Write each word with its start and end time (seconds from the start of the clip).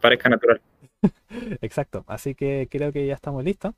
Parezca 0.00 0.28
natural. 0.28 0.60
Exacto, 1.62 2.04
así 2.06 2.34
que 2.34 2.68
creo 2.70 2.92
que 2.92 3.06
ya 3.06 3.14
estamos 3.14 3.42
listos. 3.42 3.74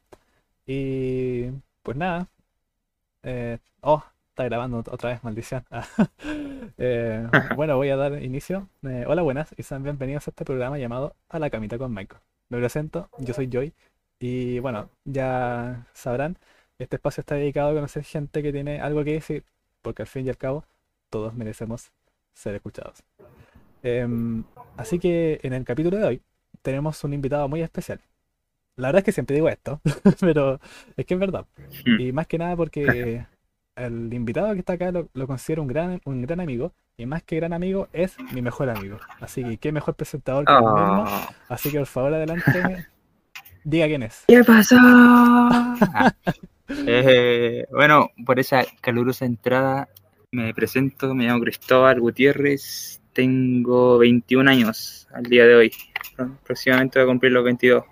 Y 0.66 1.50
pues 1.82 1.96
nada. 1.96 2.26
Eh, 3.22 3.58
oh, 3.80 4.02
está 4.36 4.44
grabando 4.44 4.80
otra 4.80 5.10
vez, 5.10 5.24
maldición. 5.24 5.64
Eh, 6.78 7.26
bueno, 7.56 7.76
voy 7.76 7.88
a 7.88 7.96
dar 7.96 8.22
inicio. 8.22 8.68
Eh, 8.82 9.04
hola, 9.06 9.22
buenas 9.22 9.54
y 9.56 9.62
sean 9.62 9.82
bienvenidos 9.82 10.28
a 10.28 10.30
este 10.30 10.44
programa 10.44 10.76
llamado 10.76 11.16
A 11.30 11.38
la 11.38 11.48
Camita 11.48 11.78
con 11.78 11.94
Michael. 11.94 12.20
Me 12.50 12.58
presento, 12.58 13.08
yo 13.18 13.32
soy 13.32 13.48
Joy 13.48 13.72
y 14.18 14.58
bueno, 14.58 14.90
ya 15.04 15.86
sabrán, 15.94 16.36
este 16.78 16.96
espacio 16.96 17.22
está 17.22 17.36
dedicado 17.36 17.70
a 17.70 17.74
conocer 17.74 18.04
gente 18.04 18.42
que 18.42 18.52
tiene 18.52 18.80
algo 18.82 19.04
que 19.04 19.12
decir, 19.12 19.44
porque 19.80 20.02
al 20.02 20.08
fin 20.08 20.26
y 20.26 20.28
al 20.28 20.36
cabo 20.36 20.64
todos 21.08 21.32
merecemos 21.32 21.90
ser 22.34 22.56
escuchados. 22.56 23.02
Em, 23.82 24.44
así 24.76 24.98
que 24.98 25.40
en 25.44 25.54
el 25.54 25.64
capítulo 25.64 25.96
de 25.96 26.04
hoy 26.04 26.22
tenemos 26.60 27.02
un 27.04 27.14
invitado 27.14 27.48
muy 27.48 27.62
especial. 27.62 28.00
La 28.76 28.88
verdad 28.88 28.98
es 28.98 29.04
que 29.04 29.12
siempre 29.12 29.36
digo 29.36 29.48
esto, 29.48 29.80
pero 30.20 30.60
es 30.94 31.06
que 31.06 31.14
es 31.14 31.20
verdad. 31.20 31.46
Hmm. 31.86 32.00
Y 32.00 32.12
más 32.12 32.26
que 32.26 32.36
nada 32.36 32.54
porque 32.54 33.24
el 33.76 34.12
invitado 34.12 34.52
que 34.54 34.60
está 34.60 34.74
acá 34.74 34.90
lo, 34.90 35.08
lo 35.12 35.26
considero 35.26 35.62
un 35.62 35.68
gran, 35.68 36.00
un 36.04 36.22
gran 36.22 36.40
amigo. 36.40 36.72
Y 36.98 37.04
más 37.04 37.22
que 37.22 37.36
gran 37.36 37.52
amigo, 37.52 37.88
es 37.92 38.16
mi 38.32 38.40
mejor 38.40 38.70
amigo. 38.70 38.98
Así 39.20 39.44
que 39.44 39.58
qué 39.58 39.70
mejor 39.70 39.94
presentador 39.94 40.46
que 40.46 40.52
el 40.52 40.60
mismo. 40.60 41.04
Ah, 41.06 41.28
Así 41.48 41.70
que 41.70 41.78
por 41.78 41.86
favor, 41.86 42.14
adelante. 42.14 42.86
Diga 43.64 43.86
quién 43.86 44.02
es. 44.04 44.24
¿Qué 44.26 44.42
pasó? 44.44 44.76
Eh, 46.68 47.66
bueno, 47.70 48.10
por 48.24 48.40
esa 48.40 48.64
calurosa 48.80 49.24
entrada 49.24 49.88
me 50.32 50.52
presento, 50.52 51.14
me 51.14 51.26
llamo 51.26 51.40
Cristóbal 51.40 52.00
Gutiérrez, 52.00 53.00
tengo 53.12 53.98
21 53.98 54.50
años 54.50 55.08
al 55.12 55.22
día 55.22 55.46
de 55.46 55.54
hoy, 55.54 55.72
próximamente 56.44 56.98
voy 56.98 57.04
a 57.04 57.08
cumplir 57.08 57.32
los 57.32 57.44
22. 57.44 57.84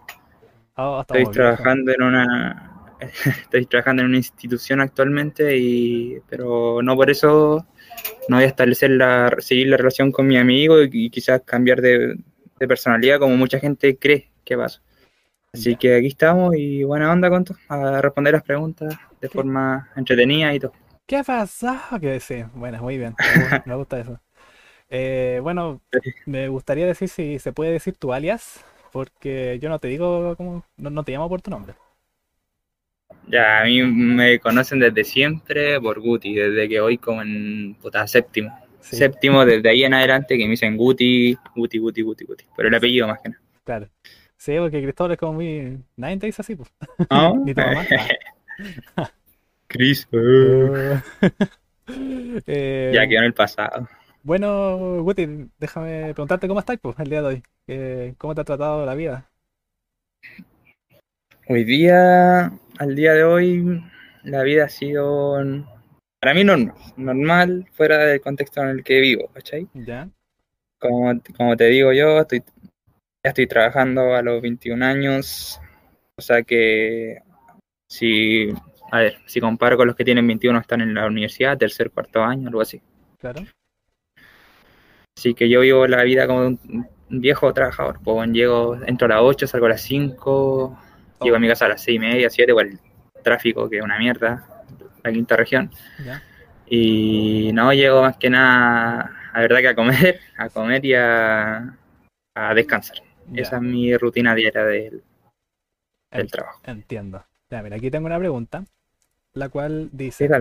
Oh, 0.76 1.00
Estoy 1.02 1.26
trabajando 1.26 1.92
en 1.92 2.02
una 2.02 2.73
estoy 3.42 3.66
trabajando 3.66 4.02
en 4.02 4.08
una 4.08 4.16
institución 4.18 4.80
actualmente 4.80 5.56
y 5.58 6.18
pero 6.28 6.82
no 6.82 6.96
por 6.96 7.10
eso 7.10 7.66
no 8.28 8.36
voy 8.36 8.44
a 8.44 8.48
establecer 8.48 8.90
la 8.90 9.34
seguir 9.38 9.68
la 9.68 9.76
relación 9.78 10.12
con 10.12 10.26
mi 10.26 10.38
amigo 10.38 10.82
y, 10.82 10.90
y 10.92 11.10
quizás 11.10 11.42
cambiar 11.44 11.80
de, 11.82 12.16
de 12.58 12.68
personalidad 12.68 13.18
como 13.20 13.36
mucha 13.36 13.58
gente 13.60 13.98
cree 13.98 14.30
que 14.44 14.56
pasa. 14.56 14.82
Así 15.52 15.76
Ya. 15.76 15.78
que 15.78 15.96
aquí 15.96 16.08
estamos 16.08 16.54
y 16.56 16.84
buena 16.84 17.12
onda 17.12 17.30
con 17.30 17.44
todo, 17.44 17.58
a 17.68 18.02
responder 18.02 18.34
las 18.34 18.44
preguntas 18.44 18.94
de 19.20 19.28
forma 19.30 19.90
entretenida 19.96 20.54
y 20.54 20.60
todo. 20.60 20.72
¿Qué 21.06 21.22
pasó? 21.24 21.74
Que 22.00 22.20
sí, 22.20 22.44
bueno, 22.54 22.80
muy 22.82 22.96
bien. 22.98 23.18
Me 23.64 23.74
gusta 23.74 24.00
eso. 24.00 24.20
Eh, 24.90 25.40
bueno, 25.42 25.82
me 26.26 26.48
gustaría 26.48 26.86
decir 26.86 27.08
si 27.08 27.38
se 27.40 27.52
puede 27.52 27.72
decir 27.72 27.96
tu 27.98 28.12
alias, 28.14 28.64
porque 28.92 29.58
yo 29.60 29.68
no 29.70 29.80
te 29.80 29.88
digo 29.88 30.36
como, 30.36 30.64
no, 30.78 30.90
no 30.90 31.04
te 31.04 31.12
llamo 31.12 31.28
por 31.30 31.42
tu 31.42 31.50
nombre. 31.50 31.76
Ya, 33.28 33.60
a 33.60 33.64
mí 33.64 33.82
me 33.82 34.38
conocen 34.38 34.80
desde 34.80 35.04
siempre 35.04 35.80
por 35.80 36.00
Guti, 36.00 36.34
desde 36.34 36.68
que 36.68 36.80
voy 36.80 36.98
como 36.98 37.22
en 37.22 37.74
puta, 37.80 38.06
séptimo. 38.06 38.56
Sí, 38.80 38.96
Séptimo, 38.96 39.46
desde 39.46 39.70
ahí 39.70 39.82
en 39.82 39.94
adelante 39.94 40.36
que 40.36 40.44
me 40.44 40.50
dicen 40.50 40.76
Guti, 40.76 41.38
Guti, 41.56 41.78
Guti, 41.78 42.02
Guti, 42.02 42.24
Guti. 42.26 42.44
Pero 42.54 42.68
el 42.68 42.74
apellido 42.74 43.08
más 43.08 43.18
que 43.20 43.30
nada. 43.30 43.40
claro. 43.64 43.88
Sí, 44.36 44.56
porque 44.58 44.82
Cristóbal 44.82 45.12
es 45.12 45.18
como 45.18 45.32
muy. 45.34 45.78
Nadie 45.96 46.18
te 46.18 46.26
dice 46.26 46.42
así, 46.42 46.54
pues. 46.54 46.70
¿No? 47.10 47.34
Ni 47.36 47.54
tu 47.54 47.62
mamá. 47.62 47.86
Chris. 49.68 50.06
Eh, 50.12 51.00
eh, 52.46 52.92
Ya 52.94 53.08
quedó 53.08 53.20
en 53.20 53.24
el 53.24 53.32
pasado. 53.32 53.88
Bueno, 54.22 55.02
Guti, 55.02 55.48
déjame 55.58 56.12
preguntarte 56.12 56.46
cómo 56.46 56.60
estás, 56.60 56.78
pues, 56.78 56.98
el 56.98 57.08
día 57.08 57.22
de 57.22 57.26
hoy. 57.26 57.42
Eh, 57.68 58.14
¿cómo 58.18 58.34
te 58.34 58.42
ha 58.42 58.44
tratado 58.44 58.84
la 58.84 58.94
vida? 58.94 59.30
Hoy 61.48 61.64
día, 61.64 62.52
al 62.78 62.94
día 62.94 63.12
de 63.12 63.24
hoy, 63.24 63.82
la 64.22 64.42
vida 64.42 64.64
ha 64.64 64.68
sido 64.68 65.38
para 66.24 66.32
mí 66.32 66.42
normal, 66.42 66.74
normal 66.96 67.66
fuera 67.72 67.98
del 67.98 68.22
contexto 68.22 68.62
en 68.62 68.68
el 68.68 68.82
que 68.82 68.98
vivo, 68.98 69.28
¿cachai? 69.34 69.68
¿Ya? 69.74 70.08
Como, 70.78 71.20
como 71.36 71.54
te 71.54 71.66
digo 71.66 71.92
yo, 71.92 72.20
estoy, 72.20 72.42
ya 73.22 73.28
estoy 73.28 73.46
trabajando 73.46 74.14
a 74.14 74.22
los 74.22 74.40
21 74.40 74.82
años, 74.86 75.60
o 76.16 76.22
sea 76.22 76.42
que 76.42 77.18
si, 77.90 78.48
a 78.90 79.00
ver, 79.00 79.18
si 79.26 79.38
comparo 79.38 79.76
con 79.76 79.86
los 79.86 79.96
que 79.96 80.04
tienen 80.06 80.26
21 80.26 80.60
están 80.60 80.80
en 80.80 80.94
la 80.94 81.06
universidad, 81.06 81.58
tercer, 81.58 81.90
cuarto 81.90 82.22
año, 82.22 82.48
algo 82.48 82.62
así. 82.62 82.80
Claro. 83.18 83.42
Así 85.18 85.34
que 85.34 85.50
yo 85.50 85.60
vivo 85.60 85.86
la 85.86 86.02
vida 86.04 86.26
como 86.26 86.46
un 86.46 86.88
viejo 87.10 87.52
trabajador. 87.52 88.00
Pues 88.02 88.30
llego, 88.30 88.76
entro 88.86 89.04
a 89.06 89.10
las 89.10 89.20
8, 89.20 89.46
salgo 89.46 89.66
a 89.66 89.70
las 89.70 89.82
5, 89.82 90.78
llego 91.20 91.36
a 91.36 91.38
mi 91.38 91.48
casa 91.48 91.66
a 91.66 91.70
las 91.70 91.82
6 91.82 91.96
y 91.96 91.98
media, 91.98 92.30
7, 92.30 92.50
igual 92.50 92.68
el 92.68 93.22
tráfico 93.22 93.68
que 93.68 93.78
es 93.78 93.82
una 93.82 93.98
mierda, 93.98 94.46
la 95.02 95.12
quinta 95.12 95.36
región. 95.36 95.70
Y 96.66 97.50
no, 97.52 97.72
llego 97.72 98.02
más 98.02 98.16
que 98.16 98.30
nada, 98.30 99.10
la 99.34 99.40
verdad 99.40 99.58
que 99.58 99.68
a 99.68 99.74
comer, 99.74 100.20
a 100.36 100.48
comer 100.48 100.84
y 100.84 100.94
a, 100.94 101.76
a 102.34 102.54
descansar. 102.54 102.98
Esa 103.34 103.56
es 103.56 103.62
mi 103.62 103.96
rutina 103.96 104.34
diaria 104.34 104.64
del, 104.64 105.02
trabajo. 106.30 106.60
Entiendo. 106.64 107.24
Ya, 107.50 107.62
mira, 107.62 107.76
aquí 107.76 107.90
tengo 107.90 108.06
una 108.06 108.18
pregunta, 108.18 108.64
la 109.32 109.48
cual 109.48 109.88
dice, 109.92 110.28
Sí. 110.28 110.34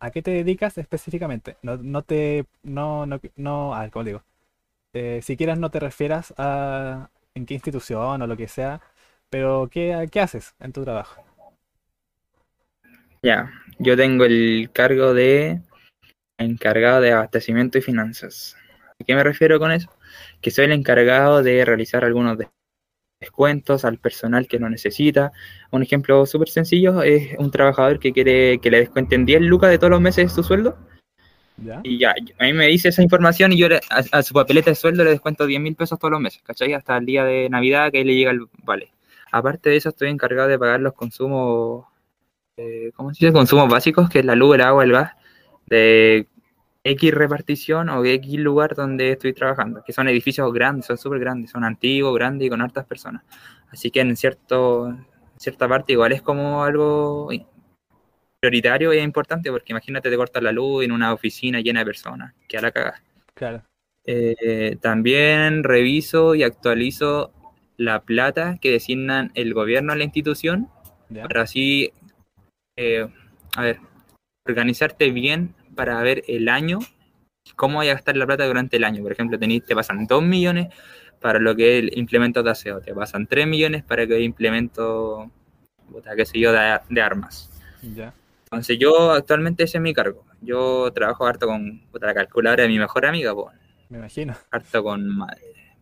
¿a 0.00 0.10
qué 0.10 0.22
te 0.22 0.30
dedicas 0.30 0.78
específicamente? 0.78 1.56
No, 1.62 1.76
no 1.76 2.02
te, 2.02 2.46
no, 2.62 3.06
no, 3.06 3.20
no, 3.36 3.88
¿cómo 3.92 4.04
digo? 4.04 4.22
Eh, 4.92 5.20
si 5.22 5.36
quieres 5.36 5.58
no 5.58 5.70
te 5.70 5.80
refieras 5.80 6.34
a 6.38 7.10
en 7.34 7.46
qué 7.46 7.54
institución 7.54 8.22
o 8.22 8.26
lo 8.26 8.36
que 8.36 8.48
sea, 8.48 8.80
pero 9.34 9.68
¿qué, 9.68 10.08
qué 10.12 10.20
haces 10.20 10.54
en 10.60 10.72
tu 10.72 10.84
trabajo? 10.84 11.20
Ya, 13.20 13.50
yo 13.80 13.96
tengo 13.96 14.24
el 14.24 14.70
cargo 14.72 15.12
de 15.12 15.60
encargado 16.38 17.00
de 17.00 17.10
abastecimiento 17.10 17.78
y 17.78 17.82
finanzas. 17.82 18.56
¿A 19.00 19.02
qué 19.04 19.12
me 19.16 19.24
refiero 19.24 19.58
con 19.58 19.72
eso? 19.72 19.90
Que 20.40 20.52
soy 20.52 20.66
el 20.66 20.72
encargado 20.72 21.42
de 21.42 21.64
realizar 21.64 22.04
algunos 22.04 22.38
des- 22.38 22.48
descuentos 23.20 23.84
al 23.84 23.98
personal 23.98 24.46
que 24.46 24.60
lo 24.60 24.70
necesita. 24.70 25.32
Un 25.72 25.82
ejemplo 25.82 26.26
súper 26.26 26.48
sencillo 26.48 27.02
es 27.02 27.36
un 27.36 27.50
trabajador 27.50 27.98
que 27.98 28.12
quiere 28.12 28.60
que 28.60 28.70
le 28.70 28.78
descuenten 28.78 29.26
10 29.26 29.40
lucas 29.40 29.70
de 29.70 29.78
todos 29.78 29.90
los 29.90 30.00
meses 30.00 30.26
de 30.26 30.32
su 30.32 30.44
sueldo 30.44 30.78
¿Ya? 31.56 31.80
y 31.84 31.98
ya, 31.98 32.14
a 32.38 32.44
mí 32.44 32.52
me 32.52 32.66
dice 32.66 32.88
esa 32.88 33.02
información 33.02 33.52
y 33.52 33.58
yo 33.58 33.68
le- 33.68 33.80
a, 33.90 34.18
a 34.18 34.22
su 34.22 34.32
papeleta 34.34 34.70
de 34.70 34.76
sueldo 34.76 35.02
le 35.04 35.10
descuento 35.10 35.44
10 35.46 35.60
mil 35.60 35.74
pesos 35.74 35.98
todos 35.98 36.12
los 36.12 36.20
meses, 36.20 36.42
¿cachai? 36.42 36.72
Hasta 36.72 36.96
el 36.96 37.06
día 37.06 37.24
de 37.24 37.48
Navidad 37.48 37.90
que 37.90 37.98
ahí 37.98 38.04
le 38.04 38.14
llega 38.14 38.30
el 38.30 38.46
vale. 38.62 38.90
Aparte 39.36 39.70
de 39.70 39.76
eso, 39.76 39.88
estoy 39.88 40.10
encargado 40.10 40.46
de 40.48 40.56
pagar 40.56 40.78
los 40.78 40.92
consumos, 40.92 41.86
eh, 42.56 42.92
¿cómo 42.94 43.12
se 43.12 43.26
dice? 43.26 43.32
Consumos 43.32 43.68
básicos, 43.68 44.08
que 44.08 44.20
es 44.20 44.24
la 44.24 44.36
luz, 44.36 44.54
el 44.54 44.60
agua, 44.60 44.84
el 44.84 44.92
gas, 44.92 45.10
de 45.66 46.28
X 46.84 47.12
repartición 47.12 47.88
o 47.88 48.04
X 48.04 48.38
lugar 48.38 48.76
donde 48.76 49.10
estoy 49.10 49.32
trabajando, 49.32 49.82
que 49.82 49.92
son 49.92 50.06
edificios 50.06 50.52
grandes, 50.52 50.86
son 50.86 50.98
súper 50.98 51.18
grandes, 51.18 51.50
son 51.50 51.64
antiguos, 51.64 52.14
grandes 52.14 52.46
y 52.46 52.48
con 52.48 52.62
hartas 52.62 52.86
personas. 52.86 53.24
Así 53.72 53.90
que 53.90 54.02
en 54.02 54.16
cierto, 54.16 54.96
cierta 55.36 55.66
parte 55.66 55.94
igual 55.94 56.12
es 56.12 56.22
como 56.22 56.62
algo 56.62 57.28
prioritario 58.38 58.94
y 58.94 59.00
importante, 59.00 59.50
porque 59.50 59.72
imagínate 59.72 60.10
te 60.10 60.16
cortas 60.16 60.44
la 60.44 60.52
luz 60.52 60.84
en 60.84 60.92
una 60.92 61.12
oficina 61.12 61.58
llena 61.58 61.80
de 61.80 61.86
personas, 61.86 62.34
que 62.46 62.56
a 62.56 62.62
la 62.62 62.70
cagada. 62.70 63.02
Claro. 63.34 63.64
Eh, 64.04 64.76
también 64.80 65.64
reviso 65.64 66.36
y 66.36 66.44
actualizo 66.44 67.32
la 67.76 68.02
plata 68.02 68.58
que 68.60 68.70
designan 68.70 69.30
el 69.34 69.54
gobierno 69.54 69.92
a 69.92 69.96
la 69.96 70.04
institución 70.04 70.68
para 71.28 71.42
así, 71.42 71.92
eh, 72.76 73.06
a 73.56 73.62
ver, 73.62 73.78
organizarte 74.46 75.10
bien 75.10 75.54
para 75.74 76.00
ver 76.02 76.22
el 76.28 76.48
año, 76.48 76.78
cómo 77.56 77.78
vaya 77.78 77.92
a 77.92 77.94
gastar 77.94 78.16
la 78.16 78.26
plata 78.26 78.46
durante 78.46 78.76
el 78.76 78.84
año. 78.84 79.02
Por 79.02 79.12
ejemplo, 79.12 79.38
tenéis, 79.38 79.64
te 79.64 79.74
pasan 79.74 80.06
2 80.06 80.22
millones 80.22 80.68
para 81.20 81.38
lo 81.38 81.54
que 81.56 81.78
es 81.78 81.84
el 81.84 81.98
implemento 81.98 82.42
de 82.42 82.50
aseo, 82.50 82.80
te 82.80 82.94
pasan 82.94 83.26
3 83.26 83.46
millones 83.46 83.82
para 83.82 84.06
que 84.06 84.16
el 84.16 84.22
implemento, 84.22 85.30
qué 86.16 86.26
sé 86.26 86.38
yo, 86.38 86.52
de, 86.52 86.78
de 86.90 87.02
armas. 87.02 87.50
Entonces 88.44 88.78
yo 88.78 89.10
actualmente 89.12 89.64
ese 89.64 89.78
es 89.78 89.82
mi 89.82 89.92
cargo. 89.94 90.24
Yo 90.40 90.92
trabajo 90.92 91.26
harto 91.26 91.46
con 91.46 91.80
puta, 91.90 92.06
la 92.06 92.14
calculadora 92.14 92.62
de 92.62 92.68
mi 92.68 92.78
mejor 92.78 93.06
amiga, 93.06 93.34
pues 93.34 93.56
Me 93.88 93.98
imagino. 93.98 94.36
harto 94.50 94.82
con 94.84 95.08
ma- 95.08 95.34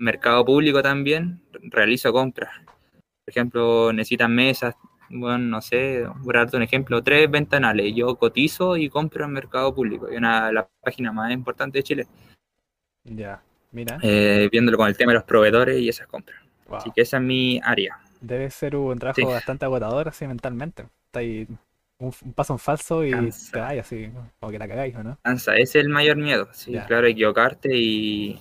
mercado 0.03 0.45
público 0.45 0.83
también, 0.83 1.41
realizo 1.63 2.13
compras. 2.13 2.51
Por 2.65 3.31
ejemplo, 3.31 3.93
necesitan 3.93 4.35
mesas, 4.35 4.75
bueno, 5.09 5.39
no 5.39 5.61
sé, 5.61 6.05
por 6.25 6.35
darte 6.35 6.57
un 6.57 6.63
ejemplo, 6.63 7.03
tres 7.03 7.31
ventanales. 7.31 7.93
Yo 7.95 8.17
cotizo 8.17 8.77
y 8.77 8.89
compro 8.89 9.25
en 9.25 9.33
mercado 9.33 9.75
público, 9.75 10.09
es 10.09 10.19
una 10.19 10.47
de 10.49 10.53
las 10.55 10.67
páginas 10.83 11.15
más 11.15 11.31
importantes 11.33 11.75
de 11.81 11.83
Chile. 11.85 12.07
Ya, 13.05 13.43
mira. 13.73 13.99
eh, 14.03 14.49
viéndolo 14.51 14.77
con 14.79 14.89
el 14.89 14.97
tema 14.97 15.13
de 15.13 15.19
los 15.19 15.25
proveedores 15.25 15.81
y 15.81 15.89
esas 15.89 16.07
compras. 16.07 16.41
Wow. 16.69 16.79
Así 16.79 16.91
que 16.95 17.03
esa 17.03 17.17
es 17.19 17.23
mi 17.23 17.61
área. 17.63 17.99
Debe 18.21 18.51
ser 18.51 18.77
un 18.77 18.99
trabajo 18.99 19.21
Sí. 19.21 19.25
bastante 19.27 19.65
agotador 19.65 20.09
así 20.09 20.27
mentalmente. 20.27 20.85
Está 21.07 21.21
ahí 21.21 21.47
un, 21.99 22.13
un 22.25 22.33
paso 22.33 22.53
en 22.55 22.59
falso 22.59 23.05
y 23.05 23.11
Cansa. 23.11 23.53
te 23.53 23.61
vas 23.61 23.79
así, 23.79 24.11
como 24.41 24.53
que 24.53 24.59
la 24.59 24.69
cagáis, 24.69 24.95
¿o 24.97 25.03
no? 25.03 25.19
Cansa, 25.23 25.55
ese 25.57 25.79
es 25.81 25.85
el 25.85 25.89
mayor 25.91 26.17
miedo. 26.17 26.49
Sí, 26.53 26.73
Ya. 26.73 26.87
claro, 26.87 27.07
equivocarte 27.09 27.77
y 27.77 28.41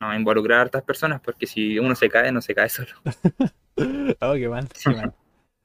no 0.00 0.14
involucrar 0.14 0.58
a 0.58 0.62
hartas 0.62 0.82
personas, 0.82 1.20
porque 1.20 1.46
si 1.46 1.78
uno 1.78 1.94
se 1.94 2.08
cae, 2.08 2.32
no 2.32 2.40
se 2.42 2.54
cae 2.54 2.68
solo. 2.70 2.90
Oh, 4.20 4.34
qué 4.34 4.48
mal, 4.48 4.68
qué 4.82 4.90
mal. 4.90 5.14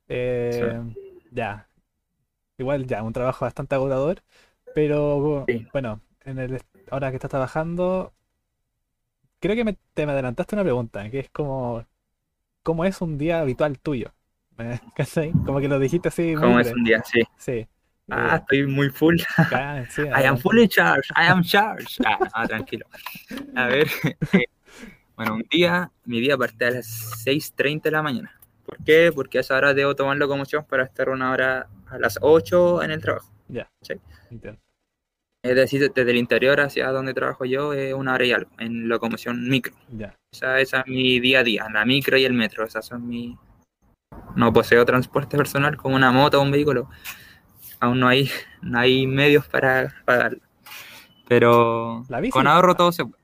Eh, 0.08 0.82
ya. 1.32 1.68
Igual 2.58 2.88
ya, 2.88 3.04
un 3.04 3.14
trabajo 3.14 3.46
bastante 3.46 3.76
agotador, 3.76 4.24
pero 4.76 5.46
Sí. 5.48 5.68
bueno, 5.74 6.02
en 6.26 6.40
el, 6.40 6.62
ahora 6.92 7.10
que 7.12 7.18
estás 7.18 7.32
trabajando, 7.32 8.14
creo 9.40 9.56
que 9.56 9.64
me, 9.64 9.78
te 9.94 10.06
me 10.06 10.12
adelantaste 10.14 10.56
una 10.56 10.64
pregunta, 10.64 11.10
que 11.10 11.20
es 11.20 11.30
como, 11.30 11.86
¿cómo 12.64 12.86
es 12.86 13.02
un 13.02 13.18
día 13.18 13.42
habitual 13.42 13.80
tuyo? 13.80 14.14
Como 15.46 15.60
que 15.60 15.68
lo 15.68 15.80
dijiste 15.80 16.10
así 16.10 16.36
Como 16.36 16.60
es 16.60 16.72
un 16.74 16.84
día, 16.84 17.04
sí. 17.04 17.22
Sí. 17.38 17.68
Ah, 18.10 18.38
estoy 18.38 18.68
muy 18.68 18.90
full. 18.90 19.18
sí, 19.90 20.02
I 20.16 20.24
am 20.26 20.38
fully 20.38 20.68
charged. 20.68 21.10
I 21.16 21.28
am 21.28 21.42
charged. 21.44 22.04
Ah, 22.06 22.20
ah, 22.34 22.48
tranquilo. 22.48 22.86
A 23.56 23.68
ver. 23.68 23.88
eh, 24.34 24.46
bueno, 25.16 25.36
un 25.36 25.46
día, 25.50 25.92
mi 26.06 26.20
día 26.20 26.38
parte 26.38 26.66
a 26.66 26.72
las 26.72 27.24
6.30 27.26 27.84
de 27.84 27.92
la 27.92 28.02
mañana. 28.02 28.32
¿Por 28.66 28.78
qué? 28.84 29.12
Porque 29.14 29.38
a 29.38 29.42
esa 29.42 29.56
hora 29.56 29.74
debo 29.74 29.96
tomar 29.96 30.18
locomoción 30.18 30.66
para 30.66 30.84
estar 30.84 31.10
una 31.10 31.32
hora 31.32 31.68
a 31.88 31.98
las 32.00 32.18
8 32.22 32.84
en 32.84 32.92
el 32.92 33.02
trabajo. 33.02 33.30
Ya, 33.48 33.70
Sí. 33.82 33.94
entiendo. 34.32 34.60
Es 35.46 35.56
decir, 35.56 35.92
desde 35.94 36.10
el 36.12 36.18
interior 36.18 36.62
hacia 36.62 36.88
donde 36.90 37.14
trabajo 37.14 37.44
yo 37.44 37.74
es 37.74 37.94
una 37.94 38.14
hora 38.14 38.26
y 38.26 38.32
algo, 38.32 38.50
en 38.60 38.88
locomoción 38.88 39.50
micro. 39.50 39.76
Ya, 39.90 40.16
Esa, 40.32 40.60
esa 40.62 40.80
es 40.82 40.88
mi 40.88 41.20
día 41.20 41.40
a 41.40 41.44
día, 41.44 41.68
la 41.72 41.84
micro 41.84 42.18
y 42.18 42.24
el 42.24 42.32
metro. 42.34 42.66
Esas 42.66 42.86
son 42.86 43.06
mi... 43.08 43.38
No 44.38 44.54
poseo 44.54 44.86
transporte 44.86 45.36
personal 45.36 45.76
como 45.76 45.96
una 45.96 46.12
moto 46.12 46.40
o 46.40 46.44
un 46.44 46.52
vehículo. 46.52 46.90
Aún 47.84 48.00
no 48.00 48.08
hay, 48.08 48.30
no 48.62 48.80
hay 48.80 49.06
medios 49.06 49.46
para 49.50 49.94
pagarlo. 50.06 50.40
Pero 51.28 52.06
La 52.08 52.22
bici. 52.22 52.32
con 52.32 52.48
ahorro 52.48 52.76
todo 52.76 52.94
se 52.94 53.04
puede. 53.06 53.22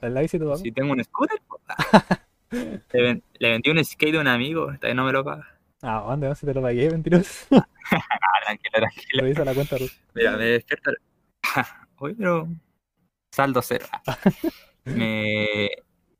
¿La 0.00 0.20
bici? 0.22 0.38
Si 0.62 0.72
tengo 0.72 0.92
un 0.92 1.04
scooter, 1.04 1.42
pues, 1.46 1.62
le, 2.92 3.02
ven- 3.02 3.22
le 3.38 3.50
vendí 3.50 3.68
un 3.70 3.84
skate 3.84 4.16
a 4.16 4.20
un 4.20 4.28
amigo, 4.28 4.66
todavía 4.76 4.94
no 4.94 5.04
me 5.04 5.12
lo 5.12 5.22
paga. 5.22 5.46
Ah, 5.82 6.04
¿dónde? 6.08 6.26
No, 6.28 6.34
si 6.34 6.46
te 6.46 6.54
lo 6.54 6.62
pagué, 6.62 6.90
mentiroso. 6.90 7.46
Ah, 7.90 8.40
tranquilo, 8.46 8.72
tranquilo. 8.78 9.44
La 9.44 9.54
cuenta, 9.54 9.76
Ruth. 9.76 9.90
Mira, 10.14 10.36
me 10.38 10.44
despierto. 10.46 10.90
Hoy, 11.98 12.14
pero. 12.14 12.48
Saldo 13.30 13.60
cero. 13.60 13.84
Me. 14.86 15.68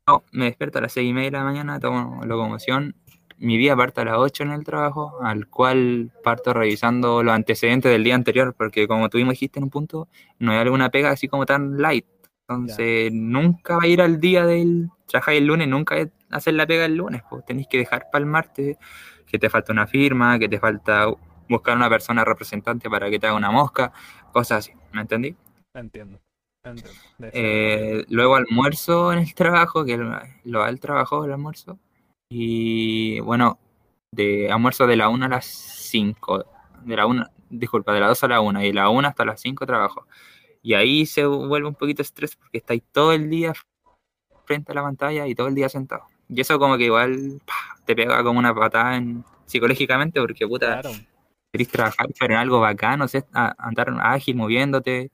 No, 0.07 0.23
me 0.31 0.45
despierto 0.45 0.77
a 0.77 0.81
las 0.81 0.93
seis 0.93 1.09
y 1.09 1.13
media 1.13 1.31
de 1.31 1.37
la 1.37 1.43
mañana, 1.43 1.79
tomo 1.79 2.23
locomoción. 2.23 2.95
Mi 3.37 3.57
día 3.57 3.75
parte 3.75 4.01
a 4.01 4.05
las 4.05 4.17
8 4.17 4.43
en 4.43 4.51
el 4.51 4.63
trabajo, 4.63 5.19
al 5.21 5.47
cual 5.47 6.11
parto 6.23 6.53
revisando 6.53 7.21
los 7.21 7.33
antecedentes 7.33 7.91
del 7.91 8.03
día 8.03 8.15
anterior, 8.15 8.55
porque 8.57 8.87
como 8.87 9.09
tú 9.09 9.17
mismo 9.17 9.31
dijiste 9.31 9.59
en 9.59 9.65
un 9.65 9.69
punto, 9.69 10.07
no 10.39 10.51
hay 10.51 10.59
alguna 10.59 10.89
pega 10.89 11.09
así 11.09 11.27
como 11.27 11.45
tan 11.45 11.77
light. 11.81 12.05
Entonces, 12.47 13.11
nunca 13.11 13.75
va 13.77 13.83
a 13.83 13.87
ir 13.87 14.01
al 14.01 14.19
día 14.19 14.45
del. 14.45 14.89
Trabajar 15.07 15.35
el 15.35 15.45
lunes, 15.45 15.67
nunca 15.67 15.95
hacer 16.29 16.53
la 16.53 16.65
pega 16.65 16.85
el 16.85 16.95
lunes, 16.95 17.21
pues 17.29 17.45
tenéis 17.45 17.67
que 17.67 17.77
dejar 17.77 18.09
para 18.11 18.23
el 18.23 18.29
martes 18.29 18.77
que 19.25 19.39
te 19.39 19.49
falta 19.49 19.71
una 19.71 19.87
firma, 19.87 20.39
que 20.39 20.49
te 20.49 20.59
falta 20.59 21.07
buscar 21.49 21.75
una 21.75 21.89
persona 21.89 22.23
representante 22.23 22.89
para 22.89 23.09
que 23.09 23.19
te 23.19 23.27
haga 23.27 23.35
una 23.35 23.51
mosca, 23.51 23.91
cosas 24.31 24.59
así, 24.59 24.73
¿me 24.91 25.01
entendí? 25.01 25.35
Entiendo. 25.73 26.19
Entiendo. 26.63 26.91
Eh, 27.19 28.05
luego 28.09 28.35
almuerzo 28.35 29.13
en 29.13 29.19
el 29.19 29.33
trabajo, 29.35 29.85
que 29.85 29.97
lo, 29.97 30.19
lo 30.45 30.59
da 30.59 30.69
el 30.69 30.79
trabajo, 30.79 31.25
el 31.25 31.31
almuerzo. 31.31 31.79
Y 32.29 33.19
bueno, 33.19 33.59
de 34.11 34.51
almuerzo 34.51 34.87
de 34.87 34.95
la 34.95 35.09
1 35.09 35.25
a 35.25 35.29
las 35.29 35.45
5, 35.45 36.45
de 36.83 36.95
la 36.95 37.05
1, 37.05 37.27
disculpa, 37.49 37.93
de 37.93 37.99
las 37.99 38.09
2 38.09 38.23
a 38.23 38.27
la 38.27 38.41
1 38.41 38.61
y 38.63 38.67
de 38.67 38.73
la 38.73 38.89
1 38.89 39.07
hasta 39.07 39.25
las 39.25 39.39
5 39.41 39.65
trabajo. 39.65 40.07
Y 40.61 40.73
ahí 40.73 41.05
se 41.05 41.25
vuelve 41.25 41.67
un 41.67 41.75
poquito 41.75 42.01
estrés 42.01 42.35
porque 42.35 42.57
estáis 42.57 42.83
todo 42.91 43.13
el 43.13 43.29
día 43.29 43.53
frente 44.45 44.71
a 44.71 44.75
la 44.75 44.83
pantalla 44.83 45.27
y 45.27 45.35
todo 45.35 45.47
el 45.47 45.55
día 45.55 45.69
sentado. 45.69 46.05
Y 46.27 46.41
eso 46.41 46.57
como 46.57 46.77
que 46.77 46.85
igual 46.85 47.41
te 47.85 47.95
pega 47.95 48.23
como 48.23 48.39
una 48.39 48.53
patada 48.53 48.95
en, 48.95 49.23
psicológicamente 49.45 50.19
porque 50.19 50.47
puta, 50.47 50.81
Claro. 50.81 50.91
querés 51.51 51.69
trabajar, 51.69 52.07
pero 52.19 52.33
en 52.33 52.39
algo 52.39 52.59
bacán, 52.59 52.97
no 52.99 53.07
sé, 53.07 53.25
a- 53.33 53.53
andar 53.59 53.95
ágil, 54.01 54.35
moviéndote. 54.35 55.11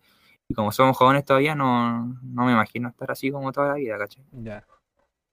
Y 0.47 0.53
como 0.53 0.71
somos 0.71 0.95
jóvenes 0.97 1.25
todavía, 1.25 1.53
no, 1.55 2.07
no 2.23 2.45
me 2.45 2.53
imagino 2.53 2.87
estar 2.89 3.11
así 3.11 3.29
como 3.31 3.51
toda 3.51 3.67
la 3.69 3.73
vida, 3.75 3.97
¿cachai? 3.97 4.23
Ya. 4.31 4.65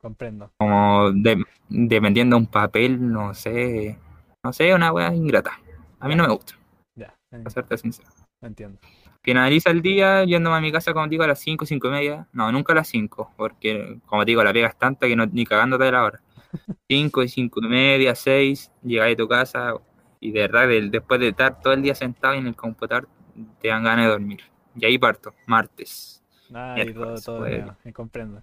Comprendo. 0.00 0.50
Como 0.58 1.10
de- 1.12 1.44
dependiendo 1.68 2.36
de 2.36 2.40
un 2.42 2.46
papel, 2.46 3.10
no 3.12 3.34
sé, 3.34 3.98
no 4.42 4.52
sé, 4.52 4.72
una 4.74 4.92
wea 4.92 5.12
ingrata. 5.14 5.52
A 6.00 6.08
mí 6.08 6.14
no 6.14 6.22
me 6.24 6.32
gusta, 6.32 6.54
Ya. 6.94 7.14
para 7.30 7.50
serte 7.50 7.76
sincero. 7.78 8.08
Entiendo. 8.40 8.78
Finaliza 9.22 9.70
el 9.70 9.82
día 9.82 10.24
yéndome 10.24 10.56
a 10.56 10.60
mi 10.60 10.70
casa, 10.70 10.92
como 10.92 11.08
digo, 11.08 11.24
a 11.24 11.26
las 11.26 11.40
5, 11.40 11.66
5 11.66 11.88
y 11.88 11.90
media. 11.90 12.28
No, 12.32 12.50
nunca 12.52 12.72
a 12.72 12.76
las 12.76 12.88
5, 12.88 13.32
porque 13.36 13.98
como 14.06 14.24
te 14.24 14.30
digo, 14.30 14.44
la 14.44 14.52
pega 14.52 14.68
es 14.68 14.78
tanta 14.78 15.06
que 15.08 15.16
no, 15.16 15.26
ni 15.26 15.44
cagándote 15.44 15.84
de 15.84 15.92
la 15.92 16.04
hora. 16.04 16.20
5 16.88 17.22
y 17.24 17.28
5 17.28 17.60
y 17.62 17.68
media, 17.68 18.14
6, 18.14 18.70
llegas 18.82 19.12
a 19.12 19.16
tu 19.16 19.28
casa 19.28 19.74
y 20.20 20.30
de 20.30 20.40
verdad, 20.48 20.68
después 20.90 21.20
de 21.20 21.28
estar 21.28 21.60
todo 21.60 21.72
el 21.72 21.82
día 21.82 21.94
sentado 21.94 22.34
en 22.34 22.46
el 22.46 22.54
computador, 22.56 23.08
te 23.60 23.68
dan 23.68 23.82
ganas 23.82 24.06
de 24.06 24.10
dormir. 24.12 24.40
Y 24.76 24.84
ahí 24.86 24.96
parto, 24.98 25.34
martes. 25.46 26.22
Ah, 26.54 26.76
y 26.78 26.94
todo, 26.94 27.20
todo 27.20 27.46
y 27.84 27.92
comprendo. 27.92 28.42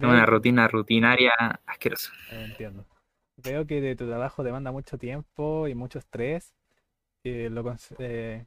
Tengo 0.00 0.14
una 0.14 0.26
rutina 0.26 0.66
rutinaria 0.68 1.32
asquerosa. 1.66 2.12
Entiendo. 2.30 2.84
Veo 3.36 3.66
que 3.66 3.80
de 3.80 3.96
tu 3.96 4.06
trabajo 4.06 4.42
demanda 4.42 4.72
mucho 4.72 4.98
tiempo 4.98 5.68
y 5.68 5.74
mucho 5.74 5.98
estrés. 5.98 6.52
eh, 7.24 7.48
lo 7.50 7.76
eh, 7.98 8.46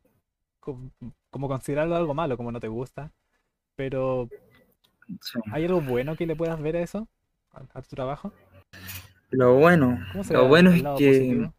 como 1.29 1.47
considerarlo 1.47 1.95
algo 1.95 2.13
malo, 2.13 2.37
como 2.37 2.51
no 2.51 2.59
te 2.59 2.67
gusta. 2.67 3.11
Pero, 3.75 4.29
Sí. 5.21 5.39
¿hay 5.51 5.65
algo 5.65 5.81
bueno 5.81 6.15
que 6.15 6.25
le 6.27 6.35
puedas 6.35 6.61
ver 6.61 6.75
a 6.77 6.81
eso? 6.81 7.07
¿A, 7.51 7.63
a 7.73 7.81
tu 7.81 7.95
trabajo? 7.95 8.31
Lo 9.31 9.55
bueno, 9.55 9.99
¿Cómo 10.11 10.23
se 10.23 10.33
lo 10.33 10.47
bueno 10.47 10.71
es 10.71 10.83
que, 10.95 11.07
positivo? 11.07 11.53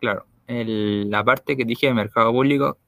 claro, 0.00 0.26
el- 0.46 1.10
la 1.10 1.24
parte 1.24 1.56
que 1.56 1.64
dije 1.64 1.86
de 1.88 1.94
mercado 1.94 2.32
público, 2.32 2.78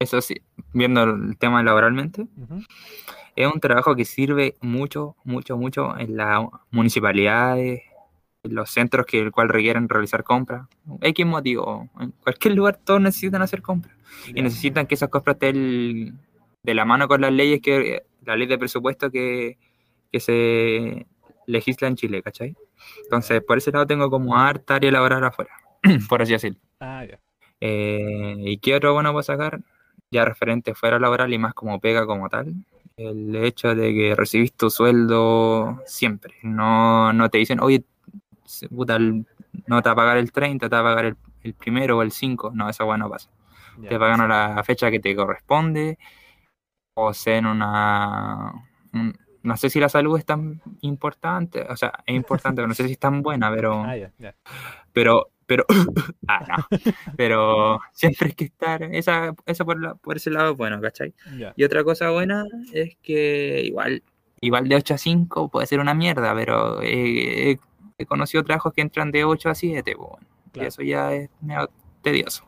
eso 0.00 0.20
sí, 0.20 0.36
viendo 0.74 1.02
el 1.04 1.38
tema 1.38 1.62
laboralmente, 1.62 2.26
Ujú, 2.36 2.62
Es 3.36 3.52
un 3.52 3.60
trabajo 3.60 3.94
que 3.96 4.04
sirve 4.04 4.56
mucho, 4.60 5.16
mucho, 5.24 5.56
mucho 5.56 5.96
en 5.98 6.16
las 6.16 6.46
municipalidades, 6.70 7.82
en 8.42 8.54
los 8.54 8.70
centros 8.70 9.06
que 9.06 9.20
el 9.20 9.32
cual 9.32 9.48
requieren 9.48 9.88
realizar 9.88 10.24
compras. 10.24 10.66
X 11.00 11.26
motivo, 11.26 11.88
en 12.00 12.12
cualquier 12.22 12.54
lugar 12.54 12.78
todos 12.82 13.00
necesitan 13.00 13.42
hacer 13.42 13.62
compras 13.62 13.94
y 14.28 14.42
necesitan 14.42 14.86
que 14.86 14.94
esas 14.94 15.08
compras 15.08 15.34
estén 15.34 16.18
de 16.62 16.74
la 16.74 16.84
mano 16.84 17.08
con 17.08 17.20
las 17.20 17.32
leyes 17.32 17.60
que 17.60 18.04
la 18.24 18.36
ley 18.36 18.46
de 18.46 18.58
presupuesto 18.58 19.10
que, 19.10 19.58
que 20.12 20.20
se 20.20 21.06
legisla 21.46 21.88
en 21.88 21.96
Chile, 21.96 22.22
¿cachai? 22.22 22.56
Entonces, 23.02 23.42
por 23.42 23.58
ese 23.58 23.72
lado 23.72 23.86
tengo 23.86 24.10
como 24.10 24.36
harta 24.36 24.76
área 24.76 24.90
laboral 24.90 25.24
afuera, 25.24 25.52
por 26.08 26.22
así 26.22 26.32
decirlo. 26.32 26.58
Ah, 26.80 27.04
ya. 27.04 27.18
Eh, 27.60 28.36
¿y 28.38 28.58
qué 28.58 28.74
otro 28.74 28.92
bueno 28.94 29.12
puedo 29.12 29.22
sacar? 29.22 29.60
Ya 30.10 30.24
referente 30.24 30.74
fuera 30.74 30.98
laboral 30.98 31.32
y 31.32 31.38
más 31.38 31.54
como 31.54 31.78
pega 31.80 32.06
como 32.06 32.28
tal. 32.28 32.54
El 33.00 33.34
hecho 33.36 33.74
de 33.74 33.94
que 33.94 34.14
recibís 34.14 34.52
tu 34.52 34.68
sueldo 34.70 35.80
siempre. 35.86 36.34
No, 36.42 37.12
no 37.12 37.30
te 37.30 37.38
dicen, 37.38 37.60
oye, 37.60 37.84
puta, 38.68 38.98
no 38.98 39.82
te 39.82 39.88
va 39.88 39.92
a 39.92 39.96
pagar 39.96 40.16
el 40.18 40.32
30, 40.32 40.68
te 40.68 40.74
va 40.76 40.80
a 40.80 40.84
pagar 40.84 41.04
el, 41.06 41.16
el 41.42 41.54
primero 41.54 41.98
o 41.98 42.02
el 42.02 42.12
5. 42.12 42.50
No, 42.54 42.68
eso 42.68 42.84
bueno 42.84 43.08
pasa. 43.08 43.30
ya, 43.82 43.88
Te 43.88 43.98
pagan 43.98 44.20
a 44.22 44.56
la 44.56 44.64
fecha 44.64 44.90
que 44.90 45.00
te 45.00 45.16
corresponde. 45.16 45.98
O 46.94 47.12
sea, 47.14 47.38
en 47.38 47.46
una... 47.46 48.52
un- 48.92 49.16
no 49.42 49.56
sé 49.56 49.70
si 49.70 49.80
la 49.80 49.88
salud 49.88 50.18
es 50.18 50.24
tan 50.24 50.60
importante. 50.82 51.62
O 51.68 51.76
sea, 51.76 51.92
es 52.06 52.14
importante, 52.14 52.56
pero 52.56 52.68
no 52.68 52.74
sé 52.74 52.86
si 52.86 52.92
es 52.92 52.98
tan 52.98 53.22
buena, 53.22 53.50
pero 53.54 53.82
Ah, 53.84 53.96
ya, 53.96 54.12
ya. 54.18 54.34
pero, 54.92 55.30
pero, 55.46 55.64
ah, 56.28 56.44
no, 56.70 56.78
pero 57.16 57.80
siempre 57.92 58.28
hay 58.28 58.34
que 58.34 58.44
estar, 58.44 58.82
esa, 58.82 59.34
eso 59.46 59.64
por, 59.64 59.80
la- 59.80 59.94
por 59.94 60.16
ese 60.16 60.30
lado 60.30 60.52
es 60.52 60.56
bueno, 60.56 60.80
¿cachai? 60.80 61.14
Y 61.56 61.64
otra 61.64 61.82
cosa 61.84 62.10
buena 62.10 62.44
es 62.72 62.96
que 63.02 63.62
igual, 63.64 64.02
igual 64.40 64.68
de 64.68 64.76
8 64.76 64.94
a 64.94 64.98
5 64.98 65.48
puede 65.48 65.66
ser 65.66 65.80
una 65.80 65.94
mierda, 65.94 66.34
pero 66.34 66.80
eh, 66.82 67.58
he, 67.98 68.06
conocido 68.06 68.42
trabajos 68.44 68.72
que 68.72 68.80
entran 68.82 69.10
de 69.10 69.24
8 69.24 69.50
a 69.50 69.54
7, 69.54 69.94
pues, 69.96 70.08
bueno, 70.08 70.26
y 70.54 70.64
eso 70.64 70.82
ya 70.82 71.12
es 71.14 71.28
medio 71.40 71.68
tedioso, 72.02 72.44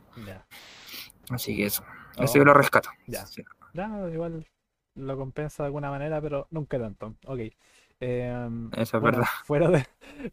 así 1.31 1.57
que 1.57 1.67
eso, 1.67 1.85
Oh, 2.19 2.25
eso 2.25 2.37
yo 2.39 2.45
lo 2.45 2.53
rescato. 2.53 2.91
ya. 3.07 3.25
Sí. 3.25 3.43
Ya, 3.73 3.89
igual 4.13 4.47
lo 4.95 5.17
compensa 5.17 5.63
de 5.63 5.67
alguna 5.69 5.91
manera, 5.91 6.21
pero 6.21 6.47
nunca 6.51 6.79
tanto. 6.79 7.17
Ok. 7.27 7.41
Em, 8.01 8.73
Eso 8.73 8.97
es 8.97 9.03
bueno, 9.03 9.03
verdad. 9.03 9.27
fuera 9.43 9.71
de, 9.71 9.87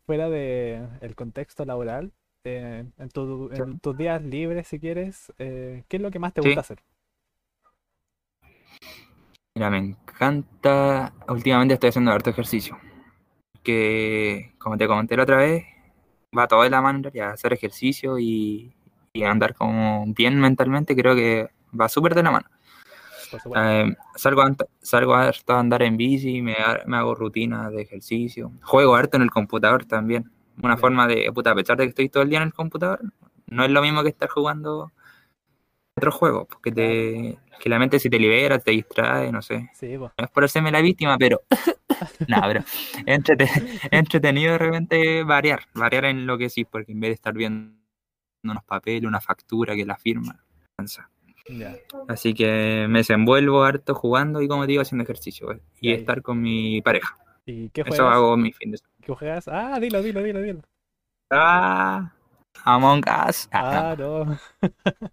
fuera 0.06 0.30
de 0.30 0.88
el 1.02 1.16
contexto 1.16 1.66
laboral, 1.66 2.12
eh, 2.44 2.86
en, 2.98 3.10
tu- 3.10 3.50
en 3.54 3.80
tus 3.80 3.98
días 3.98 4.22
libres, 4.24 4.68
si 4.68 4.80
quieres, 4.80 5.34
eh, 5.40 5.84
¿qué 5.88 5.98
es 5.98 6.04
lo 6.04 6.12
que 6.12 6.20
más 6.20 6.34
te 6.34 6.42
Sí. 6.42 6.42
gusta 6.42 6.62
hacer? 6.62 6.80
Mira, 9.56 9.70
me 9.70 9.78
encanta. 9.80 11.14
Últimamente 11.28 11.74
estoy 11.76 11.90
haciendo 11.90 12.12
harto 12.12 12.30
ejercicio. 12.30 12.78
Que, 13.64 14.54
como 14.60 14.78
te 14.78 14.88
comenté 14.88 15.18
la 15.18 15.24
otra 15.24 15.38
vez, 15.38 15.66
va 16.38 16.48
todo 16.48 16.64
de 16.64 16.70
la 16.70 16.82
mano 16.82 17.02
realidad, 17.04 17.32
hacer 17.34 17.54
ejercicio 17.54 18.20
y, 18.20 18.76
y 19.14 19.24
andar 19.24 19.56
como 19.56 20.06
bien 20.14 20.40
mentalmente, 20.40 20.96
creo 20.96 21.16
que 21.16 21.50
va 21.80 21.90
súper 21.90 22.16
de 22.16 22.24
la 22.24 22.32
mano. 22.32 22.50
Eh, 23.56 23.96
salgo, 24.16 24.42
ant- 24.42 24.68
salgo 24.82 25.14
harto 25.14 25.54
a 25.54 25.60
andar 25.60 25.84
en 25.84 25.98
bici, 25.98 26.42
me, 26.42 26.56
me 26.86 26.98
hago 26.98 27.16
rutinas 27.16 27.72
de 27.72 27.82
ejercicio. 27.82 28.52
Juego 28.64 28.96
harto 28.96 29.18
en 29.18 29.24
el 29.24 29.32
computador 29.32 29.86
también. 29.86 30.32
Una 30.62 30.78
forma 30.78 31.08
de, 31.08 31.32
puta, 31.34 31.52
a 31.52 31.56
pesar 31.56 31.78
de 31.78 31.86
que 31.86 31.90
estoy 31.90 32.10
todo 32.10 32.24
el 32.24 32.30
día 32.30 32.40
en 32.40 32.48
el 32.48 32.54
computador, 32.54 33.02
no 33.48 33.64
es 33.64 33.72
lo 33.72 33.82
mismo 33.82 34.04
que 34.04 34.10
estar 34.10 34.30
jugando 34.30 34.92
otros 35.96 36.16
juegos, 36.16 36.48
porque 36.48 36.72
te, 36.72 37.40
que 37.60 37.70
la 37.70 37.80
mente 37.80 38.00
se 38.00 38.10
te 38.10 38.20
libera, 38.20 38.60
te 38.60 38.72
distrae, 38.72 39.32
no 39.32 39.42
sé. 39.42 39.70
Sí, 39.74 39.98
pues. 39.98 40.12
No 40.18 40.26
es 40.26 40.32
por 40.32 40.44
hacerme 40.44 40.72
la 40.72 40.82
víctima, 40.82 41.18
pero... 41.18 41.42
no, 42.28 42.42
pero 42.48 42.64
entretenido 43.92 44.54
de 44.54 44.58
repente 44.58 45.24
variar, 45.24 45.62
variar 45.74 46.06
en 46.06 46.26
lo 46.26 46.38
que 46.38 46.50
sí, 46.50 46.64
porque 46.66 46.94
en 46.94 47.00
vez 47.02 47.10
de 47.10 47.16
estar 47.16 47.34
viendo 47.34 47.74
unos 48.44 48.64
papeles, 48.64 49.04
una 49.04 49.20
factura 49.20 49.76
que 49.76 49.86
la 49.86 49.98
firma, 49.98 50.42
cansa. 50.78 51.10
Así 52.08 52.34
que 52.34 52.86
me 52.90 53.00
desenvuelvo 53.00 53.64
harto 53.64 53.96
jugando 53.96 54.42
y 54.42 54.48
como 54.48 54.64
te 54.64 54.72
digo, 54.72 54.82
haciendo 54.82 55.04
ejercicio 55.04 55.52
eh, 55.52 55.62
y 55.82 55.92
estar 55.94 56.22
con 56.22 56.42
mi 56.42 56.82
pareja. 56.82 57.18
¿Y 57.46 57.70
qué 57.70 57.82
Eso 57.86 58.08
hago 58.08 58.38
mi 58.38 58.52
fin 58.54 58.72
de 58.72 58.78
semana. 58.78 58.96
¿Qué 59.02 59.14
juegas? 59.14 59.48
Ah, 59.48 59.80
dilo, 59.80 60.02
dilo, 60.04 60.22
dilo, 60.22 60.42
dilo. 60.42 60.62
Ah, 61.32 62.12
Among 62.66 63.04
Us. 63.28 63.48
Ah, 63.52 63.96
no. 63.98 64.38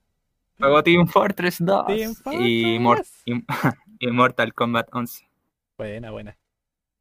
Juego 0.58 0.82
Team 0.82 1.06
Fortress 1.06 1.58
2 1.60 1.86
Team 1.86 2.14
y, 2.40 2.78
Mor- 2.78 3.02
Mortal 4.12 4.54
Kombat 4.54 4.88
11. 4.92 5.28
Buena, 5.76 6.10
buena. 6.10 6.36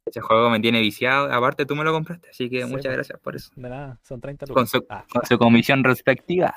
Ese 0.06 0.22
juego 0.22 0.50
me 0.50 0.60
tiene 0.60 0.82
viciado. 0.82 1.32
Aparte, 1.34 1.66
tú 1.66 1.76
me 1.76 1.84
lo 1.84 1.92
compraste, 1.94 2.30
así 2.30 2.50
que 2.50 2.64
Sí, 2.64 2.70
muchas 2.70 2.84
pues. 2.86 2.96
gracias 2.96 3.20
por 3.20 3.36
eso. 3.36 3.52
De 3.56 3.70
nada, 3.70 3.98
son 4.04 4.22
30 4.22 4.46
Con 4.46 4.56
lucas. 4.64 4.70
su, 4.70 4.86
Ah, 4.90 5.06
con 5.12 5.26
su 5.26 5.38
comisión 5.38 5.84
respectiva. 5.84 6.54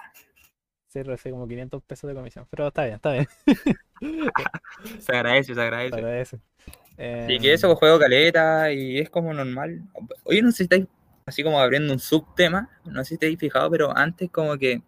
Sí, 0.88 1.02
recibí 1.02 1.33
como 1.33 1.47
500 1.47 1.83
pesos 1.83 2.09
de 2.09 2.14
comisión. 2.14 2.47
Pero 2.50 2.68
está 2.68 2.85
bien, 2.85 2.97
está 2.97 3.12
bien. 3.12 3.28
Se 5.00 5.12
agradece, 5.12 5.54
se 5.54 5.61
agradece. 5.61 5.95
agradece. 5.95 6.40
Así 6.99 7.38
que 7.38 7.52
eso, 7.52 7.75
juego 7.76 7.99
caleta 7.99 8.73
y 8.73 8.99
es 8.99 9.09
como 9.09 9.33
normal. 9.33 9.83
Oye, 10.25 10.42
no 10.42 10.50
sé 10.50 10.59
si 10.59 10.62
estáis 10.64 10.87
así 11.26 11.42
como 11.42 11.61
abriendo 11.61 11.92
un 11.92 11.99
subtema, 11.99 12.71
no 12.85 13.04
sé 13.04 13.09
si 13.11 13.14
estáis 13.14 13.38
fijado, 13.38 13.71
pero 13.71 13.97
antes 13.97 14.30
como 14.30 14.57
que, 14.57 14.83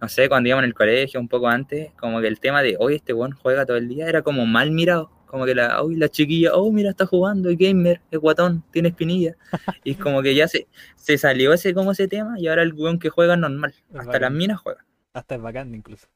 no 0.00 0.08
sé, 0.08 0.28
cuando 0.28 0.48
íbamos 0.48 0.64
en 0.64 0.68
el 0.68 0.74
colegio, 0.74 1.20
un 1.20 1.28
poco 1.28 1.48
antes, 1.48 1.92
como 1.94 2.20
que 2.20 2.26
el 2.26 2.40
tema 2.40 2.62
de, 2.62 2.76
hoy 2.78 2.96
este 2.96 3.14
weón 3.14 3.32
juega 3.32 3.64
todo 3.64 3.76
el 3.76 3.88
día 3.88 4.08
era 4.08 4.22
como 4.22 4.44
mal 4.46 4.70
mirado. 4.70 5.10
Como 5.26 5.46
que 5.46 5.54
la, 5.54 5.80
hoy 5.80 5.94
la 5.94 6.08
chiquilla, 6.08 6.54
oh, 6.54 6.72
mira, 6.72 6.90
está 6.90 7.06
jugando, 7.06 7.50
es 7.50 7.56
gamer, 7.56 8.00
es 8.10 8.18
guatón, 8.18 8.64
tiene 8.72 8.88
espinilla. 8.88 9.36
Y 9.84 9.92
es 9.92 9.96
como 9.96 10.22
que 10.22 10.34
ya 10.34 10.48
se, 10.48 10.66
se 10.96 11.16
salió 11.18 11.52
ese 11.52 11.72
como 11.72 11.92
ese 11.92 12.08
tema 12.08 12.34
y 12.36 12.48
ahora 12.48 12.62
el 12.62 12.74
weón 12.74 12.98
que 12.98 13.10
juega 13.10 13.34
es 13.34 13.40
normal. 13.40 13.72
Hasta 13.94 14.18
las 14.18 14.32
minas 14.32 14.58
juegan. 14.58 14.84
Hasta 15.12 15.36
es 15.36 15.40
bacán 15.40 15.72
incluso. 15.74 16.08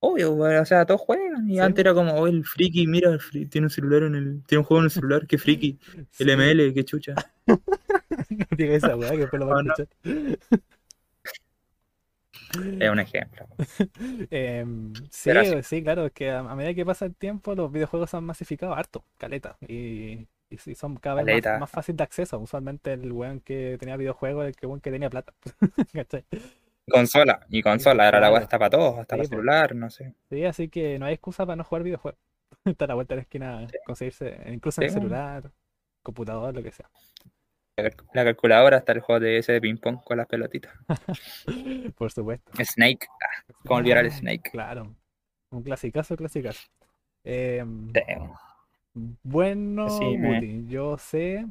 Obvio, 0.00 0.34
o 0.36 0.64
sea, 0.64 0.84
todos 0.84 1.00
juegan. 1.00 1.48
Y 1.48 1.54
Sí, 1.54 1.60
antes 1.60 1.80
era 1.84 1.94
como, 1.94 2.12
oh, 2.14 2.26
el 2.26 2.44
friki, 2.44 2.86
mira, 2.88 3.10
el 3.10 3.20
friki, 3.20 3.46
tiene 3.46 3.66
un 3.66 3.70
celular 3.70 4.02
en 4.02 4.14
el, 4.16 4.42
tiene 4.46 4.60
un 4.60 4.64
juego 4.64 4.80
en 4.80 4.84
el 4.86 4.90
celular, 4.90 5.26
qué 5.28 5.38
friki. 5.38 5.78
Sí. 6.10 6.24
El 6.24 6.30
ML, 6.30 6.74
qué 6.74 6.84
chucha. 6.84 7.14
No 8.50 8.56
digas 8.56 8.78
esa 8.78 8.96
weá 8.96 9.10
que 9.12 9.18
después 9.18 9.40
lo 9.40 9.46
va 9.46 9.54
a 9.54 9.56
escuchar. 9.56 9.88
Es 12.78 12.90
un 12.90 12.98
ejemplo. 12.98 13.46
Em, 14.30 14.92
sí, 15.10 15.62
sí, 15.62 15.82
claro, 15.82 16.06
es 16.06 16.12
que 16.12 16.30
a, 16.30 16.40
a 16.40 16.54
medida 16.56 16.74
que 16.74 16.84
pasa 16.84 17.06
el 17.06 17.14
tiempo 17.14 17.54
los 17.54 17.70
videojuegos 17.72 18.10
se 18.10 18.16
han 18.16 18.24
masificado 18.24 18.74
harto, 18.74 19.04
caleta, 19.18 19.56
y, 19.66 20.26
y 20.50 20.58
sí, 20.58 20.74
son 20.74 20.96
cada 20.96 21.16
vez 21.16 21.26
más, 21.26 21.46
más 21.50 21.70
fácil 21.70 21.96
de 21.96 22.04
acceso. 22.04 22.38
Usualmente 22.38 22.92
el 22.92 23.10
weón 23.12 23.40
que 23.40 23.76
tenía 23.78 23.96
videojuegos 23.96 24.44
es 24.44 24.48
el 24.50 24.56
que 24.56 24.66
weón 24.66 24.80
que 24.80 24.90
tenía 24.90 25.10
plata. 25.10 25.32
Consola, 26.90 27.46
y 27.48 27.62
consola, 27.62 28.04
ahora 28.06 28.20
la 28.20 28.30
weá 28.32 28.40
está 28.42 28.58
para 28.58 28.70
todos, 28.70 28.98
hasta 28.98 29.14
Sí, 29.16 29.18
para 29.20 29.28
celular, 29.28 29.74
no 29.74 29.88
sé. 29.90 30.14
Sí, 30.28 30.44
así 30.44 30.68
que 30.68 30.98
no 30.98 31.06
hay 31.06 31.14
excusa 31.14 31.46
para 31.46 31.56
no 31.56 31.64
jugar 31.64 31.82
videojuegos. 31.84 32.18
Está 32.64 32.84
a 32.84 32.88
la 32.88 32.94
vuelta 32.94 33.14
de 33.14 33.16
la 33.16 33.22
esquina 33.22 33.66
conseguirse, 33.86 34.36
incluso 34.52 34.80
en 34.80 34.86
el 34.88 34.92
celular, 34.92 35.50
computador, 36.02 36.54
lo 36.54 36.62
que 36.62 36.72
sea. 36.72 36.90
La 37.76 37.90
cal- 37.90 38.06
La 38.12 38.24
calculadora 38.24 38.76
hasta 38.78 38.92
el 38.92 39.00
juego 39.00 39.20
de 39.20 39.38
ese 39.38 39.52
de 39.52 39.60
ping 39.60 39.76
pong 39.78 40.02
con 40.04 40.16
las 40.18 40.26
pelotitas. 40.26 40.72
Por 41.96 42.10
supuesto. 42.12 42.52
Snake, 42.64 43.06
ah, 43.10 43.52
¿cómo 43.64 43.78
olvidar 43.78 43.98
el 44.04 44.06
Ah, 44.12 44.16
Snake? 44.16 44.50
Claro. 44.50 44.94
Un 45.50 45.62
clasicazo, 45.62 46.16
clasicazo. 46.16 46.68
Damn. 47.24 47.92
bueno, 49.22 49.86
Guti, 49.88 50.66
yo 50.66 50.98
sé, 50.98 51.46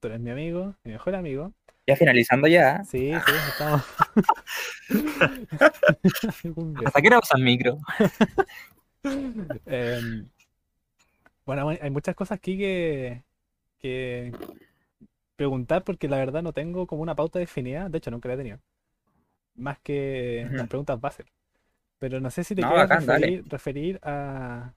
tú 0.00 0.08
eres 0.08 0.20
mi 0.20 0.30
amigo, 0.30 0.74
mi 0.84 0.92
mejor 0.92 1.14
amigo. 1.14 1.52
Ya 1.86 1.96
finalizando 1.96 2.46
ya. 2.48 2.84
Sí, 2.84 3.10
sí, 3.10 3.32
estamos. 3.48 3.82
Un 6.56 6.74
beso. 6.74 6.86
¿Hasta 6.86 7.00
qué 7.00 7.08
hora 7.08 7.18
usan 7.18 7.42
micro? 7.42 7.78
Em, 9.66 10.28
bueno, 11.46 11.68
hay 11.68 11.90
muchas 11.90 12.14
cosas 12.14 12.36
aquí 12.36 12.58
que, 12.58 13.22
que 13.80 14.32
preguntar 15.36 15.84
porque 15.84 16.08
la 16.08 16.18
verdad 16.18 16.42
no 16.42 16.52
tengo 16.52 16.86
como 16.86 17.02
una 17.02 17.14
pauta 17.14 17.38
definida. 17.38 17.88
De 17.88 17.98
hecho, 17.98 18.10
nunca 18.10 18.28
la 18.28 18.34
he 18.34 18.38
tenido. 18.38 18.58
Más 19.56 19.78
que 19.80 20.48
las 20.52 20.68
preguntas 20.68 21.00
base. 21.00 21.24
Pero 21.98 22.20
no 22.20 22.30
sé 22.30 22.44
si 22.44 22.54
te 22.54 22.62
No, 22.62 22.68
quieres 22.68 22.88
bacán, 22.88 23.06
dale. 23.06 23.26
referir, 23.26 23.44
referir 23.48 24.00
a, 24.02 24.74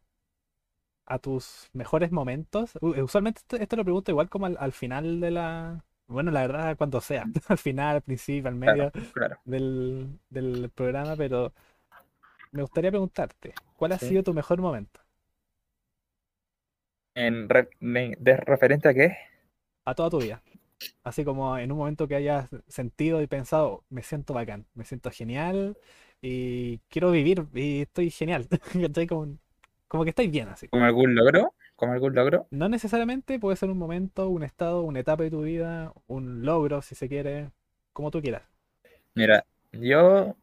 a 1.05 1.19
tus 1.19 1.69
mejores 1.73 2.11
momentos. 2.11 2.71
U- 2.81 3.01
Usualmente 3.03 3.39
esto, 3.41 3.57
esto 3.57 3.75
lo 3.75 3.83
pregunto 3.83 4.11
igual 4.11 4.29
como 4.29 4.45
al, 4.47 4.57
al 4.59 4.71
final 4.73 5.19
de 5.19 5.31
la... 5.31 5.85
Bueno, 6.07 6.31
la 6.31 6.41
verdad, 6.41 6.77
cuando 6.77 6.99
sea. 7.01 7.25
Al 7.47 7.57
final, 7.57 7.95
al 7.97 8.01
principio, 8.01 8.49
al 8.49 8.55
medio 8.55 8.91
Claro, 8.91 9.09
claro. 9.13 9.37
del, 9.45 10.19
del 10.29 10.69
programa, 10.75 11.15
pero 11.17 11.53
me 12.53 12.61
gustaría 12.61 12.91
preguntarte, 12.91 13.59
¿cuál 13.75 13.91
ha 13.91 13.99
Sí. 13.99 14.07
sido 14.07 14.23
tu 14.23 14.33
mejor 14.33 14.61
momento? 14.61 15.01
En 17.15 17.47
re- 17.47 17.69
de, 17.79 18.35
referente 18.35 18.89
a 18.89 18.93
qué? 18.93 19.17
a 19.85 19.95
toda 19.95 20.09
tu 20.09 20.19
vida. 20.19 20.43
Así 21.03 21.25
como 21.25 21.57
en 21.57 21.71
un 21.71 21.77
momento 21.79 22.07
que 22.07 22.15
hayas 22.15 22.49
sentido 22.67 23.21
y 23.21 23.27
pensado, 23.27 23.85
me 23.89 24.03
siento 24.03 24.33
bacán, 24.33 24.67
me 24.75 24.85
siento 24.85 25.11
genial 25.11 25.77
y 26.21 26.79
quiero 26.89 27.11
vivir 27.11 27.47
y 27.53 27.81
estoy 27.83 28.11
genial. 28.11 28.47
¿Cachai? 28.81 29.07
Como, 29.07 29.37
como 29.91 30.05
que 30.05 30.11
estáis 30.11 30.31
bien 30.31 30.47
así. 30.47 30.69
¿Como 30.69 30.85
algún 30.85 31.13
logro? 31.15 31.53
¿Como 31.75 31.91
algún 31.91 32.15
logro? 32.15 32.47
No 32.49 32.69
necesariamente 32.69 33.37
puede 33.39 33.57
ser 33.57 33.69
un 33.69 33.77
momento, 33.77 34.29
un 34.29 34.41
estado, 34.41 34.83
una 34.83 35.01
etapa 35.01 35.23
de 35.23 35.29
tu 35.31 35.41
vida, 35.41 35.91
un 36.07 36.45
logro, 36.45 36.81
si 36.81 36.95
se 36.95 37.09
quiere, 37.09 37.51
como 37.91 38.09
tú 38.09 38.21
quieras. 38.21 38.43
Mira, 39.15 39.43
yo 39.73 40.37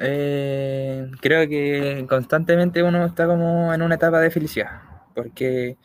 eh, 0.00 1.06
creo 1.20 1.46
que 1.46 2.06
constantemente 2.08 2.82
uno 2.82 3.04
está 3.04 3.26
como 3.26 3.74
en 3.74 3.82
una 3.82 3.96
etapa 3.96 4.20
de 4.20 4.30
felicidad. 4.30 4.80
Porque, 5.14 5.76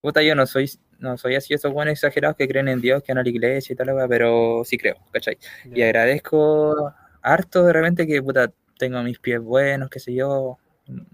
puta, 0.00 0.22
yo 0.22 0.34
no 0.34 0.46
soy, 0.46 0.70
no 0.98 1.18
soy 1.18 1.34
así 1.34 1.52
esos 1.52 1.74
buenos 1.74 1.92
exagerados 1.92 2.38
que 2.38 2.48
creen 2.48 2.68
en 2.68 2.80
Dios, 2.80 3.02
que 3.02 3.12
van 3.12 3.18
a 3.18 3.22
la 3.22 3.28
iglesia 3.28 3.74
y 3.74 3.76
tal, 3.76 3.90
pero 4.08 4.62
sí 4.64 4.78
creo, 4.78 4.96
¿cachai? 5.12 5.36
Y 5.66 5.80
Ya. 5.80 5.86
agradezco 5.88 6.94
harto 7.20 7.64
de 7.64 7.72
repente 7.74 8.06
que, 8.06 8.22
puta, 8.22 8.50
tengo 8.78 9.02
mis 9.02 9.18
pies 9.18 9.40
buenos, 9.42 9.90
qué 9.90 10.00
sé 10.00 10.14
yo. 10.14 10.58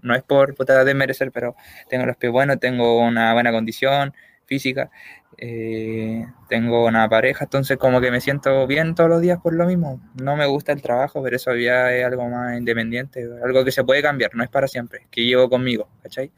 No 0.01 0.15
es 0.15 0.23
por, 0.23 0.55
puta, 0.55 0.83
desmerecer, 0.83 1.31
pero 1.31 1.55
tengo 1.89 2.05
los 2.05 2.17
pies 2.17 2.31
buenos, 2.31 2.59
tengo 2.59 2.99
una 2.99 3.33
buena 3.33 3.51
condición 3.51 4.13
física, 4.45 4.91
eh, 5.37 6.25
tengo 6.49 6.85
una 6.85 7.09
pareja, 7.09 7.45
entonces 7.45 7.77
como 7.77 7.99
que 8.01 8.11
me 8.11 8.21
siento 8.21 8.67
bien 8.67 8.93
todos 8.93 9.09
los 9.09 9.21
días 9.21 9.39
por 9.41 9.53
lo 9.53 9.65
mismo. 9.65 9.99
No 10.21 10.35
me 10.35 10.45
gusta 10.45 10.71
el 10.73 10.81
trabajo, 10.81 11.23
pero 11.23 11.35
eso 11.35 11.55
ya 11.55 11.91
es 11.93 12.05
algo 12.05 12.27
más 12.29 12.57
independiente, 12.57 13.27
algo 13.43 13.63
que 13.65 13.71
se 13.71 13.83
puede 13.83 14.01
cambiar, 14.01 14.35
no 14.35 14.43
es 14.43 14.49
para 14.49 14.67
siempre, 14.67 15.07
que 15.09 15.25
llevo 15.25 15.49
conmigo, 15.49 15.87
¿cachai? 16.03 16.31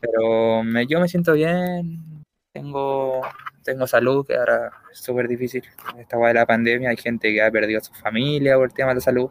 Pero 0.00 0.62
me- 0.62 0.86
yo 0.86 1.00
me 1.00 1.08
siento 1.08 1.32
bien, 1.32 2.24
tengo, 2.52 3.20
tengo 3.64 3.86
salud, 3.86 4.26
que 4.26 4.36
ahora 4.36 4.70
es 4.92 4.98
súper 5.00 5.28
difícil. 5.28 5.64
Esta 5.98 6.16
de 6.18 6.34
la 6.34 6.46
pandemia, 6.46 6.90
hay 6.90 6.96
gente 6.96 7.32
que 7.32 7.42
ha 7.42 7.50
perdido 7.50 7.80
a 7.80 7.84
su 7.84 7.92
familia 7.94 8.56
por 8.56 8.66
el 8.68 8.74
tema 8.74 8.90
de 8.90 8.94
la 8.96 9.00
salud. 9.00 9.30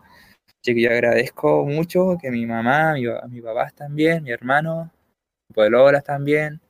Así 0.62 0.76
que 0.76 0.82
yo 0.82 0.92
agradezco 0.92 1.66
mucho 1.66 2.18
que 2.22 2.30
mi 2.32 2.46
mamá, 2.46 2.94
mi, 2.94 3.06
mi 3.30 3.42
papá 3.42 3.72
también, 3.76 4.24
mi 4.24 4.32
hermano, 4.32 4.92
mi 5.50 5.54
pololas 5.56 6.04
también. 6.04 6.62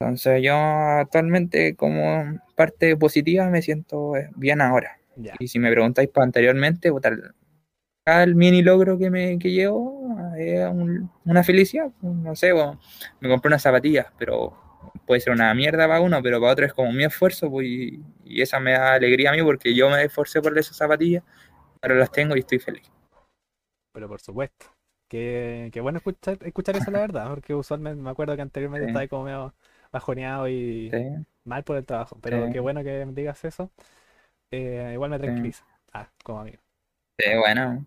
Entonces 0.00 0.42
yo 0.42 0.54
actualmente 0.56 1.76
como 1.76 2.40
parte 2.56 2.96
positiva 2.96 3.48
me 3.50 3.62
siento 3.62 4.16
eh, 4.16 4.30
bien 4.36 4.60
ahora. 4.60 4.98
Y 5.38 5.48
si 5.48 5.58
me 5.58 5.70
preguntáis 5.70 6.08
para 6.10 6.24
anteriormente, 6.24 6.90
puta, 6.90 7.10
el, 8.06 8.34
mini 8.34 8.62
logro 8.62 8.98
que 8.98 9.10
me 9.10 9.38
que 9.38 9.50
llevo 9.52 10.16
es 10.38 10.66
un- 10.68 11.10
una 11.24 11.44
felicidad. 11.44 11.90
No 12.02 12.34
sé, 12.36 12.52
bueno, 12.52 12.80
me 13.20 13.28
compré 13.28 13.48
unas 13.48 13.62
zapatillas, 13.62 14.06
pero 14.18 14.56
puede 15.06 15.20
ser 15.20 15.32
una 15.32 15.52
mierda 15.54 15.86
para 15.88 16.00
uno, 16.00 16.22
pero 16.22 16.40
para 16.40 16.52
otro 16.52 16.66
es 16.66 16.72
como 16.74 16.92
mi 16.92 17.04
esfuerzo, 17.04 17.50
pues, 17.50 17.66
y, 17.68 18.00
y 18.24 18.42
esa 18.42 18.60
me 18.60 18.72
da 18.72 18.94
alegría 18.94 19.30
a 19.30 19.34
mí 19.34 19.42
porque 19.42 19.74
yo 19.74 19.90
me 19.90 20.02
esforcé 20.04 20.40
por 20.42 20.56
esas 20.58 20.76
zapatillas, 20.76 21.22
ahora 21.82 21.96
las 21.96 22.12
tengo 22.12 22.36
y 22.36 22.40
estoy 22.40 22.58
feliz. 22.60 22.90
Pero 23.92 24.08
por 24.08 24.20
supuesto. 24.20 24.66
Que, 25.08 25.70
que 25.72 25.80
bueno 25.80 25.98
escuchar, 25.98 26.38
escuchar 26.42 26.76
eso, 26.76 26.90
la 26.92 27.00
verdad, 27.00 27.28
porque 27.30 27.52
usualmente 27.54 28.00
me 28.00 28.10
acuerdo 28.10 28.36
que 28.36 28.42
anteriormente 28.42 28.86
Sí. 28.86 28.90
estaba 28.90 29.08
como 29.08 29.24
medio 29.24 29.54
bajoneado 29.90 30.48
y 30.48 30.88
Sí, 30.92 30.98
mal 31.44 31.64
por 31.64 31.76
el 31.76 31.84
trabajo. 31.84 32.16
Pero 32.22 32.46
Sí. 32.46 32.52
qué 32.52 32.60
bueno 32.60 32.84
que 32.84 33.04
me 33.06 33.12
digas 33.12 33.44
eso. 33.44 33.70
Eh, 34.52 34.90
igual 34.92 35.10
me 35.10 35.18
tranquiliza. 35.18 35.64
Ah, 35.92 36.08
como 36.22 36.40
amigo. 36.40 36.58
sí, 37.18 37.26
bueno. 37.38 37.86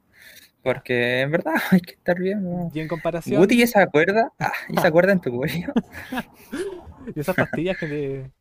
Porque 0.63 1.21
en 1.21 1.31
verdad 1.31 1.53
hay 1.71 1.81
que 1.81 1.93
estar 1.93 2.19
bien. 2.19 2.43
¿no? 2.43 2.71
Y 2.73 2.79
en 2.81 2.87
comparación, 2.89 3.41
Guti, 3.41 3.59
¿y 3.59 3.61
esa 3.63 3.87
cuerda? 3.87 4.31
Ah, 4.39 4.51
¿y 4.69 4.77
esa 4.77 4.91
cuerda 4.91 5.13
en 5.13 5.21
tu 5.21 5.31
cuello? 5.31 5.73
y 7.15 7.19
esas 7.19 7.35
pastillas 7.35 7.77
que 7.77 7.87
te. 7.87 8.31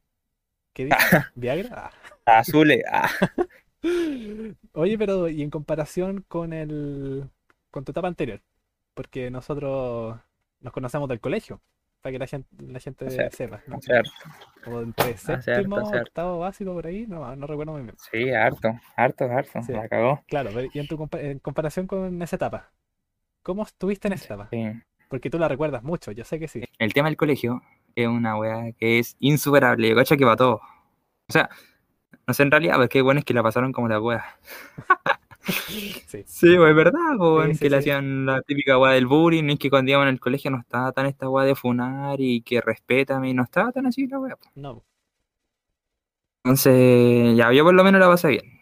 ¿Qué 0.72 0.84
dices? 0.86 1.22
¿Viagra? 1.36 1.90
Ah. 2.26 2.38
Azules. 2.38 2.82
Ah. 2.90 3.10
Oye, 4.74 4.96
pero 4.98 5.28
y 5.28 5.42
en 5.42 5.50
comparación 5.50 6.24
con 6.28 6.52
el 6.52 7.28
con 7.72 7.84
tu 7.84 7.90
etapa 7.90 8.06
anterior, 8.06 8.40
porque 8.94 9.28
nosotros 9.32 10.16
nos 10.60 10.72
conocemos 10.72 11.08
del 11.08 11.18
colegio, 11.18 11.60
para 12.00 12.12
que 12.12 12.18
la 12.20 12.26
gente, 12.26 12.48
la 12.60 12.78
gente 12.80 13.10
Cierto, 13.10 13.36
sepa, 13.36 13.62
¿no? 13.66 13.80
Cierto. 13.80 14.10
O 14.66 14.80
entre 14.80 15.16
cierto, 15.16 15.42
séptimo, 15.42 15.76
cierto. 15.86 16.08
octavo 16.08 16.38
básico 16.40 16.72
por 16.72 16.86
ahí, 16.86 17.06
no, 17.08 17.34
no 17.34 17.46
recuerdo 17.46 17.72
muy 17.72 17.82
bien. 17.82 17.94
Sí, 18.10 18.30
harto, 18.30 18.68
harto, 18.96 19.24
harto. 19.24 19.62
Sí. 19.62 19.72
La 19.72 19.88
cagó. 19.88 20.22
Claro, 20.28 20.50
pero 20.54 20.68
y 20.72 20.78
en 20.78 20.86
tu 20.86 20.96
compa- 20.96 21.20
en 21.20 21.38
comparación 21.40 21.86
con 21.86 22.20
esa 22.22 22.36
etapa, 22.36 22.70
¿cómo 23.42 23.62
estuviste 23.64 24.08
en 24.08 24.14
esa 24.14 24.26
etapa? 24.34 24.48
Sí. 24.50 24.64
Porque 25.08 25.30
tú 25.30 25.38
la 25.38 25.48
recuerdas 25.48 25.82
mucho, 25.82 26.10
yo 26.12 26.24
sé 26.24 26.38
que 26.38 26.48
sí. 26.48 26.64
El 26.78 26.92
tema 26.92 27.08
del 27.08 27.16
colegio 27.16 27.62
es 27.94 28.06
una 28.08 28.36
weá 28.36 28.72
que 28.72 28.98
es 28.98 29.16
insuperable. 29.20 29.88
Yo 29.88 29.94
cacho 29.96 30.16
que 30.16 30.24
para 30.24 30.36
todo. 30.36 30.54
O 31.28 31.32
sea, 31.32 31.50
no 32.26 32.34
sé 32.34 32.42
en 32.42 32.50
realidad, 32.50 32.76
porque 32.76 33.02
bueno 33.02 33.18
es 33.20 33.24
que 33.24 33.34
la 33.34 33.42
pasaron 33.42 33.72
como 33.72 33.88
la 33.88 34.00
weá. 34.00 34.24
Sí. 36.06 36.22
Sí, 36.26 36.56
pues 36.56 36.70
es 36.70 36.76
verdad, 36.76 37.16
pues, 37.18 37.48
Sí, 37.48 37.54
sí, 37.54 37.60
que 37.60 37.70
le 37.70 37.76
hacían 37.78 38.26
la 38.26 38.42
típica 38.42 38.78
weá 38.78 38.92
del 38.92 39.06
bullying, 39.06 39.44
y 39.50 39.56
que 39.58 39.70
cuando 39.70 39.90
íbamos 39.90 40.06
en 40.08 40.14
el 40.14 40.20
colegio 40.20 40.50
no 40.50 40.58
estaba 40.60 40.92
tan 40.92 41.06
esta 41.06 41.28
weá 41.28 41.44
de 41.46 41.54
funar 41.54 42.20
y 42.20 42.42
que 42.42 42.60
respétame, 42.60 43.30
y 43.30 43.34
no 43.34 43.42
estaba 43.44 43.72
tan 43.72 43.86
así 43.86 44.06
la 44.06 44.18
weá. 44.18 44.36
pues. 44.36 44.50
No, 44.54 44.82
Entonces, 46.44 47.36
ya 47.36 47.52
yo 47.52 47.64
por 47.64 47.74
lo 47.74 47.84
menos 47.84 48.00
la 48.00 48.08
pasé 48.08 48.28
bien. 48.28 48.60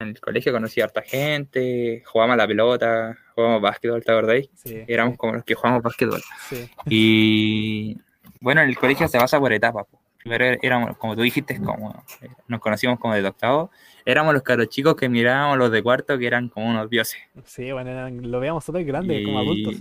En 0.00 0.08
el 0.08 0.20
colegio 0.20 0.52
conocí 0.52 0.80
a 0.80 0.84
harta 0.84 1.02
gente, 1.02 2.02
jugábamos 2.06 2.34
a 2.34 2.36
la 2.38 2.46
pelota, 2.46 3.18
jugábamos 3.34 3.62
básquetbol, 3.62 4.02
¿te 4.02 4.12
acordáis? 4.12 4.48
sí, 4.54 4.82
Éramos 4.86 5.16
como 5.18 5.34
los 5.34 5.44
que 5.44 5.54
jugamos 5.54 5.82
básquetbol. 5.82 6.22
sí, 6.48 6.56
Y 6.88 7.98
bueno, 8.40 8.62
el 8.62 8.76
colegio 8.78 9.06
se 9.08 9.18
basa 9.18 9.38
por 9.38 9.52
etapas. 9.52 9.86
po. 9.90 9.99
Primero 10.22 10.58
éramos, 10.60 10.96
como 10.98 11.16
tú 11.16 11.22
dijiste, 11.22 11.58
como 11.62 12.04
eh, 12.20 12.28
nos 12.46 12.60
conocimos 12.60 12.98
como 12.98 13.14
de 13.14 13.26
octavo. 13.26 13.70
Éramos 14.04 14.34
los 14.34 14.42
caros 14.42 14.68
chicos 14.68 14.94
que 14.94 15.08
mirábamos 15.08 15.56
los 15.58 15.70
de 15.72 15.82
cuarto 15.82 16.18
que 16.18 16.26
eran 16.26 16.48
como 16.48 16.68
unos 16.68 16.90
dioses. 16.90 17.18
sí, 17.44 17.72
bueno, 17.72 17.90
eran- 17.90 18.30
lo 18.30 18.38
veíamos 18.38 18.64
súper 18.64 18.84
grande 18.84 19.22
como 19.24 19.38
adultos. 19.38 19.76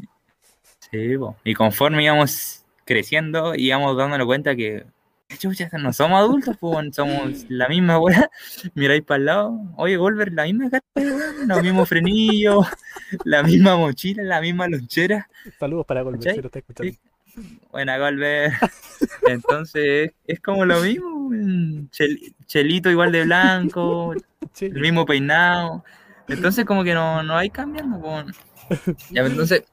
Sí, 0.91 1.17
po. 1.17 1.36
y 1.43 1.53
conforme 1.53 2.03
íbamos 2.03 2.65
creciendo, 2.86 3.53
íbamos 3.55 3.96
dándonos 3.96 4.25
cuenta 4.25 4.55
que 4.55 4.86
chucha, 5.38 5.69
no 5.77 5.93
somos 5.93 6.19
adultos, 6.19 6.58
pues 6.60 6.96
somos 6.96 7.46
la 7.50 7.67
misma 7.67 8.00
weá. 8.00 8.29
Miráis 8.74 9.03
para 9.03 9.17
el 9.19 9.25
lado, 9.25 9.60
oye, 9.75 9.98
Golver, 9.98 10.31
la 10.34 10.46
misma 10.46 10.69
weón, 10.96 11.48
los 11.48 11.62
mismos 11.62 11.88
frenillos, 11.89 12.65
la 13.25 13.43
misma 13.43 13.75
mochila, 13.77 14.24
la 14.24 14.41
misma 14.41 14.67
lonchera. 14.67 15.29
Saludos 15.60 15.86
para 15.86 16.03
¿Cachai? 16.03 16.36
si 16.36 16.41
lo 16.41 16.48
está 16.48 16.60
escuchando. 16.60 16.93
Buena, 17.71 17.98
Golver. 17.98 18.51
Entonces, 19.25 20.12
es 20.25 20.39
como 20.39 20.65
lo 20.65 20.81
mismo. 20.81 21.29
Chel- 21.91 22.36
chelito 22.45 22.89
igual 22.89 23.12
de 23.12 23.24
blanco, 23.25 24.13
el 24.62 24.79
mismo 24.79 25.05
peinado. 25.05 25.83
Entonces, 26.27 26.65
como 26.65 26.83
que 26.83 26.93
no, 26.93 27.24
no 27.24 27.38
hay 27.38 27.50
cambiando. 27.50 28.25
Ya, 29.12 29.21
entonces, 29.21 29.63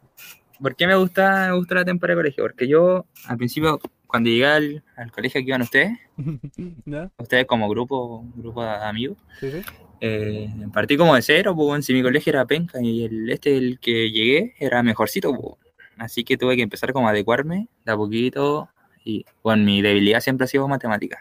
¿por 0.60 0.74
qué 0.76 0.86
me 0.86 0.94
gusta, 0.94 1.48
me 1.50 1.56
gusta 1.56 1.74
la 1.76 1.84
temporada 1.84 2.16
de 2.16 2.22
colegio? 2.22 2.44
Porque 2.44 2.66
yo, 2.68 3.06
al 3.26 3.36
principio, 3.36 3.78
cuando 4.06 4.30
llegué 4.30 4.46
al, 4.46 4.84
al 4.96 5.10
colegio 5.12 5.40
que 5.40 5.48
iban 5.48 5.62
ustedes, 5.62 5.98
¿No? 6.86 7.10
ustedes 7.18 7.46
como 7.46 7.68
grupo, 7.68 8.24
grupo 8.36 8.62
de 8.62 8.70
amigos, 8.70 9.18
Sí, 9.40 9.50
sí. 9.50 9.58
eh, 10.00 10.48
partí 10.72 10.96
como 10.96 11.14
de 11.14 11.20
cero, 11.22 11.54
pues, 11.54 11.84
si 11.84 11.92
mi 11.92 12.02
colegio 12.02 12.30
era 12.30 12.46
penca 12.46 12.80
y 12.80 13.04
el 13.04 13.28
este, 13.30 13.56
el 13.56 13.78
que 13.80 14.10
llegué, 14.10 14.54
era 14.58 14.82
mejorcito, 14.82 15.34
pues. 15.34 15.65
Así 15.98 16.24
que 16.24 16.36
tuve 16.36 16.56
que 16.56 16.62
empezar 16.62 16.92
como 16.92 17.08
a 17.08 17.10
adecuarme 17.10 17.68
de 17.84 17.92
a 17.92 17.96
poquito. 17.96 18.68
Y 19.04 19.24
bueno, 19.42 19.64
mi 19.64 19.82
debilidad 19.82 20.20
siempre 20.20 20.44
ha 20.44 20.48
sido 20.48 20.66
matemática. 20.68 21.18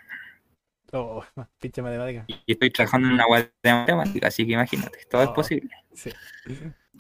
Oh, 0.92 1.24
pinche 1.60 1.82
matemática. 1.82 2.26
Y 2.28 2.52
estoy 2.54 2.72
trabajando 2.72 3.08
en 3.08 3.14
una 3.16 3.28
web 3.28 3.52
de 3.62 3.74
matemática, 3.74 4.28
así 4.28 4.46
que 4.46 4.54
imagínate, 4.54 5.00
todo 5.10 5.24
es 5.24 5.30
Oh. 5.30 5.34
posible. 5.34 5.70
Sí. 5.94 6.12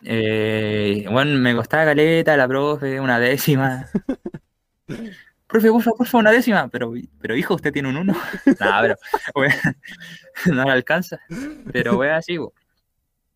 Eh, 0.04 1.06
bueno, 1.10 1.38
me 1.40 1.56
costaba 1.56 1.86
caleta, 1.86 2.36
la 2.38 2.48
profe, 2.48 3.00
una 3.00 3.20
décima. 3.20 3.88
profe, 5.48 5.70
por 5.72 5.82
favor, 5.82 5.98
por 5.98 6.08
favor, 6.08 6.24
una 6.24 6.32
décima. 6.32 6.68
Pero, 6.68 6.94
pero 7.20 7.36
hijo, 7.36 7.56
usted 7.56 7.72
tiene 7.72 7.90
un 7.90 7.98
uno. 7.98 8.14
Nah, 8.60 8.82
pero 8.82 8.96
wea, 9.36 9.76
no 10.48 10.64
le 10.66 10.72
alcanza. 10.72 11.20
Pero 11.72 11.98
wea, 11.98 12.18
así. 12.18 12.38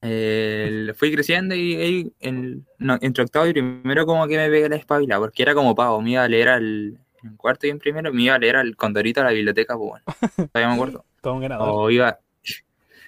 Eh, 0.02 0.94
fui 0.96 1.12
creciendo 1.12 1.56
y, 1.56 1.74
y 1.74 2.14
en, 2.22 2.66
no, 2.78 2.98
entre 3.02 3.24
octavo 3.24 3.48
y 3.48 3.54
primero 3.54 4.06
como 4.06 4.28
que 4.28 4.38
me 4.38 4.50
pegué 4.50 4.70
la 4.70 4.78
espabila, 4.78 5.20
porque 5.20 5.44
era 5.44 5.54
como 5.54 5.76
pavo, 5.76 6.02
me 6.02 6.12
iba 6.12 6.24
a 6.24 6.28
leer 6.28 6.50
al 6.50 7.00
en 7.24 7.36
cuarto 7.36 7.68
y 7.68 7.70
en 7.70 7.80
primero, 7.80 8.14
me 8.14 8.24
iba 8.24 8.36
a 8.36 8.40
leer 8.40 8.56
al 8.56 8.76
Condorito 8.76 9.22
a 9.22 9.26
la 9.26 9.32
biblioteca, 9.32 9.76
pues 9.78 9.90
bueno, 9.90 10.06
todavía 10.52 10.70
me 10.70 10.74
acuerdo. 10.74 11.06
Todo 11.22 11.34
un 11.34 11.42
ganador. 11.42 11.70
O 11.70 11.90
iba. 11.90 12.20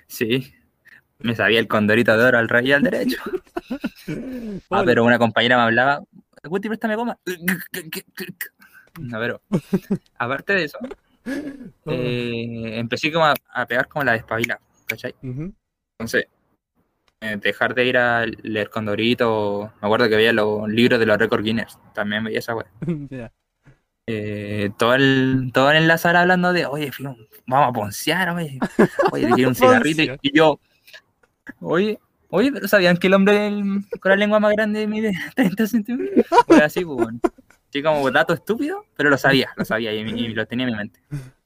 Sí. 0.07 0.53
Me 1.19 1.35
sabía 1.35 1.59
el 1.59 1.67
condorito 1.67 2.17
de 2.17 2.23
oro 2.25 2.39
al 2.39 2.49
rey 2.49 2.69
y 2.69 2.71
al 2.73 2.83
derecho. 2.83 3.21
Ah, 4.69 4.83
pero 4.85 5.05
una 5.05 5.17
compañera 5.17 5.55
me 5.55 5.63
hablaba. 5.63 6.01
Guti, 6.43 6.67
préstame 6.67 6.95
goma. 6.95 7.17
No, 8.99 9.19
pero. 9.19 9.41
Aparte 10.17 10.53
de 10.53 10.63
eso, 10.65 10.77
eh, 11.85 12.79
empecé 12.79 13.11
como 13.13 13.25
a, 13.25 13.33
a 13.53 13.65
pegar 13.65 13.87
como 13.87 14.03
la 14.03 14.13
despabila, 14.13 14.59
¿cachai? 14.87 15.15
Entonces, 15.21 16.25
dejar 17.21 17.75
de 17.75 17.85
ir 17.85 17.97
a 17.97 18.25
leer 18.25 18.69
condorito. 18.69 19.71
Me 19.81 19.87
acuerdo 19.87 20.09
que 20.09 20.15
veía 20.15 20.33
los 20.33 20.67
libros 20.67 20.99
de 20.99 21.05
los 21.05 21.17
récord 21.17 21.43
Guinness. 21.43 21.77
También 21.93 22.23
veía 22.23 22.39
esa 22.39 22.55
wea. 22.55 22.67
Ya. 23.09 23.31
Eh, 24.07 24.71
todo, 24.77 24.95
el, 24.95 25.51
todo 25.53 25.71
en 25.71 25.87
la 25.87 25.97
sala 25.97 26.21
hablando 26.21 26.51
de, 26.51 26.65
oye, 26.65 26.91
fío, 26.91 27.15
vamos 27.45 27.69
a 27.69 27.71
poncear, 27.71 28.29
oye, 28.31 28.59
oye, 29.11 29.29
quiero 29.35 29.49
un 29.49 29.55
cigarrito. 29.55 30.17
Y, 30.21 30.35
yo, 30.35 30.59
oye, 31.61 31.99
oye, 32.29 32.51
pero 32.51 32.67
¿sabían 32.67 32.97
que 32.97 33.07
el 33.07 33.13
hombre 33.13 33.51
con 33.99 34.09
la 34.09 34.15
lengua 34.15 34.39
más 34.39 34.51
grande 34.53 34.87
mide 34.87 35.13
30 35.35 35.67
centímetros? 35.67 36.25
Fue 36.47 36.61
así, 36.63 36.83
pues, 36.83 36.97
bueno. 36.97 37.19
Así 37.69 37.81
como 37.81 38.11
dato 38.11 38.33
estúpido, 38.33 38.85
pero 38.97 39.09
lo 39.09 39.17
sabía, 39.17 39.51
lo 39.55 39.63
sabía 39.63 39.93
y, 39.93 39.99
y 39.99 40.33
lo 40.33 40.45
tenía 40.45 40.65
en 40.65 40.71
mi 40.73 40.77
mente. 40.77 40.99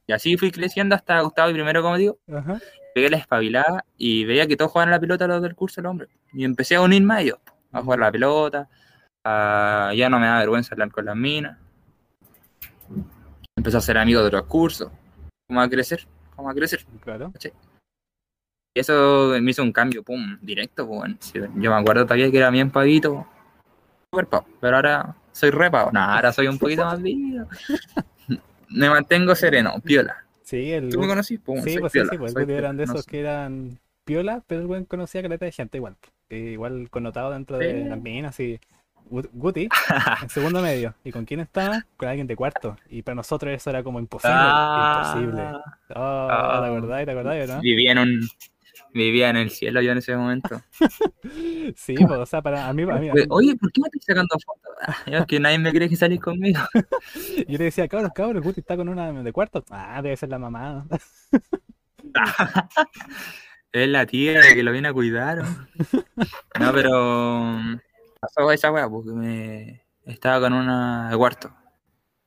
Y 0.06 0.12
así 0.12 0.36
fui 0.36 0.50
creciendo 0.50 0.94
hasta 0.94 1.22
octavo 1.22 1.50
y 1.50 1.54
primero, 1.54 1.82
como 1.82 1.96
digo, 1.96 2.18
Ajá. 2.32 2.60
pegué 2.94 3.10
la 3.10 3.16
espabilada 3.16 3.84
y 3.96 4.24
veía 4.24 4.46
que 4.46 4.56
todos 4.56 4.70
jugaban 4.70 4.90
la 4.90 5.00
pelota 5.00 5.26
los 5.26 5.42
del 5.42 5.54
curso, 5.54 5.80
el 5.80 5.86
hombre. 5.86 6.08
Y 6.32 6.44
empecé 6.44 6.76
a 6.76 6.80
unirme 6.80 7.14
a 7.14 7.20
ellos, 7.22 7.38
a 7.72 7.82
jugar 7.82 7.98
la 7.98 8.12
pelota, 8.12 8.68
a- 9.24 9.92
ya 9.96 10.08
no 10.08 10.20
me 10.20 10.26
da 10.26 10.38
vergüenza 10.38 10.74
hablar 10.74 10.90
con 10.92 11.04
las 11.04 11.16
minas. 11.16 11.58
Empecé 13.56 13.76
a 13.76 13.80
ser 13.80 13.98
amigo 13.98 14.20
de 14.20 14.28
otros 14.28 14.44
cursos, 14.44 14.92
como 15.48 15.60
a 15.60 15.68
crecer, 15.68 16.06
como 16.36 16.50
a 16.50 16.54
crecer. 16.54 16.86
Claro. 17.00 17.32
Y 18.76 18.80
eso 18.80 19.32
me 19.40 19.50
hizo 19.50 19.62
un 19.62 19.72
cambio, 19.72 20.04
pum, 20.04 20.38
directo, 20.40 20.86
pues, 20.86 21.32
yo 21.32 21.70
me 21.70 21.74
acuerdo 21.76 22.04
todavía 22.04 22.30
que 22.30 22.36
era 22.36 22.50
bien 22.50 22.70
pavito, 22.70 23.26
super 24.12 24.26
pavo, 24.28 24.46
pero 24.60 24.76
ahora 24.76 25.16
soy 25.32 25.50
re 25.50 25.70
pavo. 25.70 25.90
No, 25.92 26.00
ahora 26.00 26.30
soy 26.32 26.46
un 26.46 26.58
poquito 26.58 26.84
más 26.84 27.00
vivo. 27.02 27.48
Me 28.68 28.88
mantengo 28.90 29.34
sereno, 29.34 29.74
piola. 29.84 30.24
Sí, 30.42 30.72
el 30.72 30.90
¿Tú 30.90 31.00
me 31.00 31.08
conocís? 31.08 31.40
Pum, 31.40 31.60
Sí, 31.62 31.76
pues 31.78 31.92
sí, 31.92 31.98
piola, 31.98 32.10
sí, 32.12 32.18
pues 32.18 32.32
soy 32.32 32.44
eran 32.52 32.76
de 32.76 32.86
no 32.86 32.92
esos 32.92 33.04
sé. 33.04 33.10
que 33.10 33.20
eran 33.20 33.78
piola, 34.04 34.42
pero 34.46 34.60
el 34.60 34.66
buen 34.66 34.84
conocía 34.84 35.22
caleta 35.22 35.44
de 35.44 35.52
gente 35.52 35.78
igual. 35.78 35.96
Eh, 36.30 36.50
igual 36.52 36.88
connotado 36.90 37.30
dentro 37.32 37.58
de 37.58 37.84
las 37.84 38.00
minas 38.00 38.38
y 38.40 38.58
Gu- 39.10 39.28
Guti 39.32 39.68
en 40.22 40.28
segundo 40.30 40.60
medio. 40.62 40.94
¿Y 41.04 41.12
con 41.12 41.24
quién 41.24 41.40
estaba? 41.40 41.84
Con 41.96 42.08
alguien 42.08 42.26
de 42.26 42.34
cuarto. 42.36 42.76
Y 42.90 43.02
para 43.02 43.14
nosotros 43.14 43.52
eso 43.54 43.70
era 43.70 43.82
como 43.82 43.98
imposible. 44.00 44.36
Imposible. 44.36 45.42
Ah, 45.42 45.62
Oh, 45.90 46.28
Ah. 46.30 46.60
¿te 46.62 46.66
acordás? 46.76 47.04
¿Te 47.04 47.10
acordás, 47.12 47.48
no? 47.48 47.60
Vivía 47.60 47.92
en 47.92 47.98
un 47.98 48.20
vivía 48.94 49.28
en 49.30 49.36
el 49.36 49.50
cielo 49.50 49.80
yo 49.82 49.92
en 49.92 49.98
ese 49.98 50.16
momento. 50.16 50.60
Sí, 51.76 51.94
pues, 51.96 52.18
o 52.20 52.26
sea, 52.26 52.40
para 52.42 52.68
a 52.68 52.72
mí, 52.72 52.82
a 52.84 52.86
mí- 52.98 53.08
a 53.08 53.12
mí- 53.12 53.20
Oye, 53.30 53.56
¿por 53.56 53.72
qué 53.72 53.80
me 53.80 53.88
estás 53.88 54.04
sacando 54.06 54.36
fotos? 54.44 54.72
Ah, 54.82 54.96
es 55.06 55.26
que 55.26 55.40
nadie 55.40 55.58
me 55.58 55.72
cree 55.72 55.88
que 55.88 55.96
salís 55.96 56.20
conmigo. 56.20 56.60
yo 57.48 57.58
le 57.58 57.64
decía, 57.64 57.88
cabros, 57.88 58.12
cabros, 58.14 58.42
Guti 58.44 58.60
está 58.60 58.76
con 58.76 58.88
una 58.88 59.12
de 59.12 59.32
cuarto. 59.32 59.64
Ah, 59.70 60.00
debe 60.02 60.16
ser 60.16 60.28
la 60.28 60.38
mamá. 60.38 60.86
Es 63.72 63.88
la 63.88 64.06
tía 64.06 64.40
que 64.54 64.62
lo 64.62 64.72
viene 64.72 64.88
a 64.88 64.92
cuidar. 64.92 65.42
¿no? 66.58 66.72
Pero 66.72 67.42
mm, 67.42 67.76
pasó 68.20 68.50
esa 68.52 68.70
weá 68.72 68.88
porque 68.88 69.10
me 69.10 69.82
estaba 70.06 70.40
con 70.40 70.54
una 70.54 71.10
de 71.10 71.16
cuarto. 71.16 71.52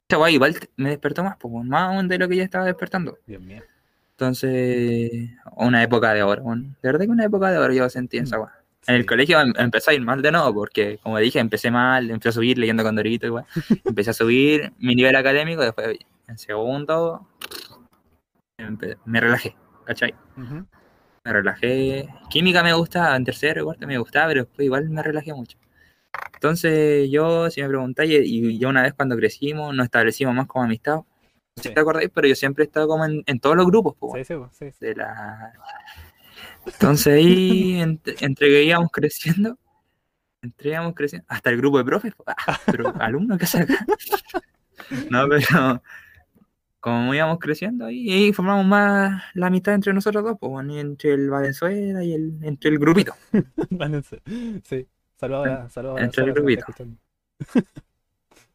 Esa 0.07 0.19
weá 0.19 0.29
igual 0.29 0.55
me 0.75 0.89
despertó 0.89 1.23
más, 1.23 1.37
pues, 1.39 1.51
más 1.65 1.89
aún 1.95 2.07
de 2.07 2.19
lo 2.19 2.27
que 2.27 2.35
ya 2.35 2.43
estaba 2.43 2.65
despertando. 2.65 3.17
Dios 3.25 3.41
mío. 3.41 3.63
Entonces, 4.19 5.29
una 5.55 5.81
época 5.81 6.13
de 6.13 6.23
oro, 6.23 6.43
bueno, 6.43 6.63
de 6.63 6.75
verdad 6.91 7.05
que 7.05 7.11
una 7.11 7.23
época 7.23 7.51
de 7.51 7.57
oro 7.57 7.73
yo 7.73 7.89
sentí 7.89 8.17
en 8.17 8.25
esa 8.25 8.37
weá. 8.37 8.51
En 8.85 8.95
el 8.95 9.05
colegio 9.05 9.39
em- 9.39 9.53
empezó 9.57 9.91
a 9.91 9.93
ir 9.93 10.01
mal 10.01 10.21
de 10.21 10.29
nuevo, 10.29 10.53
porque 10.53 10.97
como 11.01 11.17
dije, 11.19 11.39
empecé 11.39 11.71
mal, 11.71 12.11
empecé 12.11 12.27
a 12.27 12.31
subir 12.33 12.57
leyendo 12.57 12.83
con 12.83 12.97
Dorito 12.97 13.27
igual. 13.27 13.45
Empecé 13.85 14.09
a 14.09 14.13
subir 14.13 14.73
mi 14.77 14.93
nivel 14.93 15.15
académico, 15.15 15.61
después 15.61 15.97
en 16.27 16.37
segundo 16.37 17.25
me 19.05 19.21
relajé, 19.21 19.55
¿cachai? 19.85 20.13
Me 21.23 21.31
relajé. 21.31 22.09
Química 22.29 22.61
me 22.61 22.73
gustaba, 22.73 23.15
en 23.15 23.23
tercero 23.23 23.63
cuarto 23.63 23.87
me 23.87 23.97
gustaba, 23.97 24.27
pero 24.27 24.41
después 24.43 24.65
igual 24.65 24.89
me 24.89 25.01
relajé 25.01 25.33
mucho. 25.33 25.57
Entonces 26.33 27.09
yo, 27.09 27.49
si 27.49 27.61
me 27.61 27.69
preguntáis, 27.69 28.11
y 28.25 28.49
y 28.49 28.59
ya 28.59 28.67
una 28.67 28.81
vez 28.81 28.93
cuando 28.93 29.15
crecimos, 29.15 29.73
nos 29.73 29.85
establecimos 29.85 30.35
más 30.35 30.47
como 30.47 30.65
amistad. 30.65 31.03
Sí. 31.61 31.69
si 31.69 31.73
te 31.73 31.79
acordáis, 31.79 32.09
pero 32.13 32.27
yo 32.27 32.35
siempre 32.35 32.63
he 32.63 32.67
estado 32.67 32.87
como 32.87 33.05
en, 33.05 33.23
en 33.25 33.39
todos 33.39 33.55
los 33.55 33.65
grupos, 33.65 33.95
po, 33.95 34.15
Sí, 34.15 34.23
sí, 34.23 34.65
de 34.79 34.95
la... 34.95 35.53
Entonces 36.65 37.13
ahí, 37.13 37.79
entre, 37.81 38.15
entre 38.19 38.47
que 38.47 38.63
íbamos 38.63 38.91
creciendo, 38.91 39.57
entre 40.41 40.71
íbamos 40.71 40.93
creciendo, 40.95 41.25
hasta 41.29 41.49
el 41.49 41.57
grupo 41.57 41.77
de 41.77 41.85
profes, 41.85 42.15
po, 42.15 42.23
ah, 42.27 42.59
pero 42.65 42.93
alumnos 43.01 43.37
que 43.37 43.45
saca. 43.45 43.85
No, 45.09 45.27
pero 45.27 45.81
como 46.79 47.13
íbamos 47.13 47.39
creciendo 47.39 47.85
ahí, 47.85 48.09
ahí 48.09 48.33
formamos 48.33 48.65
más 48.65 49.23
la 49.33 49.47
amistad 49.47 49.73
entre 49.73 49.93
nosotros 49.93 50.23
dos, 50.23 50.37
pues, 50.39 50.65
entre 50.69 51.13
el 51.13 51.29
Valenzuela 51.29 52.03
y 52.03 52.13
el, 52.13 52.39
entre 52.43 52.71
el 52.71 52.79
grupito. 52.79 53.13
Sí. 54.63 54.87
Saludos 55.17 55.73
saludos 55.73 55.99
Entre 55.99 56.23
el 56.23 56.33
grupito. 56.33 56.65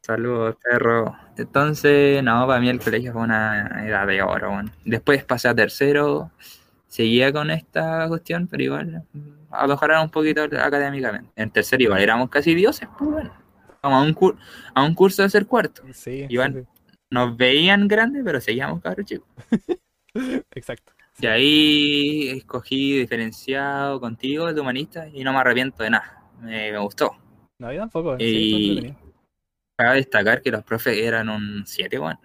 Saludos, 0.05 0.55
perro. 0.61 1.17
Entonces, 1.35 2.21
no, 2.23 2.45
para 2.45 2.59
mí 2.59 2.69
el 2.69 2.79
colegio 2.79 3.11
fue 3.11 3.23
una 3.23 3.83
edad 3.87 4.05
de 4.05 4.21
oro, 4.21 4.51
bueno. 4.51 4.71
Después 4.83 5.23
pasé 5.23 5.47
a 5.47 5.55
tercero, 5.55 6.29
seguía 6.87 7.33
con 7.33 7.49
esta 7.49 8.07
cuestión, 8.07 8.47
pero 8.47 8.61
igual 8.63 9.03
a 9.49 9.65
mejorar 9.67 10.03
un 10.03 10.11
poquito 10.11 10.43
académicamente. 10.43 11.31
En 11.35 11.49
tercero 11.49 11.81
igual 11.81 12.01
éramos 12.01 12.29
casi 12.29 12.53
dioses, 12.53 12.87
pues 12.99 13.09
bueno. 13.09 13.33
Vamos 13.81 14.03
a 14.03 14.05
un, 14.07 14.13
cur- 14.15 14.37
a 14.75 14.83
un 14.83 14.93
curso 14.93 15.23
de 15.23 15.29
ser 15.29 15.47
cuarto. 15.47 15.81
Sí, 15.93 16.27
sí. 16.29 16.37
Nos 17.09 17.35
veían 17.35 17.87
grandes, 17.87 18.21
pero 18.23 18.39
seguíamos 18.39 18.81
cabros 18.81 19.05
chicos. 19.07 19.27
Exacto. 20.53 20.91
Y 21.19 21.25
ahí 21.27 22.29
escogí 22.29 22.99
diferenciado 22.99 23.99
contigo, 23.99 24.53
de 24.53 24.61
humanista, 24.61 25.07
y 25.07 25.23
no 25.23 25.33
me 25.33 25.39
arrepiento 25.39 25.81
de 25.81 25.89
nada. 25.89 26.23
Me, 26.41 26.71
me 26.71 26.77
gustó. 26.77 27.11
No, 27.57 27.71
yo 27.73 27.79
tampoco. 27.79 28.17
Y-. 28.19 28.93
Cabe 29.77 29.97
destacar 29.97 30.41
que 30.41 30.51
los 30.51 30.63
profes 30.63 30.97
eran 30.97 31.29
un 31.29 31.65
7, 31.65 31.97
bueno. 31.97 32.19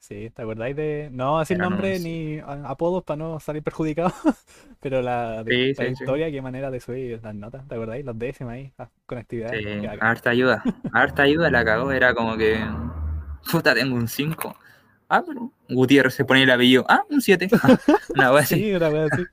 Sí, 0.00 0.30
¿te 0.34 0.42
acordáis 0.42 0.74
de.? 0.76 1.08
No 1.12 1.38
decir 1.38 1.56
Eran 1.56 1.70
nombre 1.70 1.90
unos- 1.92 2.02
ni 2.02 2.38
apodos 2.66 3.04
para 3.04 3.16
no 3.18 3.40
salir 3.40 3.62
perjudicado. 3.62 4.12
Pero 4.80 5.02
la, 5.02 5.44
Sí, 5.46 5.74
la 5.74 5.74
sí, 5.74 5.94
sí. 5.96 6.02
historia, 6.02 6.30
qué 6.30 6.40
manera 6.40 6.70
de 6.70 6.80
subir 6.80 7.20
las 7.22 7.34
notas. 7.34 7.66
¿Te 7.68 7.74
acordáis? 7.74 8.04
Los 8.04 8.18
décimas 8.18 8.54
ahí, 8.54 8.72
ah, 8.78 8.88
con 9.06 9.18
actividades. 9.18 9.60
Sí, 9.62 9.86
harta 10.00 10.30
ayuda. 10.30 10.62
Harta 10.92 11.22
ayuda 11.22 11.50
la 11.50 11.64
cagó. 11.64 11.90
Era 11.92 12.14
como 12.14 12.36
que. 12.36 12.58
Puta, 13.50 13.74
tengo 13.74 13.96
un 13.96 14.08
5. 14.08 14.54
Ah, 15.10 15.22
pero 15.26 15.52
Gutiérrez 15.70 16.14
se 16.14 16.24
pone 16.24 16.42
el 16.42 16.50
apellido. 16.50 16.84
Ah, 16.88 17.02
un 17.10 17.20
7. 17.20 17.48
una 18.14 18.32
wea 18.32 18.42
así. 18.42 18.54
Sí, 18.56 18.74
una 18.74 18.88
wea 18.90 19.06
así. 19.06 19.24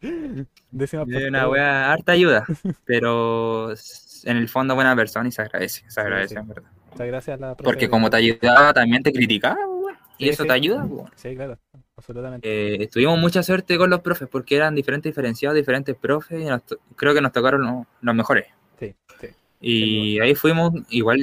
Por 0.72 1.14
Eh, 1.14 1.28
Una 1.28 1.48
wea 1.50 1.92
harta 1.94 2.14
ayuda. 2.14 2.46
Pero 2.86 3.76
en 4.26 4.38
el 4.38 4.50
fondo 4.50 4.76
buena 4.76 4.96
persona 4.96 5.30
y 5.30 5.32
se 5.32 5.42
agradece. 5.42 5.90
Se 5.90 6.02
agradece, 6.02 6.36
sí. 6.36 6.40
en 6.40 6.48
verdad. 6.48 6.70
Muchas 6.92 7.08
gracias 7.08 7.38
a 7.38 7.40
la 7.40 7.56
profe. 7.56 7.64
Porque 7.64 7.90
como 7.90 8.10
te 8.10 8.18
ayudaba, 8.18 8.74
también 8.74 9.02
te 9.04 9.14
criticaba, 9.14 9.66
weón. 9.68 9.96
Y 10.18 10.30
eso 10.30 10.46
te 10.46 10.54
ayuda, 10.54 10.86
pues. 10.88 11.12
Sí, 11.16 11.36
claro, 11.36 11.58
absolutamente. 11.98 12.84
Eh, 12.84 12.88
tuvimos 12.88 13.20
mucha 13.20 13.44
suerte 13.44 13.78
con 13.78 13.90
los 13.90 14.00
profes 14.02 14.28
porque 14.30 14.56
eran 14.56 14.74
diferentes 14.76 15.10
diferenciados, 15.12 15.56
diferentes 15.56 15.96
profes 15.96 16.42
y 16.42 16.46
nos 16.46 16.64
to- 16.66 16.80
creo 16.96 17.14
que 17.14 17.22
nos 17.22 17.32
tocaron 17.32 17.62
los, 17.62 17.86
los 18.02 18.16
mejores. 18.16 18.46
Sí, 18.80 18.96
sí. 19.20 19.28
Y 19.62 20.20
ahí 20.20 20.36
fuimos 20.36 20.74
igual, 20.90 21.20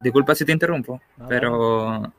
disculpa 0.00 0.34
si 0.34 0.44
te 0.44 0.52
interrumpo, 0.52 1.00
No, 1.16 1.28
pero 1.28 2.12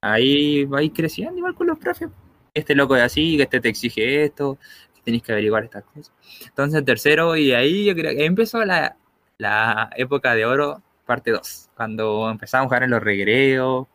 ahí 0.00 0.64
vais 0.64 0.90
creciendo 0.94 1.36
igual 1.38 1.54
con 1.54 1.66
los 1.68 1.78
profes. 1.78 2.08
Este 2.54 2.74
loco 2.74 2.96
es 2.96 3.02
así, 3.02 3.36
que 3.36 3.44
este 3.44 3.60
te 3.60 3.68
exige 3.68 4.24
esto, 4.24 4.58
tenéis 5.04 5.22
que 5.22 5.32
averiguar 5.32 5.64
estas 5.64 5.84
cosas. 5.84 6.12
Entonces 6.46 6.84
tercero 6.84 7.36
y 7.36 7.52
ahí 7.52 7.84
yo 7.84 7.94
creo 7.94 8.12
que 8.12 8.24
empezó 8.24 8.64
la, 8.64 8.96
la 9.38 9.90
época 9.96 10.34
de 10.34 10.46
oro, 10.46 10.82
parte 11.06 11.30
2, 11.30 11.70
cuando 11.76 12.30
empezamos 12.30 12.64
a 12.64 12.68
jugar 12.68 12.82
en 12.84 12.90
los 12.90 13.02
recreos, 13.02 13.86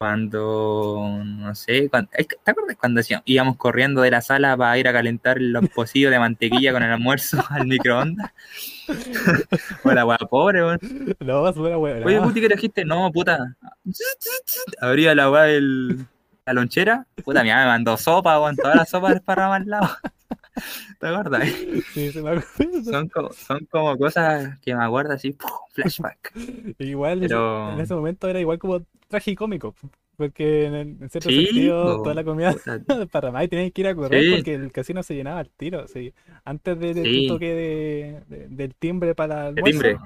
cuando, 0.00 1.20
no 1.26 1.54
sé, 1.54 1.90
cuando, 1.90 2.10
es 2.14 2.26
¿te 2.26 2.50
acuerdas 2.50 2.78
cuando 2.80 3.02
íbamos 3.26 3.58
corriendo 3.58 4.00
de 4.00 4.10
la 4.10 4.22
sala 4.22 4.56
para 4.56 4.78
ir 4.78 4.88
a 4.88 4.94
calentar 4.94 5.36
los 5.38 5.68
pocillos 5.74 6.10
de 6.10 6.18
mantequilla 6.18 6.72
con 6.72 6.82
el 6.82 6.90
almuerzo 6.90 7.44
al 7.50 7.66
microondas? 7.66 8.32
o 9.84 9.92
la 9.92 10.06
pobre, 10.18 10.64
weón. 10.64 10.78
No, 11.20 11.52
súper 11.52 11.76
buena. 11.76 12.06
Oye, 12.06 12.18
puti, 12.18 12.40
¿qué 12.40 12.48
trajiste? 12.48 12.84
No, 12.86 13.12
puta. 13.12 13.56
Abría 14.80 15.14
la 15.14 15.30
weá 15.30 15.42
del. 15.42 16.06
La 16.46 16.54
lonchera. 16.54 17.06
Puta, 17.22 17.42
mi 17.42 17.50
mamá 17.50 17.64
me 17.64 17.68
mandó 17.68 17.98
sopa, 17.98 18.40
weón. 18.40 18.56
Todas 18.56 18.76
las 18.76 18.88
sopas 18.88 19.12
desparramadas 19.12 19.60
al 19.60 19.68
lado. 19.68 19.88
¿Te 20.98 21.06
acuerdas? 21.06 21.48
Sí, 21.94 22.12
se 22.12 22.22
me 22.22 22.30
acuerda. 22.30 22.82
Son 22.84 23.08
como, 23.08 23.32
son 23.32 23.64
como 23.70 23.96
cosas 23.98 24.58
que 24.60 24.74
me 24.74 24.84
acuerdo 24.84 25.12
así, 25.14 25.32
¡pum! 25.32 25.50
flashback. 25.72 26.32
Igual 26.78 27.20
Pero- 27.20 27.72
en 27.72 27.80
ese 27.80 27.94
momento 27.94 28.28
era 28.28 28.40
igual 28.40 28.58
como 28.58 28.82
tragicómico. 29.08 29.74
Porque 30.16 30.66
en, 30.66 30.74
en 30.74 31.08
cierto 31.08 31.30
Sí, 31.30 31.46
sentido 31.46 32.02
toda 32.02 32.12
la 32.14 32.22
comida 32.24 32.52
Puta, 32.52 33.06
para 33.10 33.30
más 33.32 33.44
y 33.44 33.48
tenías 33.48 33.72
que 33.72 33.80
ir 33.80 33.88
a 33.88 33.94
correr 33.94 34.22
Sí. 34.22 34.30
porque 34.34 34.54
el 34.54 34.70
casino 34.70 35.02
se 35.02 35.14
llenaba 35.14 35.40
al 35.40 35.48
tiro. 35.48 35.88
Sí. 35.88 36.12
Antes 36.44 36.78
de, 36.78 36.92
de 36.92 37.02
tu 37.04 37.26
toque 37.28 37.54
de, 37.54 38.20
de- 38.28 38.48
del 38.48 38.74
timbre 38.74 39.14
para 39.14 39.48
el 39.48 39.54
De 39.54 39.62
almuerzo, 39.62 39.80
timbre. 39.80 39.98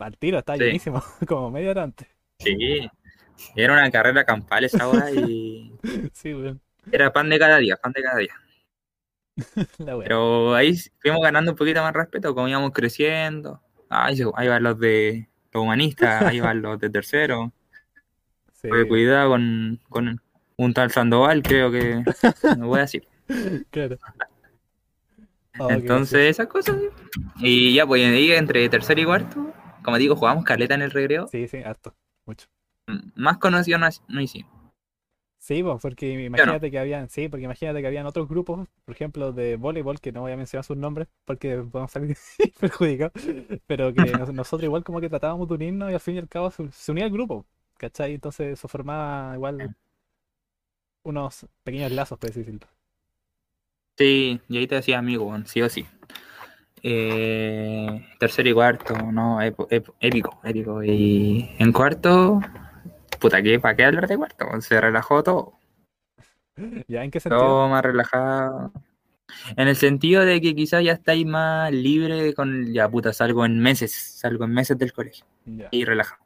al 0.00 0.18
tiro 0.18 0.38
estaba 0.40 0.58
llenísimo, 0.58 1.00
como 1.28 1.52
media 1.52 1.70
hora 1.70 1.84
antes. 1.84 2.08
Sí. 2.40 2.88
Era 3.54 3.74
una 3.74 3.88
carrera 3.92 4.24
campal 4.24 4.64
esa 4.64 4.88
hora 4.88 5.08
y 5.12 5.72
Sí, 6.12 6.34
weón. 6.34 6.60
era 6.90 7.12
pan 7.12 7.28
de 7.28 7.38
cada 7.38 7.58
día, 7.58 7.76
pan 7.76 7.92
de 7.92 8.02
cada 8.02 8.18
día. 8.18 8.34
La. 9.78 9.98
Pero 9.98 10.54
ahí 10.54 10.76
fuimos 11.00 11.20
ganando 11.22 11.52
un 11.52 11.56
poquito 11.56 11.82
más 11.82 11.92
respeto, 11.92 12.34
como 12.34 12.48
íbamos 12.48 12.70
creciendo. 12.72 13.60
Ahí, 13.88 14.16
se- 14.16 14.24
ahí 14.34 14.48
van 14.48 14.62
los 14.62 14.78
de 14.78 15.28
los 15.52 15.62
humanistas, 15.62 16.24
ahí 16.24 16.40
van 16.40 16.62
los 16.62 16.78
de 16.80 16.90
tercero. 16.90 17.52
Sí, 18.52 18.70
cuidado 18.88 19.28
con, 19.28 19.78
con 19.90 20.22
un 20.56 20.72
tal 20.72 20.90
Sandoval, 20.90 21.42
creo 21.42 21.70
que 21.70 22.02
no 22.58 22.68
voy 22.68 22.78
a 22.78 22.82
decir. 22.82 23.06
claro. 23.70 23.98
Oh, 25.58 25.70
Entonces, 25.70 26.30
esas 26.30 26.46
cosas. 26.46 26.76
Y 27.36 27.74
ya, 27.74 27.86
pues 27.86 28.02
ahí 28.04 28.32
entre 28.32 28.66
tercero 28.70 29.00
y 29.00 29.04
cuarto, 29.04 29.52
como 29.82 29.98
digo, 29.98 30.16
jugamos 30.16 30.44
caleta 30.44 30.74
en 30.74 30.80
el 30.82 30.90
recreo. 30.90 31.28
Sí, 31.28 31.46
sí, 31.46 31.58
harto. 31.58 31.94
Mucho. 32.24 32.46
Más 33.14 33.36
conocido 33.36 33.78
no, 33.78 33.86
no 34.08 34.20
hicimos. 34.22 34.50
Sí, 35.44 35.62
pues, 35.62 35.82
porque 35.82 36.10
imagínate 36.24 36.70
que 36.70 36.78
habían, 36.78 37.10
sí, 37.10 37.28
porque 37.28 37.44
imagínate 37.44 37.82
que 37.82 37.86
habían 37.86 38.06
otros 38.06 38.26
grupos, 38.28 38.66
por 38.86 38.94
ejemplo, 38.94 39.30
de 39.32 39.56
voleibol, 39.56 40.00
que 40.00 40.10
no 40.10 40.22
voy 40.22 40.32
a 40.32 40.36
mencionar 40.38 40.64
sus 40.64 40.76
nombres 40.78 41.06
porque 41.26 41.58
podemos 41.70 41.90
salir 41.92 42.16
perjudicados, 42.60 43.12
pero 43.66 43.92
que 43.92 44.16
nos- 44.16 44.32
nosotros 44.32 44.64
igual 44.64 44.84
como 44.84 45.00
que 45.02 45.10
tratábamos 45.10 45.46
de 45.48 45.54
unirnos 45.54 45.90
y 45.90 45.94
al 45.94 46.00
fin 46.00 46.14
y 46.16 46.18
al 46.18 46.28
cabo 46.30 46.50
se, 46.50 46.70
se 46.72 46.92
unía 46.92 47.04
el 47.04 47.12
grupo, 47.12 47.44
¿cachai? 47.76 48.14
Entonces 48.14 48.54
eso 48.58 48.68
formaba 48.68 49.34
igual 49.34 49.74
unos 51.04 51.46
pequeños 51.62 51.92
lazos, 51.92 52.18
por 52.18 52.32
decirlo. 52.32 52.66
Sí, 53.96 54.40
y 54.48 54.58
ahí 54.58 54.66
te 54.66 54.74
decía 54.76 54.98
amigo, 54.98 55.32
sí 55.46 55.62
o 55.62 55.68
sí. 55.68 55.86
Eh, 56.82 58.06
tercero 58.20 58.48
y 58.50 58.54
cuarto, 58.54 58.94
no, 59.12 59.40
épico, 59.42 60.40
épico. 60.42 60.84
Y 60.84 61.50
en 61.58 61.72
cuarto, 61.72 62.40
puta, 63.24 63.42
¿qué? 63.42 63.58
¿Para 63.58 63.74
qué 63.76 63.84
hablar 63.84 64.06
de 64.06 64.16
cuarto? 64.16 64.60
Se 64.60 64.80
relajó 64.80 65.22
todo. 65.22 65.58
¿Ya 66.86 67.02
en 67.04 67.10
qué 67.10 67.20
sentido? 67.20 67.40
Todo 67.40 67.68
más 67.68 67.82
relajado. 67.82 68.72
En 69.56 69.66
el 69.68 69.76
sentido 69.76 70.24
de 70.24 70.40
que 70.40 70.54
quizás 70.54 70.84
ya 70.84 70.92
estáis 70.92 71.26
más 71.26 71.72
libre 71.72 72.34
con, 72.34 72.72
ya 72.72 72.88
puta, 72.88 73.12
salgo 73.12 73.44
en 73.44 73.58
meses, 73.58 73.92
salgo 73.92 74.44
en 74.44 74.52
meses 74.52 74.78
del 74.78 74.92
colegio 74.92 75.24
Ya. 75.46 75.68
y 75.70 75.84
relajado. 75.84 76.22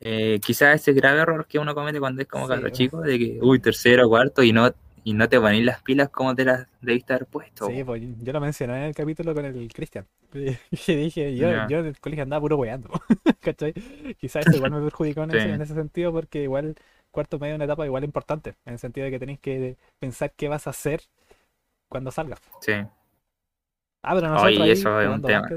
Eh, 0.00 0.40
quizás 0.44 0.74
ese 0.80 0.92
grave 0.94 1.20
error 1.20 1.46
que 1.46 1.60
uno 1.60 1.74
comete 1.74 2.00
cuando 2.00 2.22
es 2.22 2.26
como 2.28 2.46
Sí, 2.46 2.52
cabro 2.52 2.70
chico, 2.70 3.00
de 3.02 3.18
que, 3.18 3.38
uy, 3.40 3.60
tercero, 3.60 4.08
cuarto, 4.08 4.42
y 4.42 4.52
no, 4.52 4.72
y 5.04 5.14
no 5.14 5.28
te 5.28 5.40
ponéis 5.40 5.64
las 5.64 5.82
pilas 5.82 6.08
como 6.10 6.34
te 6.34 6.44
las 6.44 6.66
debiste 6.80 7.12
haber 7.14 7.26
puesto. 7.26 7.66
Sí, 7.66 7.82
pues 7.84 8.02
yo 8.20 8.32
lo 8.32 8.40
mencioné 8.40 8.76
en 8.78 8.82
el 8.84 8.94
capítulo 8.94 9.34
con 9.34 9.44
el 9.44 9.72
Cristian. 9.72 10.06
Que 10.32 10.96
dije, 10.96 11.36
yo, 11.36 11.50
Ya. 11.50 11.66
yo 11.68 11.78
en 11.80 11.86
el 11.86 11.98
colegio 12.00 12.22
andaba 12.22 12.40
puro 12.40 12.56
weando, 12.56 12.88
¿cachai? 13.40 13.72
Quizás 14.18 14.46
eso 14.46 14.56
igual 14.56 14.70
me 14.72 14.80
perjudicó 14.84 15.22
en, 15.24 15.30
ese, 15.30 15.40
Sí. 15.40 15.48
en 15.50 15.60
ese 15.62 15.74
sentido 15.74 16.12
porque 16.12 16.42
igual 16.44 16.74
cuarto 17.10 17.38
medio 17.38 17.54
es 17.54 17.56
una 17.56 17.66
etapa 17.66 17.84
igual 17.84 18.04
importante, 18.04 18.54
en 18.64 18.72
el 18.74 18.78
sentido 18.78 19.04
de 19.04 19.10
que 19.10 19.18
tenéis 19.18 19.38
que 19.40 19.76
pensar 19.98 20.32
qué 20.36 20.48
vas 20.48 20.66
a 20.66 20.70
hacer 20.70 21.02
cuando 21.88 22.10
salgas. 22.10 22.40
Sí. 22.60 22.72
Ah, 24.04 24.14
pero 24.14 24.28
nosotros 24.28 24.54
Oye, 24.56 24.62
ahí 24.62 24.70
eso 24.70 25.00
es 25.00 25.08
un 25.08 25.22
tema. 25.22 25.48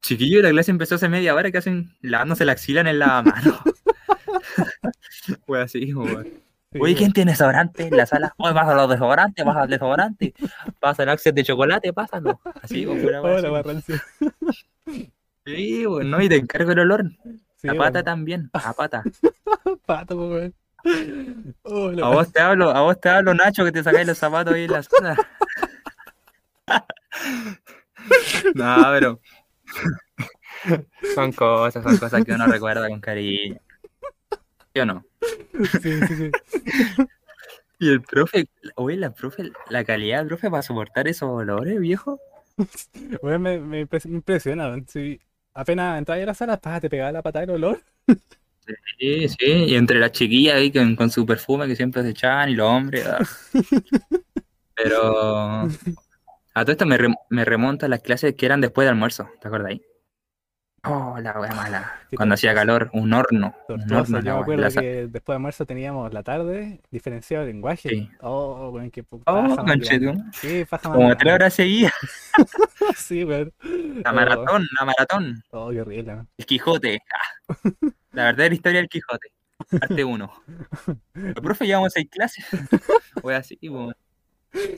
Chiquillo, 0.00 0.42
la 0.42 0.50
clase 0.50 0.70
empezó 0.70 0.94
hace 0.96 1.08
media 1.08 1.34
hora 1.34 1.50
que 1.50 1.58
hacen 1.58 1.96
lavándose 2.00 2.44
la 2.44 2.52
axila 2.52 2.80
en 2.82 2.86
el 2.88 2.98
lavamano. 3.00 3.58
Fue 5.46 5.60
así, 5.62 5.92
weón. 5.94 6.41
Sí, 6.72 6.78
Oye, 6.80 6.94
¿quién 6.94 7.12
tiene 7.12 7.32
desodorante 7.32 7.86
en 7.86 7.96
la 7.96 8.06
sala? 8.06 8.34
Oye, 8.38 8.54
pasa 8.54 8.74
los 8.74 8.88
desodorantes, 8.88 9.44
pasa 9.44 9.64
el 9.64 9.70
desodorante, 9.70 10.34
pasa 10.80 11.02
el 11.02 11.08
access 11.10 11.34
de 11.34 11.44
chocolate, 11.44 11.92
pásalo. 11.92 12.40
Así, 12.62 12.86
pues, 12.86 13.02
pura 13.02 13.20
wea 13.20 13.34
Hola. 13.40 13.82
Sí, 15.44 15.82
pues, 15.86 16.06
no, 16.06 16.22
y 16.22 16.28
te 16.28 16.36
encargo 16.36 16.70
el 16.70 16.78
olor. 16.78 17.04
Sí, 17.56 17.68
a 17.68 17.74
pata 17.74 18.02
también, 18.02 18.48
a 18.52 18.72
pata. 18.72 19.02
Pato, 19.86 20.16
weón. 20.16 20.54
Hola, 21.62 22.06
A 22.06 22.10
vos 22.10 22.32
te 22.32 22.40
hablo, 22.40 22.70
a 22.70 22.80
vos 22.82 23.00
te 23.00 23.08
hablo, 23.08 23.34
Nacho, 23.34 23.64
que 23.64 23.72
te 23.72 23.82
sacáis 23.82 24.06
los 24.06 24.18
zapatos 24.18 24.54
ahí 24.54 24.64
en 24.64 24.72
la 24.72 24.82
sala. 24.82 25.16
No, 28.54 28.76
pero 28.92 29.20
son 31.14 31.32
cosas, 31.32 31.82
son 31.82 31.96
cosas 31.98 32.24
que 32.24 32.32
uno 32.32 32.46
recuerda 32.46 32.88
con 32.88 33.00
cariño. 33.00 33.58
¿Sí 34.74 34.80
o 34.80 34.86
no? 34.86 35.04
Sí, 35.82 35.92
sí, 36.08 36.16
sí. 36.16 36.30
Y 37.78 37.88
el 37.90 38.00
profe, 38.00 38.46
oye, 38.76 38.96
la 38.96 39.12
profe, 39.12 39.50
la 39.68 39.82
calidad 39.82 40.18
del 40.18 40.28
profe 40.28 40.48
para 40.48 40.62
soportar 40.62 41.08
esos 41.08 41.28
olores, 41.28 41.80
viejo. 41.80 42.20
Weón, 43.22 43.42
me, 43.42 43.58
me 43.58 43.84
impres- 43.88 44.06
me 44.06 44.16
impresiona. 44.18 44.76
Sí, 44.86 45.20
apenas 45.52 45.98
entraba 45.98 46.22
a 46.22 46.26
la 46.26 46.34
sala, 46.34 46.58
pa, 46.58 46.80
te 46.80 46.88
pegaba 46.88 47.10
la 47.10 47.22
patada 47.22 47.44
del 47.46 47.56
olor. 47.56 47.82
Sí, 48.98 49.28
sí, 49.28 49.36
y 49.46 49.74
entre 49.74 49.98
las 49.98 50.12
chiquillas 50.12 50.54
ahí 50.54 50.70
con, 50.70 50.94
con 50.94 51.10
su 51.10 51.26
perfume 51.26 51.66
que 51.66 51.74
siempre 51.74 52.02
se 52.04 52.10
echaban 52.10 52.50
y 52.50 52.54
los 52.54 52.68
hombres. 52.68 53.04
ah. 53.08 53.18
Pero 54.76 55.62
a 56.54 56.62
todo 56.64 56.70
esto 56.72 56.86
me, 56.86 56.96
rem- 56.98 57.18
me 57.30 57.44
remonto 57.44 57.86
a 57.86 57.88
las 57.88 58.00
clases 58.00 58.36
que 58.36 58.46
eran 58.46 58.60
después 58.60 58.86
de 58.86 58.90
almuerzo, 58.90 59.28
¿te 59.40 59.48
acuerdas 59.48 59.70
ahí? 59.70 59.82
Oh, 60.84 61.16
la 61.20 61.38
wea 61.40 61.52
mala. 61.54 61.92
Sí, 62.10 62.16
Cuando 62.16 62.34
hacía 62.34 62.54
calor, 62.54 62.90
un 62.92 63.12
horno. 63.14 63.54
Un 63.68 63.80
horno, 63.92 64.18
Yo 64.20 64.22
me 64.22 64.32
wea, 64.32 64.40
acuerdo 64.40 64.80
que 64.80 65.06
después 65.06 65.26
de 65.26 65.32
almuerzo 65.34 65.64
teníamos 65.64 66.12
la 66.12 66.22
tarde 66.22 66.80
diferenciado 66.90 67.46
de 67.46 67.52
lenguaje. 67.52 67.88
Sí. 67.88 68.10
Oh, 68.20 68.68
weón, 68.70 68.90
qué 68.90 69.02
pu- 69.04 69.22
Oh. 69.26 69.56
Sí, 70.32 70.64
paja 70.68 70.90
Como 70.92 71.16
tres 71.16 71.32
horas 71.34 71.54
seguidas. 71.54 71.92
Sí, 72.96 73.24
weón. 73.24 73.52
La 74.04 74.10
Oh, 74.10 74.14
maratón, 74.14 74.66
la 74.78 74.84
maratón. 74.84 75.42
Oh, 75.52 75.70
qué 75.70 75.80
horrible, 75.80 76.14
weón. 76.14 76.28
El 76.36 76.46
Quijote. 76.46 76.98
Ah. 77.14 77.54
La 78.12 78.24
verdadera 78.24 78.54
historia 78.54 78.80
del 78.80 78.88
Quijote. 78.90 79.28
Parte 79.80 80.04
1. 80.04 80.32
El 81.14 81.34
profe 81.34 81.64
llevamos 81.66 81.92
seis 81.94 82.08
clases. 82.10 82.44
Fue 83.22 83.34
así, 83.34 83.56
pues. 83.56 83.96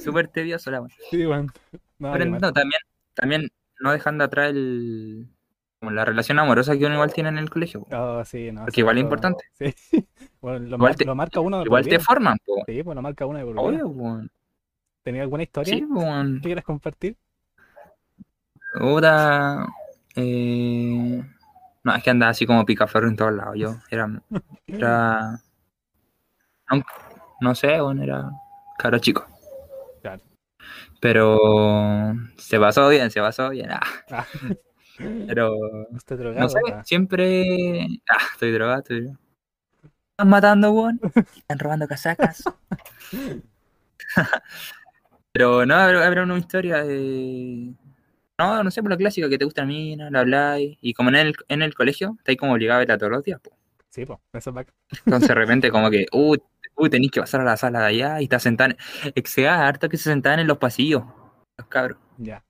Súper 0.04 0.28
tedioso 0.28 0.70
la 0.70 0.82
wea. 0.82 0.94
Sí, 1.10 1.26
weón. 1.26 1.50
No, 1.98 2.12
Pero 2.12 2.26
no, 2.26 2.52
también, 2.52 2.80
también 3.14 3.48
no 3.80 3.90
dejando 3.92 4.22
atrás 4.24 4.50
el, 4.50 5.26
como 5.84 5.90
la 5.90 6.04
relación 6.04 6.38
amorosa 6.38 6.76
que 6.76 6.84
uno 6.86 6.94
igual 6.94 7.12
tiene 7.12 7.28
en 7.28 7.38
el 7.38 7.50
colegio. 7.50 7.86
Oh, 7.92 8.24
sí, 8.24 8.50
no. 8.52 8.62
Porque 8.64 8.80
igual 8.80 8.96
es 8.98 9.02
importante. 9.04 9.44
Sí. 9.52 9.74
Bueno, 10.40 10.58
lo, 10.58 10.76
Igual 10.76 10.94
te- 10.96 11.04
lo 11.06 11.14
marca 11.14 11.40
uno 11.40 11.58
de 11.60 11.64
Igual 11.64 11.88
te 11.88 11.98
forman, 11.98 12.36
po. 12.44 12.56
Sí, 12.66 12.82
pues 12.82 12.94
lo 12.94 13.00
marca 13.00 13.24
uno 13.24 13.38
de 13.38 13.44
por 13.46 13.52
vida. 13.54 13.62
Obvio, 13.62 13.90
po. 13.92 14.20
¿Tenía 15.02 15.22
alguna 15.22 15.42
historia 15.42 15.72
Sí, 15.74 15.80
que 15.80 16.40
quieras 16.42 16.64
compartir? 16.64 17.16
Puta, 18.78 19.66
eh, 20.16 21.22
No, 21.82 21.94
es 21.94 22.02
que 22.02 22.10
andaba 22.10 22.30
así 22.30 22.44
como 22.46 22.64
picaflor 22.66 23.04
en 23.04 23.16
todos 23.16 23.32
lados. 23.32 23.54
Yo 23.56 23.76
era. 23.90 24.08
era... 24.66 25.40
No, 26.70 26.82
no 27.40 27.54
sé, 27.54 27.78
bueno, 27.80 28.02
era 28.02 28.30
caro 28.78 28.98
chico. 28.98 29.26
Claro. 30.02 30.22
Pero 31.00 32.14
se 32.38 32.58
pasó 32.58 32.88
bien, 32.88 33.10
se 33.10 33.20
pasó 33.20 33.50
bien. 33.50 33.70
ah. 33.70 33.80
Ah, 34.10 34.26
Pero 35.26 35.56
drogado. 36.06 36.40
no 36.40 36.48
sé, 36.48 36.60
ah. 36.72 36.82
siempre. 36.84 37.86
Ah, 38.08 38.18
estoy 38.32 38.52
drogado, 38.52 38.78
estoy 38.78 39.00
drogado. 39.00 39.20
Están 40.10 40.28
matando, 40.28 40.72
weón. 40.72 41.00
Están 41.36 41.58
robando 41.58 41.88
casacas. 41.88 42.44
Pero 45.32 45.66
no, 45.66 45.74
habrá, 45.74 46.22
una 46.22 46.38
historia 46.38 46.84
de. 46.84 47.74
No, 48.38 48.62
no 48.62 48.70
sé, 48.70 48.82
por 48.82 48.92
la 48.92 48.96
clásica 48.96 49.28
que 49.28 49.38
te 49.38 49.44
gusta 49.44 49.62
a 49.62 49.66
mí, 49.66 49.96
la 49.96 50.20
habláis. 50.20 50.78
Y 50.80 50.94
como 50.94 51.08
en 51.08 51.16
el, 51.16 51.34
en 51.48 51.62
el 51.62 51.74
colegio, 51.74 52.14
estáis 52.18 52.38
como 52.38 52.52
obligado 52.52 52.76
a 52.76 52.80
verla 52.80 52.98
todos 52.98 53.12
los 53.12 53.24
días, 53.24 53.40
po. 53.40 53.50
Sí, 53.90 54.06
pues, 54.06 54.18
eso 54.32 54.50
es 54.50 54.54
bacán. 54.54 54.74
Entonces 55.06 55.28
de 55.28 55.34
repente 55.34 55.70
como 55.70 55.90
que, 55.90 56.06
uh, 56.12 56.36
uh, 56.76 56.88
tenéis 56.88 57.10
que 57.12 57.20
pasar 57.20 57.40
a 57.40 57.44
la 57.44 57.56
sala 57.56 57.80
de 57.80 57.86
allá 57.86 58.20
y 58.20 58.24
está 58.24 58.38
sentada. 58.38 58.76
En... 59.04 59.24
Da 59.44 59.66
harto 59.68 59.88
que 59.88 59.96
se 59.96 60.04
sentaban 60.04 60.40
en 60.40 60.46
los 60.46 60.58
pasillos, 60.58 61.02
los 61.56 61.66
cabros, 61.68 61.98
Ya. 62.18 62.44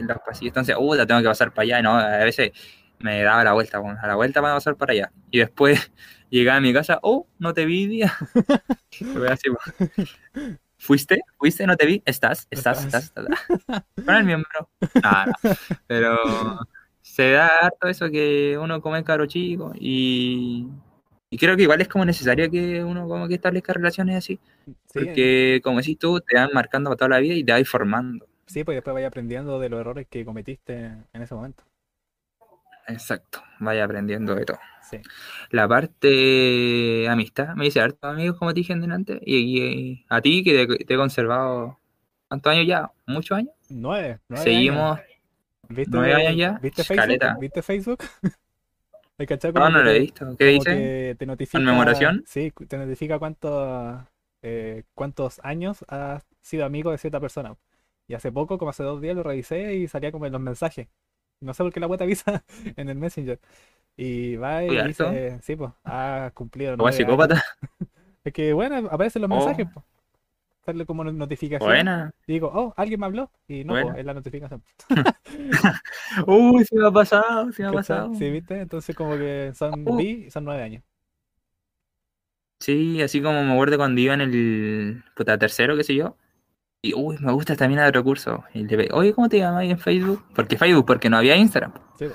En 0.00 0.08
los 0.08 0.18
pasillos. 0.18 0.50
Entonces, 0.50 0.76
uh, 0.78 0.94
la 0.94 1.06
tengo 1.06 1.20
que 1.20 1.28
pasar 1.28 1.52
para 1.52 1.64
allá. 1.64 1.80
Y 1.80 1.82
no, 1.82 1.96
a 1.96 2.18
veces 2.18 2.52
me 2.98 3.22
daba 3.22 3.44
la 3.44 3.52
vuelta, 3.52 3.78
bueno, 3.78 3.98
a 4.00 4.06
la 4.06 4.14
vuelta 4.14 4.42
para 4.42 4.54
pasar 4.54 4.76
para 4.76 4.92
allá. 4.92 5.12
Y 5.30 5.38
después 5.38 5.90
llegaba 6.30 6.58
a 6.58 6.60
mi 6.60 6.72
casa, 6.72 6.98
oh, 7.02 7.26
no 7.38 7.54
te 7.54 7.64
vi 7.64 7.86
día. 7.86 8.12
¿Fuiste? 10.78 11.20
¿Fuiste? 11.38 11.66
¿No 11.66 11.76
te 11.76 11.86
vi? 11.86 12.02
¿Estás? 12.06 12.46
¿Estás? 12.50 12.84
¿Estás? 12.84 13.04
Estás. 13.04 13.26
¿Estás? 13.48 13.84
Con 14.06 14.14
el 14.14 14.24
miembro. 14.24 14.68
No, 15.02 15.26
no. 15.26 15.32
Pero 15.86 16.16
se 17.02 17.32
da 17.32 17.48
harto 17.62 17.88
eso 17.88 18.10
que 18.10 18.56
uno 18.58 18.80
come 18.80 19.04
caro 19.04 19.26
chico 19.26 19.72
y, 19.74 20.68
y 21.28 21.36
creo 21.36 21.56
que 21.56 21.64
igual 21.64 21.80
es 21.80 21.88
como 21.88 22.04
necesario 22.04 22.50
que 22.50 22.82
uno 22.82 23.08
como 23.08 23.28
que 23.28 23.34
establezca 23.34 23.74
relaciones 23.74 24.16
así. 24.16 24.40
Sí, 24.64 24.74
Porque 24.94 25.60
como 25.62 25.78
decís 25.78 25.98
tú, 25.98 26.20
te 26.20 26.36
van 26.36 26.50
marcando 26.54 26.88
para 26.88 26.96
toda 26.96 27.08
la 27.10 27.18
vida 27.18 27.34
y 27.34 27.44
te 27.44 27.52
vas 27.52 27.68
formando. 27.68 28.29
Sí, 28.50 28.64
pues 28.64 28.76
después 28.76 28.94
vaya 28.94 29.08
aprendiendo 29.08 29.58
de 29.58 29.68
los 29.68 29.80
errores 29.80 30.06
que 30.08 30.24
cometiste 30.24 30.92
en 31.12 31.22
ese 31.22 31.34
momento. 31.34 31.64
Exacto, 32.88 33.42
vaya 33.60 33.84
aprendiendo 33.84 34.34
de 34.34 34.44
todo. 34.44 34.58
Sí. 34.82 35.00
La 35.50 35.68
parte 35.68 37.08
amistad, 37.08 37.54
me 37.54 37.66
dice 37.66 37.80
hartos 37.80 38.10
amigos 38.10 38.38
como 38.38 38.52
te 38.52 38.60
dije 38.60 38.74
delante, 38.74 39.20
y, 39.22 39.36
y 39.36 40.06
a 40.08 40.20
ti 40.20 40.42
que 40.42 40.66
te, 40.66 40.84
te 40.84 40.94
he 40.94 40.96
conservado, 40.96 41.78
¿cuántos 42.28 42.52
años 42.52 42.66
ya? 42.66 42.90
¿Muchos 43.06 43.38
años? 43.38 43.54
Nueve. 43.68 44.18
nueve 44.28 44.44
Seguimos, 44.44 44.98
años. 44.98 45.10
¿Viste, 45.68 45.90
nueve 45.92 46.14
años 46.14 46.36
ya. 46.36 46.58
¿Viste. 46.60 46.82
Facebook? 46.82 47.40
¿Viste 47.40 47.62
Facebook? 47.62 47.98
¿Hay 49.18 49.26
cachado 49.26 49.52
no, 49.60 49.68
no 49.68 49.82
lo 49.82 49.90
he 49.90 49.98
visto. 50.00 50.36
¿Qué 50.38 50.46
dice? 50.46 51.14
te 51.18 51.26
notifica, 51.26 51.58
¿Conmemoración? 51.58 52.24
Sí, 52.26 52.52
te 52.66 52.78
notifica 52.78 53.18
cuántos 53.18 54.02
eh, 54.42 54.84
cuántos 54.94 55.40
años 55.42 55.84
has 55.88 56.24
sido 56.40 56.64
amigo 56.64 56.90
de 56.90 56.98
cierta 56.98 57.20
persona. 57.20 57.54
Y 58.10 58.14
hace 58.14 58.32
poco, 58.32 58.58
como 58.58 58.70
hace 58.70 58.82
dos 58.82 59.00
días, 59.00 59.14
lo 59.14 59.22
revisé 59.22 59.76
y 59.76 59.86
salía 59.86 60.10
como 60.10 60.26
en 60.26 60.32
los 60.32 60.40
mensajes. 60.40 60.88
No 61.40 61.54
sé 61.54 61.62
por 61.62 61.72
qué 61.72 61.78
la 61.78 61.86
web 61.86 62.02
avisa 62.02 62.42
en 62.76 62.88
el 62.88 62.98
Messenger. 62.98 63.38
Y 63.96 64.34
va 64.34 64.64
y 64.64 64.82
dice, 64.88 65.38
sí, 65.42 65.54
pues, 65.54 65.70
ha 65.84 66.32
cumplido 66.34 66.76
Como 66.76 66.90
psicópata. 66.90 67.40
Es 68.24 68.32
que, 68.32 68.52
bueno, 68.52 68.88
aparecen 68.90 69.22
los 69.22 69.30
Oh. 69.30 69.34
mensajes, 69.36 69.68
pues. 69.72 69.86
Sale 70.66 70.84
como 70.86 71.04
notificación. 71.04 71.68
Buena. 71.70 72.10
Y 72.26 72.32
digo, 72.32 72.50
oh, 72.52 72.74
alguien 72.76 72.98
me 72.98 73.06
habló. 73.06 73.30
Y 73.46 73.62
no, 73.64 73.74
pues, 73.80 73.96
es 73.98 74.04
la 74.04 74.12
notificación. 74.12 74.62
Uy, 76.26 76.64
se 76.64 76.76
me 76.76 76.88
ha 76.88 76.90
pasado, 76.90 77.52
se 77.52 77.62
me 77.62 77.68
ha 77.68 77.72
pasado. 77.72 78.12
Sí, 78.14 78.28
¿viste? 78.28 78.58
Entonces 78.60 78.96
como 78.96 79.16
que 79.16 79.52
son, 79.54 79.84
Oh. 79.86 79.96
vi 79.96 80.24
y 80.26 80.30
son 80.32 80.44
nueve 80.44 80.64
años. 80.64 80.82
Sí, 82.58 83.00
así 83.02 83.22
como 83.22 83.42
me 83.44 83.52
acuerdo 83.52 83.76
cuando 83.78 84.00
iba 84.00 84.14
en 84.14 84.20
el 84.20 85.04
puta 85.16 85.38
tercero, 85.38 85.76
qué 85.76 85.84
sé 85.84 85.94
yo. 85.94 86.16
Y 86.82 86.94
uy, 86.94 87.16
me 87.20 87.32
gusta 87.32 87.54
de 87.54 87.88
otro 87.88 88.02
curso. 88.04 88.44
Y 88.54 88.64
le 88.64 88.88
oye, 88.92 89.12
¿cómo 89.12 89.28
te 89.28 89.38
llamas 89.38 89.60
ahí 89.60 89.70
en 89.70 89.78
Facebook? 89.78 90.24
Porque 90.34 90.56
Facebook, 90.56 90.86
porque 90.86 91.10
no 91.10 91.18
había 91.18 91.36
Instagram. 91.36 91.72
Sí. 91.98 92.06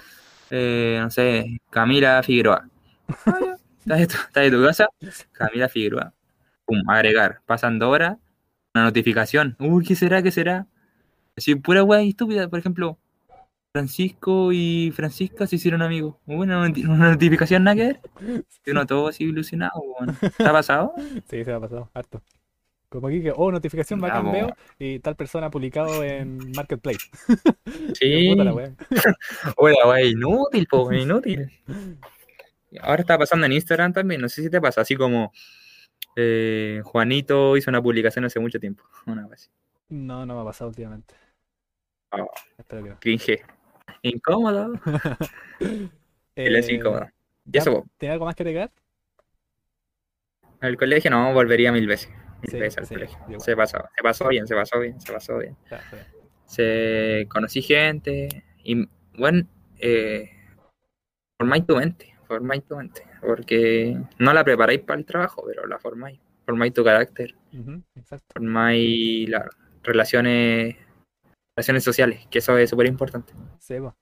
Eh, 0.49 0.97
no 1.01 1.09
sé, 1.11 1.59
Camila 1.69 2.21
Figueroa. 2.23 2.67
Ah. 3.87 3.93
¿Estás 3.93 3.99
de 3.99 4.07
tu, 4.07 4.13
estás 4.17 4.43
de 4.43 4.51
tu 4.51 4.63
casa? 4.63 4.87
Camila 5.31 5.69
Figueroa. 5.69 6.11
Pum, 6.65 6.81
agregar. 6.89 7.41
Pasando 7.45 7.87
horas, 7.91 8.17
una 8.73 8.85
notificación. 8.85 9.55
Uy, 9.59 9.85
¿qué 9.85 9.95
será? 9.95 10.23
¿Qué 10.23 10.31
será? 10.31 10.65
Así, 11.37 11.53
pura 11.53 11.83
weá 11.83 12.01
estúpida. 12.01 12.47
Por 12.49 12.57
ejemplo, 12.57 12.97
Francisco 13.73 14.51
y 14.51 14.91
Francisca 14.95 15.45
se 15.45 15.57
hicieron 15.57 15.83
amigos. 15.83 16.15
Una, 16.25 16.67
noti- 16.67 16.85
una 16.87 17.11
notificación 17.11 17.63
nada 17.63 17.75
que 17.75 17.83
ver. 17.83 17.99
Uno 18.67 18.85
todo 18.87 19.09
así 19.09 19.25
ilusionado, 19.25 19.79
weón. 19.79 20.17
¿Te 20.35 20.43
ha 20.47 20.51
pasado? 20.51 20.93
Sí, 21.29 21.43
se 21.43 21.45
me 21.45 21.53
ha 21.53 21.59
pasado, 21.59 21.91
harto. 21.93 22.23
Como 22.95 23.07
aquí 23.07 23.21
que, 23.21 23.33
oh, 23.35 23.51
notificación 23.51 23.99
bacán 23.99 24.31
veo 24.31 24.55
y 24.79 24.99
tal 24.99 25.15
persona 25.15 25.47
ha 25.47 25.51
publicado 25.51 26.03
en 26.03 26.51
Marketplace. 26.55 26.99
Sí. 27.99 28.29
Puta 28.31 28.43
la 28.43 28.53
wea. 28.53 28.73
Hola, 29.57 29.87
wey, 29.87 30.11
inútil, 30.11 30.67
po, 30.67 30.91
inútil. 30.91 31.49
Ahora 32.81 33.01
está 33.01 33.17
pasando 33.17 33.45
en 33.45 33.53
Instagram 33.53 33.93
también, 33.93 34.21
no 34.21 34.29
sé 34.29 34.41
si 34.43 34.49
te 34.49 34.59
pasa, 34.59 34.81
así 34.81 34.95
como 34.95 35.31
eh, 36.15 36.81
Juanito 36.83 37.55
hizo 37.57 37.69
una 37.69 37.81
publicación 37.81 38.25
hace 38.25 38.39
mucho 38.39 38.59
tiempo. 38.59 38.83
Una 39.05 39.27
así. 39.31 39.49
No, 39.89 40.25
no 40.25 40.35
me 40.35 40.41
ha 40.41 40.45
pasado 40.45 40.69
últimamente. 40.69 41.15
Ah. 42.11 42.25
Espero 42.57 42.83
que 42.83 42.89
no. 42.89 42.99
Cringe. 42.99 43.43
Incómodo. 44.01 44.73
Él 46.35 46.55
es 46.55 46.69
Eh, 46.69 46.73
incómodo. 46.75 47.07
Y 47.45 47.51
¿ya 47.51 47.61
eso, 47.61 47.71
po, 47.71 47.87
¿Tiene 47.97 48.13
algo 48.13 48.25
más 48.25 48.35
que 48.35 48.43
agregar? 48.43 48.71
al 50.61 50.77
colegio 50.77 51.11
no, 51.11 51.31
volvería 51.33 51.71
mil 51.71 51.85
veces. 51.85 52.09
Veces 52.51 52.77
al 52.77 52.87
colegio. 52.87 53.39
Se 53.39 53.55
pasó, 53.55 53.77
se 53.95 54.03
pasó 54.03 54.27
bien, 54.27 54.47
se 54.47 54.55
pasó 54.55 54.79
bien, 54.79 54.99
se 54.99 55.13
pasó 55.13 55.37
bien. 55.37 55.55
Se 56.45 57.27
conocí 57.29 57.61
gente 57.61 58.43
y 58.63 58.87
bueno, 59.17 59.47
eh, 59.79 60.29
formáis 61.39 61.65
tu 61.65 61.75
mente, 61.75 62.15
formáis 62.27 62.63
tu 62.65 62.75
mente, 62.75 63.03
porque 63.21 63.97
no 64.19 64.33
la 64.33 64.43
preparáis 64.43 64.81
para 64.81 64.99
el 64.99 65.05
trabajo, 65.05 65.43
pero 65.47 65.65
la 65.67 65.79
formáis. 65.79 66.19
formáis 66.45 66.73
tu 66.73 66.83
carácter, 66.83 67.35
formáis 68.33 69.29
las 69.29 69.45
relaciones, 69.83 70.75
relaciones 71.55 71.83
sociales, 71.83 72.27
que 72.29 72.39
eso 72.39 72.57
es 72.57 72.69
súper 72.69 72.87
importante. 72.87 73.33
Po. 73.33 73.95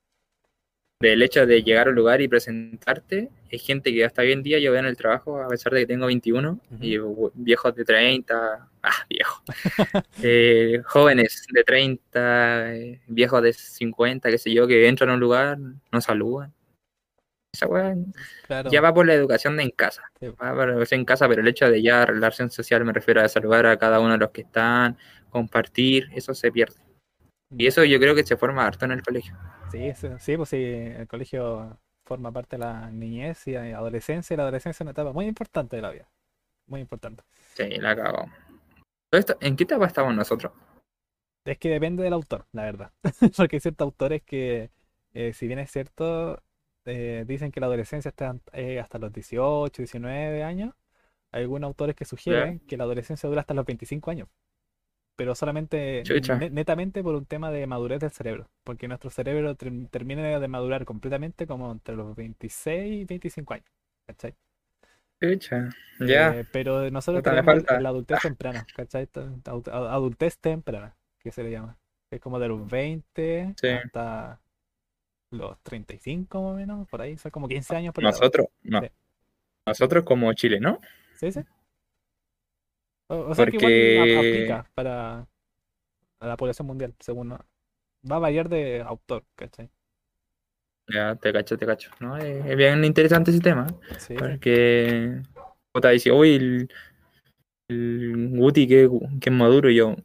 Del 1.04 1.22
hecho 1.22 1.46
de 1.46 1.63
llegar 1.63 1.88
a 1.88 1.89
un 1.89 1.98
lugar 1.98 2.22
y 2.22 2.30
presentarte, 2.30 3.30
hay 3.52 3.60
gente 3.60 3.94
que 3.94 4.06
hasta 4.06 4.22
hoy 4.22 4.32
en 4.32 4.42
día 4.42 4.58
yo 4.60 4.72
veo 4.72 4.80
en 4.80 4.86
el 4.86 4.96
trabajo, 4.96 5.42
a 5.42 5.50
pesar 5.50 5.74
de 5.74 5.82
que 5.82 5.88
tengo 5.88 6.06
21, 6.06 6.62
y 6.80 6.98
uh, 6.98 7.30
viejos 7.34 7.76
de 7.76 7.84
30, 7.84 8.70
ah, 8.82 8.92
viejos, 9.10 9.44
eh, 10.24 10.82
jóvenes 10.86 11.46
de 11.52 11.63
30, 11.66 12.76
eh, 12.76 13.02
viejos 13.08 13.44
de 13.44 13.52
50, 13.52 14.30
qué 14.30 14.38
sé 14.38 14.54
yo, 14.54 14.66
que 14.66 14.88
entran 14.88 15.10
a 15.10 15.16
un 15.16 15.20
lugar, 15.20 15.58
no 15.58 16.00
saludan. 16.00 16.54
Esa 17.52 17.68
weá 17.68 17.96
Claro. 18.48 18.72
ya 18.72 18.80
va 18.80 18.94
por 18.94 19.06
la 19.06 19.13
educación 19.13 19.58
de 19.58 19.63
en 19.63 19.72
casa. 19.72 20.10
Sí. 20.22 20.28
Va 20.28 20.56
por 20.56 20.68
la 20.68 20.74
educación 20.76 21.02
en 21.02 21.06
casa, 21.06 21.28
pero 21.28 21.42
el 21.42 21.50
hecho 21.50 21.70
de 21.70 21.82
ya 21.82 22.06
relación 22.06 22.50
social 22.50 22.86
me 22.86 22.94
refiero 22.94 23.20
a 23.20 23.28
saludar 23.28 23.66
a 23.66 23.78
cada 23.78 24.00
uno 24.00 24.13
de 24.13 24.20
los 24.20 24.32
que 24.32 24.44
están, 24.44 24.98
compartir, 25.30 26.08
eso 26.16 26.34
se 26.34 26.50
pierde. 26.50 26.83
Y 27.58 27.68
eso 27.68 27.84
yo 27.84 28.00
creo 28.00 28.16
que 28.16 28.24
se 28.24 28.38
forma 28.38 28.66
harto 28.66 28.86
en 28.86 28.92
el 28.92 29.04
colegio. 29.04 29.38
Sí, 29.72 29.92
sí, 29.96 30.08
sí, 30.20 30.38
pues 30.38 30.50
sí, 30.50 30.63
el 30.63 31.08
colegio 31.08 31.80
forma 32.06 32.32
parte 32.32 32.58
de 32.58 32.60
la 32.60 32.92
niñez 32.92 33.48
y 33.48 33.52
la 33.52 33.78
adolescencia, 33.78 34.34
y 34.34 34.38
la 34.38 34.44
adolescencia 34.44 34.78
es 34.78 34.82
una 34.82 34.92
etapa 34.92 35.13
muy 35.13 35.26
importante 35.26 35.76
de 35.76 35.82
la 35.82 35.92
vida. 35.92 36.10
Muy 36.68 36.82
importante. 36.82 37.24
Sí, 37.56 37.70
la 37.80 37.96
cago. 37.96 38.26
Todo 39.10 39.20
esto, 39.20 39.38
¿En 39.42 39.56
qué 39.56 39.63
etapa 39.63 39.86
estamos 39.86 40.16
nosotros? 40.16 40.52
Es 41.46 41.58
que 41.58 41.70
depende 41.70 42.04
del 42.04 42.13
autor, 42.13 42.46
la 42.52 42.63
verdad. 42.63 42.92
Porque 43.38 43.58
hay 43.58 43.60
ciertos 43.60 43.86
autores 43.86 44.24
que, 44.24 44.72
eh, 45.13 45.34
si 45.34 45.48
bien 45.48 45.60
es 45.60 45.72
cierto, 45.72 46.42
eh, 46.86 47.24
dicen 47.28 47.52
que 47.52 47.60
la 47.60 47.68
adolescencia 47.68 48.10
está 48.10 48.36
eh, 48.54 48.80
hasta 48.80 48.98
los 48.98 49.12
18, 49.12 49.82
19 49.82 50.44
años. 50.44 50.74
Hay 51.32 51.42
algunos 51.42 51.68
autores 51.68 51.96
que 51.96 52.06
sugieren 52.06 52.60
que 52.60 52.78
la 52.78 52.84
adolescencia 52.84 53.28
dura 53.28 53.42
hasta 53.42 53.54
los 53.54 53.66
25 53.66 54.12
años. 54.12 54.30
Pero 55.15 55.36
solamente, 55.36 56.02
Chucha. 56.04 56.38
netamente 56.38 57.04
por 57.04 57.13
un 57.15 57.26
tema 57.26 57.52
de 57.52 57.67
madurez 57.67 57.99
del 57.99 58.12
cerebro. 58.12 58.49
Porque 58.63 58.88
nuestro 58.88 59.10
cerebro 59.12 59.56
ter- 59.56 59.71
termina 59.91 60.39
de 60.39 60.47
madurar 60.47 60.86
completamente 60.86 61.45
como 61.45 61.71
entre 61.71 61.95
los 61.95 62.15
26 62.15 63.02
y 63.02 63.06
25 63.06 63.54
años. 63.54 63.67
¿Cachai? 64.08 64.34
Chucha, 65.21 65.69
Ya. 65.99 66.36
Eh, 66.39 66.45
pero 66.52 66.89
nosotros 66.91 67.23
tenemos 67.23 67.45
falta. 67.54 67.80
la 67.80 67.89
adultez 67.89 68.19
temprana, 68.21 68.65
¿cachai? 68.76 69.08
Adu- 69.08 69.71
Adultez 69.71 70.38
temprana, 70.39 70.95
que 71.19 71.32
se 71.32 71.43
le 71.43 71.52
llama. 71.52 71.78
Es 72.12 72.19
como 72.19 72.39
de 72.39 72.47
los 72.49 72.67
20 72.69 73.54
Sí. 73.56 73.67
hasta 73.69 74.39
los 75.32 75.58
35 75.63 76.41
más 76.43 76.52
o 76.54 76.56
menos, 76.56 76.88
por 76.89 77.02
ahí, 77.02 77.17
son 77.17 77.32
como 77.32 77.47
15 77.47 77.76
años 77.76 77.93
por 77.93 78.04
ahí. 78.04 78.12
Nosotros, 78.12 78.47
no. 78.63 78.82
Sí. 78.82 78.88
Nosotros 79.65 80.04
como 80.04 80.34
Chile, 80.34 80.60
¿no? 80.60 80.80
¿Sí, 81.15 81.32
sí? 81.32 81.39
O, 83.13 83.30
o 83.30 83.36
sea 83.36 83.45
que 83.45 83.58
igual 83.58 84.10
Porque- 84.10 84.17
aplica 84.17 84.69
para 84.73 85.28
a 86.19 86.28
la 86.28 86.38
población 86.38 86.67
mundial, 86.67 86.93
según 86.99 87.32
va 87.32 88.15
a 88.15 88.19
variar 88.19 88.47
de 88.49 88.82
autor, 88.82 89.26
¿cachai? 89.36 89.69
Ya, 90.88 91.15
te 91.15 91.32
cacho, 91.32 91.58
te 91.58 91.65
cacho. 91.65 91.91
¿no? 91.99 92.17
Es, 92.17 92.56
bien 92.56 92.84
interesante 92.84 93.32
ese 93.32 93.39
tema. 93.39 93.67
Sí, 93.97 94.08
sí. 94.08 94.15
Porque 94.15 95.21
puta 95.71 95.89
dice, 95.89 96.12
uy, 96.12 96.36
el, 96.36 96.69
el 97.67 98.30
Guti 98.38 98.67
que, 98.67 98.89
que 99.21 99.30
es 99.30 99.36
maduro, 99.36 99.69
y 99.69 99.76
yo, 99.76 99.95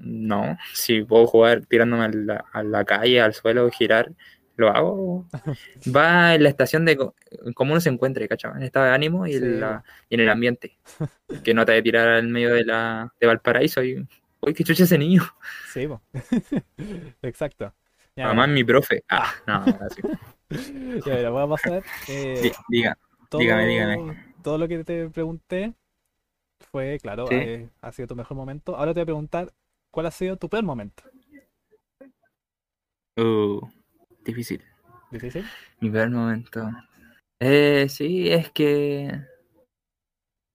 no, 0.00 0.56
si 0.72 1.02
puedo 1.02 1.26
jugar 1.26 1.64
tirándome 1.66 2.04
a 2.04 2.08
la, 2.08 2.44
a 2.52 2.62
la 2.62 2.84
calle, 2.84 3.20
al 3.20 3.34
suelo, 3.34 3.70
girar, 3.70 4.12
lo 4.56 4.68
hago. 4.68 5.26
Va 5.94 6.34
en 6.34 6.42
la 6.44 6.48
estación 6.48 6.84
de 6.84 6.96
cómo 7.54 7.72
uno 7.72 7.80
se 7.80 7.88
encuentre, 7.90 8.28
¿cachai? 8.28 8.52
En 8.56 8.62
estado 8.62 8.86
de 8.86 8.92
ánimo 8.92 9.26
y, 9.26 9.32
Sí. 9.32 9.36
en, 9.38 9.60
la- 9.60 9.84
y 10.08 10.14
en 10.14 10.20
el 10.20 10.28
ambiente. 10.28 10.78
Que 11.42 11.54
no 11.54 11.64
te 11.64 11.72
de 11.72 11.82
tirar 11.82 12.08
al 12.08 12.28
medio 12.28 12.52
de 12.54 12.64
la 12.64 13.12
de 13.20 13.26
Valparaíso 13.26 13.82
y, 13.82 14.06
uy, 14.40 14.54
qué 14.54 14.62
chucha 14.64 14.84
ese 14.84 14.98
niño. 14.98 15.22
Sí. 15.72 15.88
Exacto. 17.22 17.72
Ya, 18.16 18.28
Mamá 18.28 18.44
es 18.44 18.50
mi 18.52 18.62
profe. 18.64 19.02
Ah, 19.08 19.32
no, 19.46 19.64
así. 19.80 20.00
ya, 21.06 21.14
mira, 21.16 21.30
voy 21.30 21.42
a 21.42 21.48
pasar. 21.48 21.82
eh, 22.08 22.40
Di- 22.42 22.52
Diga, 22.68 22.96
todo, 23.28 23.40
Dígame, 23.40 23.66
dígame. 23.66 24.24
todo 24.42 24.56
lo 24.58 24.68
que 24.68 24.84
te 24.84 25.08
pregunté 25.10 25.74
fue, 26.70 26.98
claro, 27.02 27.26
Sí. 27.26 27.34
eh, 27.34 27.68
ha 27.80 27.90
sido 27.90 28.06
tu 28.08 28.14
mejor 28.14 28.36
momento. 28.36 28.76
Ahora 28.76 28.92
te 28.94 29.00
voy 29.00 29.02
a 29.02 29.06
preguntar, 29.06 29.52
¿cuál 29.90 30.06
ha 30.06 30.10
sido 30.12 30.36
tu 30.36 30.48
peor 30.48 30.62
momento? 30.62 31.02
uh, 33.16 33.60
difícil. 34.24 34.62
¿Difícil? 35.10 35.44
Mi 35.80 35.90
peor 35.90 36.10
momento. 36.10 36.70
Eh, 37.40 37.86
sí, 37.88 38.30
es 38.30 38.50
que. 38.50 39.20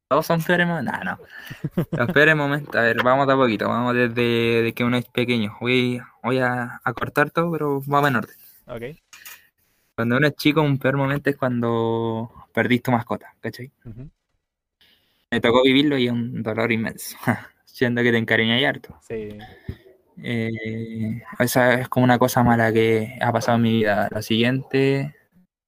Todos 0.09 0.25
son 0.25 0.41
peores 0.41 0.65
momentos. 0.65 0.93
No, 1.03 1.03
no. 1.03 1.85
Los 1.91 2.11
peores 2.13 2.35
momentos. 2.35 2.75
A 2.75 2.81
ver, 2.81 3.03
vamos 3.03 3.27
de 3.27 3.33
a 3.33 3.35
poquito. 3.35 3.67
Vamos 3.67 3.93
desde 3.93 4.63
de 4.63 4.73
que 4.73 4.83
uno 4.83 4.97
es 4.97 5.05
pequeño. 5.05 5.55
Voy, 5.61 6.01
voy 6.23 6.39
a, 6.39 6.81
a 6.83 6.93
cortar 6.93 7.29
todo, 7.29 7.51
pero 7.51 7.81
vamos 7.85 8.09
en 8.09 8.15
orden. 8.15 8.35
Ok. 8.65 8.83
Cuando 9.95 10.17
uno 10.17 10.27
es 10.27 10.35
chico, 10.35 10.61
un 10.61 10.79
peor 10.79 10.95
momento 10.97 11.29
es 11.29 11.35
cuando 11.35 12.31
perdís 12.53 12.81
tu 12.81 12.91
mascota, 12.91 13.35
¿cachai? 13.41 13.71
Me 15.31 15.41
tocó 15.41 15.61
vivirlo 15.61 15.97
y 15.97 16.07
es 16.07 16.11
un 16.13 16.41
dolor 16.41 16.71
inmenso. 16.71 17.17
Siendo 17.65 18.01
que 18.01 18.11
te 18.11 18.17
encariñas 18.17 18.63
harto. 18.63 18.97
Sí. 19.07 19.37
Eh, 20.23 21.21
esa 21.39 21.73
es 21.75 21.89
como 21.89 22.03
una 22.03 22.19
cosa 22.19 22.43
mala 22.43 22.71
que 22.73 23.17
ha 23.21 23.31
pasado 23.31 23.57
en 23.57 23.61
mi 23.63 23.71
vida. 23.73 24.07
Lo 24.11 24.21
siguiente, 24.21 25.15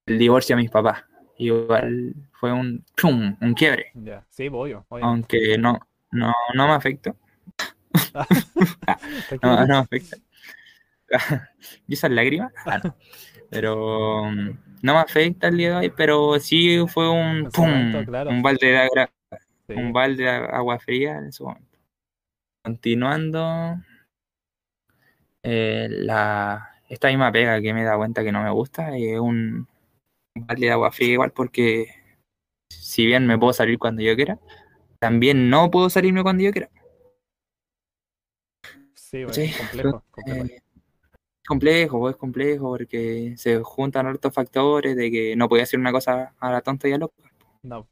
el 0.06 0.18
divorcio 0.18 0.56
de 0.56 0.62
mis 0.62 0.70
papás. 0.70 1.04
Igual 1.38 2.14
fue 2.32 2.52
un, 2.52 2.84
¡pum! 3.00 3.36
un 3.40 3.54
quiebre, 3.54 3.90
Ya. 3.94 4.24
Sí, 4.28 4.48
voy 4.48 4.70
yo. 4.70 4.84
aunque 4.90 5.56
no, 5.58 5.78
no, 6.10 6.32
no 6.54 6.66
me 6.68 6.74
afectó. 6.74 7.16
No, 9.42 9.66
no 9.66 9.66
me 9.66 9.76
afecta. 9.76 10.16
¿Y 11.88 11.94
esas 11.94 12.10
lágrimas? 12.10 12.52
Ah, 12.64 12.80
no. 12.82 12.96
Pero 13.50 14.24
mm, 14.30 14.50
no 14.82 14.94
me 14.94 15.00
afecta 15.00 15.48
el 15.48 15.56
día 15.58 15.70
de 15.70 15.76
hoy, 15.76 15.92
pero 15.96 16.38
sí 16.38 16.78
fue 16.88 17.08
un 17.10 17.50
¡pum! 17.52 17.68
momento, 17.68 18.04
claro. 18.04 18.30
Un 18.30 18.42
balde 18.42 18.66
de 18.68 18.78
agua, 18.78 19.10
Sí. 19.68 19.74
un 19.74 19.92
balde 19.92 20.24
de 20.24 20.30
agua 20.30 20.78
fría 20.78 21.18
en 21.18 21.32
su 21.32 21.44
momento. 21.44 21.78
Continuando, 22.64 23.76
eh, 25.42 25.88
la, 25.90 26.80
esta 26.88 27.08
misma 27.08 27.32
pega 27.32 27.60
que 27.60 27.74
me 27.74 27.84
da 27.84 27.96
cuenta 27.96 28.22
que 28.22 28.32
no 28.32 28.42
me 28.42 28.50
gusta 28.50 28.96
es 28.96 29.18
un, 29.18 29.66
un 30.34 30.46
balde 30.46 30.66
de 30.66 30.72
agua 30.72 30.92
fría 30.92 31.14
igual 31.14 31.32
porque 31.32 31.88
si 32.68 33.06
bien 33.06 33.26
me 33.26 33.38
puedo 33.38 33.52
salir 33.52 33.78
cuando 33.78 34.02
yo 34.02 34.14
quiera, 34.16 34.38
también 34.98 35.50
no 35.50 35.70
puedo 35.70 35.90
salirme 35.90 36.22
cuando 36.22 36.42
yo 36.42 36.52
quiera. 36.52 36.70
Sí, 38.94 39.24
bueno, 39.24 39.34
Sí, 39.34 39.52
complejo, 39.58 40.04
complejo. 40.10 40.44
Eh, 40.44 40.62
complejo, 41.46 42.10
es 42.10 42.16
complejo 42.16 42.70
porque 42.70 43.34
se 43.36 43.62
juntan 43.62 44.06
hartos 44.06 44.32
factores 44.32 44.96
de 44.96 45.10
que 45.10 45.36
no 45.36 45.48
podía 45.48 45.64
hacer 45.64 45.80
una 45.80 45.92
cosa 45.92 46.34
a 46.38 46.50
la 46.50 46.60
tonta 46.60 46.88
y 46.88 46.92
a 46.92 46.98
loca. 46.98 47.14
No. 47.62 47.88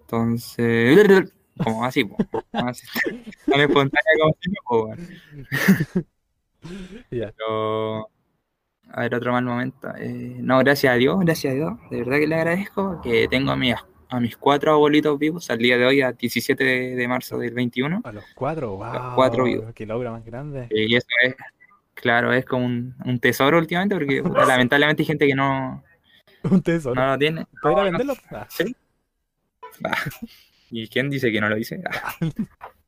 Entonces, 0.00 1.32
como 1.62 1.84
así, 1.84 2.04
po, 2.04 2.16
como 2.52 2.68
así. 2.68 2.86
tan 3.46 3.60
espontánea 3.60 4.12
como 4.20 4.34
así, 4.38 4.50
po. 4.64 4.94
Pero, 7.10 8.10
a 8.90 9.00
ver, 9.02 9.14
otro 9.14 9.32
mal 9.32 9.44
momento. 9.44 9.88
Eh, 9.98 10.36
no, 10.40 10.58
gracias 10.58 10.92
a 10.92 10.96
Dios, 10.96 11.18
gracias 11.20 11.52
a 11.52 11.56
Dios, 11.56 11.72
de 11.90 11.98
verdad 11.98 12.18
que 12.18 12.26
le 12.26 12.34
agradezco 12.34 13.00
que 13.02 13.28
tengo 13.28 13.50
a 13.52 13.56
mis, 13.56 13.74
a 14.08 14.20
mis 14.20 14.36
cuatro 14.36 14.72
abuelitos 14.72 15.18
vivos 15.18 15.50
al 15.50 15.58
día 15.58 15.76
de 15.78 15.86
hoy, 15.86 16.00
a 16.02 16.12
17 16.12 16.62
de, 16.64 16.96
de 16.96 17.08
marzo 17.08 17.38
del 17.38 17.54
21. 17.54 18.00
A 18.04 18.12
los 18.12 18.24
cuatro, 18.34 18.76
wow. 18.76 19.14
cuatro 19.14 19.44
vivos. 19.44 19.72
Qué 19.74 19.86
logro 19.86 20.10
más 20.12 20.24
grande. 20.24 20.66
Eh, 20.70 20.86
y 20.88 20.96
eso 20.96 21.06
es, 21.22 21.34
claro, 21.94 22.32
es 22.32 22.44
como 22.44 22.66
un, 22.66 22.94
un 23.04 23.18
tesoro 23.20 23.58
últimamente 23.58 23.94
porque 23.94 24.22
lamentablemente 24.46 25.02
hay 25.02 25.06
gente 25.06 25.26
que 25.26 25.34
no, 25.34 25.82
Un 26.50 26.62
tesoro. 26.62 26.94
no 26.94 27.06
lo 27.12 27.18
tiene. 27.18 27.46
¿Podría 27.62 27.76
No, 27.76 27.76
no. 27.76 27.98
venderlo? 27.98 28.14
Ah. 28.30 28.46
¿Sí? 28.48 28.74
¿Y 30.70 30.88
quién 30.88 31.10
dice 31.10 31.30
que 31.32 31.40
no 31.40 31.48
lo 31.48 31.56
dice? 31.56 31.82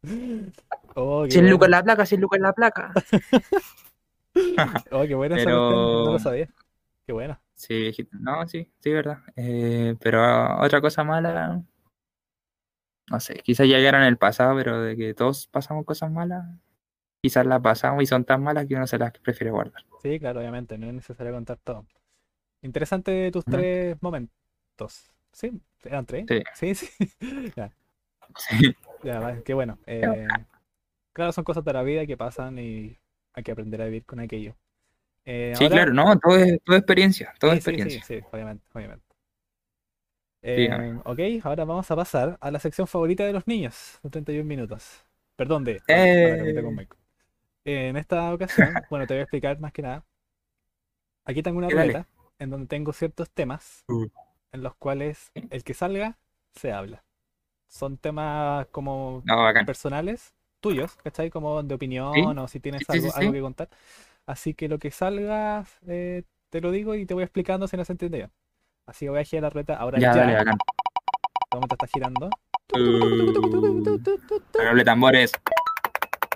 Oh, 0.94 1.26
100 1.26 1.42
bueno. 1.44 1.50
lucas 1.52 1.66
en 1.66 1.70
la 1.72 1.82
placa, 1.84 2.06
100 2.06 2.20
lucas 2.22 2.36
en 2.38 2.42
la 2.42 2.52
placa. 2.54 2.92
Oh, 4.90 5.02
qué 5.06 5.14
buena 5.14 5.36
Pero- 5.36 6.04
No 6.06 6.12
lo 6.12 6.18
sabía. 6.18 6.48
Qué 7.06 7.12
buena. 7.12 7.40
Sí, 7.54 7.74
viejito. 7.78 8.16
No, 8.18 8.46
sí, 8.48 8.72
sí, 8.80 8.90
verdad. 8.90 9.18
Eh, 9.36 9.94
pero 10.00 10.58
otra 10.60 10.80
cosa 10.80 11.04
mala, 11.04 11.62
no 13.10 13.20
sé, 13.20 13.34
quizás 13.44 13.68
ya 13.68 13.76
quedaron 13.76 14.02
en 14.02 14.08
el 14.08 14.16
pasado, 14.16 14.56
pero 14.56 14.80
de 14.80 14.96
que 14.96 15.12
todos 15.14 15.46
pasamos 15.48 15.84
cosas 15.84 16.10
malas, 16.10 16.46
quizás 17.22 17.44
las 17.44 17.60
pasamos 17.60 18.02
y 18.02 18.06
son 18.06 18.24
tan 18.24 18.42
malas 18.42 18.66
que 18.66 18.76
uno 18.76 18.86
se 18.86 18.98
las 18.98 19.12
prefiere 19.18 19.50
guardar. 19.50 19.82
Sí, 20.02 20.18
claro, 20.18 20.40
obviamente, 20.40 20.78
no 20.78 20.86
es 20.86 20.94
necesario 20.94 21.32
contar 21.32 21.58
todo. 21.58 21.86
Interesante 22.62 23.30
tus 23.30 23.44
tres 23.44 23.96
momentos. 24.00 25.10
Sí, 25.32 25.60
eran 25.84 26.06
tres. 26.06 26.26
Sí, 26.54 26.74
sí. 26.74 26.88
Ya, 27.56 27.70
Sí, 28.36 28.74
ya, 29.02 29.42
qué 29.44 29.54
bueno. 29.54 29.78
Eh, 29.86 30.26
claro, 31.12 31.32
son 31.32 31.44
cosas 31.44 31.64
de 31.64 31.72
la 31.72 31.82
vida 31.82 32.06
que 32.06 32.16
pasan 32.16 32.58
y 32.58 32.98
hay 33.32 33.42
que 33.42 33.52
aprender 33.52 33.82
a 33.82 33.86
vivir 33.86 34.04
con 34.04 34.20
aquello. 34.20 34.56
Eh, 35.24 35.52
sí, 35.56 35.64
ahora- 35.64 35.76
claro, 35.76 35.92
no, 35.92 36.18
todo 36.18 36.36
es, 36.36 36.58
todo 36.64 36.76
experiencia, 36.76 37.32
todo 37.38 37.52
es 37.52 37.64
Sí, 37.64 37.72
sí, 37.72 37.76
sí, 37.76 37.80
experiencia. 37.80 38.20
sí, 38.20 38.26
obviamente, 38.32 38.64
obviamente. 38.72 39.04
Eh, 40.42 40.98
ok, 41.04 41.18
ahora 41.44 41.64
vamos 41.64 41.90
a 41.90 41.96
pasar 41.96 42.38
a 42.40 42.50
la 42.50 42.58
sección 42.58 42.86
favorita 42.86 43.24
de 43.24 43.32
los 43.32 43.46
niños, 43.46 43.98
los 44.02 44.10
31 44.10 44.48
minutos. 44.48 45.04
Perdón, 45.36 45.64
de 45.64 45.82
Eh. 45.88 46.54
En 47.64 47.96
esta 47.96 48.32
ocasión, 48.32 48.72
bueno, 48.90 49.06
te 49.06 49.14
voy 49.14 49.20
a 49.20 49.22
explicar 49.22 49.58
más 49.60 49.72
que 49.72 49.82
nada. 49.82 50.04
Aquí 51.24 51.42
tengo 51.42 51.58
una 51.58 51.68
ruleta 51.68 52.06
en 52.38 52.50
donde 52.50 52.66
tengo 52.66 52.92
ciertos 52.92 53.30
temas 53.30 53.84
Uh. 53.88 54.06
En 54.52 54.62
los 54.62 54.74
cuales 54.76 55.32
el 55.50 55.64
que 55.64 55.74
salga 55.74 56.18
se 56.54 56.72
habla. 56.72 57.04
Son 57.68 57.96
temas 57.98 58.66
como 58.68 59.22
No, 59.24 59.42
bacán. 59.42 59.66
personales 59.66 60.34
tuyos, 60.60 60.96
¿cachai? 60.96 61.30
Como 61.30 61.62
de 61.62 61.74
opinión 61.74 62.38
o 62.38 62.48
si 62.48 62.60
tienes 62.60 62.84
Sí, 62.84 62.92
algo, 62.92 63.10
sí, 63.12 63.18
algo 63.18 63.32
que 63.32 63.40
contar. 63.40 63.68
Así 64.26 64.54
que 64.54 64.68
lo 64.68 64.78
que 64.78 64.90
salga, 64.90 65.64
eh, 65.86 66.24
te 66.50 66.60
lo 66.60 66.70
digo 66.70 66.94
y 66.94 67.06
te 67.06 67.14
voy 67.14 67.22
explicando 67.24 67.66
si 67.68 67.76
no 67.76 67.84
se 67.84 67.92
entiende 67.92 68.18
bien. 68.18 68.30
Así 68.86 69.06
que 69.06 69.10
voy 69.10 69.20
a 69.20 69.24
girar 69.24 69.44
la 69.44 69.50
ruleta 69.50 69.76
ahora 69.76 69.98
Ya, 70.00 70.14
ya. 70.14 70.26
dale. 70.26 70.34
De 70.44 71.56
momento 71.56 71.74
está 71.74 71.86
girando. 71.86 72.30
Uh, 72.74 73.32
tambores. 74.84 75.32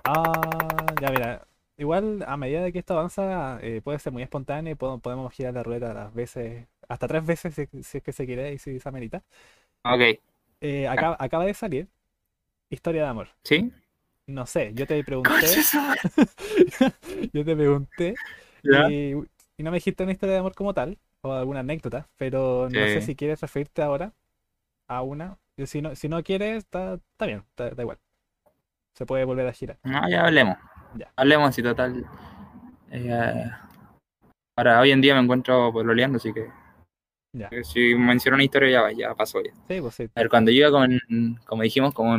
Ah, 0.05 0.87
ya 1.01 1.11
mira. 1.11 1.47
Igual 1.77 2.25
a 2.27 2.37
medida 2.37 2.63
de 2.63 2.73
que 2.73 2.79
esto 2.79 2.95
avanza, 2.95 3.59
eh, 3.61 3.81
puede 3.83 3.99
ser 3.99 4.13
muy 4.13 4.23
espontáneo 4.23 4.73
y 4.73 4.77
podemos 4.77 5.33
girar 5.33 5.55
la 5.55 5.63
ruleta 5.65 5.93
las 5.93 6.15
veces, 6.15 6.69
hasta 6.89 7.09
tres 7.09 7.25
veces 7.27 7.55
si, 7.55 7.83
si 7.83 7.99
es 7.99 8.05
que 8.05 8.13
se 8.13 8.27
quiere 8.27 8.53
y 8.55 8.59
si 8.59 8.79
se 8.81 8.89
amerita. 8.89 9.23
Ok. 9.85 10.19
Eh, 10.61 10.89
acaba, 10.89 11.17
acaba 11.19 11.45
de 11.45 11.55
salir 11.55 11.89
Historia 12.71 13.03
de 13.03 13.09
amor. 13.09 13.29
¿Sí? 13.45 13.73
No 14.27 14.47
sé, 14.47 14.73
yo 14.75 14.87
te 14.87 15.03
pregunté, 15.05 15.47
yo 17.33 17.45
te 17.45 17.57
pregunté 17.57 18.15
y, 18.65 19.13
y 19.13 19.63
no 19.63 19.71
me 19.71 19.77
dijiste 19.77 20.03
una 20.03 20.13
historia 20.13 20.35
de 20.35 20.41
amor 20.41 20.55
como 20.55 20.75
tal 20.75 20.99
o 21.23 21.33
alguna 21.33 21.61
anécdota, 21.61 22.09
pero 22.17 22.69
no 22.71 22.87
sé 22.87 23.01
si 23.03 23.15
quieres 23.15 23.41
referirte 23.41 23.83
ahora 23.83 24.13
a 24.89 25.03
una. 25.03 25.39
Si 25.67 25.83
no, 25.83 25.95
si 25.95 26.09
no 26.09 26.23
quieres, 26.23 26.59
está, 26.59 26.95
está 26.95 27.27
bien, 27.27 27.45
está- 27.51 27.71
da 27.71 27.83
igual. 27.83 27.99
Se 28.95 29.07
puede 29.07 29.25
volver 29.25 29.47
a 29.47 29.53
girar. 29.53 29.79
No, 29.85 30.09
ya 30.09 30.27
hablemos. 30.27 30.57
Ya. 30.97 31.13
Hablemos 31.17 31.57
y 31.59 31.63
total. 31.63 32.05
eh, 32.91 33.51
ahora, 34.57 34.81
hoy 34.81 34.91
en 34.91 35.01
día 35.01 35.15
me 35.15 35.21
encuentro 35.21 35.73
pololeando, 35.73 36.17
así 36.17 36.33
que 36.33 36.49
Ya. 37.37 37.51
si 37.65 37.97
menciono 37.97 38.37
una 38.37 38.45
historia 38.45 38.71
ya, 38.71 38.93
ya 38.97 39.15
pasó 39.15 39.43
ya. 39.43 39.51
Sí, 39.69 39.81
pues 39.81 39.95
sí. 39.97 40.05
A 40.15 40.21
ver, 40.21 40.29
cuando 40.29 40.53
yo 40.53 40.59
iba 40.69 40.71
con, 40.71 41.01
como 41.45 41.63
dijimos, 41.65 41.93
como 41.93 42.17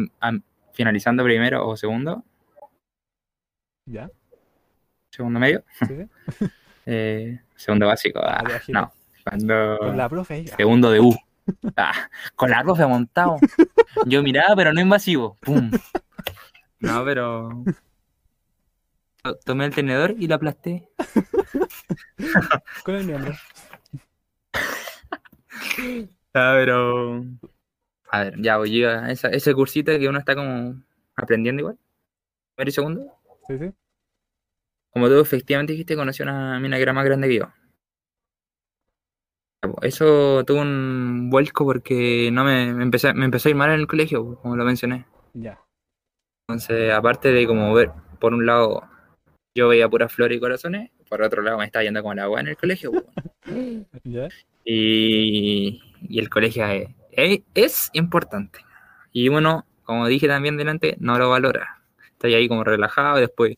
finalizando 0.73 1.23
primero 1.23 1.65
o 1.65 1.77
segundo, 1.77 2.23
Ya. 3.85 4.09
segundo 5.09 5.39
medio, 5.39 5.63
Sí, 5.79 5.85
sí. 5.87 6.05
eh, 6.85 7.39
segundo 7.55 7.87
básico, 7.87 8.19
Ah, 8.21 8.43
ya, 8.49 8.59
gira. 8.59 8.81
no, 8.81 8.91
cuando 9.23 9.77
Con 9.79 9.95
la 9.97 10.09
profe 10.09 10.33
ahí. 10.33 10.45
ah, 10.51 10.55
segundo 10.57 10.91
de 10.91 10.99
U, 10.99 11.15
ah, 11.77 12.09
con 12.35 12.49
la 12.49 12.61
profe 12.63 12.85
montado, 12.85 13.37
yo 14.05 14.21
miraba 14.21 14.53
pero 14.55 14.73
no 14.73 14.81
invasivo, 14.81 15.37
pum, 15.39 15.71
no, 16.79 17.05
pero 17.05 17.63
to- 19.23 19.37
tomé 19.45 19.63
el 19.65 19.73
tenedor 19.73 20.13
y 20.19 20.27
lo 20.27 20.35
aplasté, 20.35 20.89
Con 22.83 22.95
el 22.95 23.05
miembro. 23.05 23.33
Ah, 26.37 26.53
pero. 26.57 27.23
A 28.11 28.23
ver, 28.25 28.41
ya 28.41 28.57
voy 28.57 28.77
yo 28.79 28.89
a 28.89 29.09
esa- 29.09 29.29
ese 29.29 29.53
cursito 29.53 29.97
que 29.97 30.09
uno 30.09 30.19
está 30.19 30.35
como 30.35 30.83
aprendiendo 31.15 31.61
igual. 31.61 31.77
Primero 32.55 32.69
y 32.69 32.71
segundo. 32.73 33.17
Sí, 33.47 33.57
sí. 33.57 33.71
Como 34.91 35.07
tú 35.07 35.19
efectivamente 35.19 35.71
dijiste, 35.73 35.95
conocí 35.95 36.23
a 36.23 36.25
una 36.25 36.59
mina 36.59 36.75
que 36.75 36.83
era 36.83 36.91
más 36.93 37.05
grande 37.05 37.29
que 37.29 37.35
yo. 37.35 37.45
Eso 39.81 40.43
tuvo 40.45 40.61
un 40.61 41.29
vuelco 41.31 41.65
porque 41.65 42.29
no 42.31 42.43
me, 42.43 42.73
me 42.73 42.83
empecé, 42.83 43.13
me 43.13 43.25
empezó 43.25 43.47
a 43.47 43.51
ir 43.51 43.55
mal 43.55 43.71
en 43.71 43.79
el 43.79 43.87
colegio, 43.87 44.35
como 44.41 44.55
lo 44.55 44.63
mencioné. 44.65 45.05
Ya. 45.33 45.59
Entonces, 46.47 46.91
aparte 46.93 47.31
de 47.31 47.47
como 47.47 47.73
ver, 47.73 47.91
por 48.19 48.33
un 48.33 48.45
lado, 48.45 48.83
yo 49.55 49.69
veía 49.69 49.89
puras 49.89 50.11
flores 50.13 50.37
y 50.37 50.39
corazones, 50.39 50.91
por 51.09 51.21
otro 51.23 51.41
lado 51.41 51.57
me 51.57 51.65
estaba 51.65 51.83
yendo 51.83 52.01
como 52.01 52.13
la 52.13 52.23
agua 52.23 52.41
en 52.41 52.47
el 52.49 52.57
colegio. 52.57 52.91
Ya. 54.03 54.27
Y, 54.65 55.79
y 56.01 56.19
el 56.19 56.29
colegio 56.29 56.65
es, 56.65 56.89
es- 57.11 57.41
es 57.53 57.89
importante. 57.93 58.59
Y 59.11 59.29
uno, 59.29 59.65
como 59.83 60.07
dije 60.07 60.27
también 60.27 60.57
delante, 60.57 60.97
no 60.99 61.17
lo 61.17 61.29
valora. 61.29 61.81
Está 62.11 62.27
ahí 62.27 62.47
como 62.47 62.63
relajado 62.63 63.17
y 63.17 63.21
después. 63.21 63.55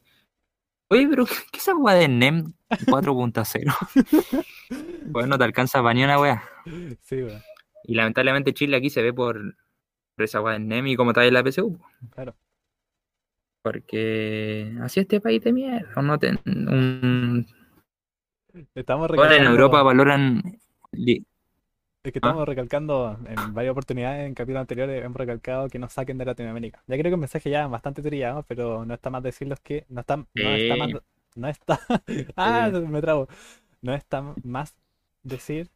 Oye, 0.90 1.08
pero 1.10 1.26
¿qué 1.26 1.58
es 1.58 1.68
weá 1.76 1.96
de 1.96 2.08
NEM 2.08 2.54
4.0? 2.70 4.46
Pues 5.14 5.26
no 5.28 5.38
te 5.38 5.46
alcanza 5.46 5.82
una 5.82 6.20
weá. 6.20 6.44
Sí, 7.02 7.22
bueno, 7.22 7.40
Y 7.86 7.96
lamentablemente 7.96 8.54
Chile 8.54 8.76
aquí 8.76 8.90
se 8.90 9.02
ve 9.02 9.14
por, 9.14 9.56
por 10.16 10.26
esa 10.26 10.42
weá 10.42 10.54
de 10.54 10.60
NEM 10.60 10.88
y 10.88 10.96
como 10.98 11.12
está 11.12 11.26
en 11.26 11.34
la 11.34 11.44
PSU. 11.44 11.80
claro. 12.12 12.36
Porque 13.62 14.74
así 14.82 15.00
este 15.02 15.20
país 15.22 15.44
de 15.44 15.54
mierda. 15.54 16.02
No 16.02 16.18
te- 16.20 16.38
un- 16.46 17.46
Estamos 18.76 19.10
Bueno, 19.10 19.34
en 19.34 19.44
Europa 19.44 19.84
valoran. 19.84 20.42
Li- 20.92 21.26
es 22.04 22.14
que 22.14 22.20
¿Ah? 22.20 22.28
estamos 22.28 22.48
recalcando 22.48 23.20
en 23.28 23.54
varias 23.54 23.72
oportunidades, 23.74 24.28
en 24.28 24.34
capítulos 24.34 24.62
anteriores 24.62 25.04
hemos 25.04 25.18
recalcado 25.18 25.68
que 25.68 25.78
nos 25.80 25.92
saquen 25.92 26.18
de 26.18 26.24
Latinoamérica. 26.26 26.82
Ya 26.88 26.96
creo 26.96 27.04
que 27.12 27.16
el 27.16 27.18
mensaje 27.18 27.50
ya 27.50 27.66
es 27.66 27.70
bastante 27.70 28.02
trillado, 28.02 28.44
pero 28.48 28.86
no 28.86 28.94
está 28.94 29.10
más 29.10 29.24
decirlos 29.24 29.60
que 29.60 29.86
no 29.90 30.02
está, 30.02 30.16
no 30.18 30.26
está 30.36 30.76
más, 30.78 30.90
no 31.36 31.48
está, 31.50 31.80
ah, 32.38 32.70
me 32.72 33.02
trabo, 33.02 33.28
no 33.82 33.94
está 33.94 34.22
más 34.44 34.76
decir 35.24 35.70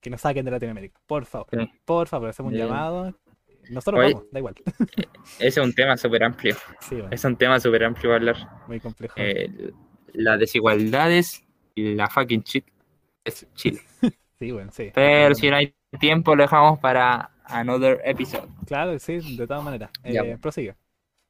que 0.00 0.10
nos 0.10 0.22
saquen 0.22 0.44
de 0.44 0.50
Latinoamérica, 0.50 0.98
por 1.06 1.24
favor, 1.24 1.46
Sí. 1.52 1.70
por 1.84 2.08
favor, 2.08 2.30
hacemos 2.30 2.52
un 2.52 2.58
llamado, 2.58 3.14
nosotros 3.70 4.00
vamos, 4.02 4.24
da 4.32 4.38
igual, 4.40 4.54
Ese 5.38 5.60
es 5.60 5.64
un 5.64 5.72
tema 5.72 5.96
súper 5.96 6.24
amplio. 6.24 6.56
sí, 6.80 6.96
bueno, 6.96 7.10
Es 7.12 7.22
un 7.24 7.36
tema 7.36 7.60
súper 7.60 7.84
amplio 7.84 8.10
para 8.10 8.16
hablar. 8.16 8.36
muy 8.66 8.80
complejo. 8.80 9.14
Eh, 9.16 9.72
las 10.14 10.40
desigualdades 10.40 11.44
y 11.76 11.94
la 11.94 12.08
fucking 12.08 12.40
shit 12.42 12.66
es 13.24 13.46
Chile. 13.54 13.80
Sí, 14.40 14.50
bueno, 14.52 14.72
sí. 14.72 14.90
Pero 14.94 15.34
si 15.34 15.50
no 15.50 15.56
hay 15.56 15.74
tiempo, 16.00 16.34
lo 16.34 16.44
dejamos 16.44 16.78
para 16.78 17.30
another 17.44 18.00
episode. 18.04 18.48
Claro, 18.66 18.98
sí, 18.98 19.36
de 19.36 19.46
todas 19.46 19.62
maneras. 19.62 19.90
Ya, 20.02 20.22
Eh, 20.22 20.24
pues. 20.28 20.40
prosigue. 20.40 20.74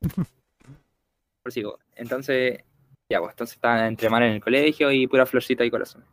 Prosigo. 1.43 1.79
Entonces, 1.97 2.63
ya, 3.11 3.19
pues, 3.19 3.33
entonces 3.33 3.57
estaba 3.57 3.87
entre 3.89 4.09
mal 4.11 4.23
en 4.23 4.33
el 4.33 4.41
colegio 4.41 4.93
y 4.93 5.07
pura 5.07 5.27
florcita 5.27 5.65
y 5.65 5.71
corazón. 5.71 6.05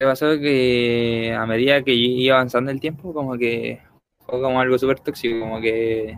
Me 0.00 0.06
pasó 0.08 0.38
que 0.40 1.32
a 1.38 1.46
medida 1.46 1.82
que 1.84 1.92
iba 1.92 2.34
avanzando 2.36 2.70
el 2.72 2.80
tiempo, 2.80 3.14
como 3.14 3.38
que 3.38 3.80
fue 4.26 4.40
como 4.40 4.60
algo 4.60 4.76
súper 4.76 4.98
tóxico, 5.00 5.38
como 5.38 5.60
que, 5.60 6.16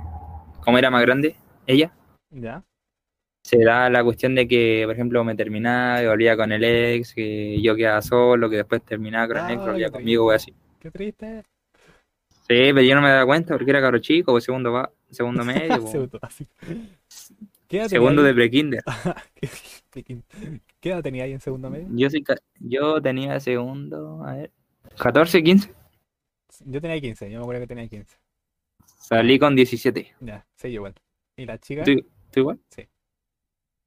como 0.64 0.78
era 0.78 0.90
más 0.90 1.02
grande, 1.02 1.36
ella, 1.66 1.92
Ya, 2.30 2.64
se 3.46 3.58
da 3.58 3.88
la 3.88 4.02
cuestión 4.02 4.34
de 4.34 4.48
que, 4.48 4.82
por 4.86 4.94
ejemplo, 4.94 5.22
me 5.22 5.36
terminaba 5.36 6.02
y 6.02 6.06
volvía 6.08 6.36
con 6.36 6.50
el 6.50 6.64
ex, 6.64 7.14
que 7.14 7.60
yo 7.62 7.76
quedaba 7.76 8.02
solo, 8.02 8.50
que 8.50 8.56
después 8.56 8.82
terminaba 8.84 9.28
con 9.28 9.36
el 9.36 9.50
ex, 9.52 9.60
Ay, 9.60 9.66
volvía 9.68 9.90
conmigo, 9.90 10.26
o 10.26 10.30
así. 10.32 10.52
qué 10.80 10.90
triste. 10.90 11.42
Sí, 12.28 12.72
pero 12.72 12.80
yo 12.82 12.96
no 12.96 13.02
me 13.02 13.08
daba 13.10 13.24
cuenta 13.24 13.54
porque 13.54 13.70
era 13.70 13.80
caro 13.80 13.98
chico, 14.00 14.32
o 14.32 14.40
segundo, 14.40 14.72
va, 14.72 14.90
segundo 15.10 15.44
medio, 15.44 15.80
po. 15.80 15.92
Segundo, 15.92 16.18
así. 16.22 16.48
¿Qué 17.68 17.78
edad 17.78 17.88
segundo 17.88 18.22
de 18.24 18.34
prekinder. 18.34 18.82
¿Qué 20.80 20.90
edad 20.90 21.02
tenía 21.02 21.22
ahí 21.24 21.32
en 21.32 21.40
segundo 21.40 21.70
medio? 21.70 21.86
Yo, 21.90 22.08
ca- 22.24 22.40
yo 22.58 23.00
tenía 23.00 23.38
segundo, 23.38 24.24
a 24.24 24.34
ver, 24.34 24.50
14, 24.98 25.40
15. 25.42 25.72
Yo 26.64 26.80
tenía 26.80 27.00
15, 27.00 27.30
yo 27.30 27.38
me 27.38 27.42
acuerdo 27.44 27.60
que 27.60 27.66
tenía 27.68 27.86
15. 27.88 28.16
Salí 28.84 29.38
con 29.38 29.54
17. 29.54 30.14
Ya, 30.20 30.44
sí, 30.56 30.68
igual. 30.68 30.94
¿Y 31.36 31.44
la 31.46 31.58
chica? 31.58 31.84
¿Tú, 31.84 31.94
tú 32.32 32.40
igual? 32.40 32.58
Y 32.76 32.80
la 32.82 32.86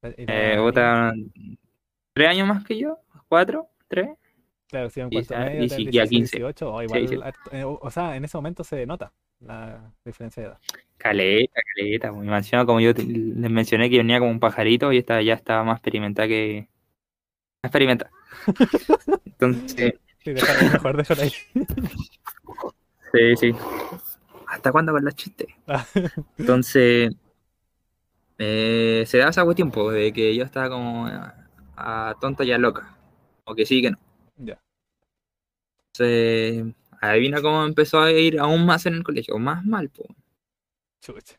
Eh, 0.02 0.16
niña, 0.18 0.64
otra, 0.64 1.14
¿Tres 2.14 2.28
años 2.30 2.48
más 2.48 2.64
que 2.64 2.78
yo? 2.78 3.00
¿Cuatro? 3.28 3.68
¿Tres? 3.88 4.10
Claro, 4.68 4.90
sí, 4.90 5.00
en 5.00 5.10
cuarto 5.10 5.34
ah, 5.36 5.46
medio, 5.46 5.64
y 5.64 5.68
ten- 5.68 5.78
si- 5.78 5.84
ya 5.86 6.04
16, 6.06 6.10
15. 6.10 6.38
18, 6.38 6.74
o 6.74 6.84
igual, 6.84 7.02
Sí, 7.02 7.08
sí. 7.16 7.20
eh, 7.52 7.64
o 7.66 7.92
sea, 7.92 8.16
en 8.16 8.24
ese 8.24 8.38
momento 8.38 8.64
se 8.64 8.86
nota 8.86 9.12
la 9.40 9.92
diferencia 10.06 10.44
de 10.44 10.50
edad. 10.50 10.60
Caleta, 10.98 11.62
caleta. 11.76 12.12
Muy 12.12 12.28
como 12.66 12.80
yo 12.80 12.94
te- 12.94 13.04
les 13.04 13.52
mencioné 13.52 13.90
que 13.90 13.98
venía 13.98 14.20
como 14.20 14.32
un 14.32 14.40
pajarito 14.40 14.92
y 14.92 14.98
esta 14.98 15.22
ya 15.22 15.34
estaba 15.34 15.64
más 15.64 15.78
experimentada 15.78 16.28
que. 16.28 16.68
Experimentada. 17.64 18.12
Entonces, 19.26 19.94
Sí, 20.24 20.34
déjalo 20.34 20.70
mejor 20.74 20.98
déjalo 20.98 21.22
ahí. 21.22 21.32
sí, 23.14 23.36
sí. 23.38 23.56
¿Hasta 24.48 24.72
cuándo 24.72 24.92
con 24.92 25.04
los 25.06 25.16
chistes? 25.16 25.48
Entonces, 26.38 27.12
eh, 28.40 29.06
se 29.08 29.20
da 29.20 29.30
esa 29.30 29.46
cuestión, 29.46 29.72
po, 29.72 29.92
de 29.92 30.14
que 30.14 30.36
yo 30.36 30.46
estaba 30.46 30.70
como 30.72 31.08
a, 31.08 31.36
a 31.78 32.16
tonta 32.22 32.46
y 32.46 32.54
a 32.54 32.60
loca. 32.60 32.98
O 33.46 33.56
que 33.56 33.66
sí, 33.68 33.82
que 33.84 33.92
no. 33.92 34.00
Ya, 34.38 34.60
Entonces, 35.94 36.74
adivina 37.02 37.42
cómo 37.44 37.64
empezó 37.66 38.00
a 38.02 38.12
ir 38.12 38.40
aún 38.40 38.66
más 38.66 38.86
en 38.88 38.96
el 38.96 39.04
colegio, 39.04 39.38
más 39.38 39.64
mal, 39.66 39.90
po. 39.90 40.06
chucha. 41.02 41.36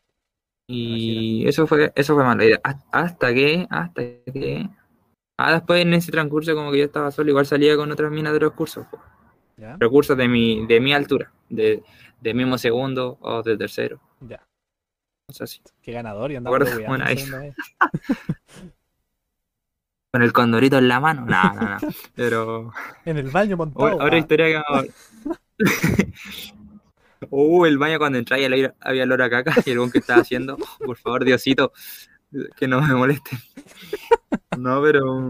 Y 0.67 1.47
eso 1.47 1.67
fue, 1.67 1.91
eso 1.95 2.15
fue 2.15 2.23
malo. 2.23 2.43
Hasta 2.91 3.33
que, 3.33 3.67
hasta 3.69 4.01
que. 4.33 4.69
Ah, 5.37 5.53
después 5.53 5.81
en 5.83 5.93
ese 5.93 6.11
transcurso 6.11 6.55
como 6.55 6.71
que 6.71 6.79
yo 6.79 6.85
estaba 6.85 7.11
solo, 7.11 7.31
igual 7.31 7.45
salía 7.47 7.75
con 7.77 7.91
otras 7.91 8.11
minas 8.11 8.33
de 8.33 8.41
los 8.41 8.53
cursos, 8.53 8.87
po. 8.87 9.01
Ya, 9.57 9.77
recursos 9.79 10.17
de 10.17 10.27
mi, 10.29 10.65
de 10.67 10.81
mi 10.81 10.93
altura, 10.93 11.33
de, 11.49 11.83
de 12.21 12.33
mismo 12.35 12.57
segundo 12.57 13.17
o 13.21 13.43
de 13.43 13.57
tercero. 13.57 14.01
Ya. 14.21 14.41
Qué 15.81 15.91
ganador 15.91 16.31
y 16.31 16.35
andaba 16.35 16.57
bueno, 16.57 16.95
en 16.95 17.01
ahí. 17.01 17.53
Con 20.11 20.21
el 20.23 20.33
condorito 20.33 20.77
en 20.77 20.89
la 20.89 20.99
mano. 20.99 21.25
No, 21.25 21.53
no, 21.53 21.61
no. 21.61 21.77
Pero. 22.15 22.73
En 23.05 23.17
el 23.17 23.29
baño 23.29 23.55
montado. 23.55 23.93
Otra, 23.93 24.05
otra 24.05 24.17
ah, 24.17 24.19
historia 24.19 24.45
que 24.45 24.93
Uh, 27.29 27.65
el 27.65 27.77
baño 27.77 27.99
cuando 27.99 28.17
entré 28.17 28.41
y 28.41 28.67
había 28.81 29.03
olor 29.03 29.21
a 29.21 29.29
caca 29.29 29.53
y 29.63 29.69
el 29.69 29.77
buen 29.77 29.91
que 29.91 29.99
estaba 29.99 30.21
haciendo, 30.21 30.57
"Oh, 30.59 30.85
por 30.85 30.97
favor, 30.97 31.23
Diosito, 31.23 31.71
que 32.55 32.67
no 32.67 32.81
me 32.81 32.95
moleste. 32.95 33.37
No, 34.57 34.81
pero 34.81 35.29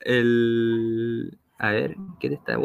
el 0.00 1.38
a 1.58 1.70
ver, 1.70 1.96
¿qué 2.20 2.28
te 2.28 2.34
está? 2.36 2.58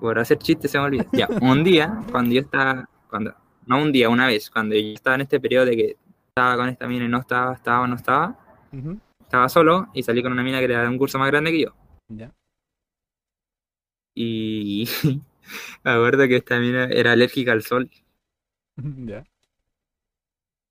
Por 0.00 0.18
hacer 0.18 0.38
chistes 0.38 0.70
se 0.70 0.78
me 0.78 0.84
olvida. 0.84 1.06
Ya, 1.12 1.28
un 1.40 1.64
día, 1.64 2.00
cuando 2.10 2.34
yo 2.34 2.42
estaba, 2.42 2.88
cuando, 3.08 3.34
no 3.70 3.80
un 3.80 3.92
día, 3.92 4.08
una 4.08 4.26
vez, 4.26 4.50
cuando 4.50 4.74
yo 4.74 4.94
estaba 4.94 5.14
en 5.14 5.20
este 5.20 5.38
periodo 5.38 5.66
de 5.66 5.76
que 5.76 5.96
estaba 6.26 6.56
con 6.56 6.68
esta 6.68 6.88
mina 6.88 7.04
y 7.04 7.08
no 7.08 7.18
estaba, 7.18 7.54
estaba 7.54 7.86
no 7.86 7.94
estaba, 7.94 8.36
estaba 9.20 9.48
solo 9.48 9.86
y 9.94 10.02
salí 10.02 10.24
con 10.24 10.32
una 10.32 10.42
mina 10.42 10.58
que 10.58 10.64
era 10.64 10.82
de 10.82 10.88
un 10.88 10.98
curso 10.98 11.20
más 11.20 11.30
grande 11.30 11.52
que 11.52 11.60
yo. 11.62 11.74
Ya. 12.08 12.32
Y 14.12 14.88
me 15.84 15.90
acuerdo 15.92 16.26
que 16.26 16.36
esta 16.36 16.58
mina 16.58 16.86
era 16.86 17.12
alérgica 17.12 17.52
al 17.52 17.62
sol. 17.62 17.88
Ya. 18.76 19.24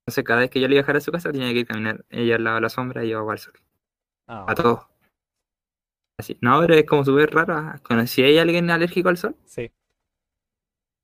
Entonces 0.02 0.24
cada 0.24 0.40
vez 0.40 0.50
que 0.50 0.60
yo 0.60 0.68
le 0.68 0.74
iba 0.74 0.80
a 0.80 0.84
dejar 0.84 0.98
a 0.98 1.02
su 1.02 1.12
casa 1.12 1.32
tenía 1.32 1.54
que 1.54 1.60
ir 1.60 1.66
a 1.70 1.74
caminar 1.74 2.06
ella 2.10 2.38
al 2.38 2.44
lado 2.44 2.56
de 2.56 2.62
la 2.62 2.70
sombra 2.70 3.06
y 3.06 3.10
yo 3.10 3.30
al 3.30 3.38
sol. 3.38 3.54
Ah, 4.28 4.46
A 4.48 4.56
todos. 4.56 4.88
Así. 6.18 6.36
No, 6.42 6.60
pero 6.62 6.74
es 6.74 6.86
como 6.86 7.06
súper 7.06 7.30
raro. 7.30 7.80
¿Conocí 7.84 8.24
a 8.36 8.42
alguien 8.42 8.72
alérgico 8.72 9.10
al 9.10 9.18
sol? 9.18 9.36
Sí. 9.46 9.72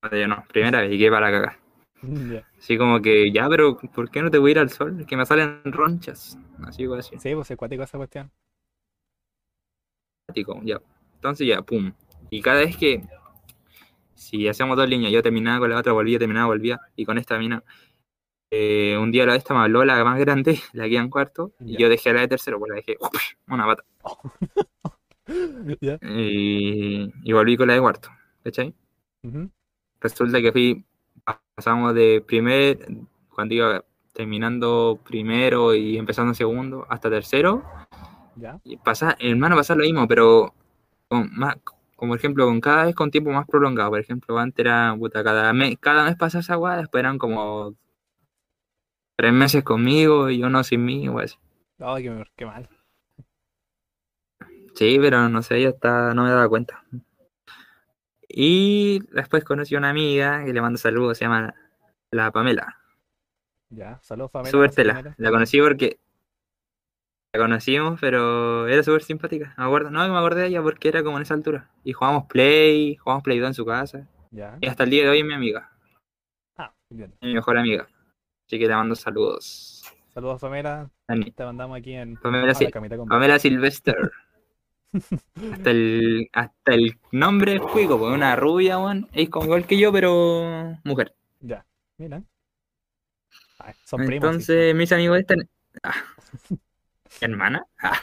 No, 0.01 0.09
yo 0.17 0.27
no. 0.27 0.43
Primera 0.47 0.81
vez 0.81 0.91
y 0.91 0.97
qué 0.97 1.11
para 1.11 1.29
cagar. 1.29 1.64
Ya. 2.33 2.43
Así 2.57 2.77
como 2.77 3.01
que, 3.01 3.31
ya, 3.31 3.47
pero 3.49 3.77
¿por 3.77 4.09
qué 4.09 4.21
no 4.21 4.31
te 4.31 4.37
voy 4.37 4.51
a 4.51 4.53
ir 4.53 4.59
al 4.59 4.69
sol? 4.69 4.99
Es 4.99 5.05
que 5.05 5.17
me 5.17 5.25
salen 5.25 5.61
ronchas. 5.65 6.37
Así 6.65 6.85
así. 6.97 7.17
Sí, 7.19 7.35
pues 7.35 7.51
es 7.51 7.57
cuático 7.57 7.83
esa 7.83 7.97
cuestión. 7.97 8.31
Práctico, 10.27 10.61
ya. 10.63 10.79
Entonces 11.15 11.47
ya, 11.47 11.61
pum. 11.63 11.91
Y 12.29 12.41
cada 12.41 12.59
vez 12.59 12.77
que, 12.77 13.01
si 14.13 14.47
hacíamos 14.47 14.77
dos 14.77 14.87
líneas, 14.89 15.11
yo 15.11 15.21
terminaba 15.21 15.59
con 15.59 15.69
la 15.69 15.77
otra, 15.79 15.93
volvía, 15.93 16.19
terminaba, 16.19 16.47
volvía, 16.47 16.79
y 16.95 17.05
con 17.05 17.17
esta 17.17 17.37
mina, 17.37 17.63
eh, 18.51 18.97
un 18.99 19.11
día 19.11 19.25
la 19.25 19.33
de 19.33 19.39
esta 19.39 19.53
me 19.53 19.61
habló 19.61 19.85
la 19.85 20.03
más 20.05 20.19
grande, 20.19 20.59
la 20.73 20.85
que 20.85 20.91
iba 20.91 21.01
en 21.03 21.09
cuarto, 21.09 21.53
y 21.61 21.77
yo 21.77 21.89
dejé 21.89 22.13
la 22.13 22.21
de 22.21 22.29
tercero, 22.29 22.59
pues 22.59 22.69
la 22.71 22.75
dejé, 22.77 22.97
una 23.47 23.65
pata, 23.65 23.83
Ya. 25.81 25.99
y, 26.01 27.11
y 27.23 27.33
volví 27.33 27.57
con 27.57 27.67
la 27.67 27.73
de 27.75 27.81
cuarto, 27.81 28.09
¿cachai? 28.43 28.73
ujú, 29.23 29.49
Resulta 29.99 30.41
que 30.41 30.51
fui, 30.53 30.85
pasamos 31.55 31.93
de 31.93 32.23
primer, 32.26 32.88
cuando 33.34 33.53
iba 33.53 33.84
terminando 34.13 34.99
primero 35.03 35.76
y 35.76 35.97
empezando 35.97 36.34
segundo, 36.34 36.86
hasta 36.89 37.09
tercero, 37.09 37.63
Ya. 38.38 38.59
Y 38.63 38.78
pasa, 38.78 39.15
hermano, 39.19 39.55
pasa 39.55 39.76
lo 39.76 39.84
mismo, 39.84 40.07
pero 40.07 40.53
con 41.07 41.30
más, 41.38 41.57
como 41.95 42.11
por 42.11 42.19
ejemplo, 42.19 42.45
con 42.45 42.59
cada 42.59 42.86
vez 42.86 42.95
con 42.95 43.11
tiempo 43.11 43.32
más 43.32 43.47
prolongado. 43.47 43.91
Por 43.91 43.99
ejemplo, 43.99 44.38
antes 44.38 44.65
era, 44.65 44.95
puta, 44.97 45.23
cada 45.23 45.53
mes, 45.53 45.78
cada 45.80 46.03
mes 46.03 46.15
pasaba 46.17 46.41
esa 46.41 46.57
weá, 46.57 46.78
después 46.78 46.99
eran 46.99 47.17
como 47.17 47.76
tres 49.15 49.32
meses 49.34 49.63
conmigo 49.63 50.30
y 50.30 50.43
uno 50.43 50.63
sin 50.63 50.84
mí, 50.84 51.07
así. 51.23 51.38
Ay, 51.80 52.03
qué, 52.03 52.23
qué 52.36 52.45
mal. 52.45 52.69
Sí, 54.76 54.97
pero 54.99 55.30
no 55.30 55.41
sé, 55.41 55.61
yo 55.61 55.69
hasta 55.69 56.13
no 56.13 56.23
me 56.23 56.30
daba 56.30 56.49
cuenta. 56.49 56.84
Y 58.38 58.99
después 59.13 59.45
conocí 59.45 59.75
a 59.75 59.77
una 59.77 59.89
amiga 59.91 60.43
que 60.43 60.51
le 60.51 60.61
mando 60.61 60.77
saludos, 60.77 61.17
se 61.17 61.23
llama 61.23 61.53
la 62.11 62.31
Pamela. 62.31 62.77
Ya. 63.69 63.97
Saludos, 64.01 64.31
tela. 64.75 64.93
quién 64.95 65.05
era. 65.07 65.15
La 65.17 65.31
conocí 65.31 65.61
porque 65.61 65.99
la 67.33 67.39
conocimos, 67.39 67.97
pero 68.01 68.67
era 68.67 68.83
súper 68.83 69.03
simpática. 69.03 69.53
Me 69.57 69.63
acuerdo, 69.63 69.89
no, 69.89 70.05
me 70.07 70.17
acordé 70.17 70.41
de 70.41 70.47
ella 70.47 70.61
porque 70.61 70.89
era 70.89 71.01
como 71.01 71.15
en 71.15 71.23
esa 71.23 71.33
altura. 71.33 71.69
Y 71.86 71.93
jugábamos 71.93 72.25
Play, 72.25 72.97
jugábamos 72.97 73.23
Play 73.23 73.39
2 73.39 73.47
en 73.47 73.53
su 73.53 73.65
casa. 73.65 74.05
Ya. 74.31 74.57
Y 74.59 74.67
hasta 74.67 74.83
el 74.83 74.89
día 74.89 75.03
de 75.03 75.09
hoy 75.11 75.19
es 75.19 75.25
mi 75.25 75.33
amiga, 75.33 75.71
Ah, 76.57 76.73
bien. 76.89 77.13
es 77.21 77.27
mi 77.27 77.33
mejor 77.36 77.57
amiga. 77.57 77.88
Así 78.47 78.59
que 78.59 78.67
le 78.67 78.75
mando 78.75 78.95
saludos. 78.95 79.81
Saludos, 80.13 80.41
Pamela. 80.41 80.89
Dani. 81.07 81.31
Te 81.31 81.43
mandamos 81.45 81.77
aquí 81.77 81.93
en 81.93 82.17
Pamela, 82.17 82.51
a 82.51 82.55
Sil- 82.55 82.65
la 82.67 82.71
camita 82.71 82.97
con 82.97 83.07
Pamela 83.07 83.39
Sylvester. 83.39 84.11
Hasta 85.51 85.71
el 85.71 86.29
hasta 86.33 86.73
el 86.73 86.97
nombre 87.11 87.55
es 87.55 87.61
cuico, 87.61 87.97
pues 87.97 88.13
una 88.13 88.35
rubia, 88.35 88.77
weón. 88.77 89.07
Es 89.13 89.29
como 89.29 89.45
igual 89.45 89.65
que 89.65 89.77
yo, 89.77 89.91
pero 89.91 90.77
mujer. 90.83 91.15
Ya. 91.39 91.65
Mira. 91.97 92.23
Ay, 93.59 93.73
son 93.85 94.05
primos. 94.05 94.21
sí. 94.21 94.27
Entonces, 94.27 94.75
mis 94.75 94.91
amigos 94.91 95.19
están. 95.19 95.49
Ah. 95.83 95.95
¿Hermana? 97.21 97.65
Ah. 97.81 97.99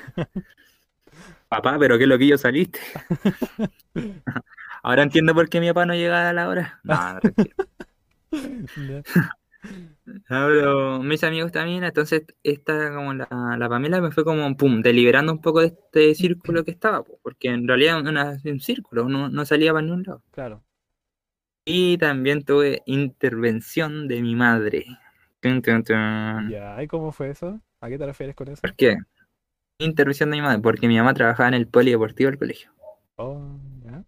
Papá, 1.49 1.76
pero 1.78 1.99
qué 1.99 2.07
loquillo 2.07 2.38
saliste. 2.38 2.80
Ahora 4.82 5.03
entiendo 5.03 5.34
por 5.34 5.49
qué 5.49 5.61
mi 5.61 5.68
papá 5.68 5.84
no 5.86 5.95
llega 5.95 6.28
a 6.28 6.32
la 6.32 6.49
hora. 6.49 6.80
No, 8.32 8.43
no. 8.76 9.03
No, 10.05 10.22
pero 10.28 10.98
mis 11.03 11.22
amigos 11.22 11.53
también, 11.53 11.84
entonces 11.84 12.24
esta 12.42 12.92
como 12.92 13.14
la, 13.14 13.28
la 13.57 13.68
Pamela 13.68 14.00
me 14.00 14.11
fue 14.11 14.24
como 14.24 14.57
pum, 14.57 14.82
deliberando 14.82 15.32
un 15.32 15.40
poco 15.40 15.61
de 15.61 15.68
este 15.68 16.14
círculo 16.16 16.64
que 16.64 16.72
estaba, 16.72 17.05
po, 17.05 17.20
porque 17.22 17.48
en 17.48 17.68
realidad 17.68 18.05
era 18.07 18.36
un 18.44 18.61
círculo, 18.61 19.09
no, 19.09 19.28
no 19.28 19.44
salía 19.46 19.72
para 19.72 19.82
ningún 19.86 20.03
lado. 20.03 20.22
Claro. 20.32 20.64
Y 21.64 21.96
también 21.98 22.44
tuve 22.44 22.82
intervención 22.86 24.09
de 24.09 24.20
mi 24.22 24.34
madre. 24.34 24.84
Tun, 25.40 25.62
tun, 25.62 25.84
tun. 25.84 26.50
Ya. 26.50 26.82
¿Y 26.82 26.88
cómo 26.88 27.12
fue 27.12 27.30
eso? 27.30 27.61
¿A 27.80 27.88
qué 27.88 27.98
te 27.98 28.07
refieres 28.07 28.34
con 28.34 28.48
eso? 28.48 28.61
¿Por 28.61 28.74
qué? 28.74 28.96
Intervención 29.78 30.30
de 30.30 30.36
mi 30.36 30.42
madre, 30.42 30.61
porque 30.61 30.88
mi 30.88 30.96
mamá 30.96 31.14
trabajaba 31.14 31.48
en 31.48 31.55
el 31.55 31.68
polideportivo 31.68 32.30
del 32.30 32.38
colegio, 32.38 32.72
Oh, 33.16 33.59
ya. 33.84 34.05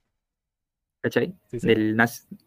¿cachai? 1.01 1.35
Sí, 1.51 1.61
sí. 1.61 1.67
Del, 1.69 1.97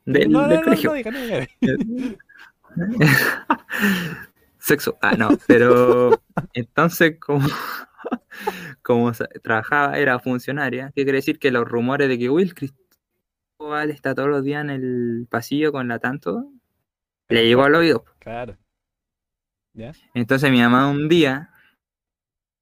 del, 0.06 0.32
no, 0.32 0.48
del 0.48 0.58
no, 0.60 0.64
colegio. 0.64 0.90
no, 0.90 0.96
diga. 0.96 1.48
Sexo. 4.60 4.98
Ah, 5.02 5.16
no, 5.18 5.30
pero 5.48 6.20
entonces 6.54 7.18
como, 7.20 7.48
como 8.82 9.12
trabajaba, 9.44 9.98
era 9.98 10.20
funcionaria, 10.20 10.92
¿qué 10.96 11.04
quiere 11.04 11.18
decir? 11.18 11.40
Que 11.40 11.52
los 11.52 11.66
rumores 11.66 12.10
de 12.10 12.18
que 12.18 12.30
Will 12.30 12.54
Cristóbal 12.54 13.92
está 13.92 14.14
todos 14.14 14.30
los 14.30 14.44
días 14.44 14.64
en 14.64 14.70
el 14.70 15.28
pasillo 15.30 15.72
con 15.72 15.88
la 15.88 16.00
tanto, 16.00 16.52
le 17.30 17.46
llegó 17.46 17.64
al 17.64 17.76
oído. 17.76 18.06
Claro. 18.20 18.58
Ya. 19.74 19.94
Entonces 20.14 20.52
mi 20.52 20.60
mamá 20.60 20.90
un 20.90 21.08
día, 21.08 21.52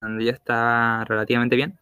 cuando 0.01 0.23
yo 0.23 0.31
estaba 0.31 1.05
relativamente 1.05 1.55
bien, 1.55 1.79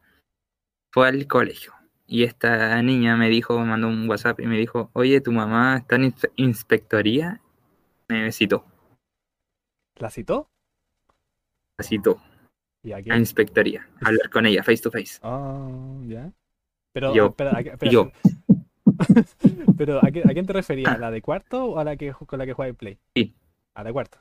fue 0.92 1.08
al 1.08 1.28
colegio. 1.28 1.74
Y 2.06 2.24
esta 2.24 2.80
niña 2.82 3.18
me 3.18 3.30
dijo, 3.30 3.58
me 3.60 3.66
mandó 3.66 3.88
un 3.88 4.08
WhatsApp 4.08 4.40
y 4.42 4.46
me 4.46 4.58
dijo, 4.58 4.92
oye, 4.94 5.22
tu 5.22 5.32
mamá 5.32 5.78
está 5.78 5.96
en 5.96 6.12
inspe- 6.14 6.32
inspectoría. 6.36 7.42
Me 8.10 8.32
citó, 8.32 8.66
¿La 9.98 10.10
citó? 10.10 10.50
¿Y 11.74 11.78
la 11.78 11.84
citó 11.84 12.22
a 12.96 12.98
a 12.98 13.02
quién? 13.04 13.18
inspectoría, 13.18 13.88
a 14.02 14.08
hablar 14.10 14.30
con 14.30 14.46
ella, 14.46 14.64
face 14.64 14.82
to 14.84 14.92
face. 14.92 15.20
Oh, 15.22 16.02
ya. 16.06 16.32
Pero, 16.92 17.14
Yo. 17.16 17.28
espera, 17.28 17.58
¿a 17.58 17.90
Yo. 17.90 18.12
Pero, 19.78 20.04
¿a, 20.06 20.12
qué- 20.12 20.24
a 20.24 20.34
quién 20.34 20.46
te 20.46 20.54
referías? 20.54 20.94
¿A 20.94 20.98
la 20.98 21.12
de 21.12 21.22
cuarto 21.22 21.66
o 21.66 21.80
a 21.80 21.84
la 21.84 21.96
que 21.96 22.12
con 22.12 22.38
la 22.40 22.46
que 22.46 22.54
juega 22.54 22.70
el 22.70 22.76
Play? 22.76 23.00
Sí. 23.16 23.34
A 23.74 23.82
la 23.82 23.90
de 23.90 23.94
cuarto. 23.94 24.20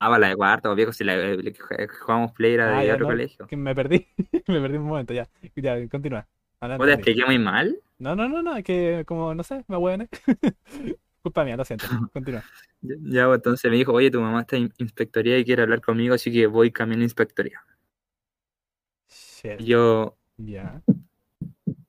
Ah, 0.00 0.08
va, 0.10 0.18
la 0.18 0.28
de 0.28 0.36
cuarto, 0.36 0.74
viejo, 0.74 0.92
si 0.92 1.02
la 1.02 1.16
la 1.16 1.36
que 1.42 1.54
jue- 1.54 1.88
jugamos 1.88 2.32
play 2.32 2.54
era 2.54 2.66
de 2.68 2.74
Ah, 2.74 2.84
ya, 2.84 2.92
otro 2.94 3.04
no, 3.06 3.12
colegio. 3.12 3.46
Que 3.46 3.56
me 3.56 3.74
perdí. 3.74 4.06
me 4.48 4.60
perdí 4.60 4.76
un 4.76 4.84
momento, 4.84 5.14
ya. 5.14 5.28
Ya, 5.56 5.88
continúa. 5.88 6.28
¿Vos 6.60 6.86
te 6.86 6.92
expliqué 6.92 7.24
muy 7.24 7.38
mal? 7.38 7.76
No, 7.98 8.14
no, 8.14 8.28
no, 8.28 8.42
no, 8.42 8.56
es 8.56 8.64
que 8.64 9.04
como, 9.06 9.34
no 9.34 9.42
sé, 9.42 9.64
me 9.68 9.76
hueoné. 9.76 10.08
Culpa 11.24 11.42
mía, 11.42 11.56
lo 11.56 11.64
siento. 11.64 11.86
Continúa. 12.12 12.44
Ya, 12.82 13.24
entonces 13.24 13.70
me 13.70 13.78
dijo, 13.78 13.94
oye, 13.94 14.10
tu 14.10 14.20
mamá 14.20 14.42
está 14.42 14.58
en 14.58 14.70
inspectoría 14.76 15.38
y 15.38 15.44
quiere 15.46 15.62
hablar 15.62 15.80
conmigo, 15.80 16.14
así 16.14 16.30
que 16.30 16.46
voy 16.46 16.70
camino 16.70 17.00
a 17.00 17.04
inspectoría. 17.04 17.64
Shit. 19.08 19.58
Yo, 19.60 20.18
Ya. 20.36 20.82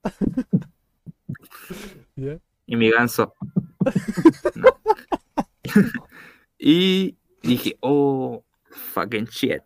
Ya. 2.15 2.39
y 2.65 2.75
mi 2.77 2.89
ganso. 2.91 3.33
Y 6.57 7.17
dije, 7.43 7.77
oh, 7.81 8.41
fucking 8.69 9.25
shit. 9.25 9.61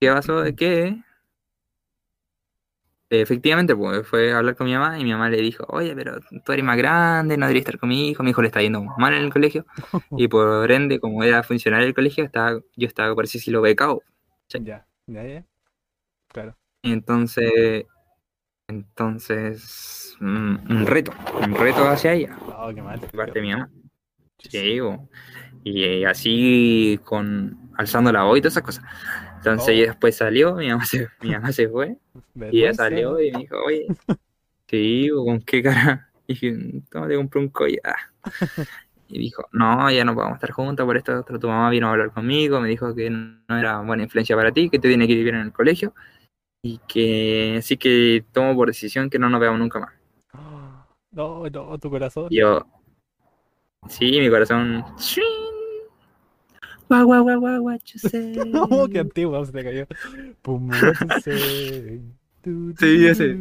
¿Qué 0.00 0.08
pasó? 0.08 0.42
¿Qué? 0.56 1.02
Efectivamente, 3.14 3.76
pues 3.76 4.06
fue 4.06 4.32
a 4.32 4.38
hablar 4.38 4.56
con 4.56 4.66
mi 4.66 4.72
mamá 4.72 4.98
y 4.98 5.04
mi 5.04 5.12
mamá 5.12 5.28
le 5.28 5.36
dijo, 5.36 5.66
oye, 5.68 5.94
pero 5.94 6.18
tú 6.46 6.52
eres 6.52 6.64
más 6.64 6.78
grande, 6.78 7.36
no 7.36 7.44
deberías 7.44 7.66
estar 7.66 7.78
con 7.78 7.90
mi 7.90 8.08
hijo, 8.08 8.22
mi 8.22 8.30
hijo 8.30 8.40
le 8.40 8.48
está 8.48 8.62
yendo 8.62 8.82
mal 8.96 9.12
en 9.12 9.24
el 9.24 9.32
colegio. 9.32 9.66
Y 10.16 10.28
por 10.28 10.72
ende, 10.72 10.98
como 10.98 11.22
era 11.22 11.42
funcionario 11.42 11.84
del 11.84 11.94
colegio, 11.94 12.24
estaba, 12.24 12.58
yo 12.74 12.86
estaba 12.88 13.14
por 13.14 13.28
si 13.28 13.50
lo 13.50 13.60
becado. 13.60 14.02
Ya. 14.48 14.86
Ya, 15.06 15.24
ya. 15.24 15.44
Claro. 16.28 16.56
Entonces, 16.82 17.84
entonces, 18.68 20.16
mm, 20.20 20.70
un 20.70 20.86
reto, 20.86 21.12
un 21.42 21.54
reto 21.54 21.86
hacia 21.86 22.14
ella. 22.14 22.34
Oh, 22.46 22.72
qué 22.74 22.80
mal. 22.80 22.98
de 22.98 23.08
parte 23.08 23.40
de 23.40 23.42
mi 23.42 23.52
mamá. 23.52 23.70
Sí, 24.38 24.80
y 25.64 25.84
eh, 25.84 26.06
así 26.06 26.98
con 27.04 27.70
alzando 27.76 28.10
la 28.10 28.22
voz 28.22 28.38
y 28.38 28.40
todas 28.40 28.54
esas 28.54 28.64
cosas. 28.64 28.84
Entonces 29.42 29.68
Oh. 29.68 29.72
ella 29.72 29.86
después 29.88 30.16
salió, 30.16 30.54
mi 30.54 30.68
mamá 30.68 30.84
se, 30.84 31.08
mi 31.20 31.30
mamá 31.32 31.50
se 31.50 31.68
fue 31.68 31.96
y 32.52 32.60
ella 32.60 32.74
salió 32.74 33.20
y 33.20 33.32
me 33.32 33.38
dijo, 33.40 33.56
oye, 33.66 33.86
sí, 34.68 35.10
¿con 35.12 35.40
qué 35.40 35.62
cara? 35.62 36.08
Y 36.28 36.34
dije, 36.34 36.56
toma, 36.90 37.08
te 37.08 37.16
compré 37.16 37.40
un 37.40 37.48
collar. 37.48 37.96
Y 39.14 39.18
dijo, 39.18 39.46
no, 39.52 39.90
ya 39.90 40.06
no 40.06 40.14
podemos 40.14 40.36
estar 40.36 40.52
juntos 40.52 40.86
por 40.86 40.96
esto. 40.96 41.22
Tu 41.22 41.46
mamá 41.46 41.68
vino 41.68 41.86
a 41.86 41.90
hablar 41.90 42.12
conmigo, 42.12 42.62
me 42.62 42.68
dijo 42.70 42.94
que 42.94 43.10
no 43.10 43.58
era 43.58 43.78
buena 43.82 44.04
influencia 44.04 44.34
para 44.34 44.52
ti, 44.52 44.70
que 44.70 44.78
te 44.78 44.88
tiene 44.88 45.06
que 45.06 45.14
vivir 45.14 45.34
en 45.34 45.42
el 45.42 45.52
colegio 45.52 45.92
y 46.62 46.78
que 46.88 47.56
así 47.58 47.76
que 47.76 48.24
tomo 48.32 48.54
por 48.56 48.68
decisión 48.68 49.10
que 49.10 49.18
no 49.18 49.28
nos 49.28 49.38
veamos 49.38 49.60
nunca 49.60 49.80
más. 49.80 49.92
No, 51.10 51.46
no, 51.50 51.78
tu 51.78 51.90
corazón. 51.90 52.28
Y 52.30 52.38
yo, 52.38 52.64
sí, 53.86 54.18
mi 54.18 54.30
corazón. 54.30 54.82
Guau, 56.92 57.06
guau, 57.06 57.24
guau, 57.24 57.40
guau, 57.40 57.62
what 57.64 57.80
you 57.88 57.98
say. 57.98 58.36
Oh, 58.52 58.86
qué 58.86 58.98
antiguo, 59.00 59.42
se 59.46 59.52
te 59.52 59.64
cayó. 59.64 59.86
Pum, 60.42 60.68
what 60.68 60.92
you 61.00 61.08
say. 61.22 62.02
Sí, 62.78 63.06
ese. 63.06 63.38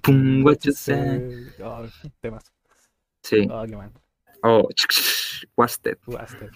Pum, 0.00 0.44
what 0.44 0.64
you 0.64 0.72
say. 0.72 1.50
Oh, 1.60 1.88
temas. 2.20 2.44
Sí. 3.24 3.48
Oh, 3.50 3.66
qué 3.66 3.76
mal. 3.76 3.90
Oh, 4.44 4.68
Wasted. 5.56 5.98
Jugaste. 6.04 6.50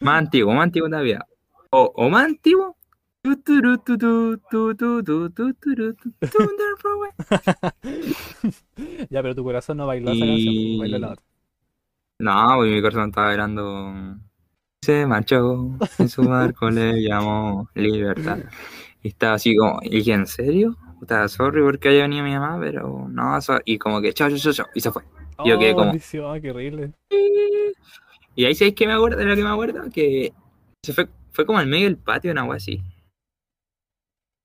Más 0.00 0.18
antiguo, 0.18 0.52
más 0.54 0.64
antiguo 0.64 0.88
todavía. 0.88 1.24
O, 1.70 1.92
o 1.94 2.10
más 2.10 2.24
antiguo. 2.24 2.76
Tu, 3.22 3.36
turu, 3.36 3.78
tu, 3.78 3.96
tu, 3.96 4.36
tu, 4.50 4.74
tu, 4.74 5.04
tu, 5.04 5.30
tu, 5.30 5.54
turu, 5.54 5.94
tu, 5.94 6.12
Thunderbolt. 6.26 7.14
Ya, 9.10 9.22
pero 9.22 9.36
tu 9.36 9.44
corazón 9.44 9.76
no 9.76 9.86
bailó 9.86 10.10
esa 10.10 10.26
canción, 10.26 10.78
bailó 10.80 10.98
la 10.98 11.10
otra. 11.12 11.27
No, 12.20 12.54
porque 12.56 12.70
mi 12.72 12.82
corazón 12.82 13.08
estaba 13.10 13.28
bailando. 13.28 14.16
Se 14.82 15.06
marchó, 15.06 15.76
en 15.98 16.08
su 16.08 16.22
barco 16.22 16.70
le 16.70 17.02
llamó 17.02 17.68
Libertad. 17.74 18.38
Y 19.02 19.08
estaba 19.08 19.34
así 19.34 19.56
como, 19.56 19.78
y 19.82 19.90
dije, 19.90 20.12
¿en 20.12 20.26
serio? 20.26 20.76
Estaba 21.00 21.28
sorry 21.28 21.62
porque 21.62 21.88
haya 21.90 22.02
venido 22.02 22.24
mi 22.24 22.32
mamá, 22.32 22.58
pero 22.60 23.06
no, 23.08 23.38
eso- 23.38 23.60
y 23.64 23.78
como 23.78 24.00
que 24.00 24.12
chao, 24.12 24.28
chao, 24.30 24.38
chao, 24.38 24.52
chao, 24.52 24.66
y 24.74 24.80
se 24.80 24.90
fue. 24.90 25.02
Yo 25.44 25.56
oh, 25.56 25.58
quedé 25.58 25.72
como- 25.74 25.86
maldición, 25.86 26.40
qué 26.40 26.50
horrible. 26.50 26.92
Y 28.34 28.44
ahí 28.44 28.54
sabéis 28.54 28.74
que 28.74 28.86
me 28.86 28.92
acuerdo, 28.94 29.18
de 29.18 29.24
lo 29.24 29.36
que 29.36 29.42
me 29.42 29.48
acuerdo, 29.50 29.82
que 29.92 30.32
se 30.84 30.92
fue, 30.92 31.08
fue 31.30 31.46
como 31.46 31.58
al 31.58 31.66
medio 31.68 31.84
del 31.86 31.98
patio, 31.98 32.32
una 32.32 32.40
agua 32.42 32.56
así. 32.56 32.82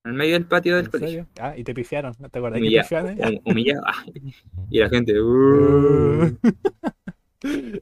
Al 0.05 0.13
medio 0.13 0.33
del 0.33 0.45
patio 0.45 0.75
del 0.75 0.85
¿En 0.85 0.91
colegio. 0.91 1.27
Ah, 1.39 1.55
y 1.57 1.63
te 1.63 1.73
pifiaron. 1.73 2.13
¿Te 2.13 2.25
acuerdas 2.37 2.59
que 2.59 2.65
Humillado, 2.67 2.83
pifiaron? 2.83 3.17
hum- 3.19 3.41
humillado. 3.45 3.83
Y 4.69 4.79
la 4.79 4.89
gente, 4.89 5.13
"Uh". 5.21 6.37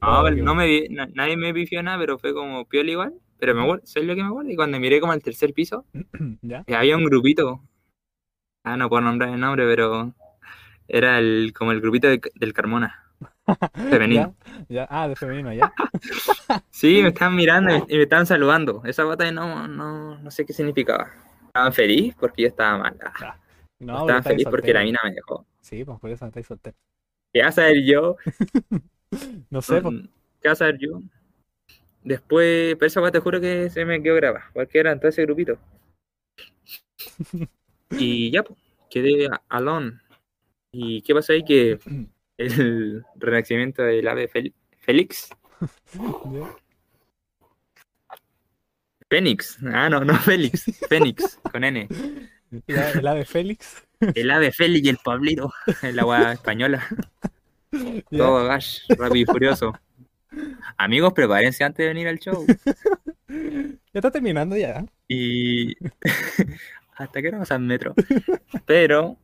No, 0.02 0.30
no 0.30 0.54
me 0.54 0.88
nadie 1.14 1.36
me 1.36 1.54
pifió 1.54 1.82
nada, 1.82 1.98
pero 1.98 2.18
fue 2.18 2.34
como 2.34 2.64
piola 2.66 2.90
igual. 2.90 3.14
Pero 3.38 3.54
me 3.54 3.80
¿sabes 3.84 4.06
lo 4.08 4.14
que 4.14 4.22
me 4.22 4.28
acuerdo? 4.28 4.50
Y 4.50 4.56
cuando 4.56 4.78
miré 4.78 5.00
como 5.00 5.12
al 5.12 5.22
tercer 5.22 5.52
piso, 5.52 5.84
¿Ya? 6.42 6.64
que 6.64 6.76
había 6.76 6.96
un 6.96 7.04
grupito. 7.04 7.60
Ah, 8.64 8.76
no 8.76 8.88
puedo 8.88 9.02
nombrar 9.02 9.30
el 9.30 9.40
nombre, 9.40 9.66
pero 9.66 10.14
era 10.88 11.18
el, 11.18 11.52
como 11.54 11.72
el 11.72 11.80
grupito 11.80 12.08
de- 12.08 12.20
del 12.34 12.52
Carmona. 12.52 13.04
Femenino. 13.90 14.34
¿Ya? 14.46 14.64
Ya. 14.68 14.88
Ah, 14.90 15.08
de 15.08 15.16
femenino, 15.16 15.52
ya. 15.52 15.72
Sí, 16.70 17.00
me 17.02 17.08
estaban 17.08 17.36
mirando 17.36 17.86
y 17.88 17.96
me, 17.96 18.02
estaban 18.02 18.26
saludando. 18.26 18.82
Esa 18.84 19.04
batalla 19.04 19.30
no, 19.30 19.68
no, 19.68 20.18
no 20.18 20.30
sé 20.30 20.44
qué 20.44 20.52
significaba. 20.52 21.12
Estaban 21.46 21.72
feliz 21.72 22.14
porque 22.18 22.42
yo 22.42 22.48
estaba 22.48 22.78
mal. 22.78 22.96
Ah, 23.04 23.36
No, 23.78 23.86
pero 23.86 23.98
estaban 24.00 24.22
feliz 24.24 24.46
porque 24.50 24.72
la 24.72 24.82
mina 24.82 24.98
me 25.04 25.12
dejó. 25.12 25.46
Sí, 25.60 25.84
pues 25.84 25.98
por 26.00 26.10
eso 26.10 26.26
estáis 26.26 26.46
soltero. 26.46 26.76
¿Qué 27.32 27.40
vas 27.40 27.50
a 27.58 27.62
saber 27.62 27.84
yo? 27.84 28.16
No 29.50 29.62
sé, 29.62 29.80
pues. 29.80 29.94
¿Qué 30.40 30.48
vas 30.48 30.62
a 30.62 30.70
yo? 30.76 31.00
Después, 32.02 32.76
pero 32.76 32.86
esa 32.86 33.10
te 33.12 33.20
juro 33.20 33.40
que 33.40 33.70
se 33.70 33.84
me 33.84 34.02
quedó 34.02 34.16
grabada. 34.16 34.50
Porque 34.52 34.78
era 34.78 34.92
en 34.92 34.98
todo 34.98 35.08
ese 35.08 35.22
grupito. 35.22 35.58
Y 37.98 38.30
ya, 38.30 38.42
pues, 38.42 38.58
quedé 38.88 39.28
alone. 39.50 40.00
¿Y 40.72 41.02
qué 41.02 41.14
pasó 41.14 41.34
ahí? 41.34 41.44
Que 41.44 41.78
el 42.38 43.04
renacimiento 43.16 43.82
del 43.82 44.08
ave 44.08 44.30
Fel- 44.30 44.54
Félix. 44.78 45.28
Fénix. 49.10 49.58
Ah, 49.72 49.90
no, 49.90 50.04
no 50.04 50.16
Félix. 50.16 50.64
Fénix, 50.88 51.38
con 51.50 51.64
N. 51.64 51.86
El 52.66 53.06
ave 53.06 53.24
Félix. 53.26 53.82
El 54.14 54.30
ave 54.30 54.52
Félix 54.52 54.86
y 54.86 54.88
el 54.90 54.98
Pablito. 54.98 55.52
El 55.82 55.98
agua 55.98 56.32
española. 56.32 56.86
Todo 58.10 58.44
gash, 58.46 58.80
rápido 58.90 59.22
y 59.22 59.24
furioso. 59.24 59.72
Amigos, 60.76 61.12
prepárense 61.12 61.64
antes 61.64 61.78
de 61.84 61.88
venir 61.88 62.08
al 62.08 62.18
show. 62.18 62.44
Ya 63.28 63.74
está 63.94 64.10
terminando 64.10 64.56
ya. 64.56 64.84
Y 65.08 65.76
hasta 66.96 67.22
que 67.22 67.30
no 67.32 67.42
al 67.48 67.60
metro. 67.60 67.94
Pero 68.66 69.16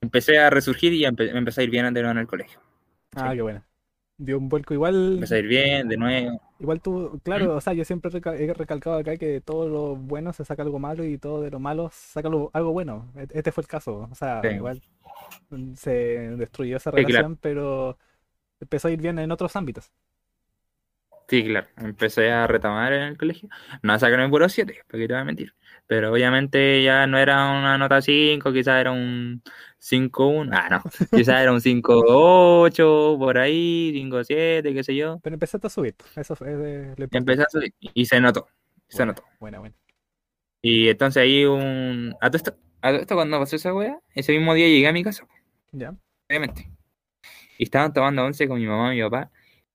empecé 0.00 0.38
a 0.38 0.50
resurgir 0.50 0.92
y 0.92 1.02
empe- 1.04 1.32
me 1.32 1.38
empecé 1.38 1.60
a 1.60 1.64
ir 1.64 1.70
bien 1.70 1.92
de 1.94 2.00
nuevo 2.02 2.12
en 2.12 2.18
el 2.18 2.26
colegio. 2.26 2.60
Ah, 3.14 3.30
Sí. 3.30 3.36
qué 3.36 3.42
buena. 3.42 3.66
Dio 4.18 4.38
un 4.38 4.48
vuelco 4.48 4.72
igual. 4.72 5.14
Empecé 5.14 5.34
a 5.36 5.38
ir 5.40 5.46
bien 5.46 5.88
de 5.88 5.96
nuevo. 5.96 6.40
Igual 6.58 6.80
tú, 6.80 7.20
claro, 7.22 7.56
o 7.56 7.60
sea, 7.60 7.74
yo 7.74 7.84
siempre 7.84 8.10
he 8.14 8.54
recalcado 8.54 8.96
acá 8.96 9.16
que 9.18 9.26
de 9.26 9.40
todo 9.42 9.68
lo 9.68 9.96
bueno 9.96 10.32
se 10.32 10.44
saca 10.44 10.62
algo 10.62 10.78
malo 10.78 11.04
y 11.04 11.18
todo 11.18 11.42
de 11.42 11.50
lo 11.50 11.58
malo 11.60 11.90
se 11.92 12.12
saca 12.12 12.28
algo, 12.28 12.50
algo 12.54 12.72
bueno. 12.72 13.12
E- 13.14 13.26
Este 13.30 13.52
fue 13.52 13.62
el 13.62 13.68
caso. 13.68 14.08
O 14.10 14.14
sea, 14.14 14.40
Sí. 14.42 14.48
igual 14.48 14.80
se 15.76 15.90
destruyó 16.36 16.76
esa 16.76 16.90
Sí, 16.94 17.04
claro. 17.06 17.28
relación, 17.28 17.36
pero 17.36 17.98
empezó 18.60 18.88
a 18.88 18.92
ir 18.92 19.00
bien 19.02 19.18
en 19.18 19.32
otros 19.32 19.56
ámbitos. 19.56 19.92
Sí, 21.28 21.42
claro. 21.44 21.66
Empecé 21.76 22.30
a 22.30 22.46
retomar 22.46 22.92
en 22.92 23.02
el 23.02 23.18
colegio. 23.18 23.48
No 23.82 23.92
a 23.92 23.98
sacarme 23.98 24.28
puro 24.28 24.48
7, 24.48 24.82
porque 24.86 25.08
te 25.08 25.12
voy 25.14 25.20
a 25.22 25.24
mentir. 25.24 25.54
Pero 25.88 26.12
obviamente 26.12 26.82
ya 26.84 27.06
no 27.08 27.18
era 27.18 27.50
una 27.50 27.76
nota 27.78 28.00
5, 28.00 28.52
quizás 28.52 28.80
era 28.80 28.92
un 28.92 29.42
5-1. 29.80 30.50
Ah, 30.52 30.68
no. 30.70 30.82
Quizás 31.16 31.40
era 31.42 31.52
un 31.52 31.60
5-8, 31.60 33.18
por 33.18 33.38
ahí, 33.38 33.92
5-7, 33.94 34.74
qué 34.74 34.82
sé 34.84 34.94
yo. 34.96 35.18
Pero 35.22 35.34
empezaste 35.34 35.66
a 35.66 35.70
subir. 35.70 35.94
Eso 36.16 36.34
fue 36.36 36.48
eh. 36.50 36.94
Empecé 37.12 37.42
a 37.42 37.46
subir 37.48 37.74
y 37.80 38.06
se 38.06 38.20
notó. 38.20 38.48
Se 38.88 38.98
Buena, 38.98 39.12
notó. 39.12 39.24
Buena, 39.40 39.58
buena. 39.60 39.74
Y 40.62 40.88
entonces 40.88 41.22
ahí 41.22 41.44
un... 41.44 42.14
A 42.20 42.28
todo 42.30 42.36
esto, 42.36 42.56
a 42.80 42.90
todo 42.90 43.00
esto 43.00 43.14
cuando 43.14 43.38
pasó 43.38 43.56
esa 43.56 43.72
wea, 43.74 44.00
ese 44.14 44.32
mismo 44.32 44.54
día 44.54 44.66
llegué 44.66 44.88
a 44.88 44.92
mi 44.92 45.04
casa, 45.04 45.26
Ya. 45.72 45.94
obviamente. 46.28 46.70
Y 47.58 47.64
estaban 47.64 47.92
tomando 47.92 48.24
once 48.24 48.46
con 48.48 48.58
mi 48.58 48.66
mamá 48.66 48.92
y 48.94 48.98
mi 48.98 49.02
papá. 49.04 49.30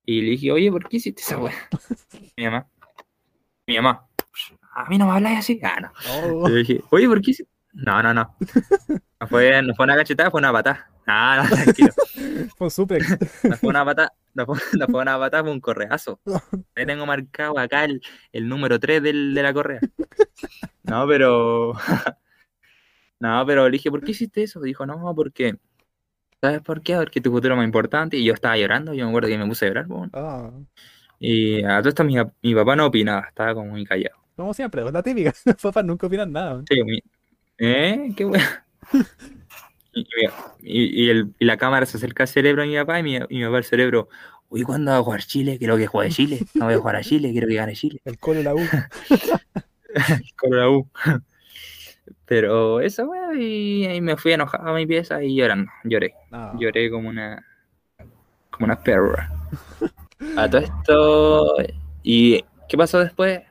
Y 0.05 0.21
le 0.21 0.31
dije, 0.31 0.51
oye, 0.51 0.71
¿por 0.71 0.87
qué 0.89 0.97
hiciste 0.97 1.21
esa 1.21 1.37
wea? 1.37 1.53
mi 2.37 2.43
mamá. 2.45 2.67
Mi 3.67 3.75
mamá. 3.77 4.07
A 4.73 4.89
mí 4.89 4.97
no 4.97 5.05
me 5.05 5.11
habláis 5.13 5.39
así. 5.39 5.59
Ah, 5.63 5.79
no. 5.81 5.91
Oh, 6.09 6.47
Le 6.49 6.59
dije, 6.59 6.81
oye, 6.91 7.07
¿por 7.07 7.21
qué 7.21 7.31
hiciste? 7.31 7.51
No, 7.73 8.01
no, 8.03 8.13
no. 8.13 8.35
No 9.21 9.27
fue, 9.27 9.61
no 9.61 9.75
fue 9.75 9.85
una 9.85 9.95
cachetada, 9.95 10.31
fue 10.31 10.39
una 10.39 10.51
patada. 10.51 10.89
Ah, 11.07 11.43
no, 11.49 11.55
tranquilo. 11.55 11.89
fue 12.57 12.69
suplex. 12.69 13.17
No 13.43 13.55
fue 13.55 13.69
una 13.69 13.85
patada, 13.85 14.13
no 14.33 14.45
fue, 14.47 14.57
no 14.79 14.87
fue 14.87 15.01
una 15.01 15.17
patada, 15.19 15.43
fue 15.43 15.51
un 15.51 15.59
correazo. 15.61 16.19
Ahí 16.75 16.85
tengo 16.85 17.05
marcado 17.05 17.57
acá 17.59 17.85
el, 17.85 18.01
el 18.31 18.47
número 18.49 18.79
3 18.79 19.01
del, 19.03 19.33
de 19.33 19.43
la 19.43 19.53
correa. 19.53 19.79
No, 20.83 21.07
pero. 21.07 21.73
No, 23.19 23.45
pero 23.45 23.65
le 23.65 23.71
dije, 23.73 23.91
¿por 23.91 24.03
qué 24.03 24.11
hiciste 24.11 24.41
eso? 24.41 24.59
Dijo, 24.61 24.83
no, 24.87 25.13
porque. 25.15 25.55
¿Sabes 26.41 26.61
por 26.61 26.81
qué? 26.81 26.95
Porque 26.95 27.21
tu 27.21 27.29
futuro 27.31 27.53
es 27.53 27.57
más 27.57 27.65
importante. 27.65 28.17
Y 28.17 28.23
yo 28.25 28.33
estaba 28.33 28.57
llorando, 28.57 28.95
yo 28.95 29.05
me 29.05 29.11
acuerdo 29.11 29.29
que 29.29 29.37
me 29.37 29.45
puse 29.45 29.65
a 29.65 29.67
llorar, 29.67 29.87
po. 29.87 30.07
Ah, 30.13 30.49
Y 31.19 31.63
a 31.63 31.77
todo 31.81 31.89
esto 31.89 32.03
mi, 32.03 32.15
mi 32.41 32.55
papá 32.55 32.75
no 32.75 32.87
opinaba, 32.87 33.27
estaba 33.27 33.53
como 33.53 33.69
muy 33.69 33.85
callado. 33.85 34.15
como 34.35 34.55
siempre, 34.55 34.83
es 34.83 34.91
la 34.91 35.03
típica. 35.03 35.31
Los 35.45 35.55
papás 35.57 35.85
nunca 35.85 36.07
opinan 36.07 36.31
nada. 36.31 36.63
Sí, 36.67 36.83
mi- 36.83 37.03
¿Eh? 37.59 38.11
Qué 38.17 38.25
wea. 38.25 38.65
Y, 39.93 40.05
y- 40.61 41.03
y 41.05 41.09
el- 41.09 41.33
y 41.37 41.43
la 41.43 41.57
cámara 41.57 41.85
se 41.85 41.97
acerca 41.97 42.23
al 42.23 42.29
cerebro 42.29 42.61
de 42.61 42.69
mi 42.69 42.75
papá 42.77 42.99
y 42.99 43.03
mi, 43.03 43.15
y 43.17 43.37
mi 43.39 43.43
papá 43.43 43.57
al 43.57 43.65
cerebro. 43.65 44.07
Uy, 44.47 44.63
¿cuándo 44.63 44.91
va 44.91 44.97
a 44.99 45.03
jugar 45.03 45.21
Chile? 45.23 45.57
Quiero 45.57 45.75
que 45.75 45.85
juegue 45.87 46.09
Chile. 46.09 46.39
No 46.53 46.63
voy 46.65 46.75
a 46.75 46.77
jugar 46.77 46.95
a 46.95 47.01
Chile, 47.01 47.31
quiero 47.33 47.47
que 47.47 47.55
gane 47.55 47.73
Chile. 47.73 47.99
El 48.05 48.17
colo 48.17 48.41
la 48.41 48.55
U. 48.55 48.59
Con 50.37 50.57
la 50.57 50.69
U. 50.69 50.87
Pero 52.25 52.79
eso, 52.79 53.03
weón, 53.05 53.41
y 53.41 53.85
ahí 53.85 53.99
me 54.01 54.15
fui 54.17 54.31
enojado 54.33 54.69
a 54.69 54.73
mi 54.73 54.85
pieza 54.85 55.21
y 55.23 55.35
llorando. 55.35 55.69
Lloré. 55.83 56.13
Ah, 56.31 56.53
Lloré 56.57 56.89
como 56.89 57.09
una. 57.09 57.45
como 58.49 58.65
una 58.65 58.81
perra. 58.81 59.29
A 60.37 60.49
todo 60.49 60.61
esto. 60.61 61.55
¿Y 62.03 62.45
qué 62.69 62.77
pasó 62.77 62.99
después? 62.99 63.41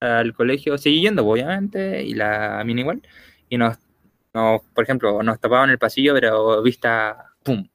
Al 0.00 0.32
colegio 0.34 0.78
seguí 0.78 1.02
yendo, 1.02 1.26
obviamente, 1.26 2.02
y 2.02 2.14
la 2.14 2.62
mina 2.64 2.80
igual. 2.80 3.02
Y 3.48 3.58
nos, 3.58 3.76
nos, 4.36 4.62
por 4.74 4.84
ejemplo, 4.84 5.22
nos 5.22 5.40
tapaban 5.40 5.70
el 5.70 5.78
pasillo, 5.78 6.12
pero 6.14 6.62
vista, 6.62 7.32
pum, 7.42 7.66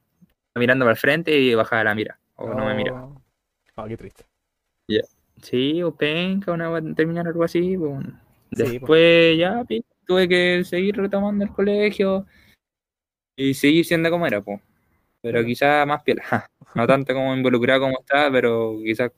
mirando 0.54 0.84
para 0.84 0.92
el 0.92 0.98
frente 0.98 1.36
y 1.36 1.54
bajaba 1.54 1.84
la 1.84 1.94
mira. 1.94 2.18
O 2.36 2.48
no 2.54 2.64
me 2.66 2.74
miraba. 2.74 3.04
oh. 3.06 3.22
Ah, 3.76 3.86
qué 3.88 3.96
triste. 3.96 4.24
Sí, 5.42 5.82
o 5.82 5.94
penca, 5.94 6.52
una 6.52 6.94
terminar 6.94 7.26
algo 7.26 7.42
así. 7.42 7.76
pues. 7.76 8.04
Sí, 8.52 8.78
Después 8.78 9.38
ya 9.38 9.64
tuve 10.06 10.28
que 10.28 10.62
seguir 10.64 10.96
retomando 10.96 11.44
el 11.44 11.50
colegio. 11.52 12.26
y 13.36 13.54
seguir 13.54 13.84
siendo 13.84 14.10
como 14.10 14.26
era, 14.26 14.40
pues. 14.40 14.60
Pero 15.20 15.32
Claro. 15.38 15.46
quizá 15.46 15.86
más 15.86 16.02
piola. 16.02 16.22
No 16.74 16.86
tanto 16.86 17.12
como 17.12 17.34
involucrado 17.34 17.80
como 17.82 17.98
estaba, 18.00 18.30
pero 18.32 18.76
quizás 18.82 19.10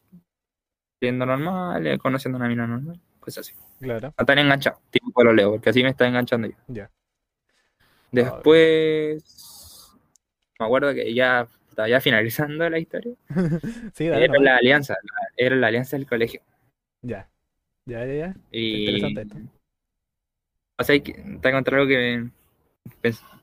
siendo 1.00 1.24
normal, 1.26 1.86
eh, 1.86 1.98
conociendo 1.98 2.36
a 2.36 2.40
una 2.40 2.48
mina 2.48 2.66
normal, 2.66 3.00
cosas 3.20 3.46
así. 3.48 3.56
Claro. 3.80 4.12
No 4.18 4.24
tan 4.26 4.38
enganchado, 4.38 4.80
tipo 4.90 5.22
lo 5.22 5.32
leo, 5.32 5.50
porque 5.52 5.70
así 5.70 5.82
me 5.82 5.90
está 5.90 6.06
enganchando 6.08 6.48
yo. 6.48 6.54
Ya. 6.68 6.90
Después, 8.14 9.92
me 10.58 10.66
acuerdo 10.66 10.94
que 10.94 11.12
ya, 11.14 11.46
puta, 11.68 11.88
ya 11.88 12.00
finalizando 12.00 12.68
la 12.68 12.78
historia, 12.78 13.14
Sí, 13.94 14.08
dale 14.08 14.24
era 14.24 14.38
la 14.38 14.56
alianza, 14.56 14.94
la- 15.02 15.28
era 15.36 15.56
la 15.56 15.66
alianza 15.68 15.96
del 15.96 16.06
colegio. 16.06 16.40
Ya. 17.02 17.28
Ya, 17.86 18.04
ya, 18.06 18.14
ya. 18.14 18.36
Y, 18.50 18.86
Interesante 18.86 19.22
esto. 19.22 19.38
O 20.78 20.84
sea, 20.84 21.00
te 21.02 21.52
contar 21.52 21.74
algo 21.74 21.86
que 21.86 22.28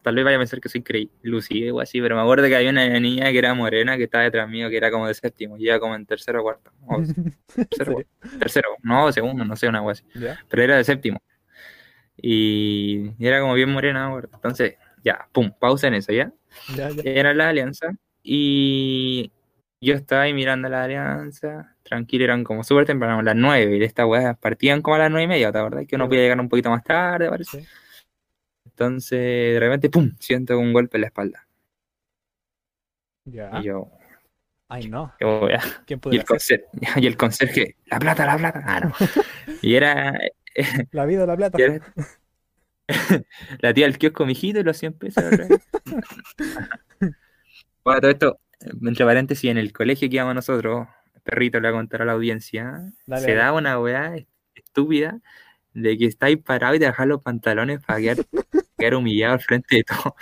tal 0.01 0.15
vez 0.15 0.25
vaya 0.25 0.37
a 0.37 0.39
pensar 0.39 0.59
que 0.59 0.69
soy 0.69 0.83
lucido 1.21 1.75
o 1.75 1.79
así, 1.79 2.01
pero 2.01 2.15
me 2.15 2.21
acuerdo 2.21 2.47
que 2.47 2.55
había 2.55 2.69
una 2.71 2.99
niña 2.99 3.31
que 3.31 3.37
era 3.37 3.53
morena 3.53 3.97
que 3.97 4.03
estaba 4.03 4.23
detrás 4.23 4.49
mío, 4.49 4.69
que 4.69 4.77
era 4.77 4.91
como 4.91 5.07
de 5.07 5.13
séptimo, 5.13 5.57
y 5.57 5.65
iba 5.65 5.79
como 5.79 5.95
en 5.95 6.05
tercero 6.05 6.41
o 6.41 6.43
cuarto. 6.43 6.71
o 6.87 6.97
tercero, 7.69 8.03
tercero, 8.39 8.69
no, 8.83 9.11
segundo, 9.11 9.45
no 9.45 9.55
sé, 9.55 9.67
una 9.67 9.81
cosa 9.81 10.03
así. 10.03 10.19
Ya. 10.19 10.39
pero 10.49 10.63
era 10.63 10.77
de 10.77 10.83
séptimo. 10.83 11.21
Y 12.21 13.11
era 13.19 13.39
como 13.41 13.53
bien 13.55 13.71
morena. 13.71 14.11
Entonces, 14.33 14.75
ya, 15.03 15.27
pum, 15.31 15.51
pausa 15.57 15.87
en 15.87 15.95
eso, 15.95 16.11
¿ya? 16.13 16.31
Ya, 16.75 16.89
ya. 16.89 17.01
Era 17.03 17.33
la 17.33 17.49
alianza. 17.49 17.95
Y 18.23 19.31
yo 19.81 19.95
estaba 19.95 20.23
ahí 20.23 20.33
mirando 20.33 20.69
la 20.69 20.83
alianza. 20.83 21.75
Tranquilo, 21.83 22.23
eran 22.25 22.43
como 22.43 22.63
súper 22.63 22.85
temprano, 22.85 23.21
las 23.21 23.35
nueve. 23.35 23.77
Y 23.77 23.83
estas 23.83 24.05
weas 24.05 24.37
partían 24.37 24.81
como 24.81 24.95
a 24.95 24.99
las 24.99 25.09
nueve 25.09 25.23
y 25.23 25.27
media, 25.27 25.51
¿te 25.51 25.57
acordás? 25.57 25.87
Que 25.87 25.95
uno 25.95 26.05
Sí. 26.05 26.09
podía 26.09 26.21
llegar 26.21 26.39
un 26.39 26.49
poquito 26.49 26.69
más 26.69 26.83
tarde, 26.83 27.29
parece. 27.29 27.61
Sí. 27.61 27.67
Entonces, 28.65 29.19
de 29.19 29.57
repente, 29.59 29.89
pum, 29.89 30.11
siento 30.19 30.57
un 30.59 30.73
golpe 30.73 30.97
en 30.97 31.01
la 31.01 31.07
espalda. 31.07 31.47
Ya. 33.25 33.51
Y 33.59 33.63
yo, 33.65 33.89
Ay, 34.67 34.87
no. 34.87 35.13
qué 35.19 35.25
wea. 35.25 35.61
¿Quién 35.85 35.99
Y 36.05 36.15
el, 36.15 36.21
ser? 36.21 36.25
conserje, 36.27 36.69
y 37.01 37.07
el 37.07 37.17
conserje, 37.17 37.75
la 37.85 37.99
plata, 37.99 38.25
la 38.25 38.37
plata. 38.37 38.63
Ah, 38.65 38.79
no. 38.81 38.93
Y 39.63 39.75
era, 39.75 40.17
La 40.91 41.05
vida 41.05 41.23
o 41.23 41.27
la 41.27 41.37
plata. 41.37 41.57
la 43.59 43.73
tía 43.73 43.85
del 43.85 43.97
kiosco, 43.97 44.25
mijito, 44.25 44.59
y 44.59 44.63
los 44.63 44.77
100 44.77 44.93
pesos. 44.93 45.23
Bueno, 47.83 48.01
todo 48.01 48.11
esto, 48.11 48.39
entre 48.59 49.05
paréntesis, 49.05 49.49
en 49.49 49.57
el 49.57 49.73
colegio 49.73 50.09
que 50.09 50.15
íbamos 50.15 50.35
nosotros, 50.35 50.87
perrito 51.23 51.59
le 51.59 51.69
voy 51.69 51.75
a 51.75 51.79
contar 51.79 52.01
a 52.01 52.05
la 52.05 52.11
audiencia, 52.13 52.91
Dale, 53.05 53.25
se 53.25 53.33
da 53.33 53.53
una 53.53 53.79
weá 53.79 54.15
estúpida 54.55 55.19
de 55.73 55.97
que 55.97 56.05
estáis 56.05 56.37
parado 56.37 56.75
y 56.75 56.79
te 56.79 56.85
bajas 56.85 57.07
los 57.07 57.21
pantalones 57.21 57.79
para 57.85 57.99
quedar, 57.99 58.17
quedar 58.77 58.95
humillado 58.95 59.33
al 59.33 59.41
frente 59.41 59.77
de 59.77 59.83
todo. 59.83 60.15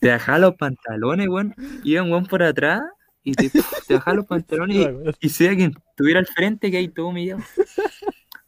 Te 0.00 0.08
bajas 0.08 0.40
los 0.40 0.54
pantalones, 0.54 1.28
weón, 1.28 1.54
y 1.82 1.92
iba 1.92 2.02
un 2.02 2.12
weón 2.12 2.26
por 2.26 2.42
atrás 2.42 2.82
y 3.24 3.34
te, 3.34 3.50
te 3.50 4.00
los 4.14 4.26
pantalones 4.26 4.76
y, 5.20 5.26
y 5.26 5.28
sea 5.28 5.54
quien 5.54 5.74
estuviera 5.90 6.20
al 6.20 6.26
frente 6.26 6.70
que 6.70 6.78
ahí 6.78 6.88
todo 6.88 7.08
humillado. 7.08 7.42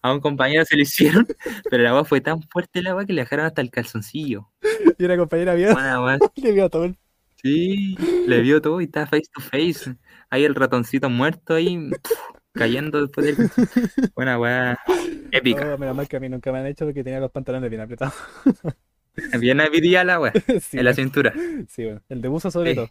A 0.05 0.13
un 0.13 0.21
compañero 0.21 0.67
se 0.67 0.77
lo 0.77 0.83
hicieron, 0.83 1.27
pero 1.71 1.83
la 1.83 1.95
weá 1.95 2.05
fue 2.05 2.21
tan 2.21 2.43
fuerte 2.43 2.83
la 2.83 2.95
weá 2.95 3.07
que 3.07 3.15
le 3.15 3.23
dejaron 3.23 3.47
hasta 3.47 3.63
el 3.63 3.71
calzoncillo. 3.71 4.51
Y 4.99 5.05
una 5.07 5.17
compañera 5.17 5.55
vio, 5.55 5.73
Buena 5.73 6.03
weá. 6.05 6.19
le 6.37 6.53
vio 6.53 6.69
todo 6.69 6.85
el... 6.85 6.97
Sí, 7.43 7.97
le 8.27 8.41
vio 8.43 8.61
todo 8.61 8.81
y 8.83 8.85
está 8.85 9.07
face 9.07 9.29
to 9.35 9.41
face. 9.41 9.97
Ahí 10.29 10.45
el 10.45 10.55
ratoncito 10.55 11.09
muerto 11.09 11.55
ahí, 11.55 11.91
puf, 12.03 12.19
cayendo 12.53 13.01
después 13.01 13.27
del. 13.37 13.51
Buena 14.15 14.39
weá, 14.39 14.79
épica. 15.31 15.75
Oh, 15.75 15.79
menos 15.79 15.97
mal 15.97 16.07
que 16.07 16.17
a 16.17 16.21
mí 16.21 16.29
nunca 16.29 16.53
me 16.53 16.59
han 16.59 16.67
hecho 16.67 16.85
porque 16.85 17.03
tenía 17.03 17.21
los 17.21 17.31
pantalones 17.31 17.69
bien 17.71 17.83
apretados. 17.83 18.15
Bien 19.39 19.61
avidía 19.61 20.05
la 20.05 20.21
weá, 20.21 20.33
Sí, 20.61 20.79
en 20.79 20.85
la 20.85 20.93
cintura. 20.95 21.33
Sí, 21.69 21.85
bueno. 21.85 22.03
El 22.09 22.21
de 22.21 22.29
buzo 22.29 22.51
sobre 22.51 22.71
Sí. 22.71 22.77
todo. 22.77 22.91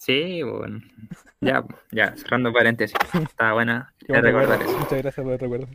Sí, 0.00 0.42
bueno. 0.42 0.80
Ya, 1.42 1.62
ya, 1.90 2.16
cerrando 2.16 2.54
paréntesis. 2.54 2.96
Está 3.22 3.52
buena, 3.52 3.92
Qué 3.98 4.06
quería 4.06 4.22
buen 4.22 4.34
recordar 4.34 4.62
eso. 4.62 4.78
Muchas 4.78 5.02
gracias 5.02 5.22
por 5.24 5.32
el 5.34 5.38
recuerdo. 5.38 5.68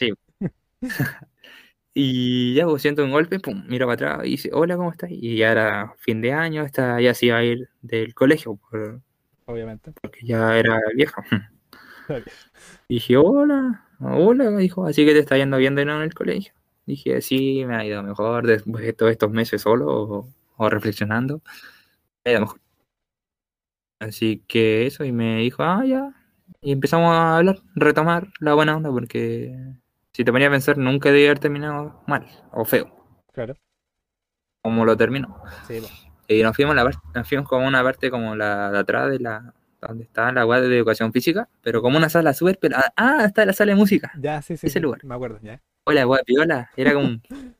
Y 1.98 2.52
ya, 2.54 2.66
pues 2.66 2.82
siento 2.82 3.02
un 3.04 3.10
golpe, 3.10 3.40
pum, 3.40 3.64
miro 3.68 3.86
para 3.86 3.94
atrás 3.94 4.26
y 4.26 4.32
dice, 4.32 4.50
hola, 4.52 4.76
¿cómo 4.76 4.90
estás? 4.90 5.08
Y 5.10 5.36
ya 5.38 5.50
era 5.52 5.94
fin 5.98 6.20
de 6.20 6.30
año, 6.32 6.62
esta 6.62 7.00
ya 7.00 7.14
se 7.14 7.26
iba 7.26 7.38
a 7.38 7.44
ir 7.44 7.70
del 7.80 8.14
colegio, 8.14 8.56
por- 8.56 9.00
Obviamente. 9.46 9.92
porque 10.02 10.20
ya 10.26 10.58
era 10.58 10.78
vieja. 10.94 11.24
Y 12.88 12.94
dije, 12.96 13.16
hola, 13.16 13.84
hola, 13.98 14.50
dijo, 14.58 14.86
así 14.86 15.04
que 15.06 15.12
te 15.12 15.18
está 15.20 15.36
yendo 15.38 15.56
bien 15.56 15.74
de 15.74 15.84
nuevo 15.86 16.00
en 16.00 16.06
el 16.06 16.14
colegio. 16.14 16.52
Dije, 16.84 17.20
sí, 17.22 17.64
me 17.66 17.76
ha 17.76 17.84
ido 17.84 18.02
mejor 18.02 18.46
después 18.46 18.84
de 18.84 18.92
todos 18.92 19.10
estos 19.12 19.30
meses 19.30 19.62
solo 19.62 19.86
o, 19.88 20.28
o 20.56 20.70
reflexionando. 20.70 21.40
Me 22.24 22.30
ha 22.30 22.32
ido 22.32 22.40
mejor. 22.42 22.60
Así 23.98 24.42
que 24.46 24.86
eso, 24.86 25.04
y 25.04 25.12
me 25.12 25.38
dijo, 25.38 25.62
ah, 25.62 25.84
ya. 25.86 26.12
Y 26.60 26.72
empezamos 26.72 27.12
a 27.12 27.36
hablar, 27.38 27.56
retomar 27.74 28.28
la 28.40 28.54
buena 28.54 28.76
onda, 28.76 28.90
porque 28.90 29.56
si 30.12 30.24
te 30.24 30.32
ponía 30.32 30.48
a 30.48 30.50
pensar, 30.50 30.78
nunca 30.78 31.10
debía 31.10 31.28
haber 31.28 31.38
terminado 31.38 32.02
mal 32.06 32.26
o 32.52 32.64
feo, 32.64 32.92
Claro. 33.32 33.56
como 34.62 34.84
lo 34.84 34.96
terminó. 34.96 35.42
Sí, 35.66 35.80
po. 35.80 35.88
Y 36.28 36.42
nos 36.42 36.56
fuimos, 36.56 36.74
la 36.74 36.84
nos 37.14 37.28
fuimos 37.28 37.48
como 37.48 37.66
una 37.66 37.82
parte 37.82 38.10
como 38.10 38.34
la 38.34 38.70
de 38.72 38.78
atrás 38.78 39.10
de 39.10 39.20
la 39.20 39.54
donde 39.80 40.04
estaba 40.04 40.32
la 40.32 40.44
web 40.44 40.62
de 40.62 40.76
educación 40.76 41.12
física, 41.12 41.48
pero 41.62 41.80
como 41.82 41.96
una 41.98 42.08
sala 42.08 42.34
súper 42.34 42.58
pelada. 42.58 42.92
Ah, 42.96 43.24
está 43.26 43.46
la 43.46 43.52
sala 43.52 43.72
de 43.72 43.76
música. 43.76 44.10
Ya, 44.18 44.42
sí, 44.42 44.56
sí. 44.56 44.66
Ese 44.66 44.78
sí, 44.78 44.82
lugar. 44.82 45.04
Me 45.04 45.14
acuerdo, 45.14 45.38
ya. 45.42 45.60
Hola, 45.84 46.06
wea 46.06 46.22
piola. 46.24 46.70
Era 46.76 46.94
como 46.94 47.06
un, 47.06 47.22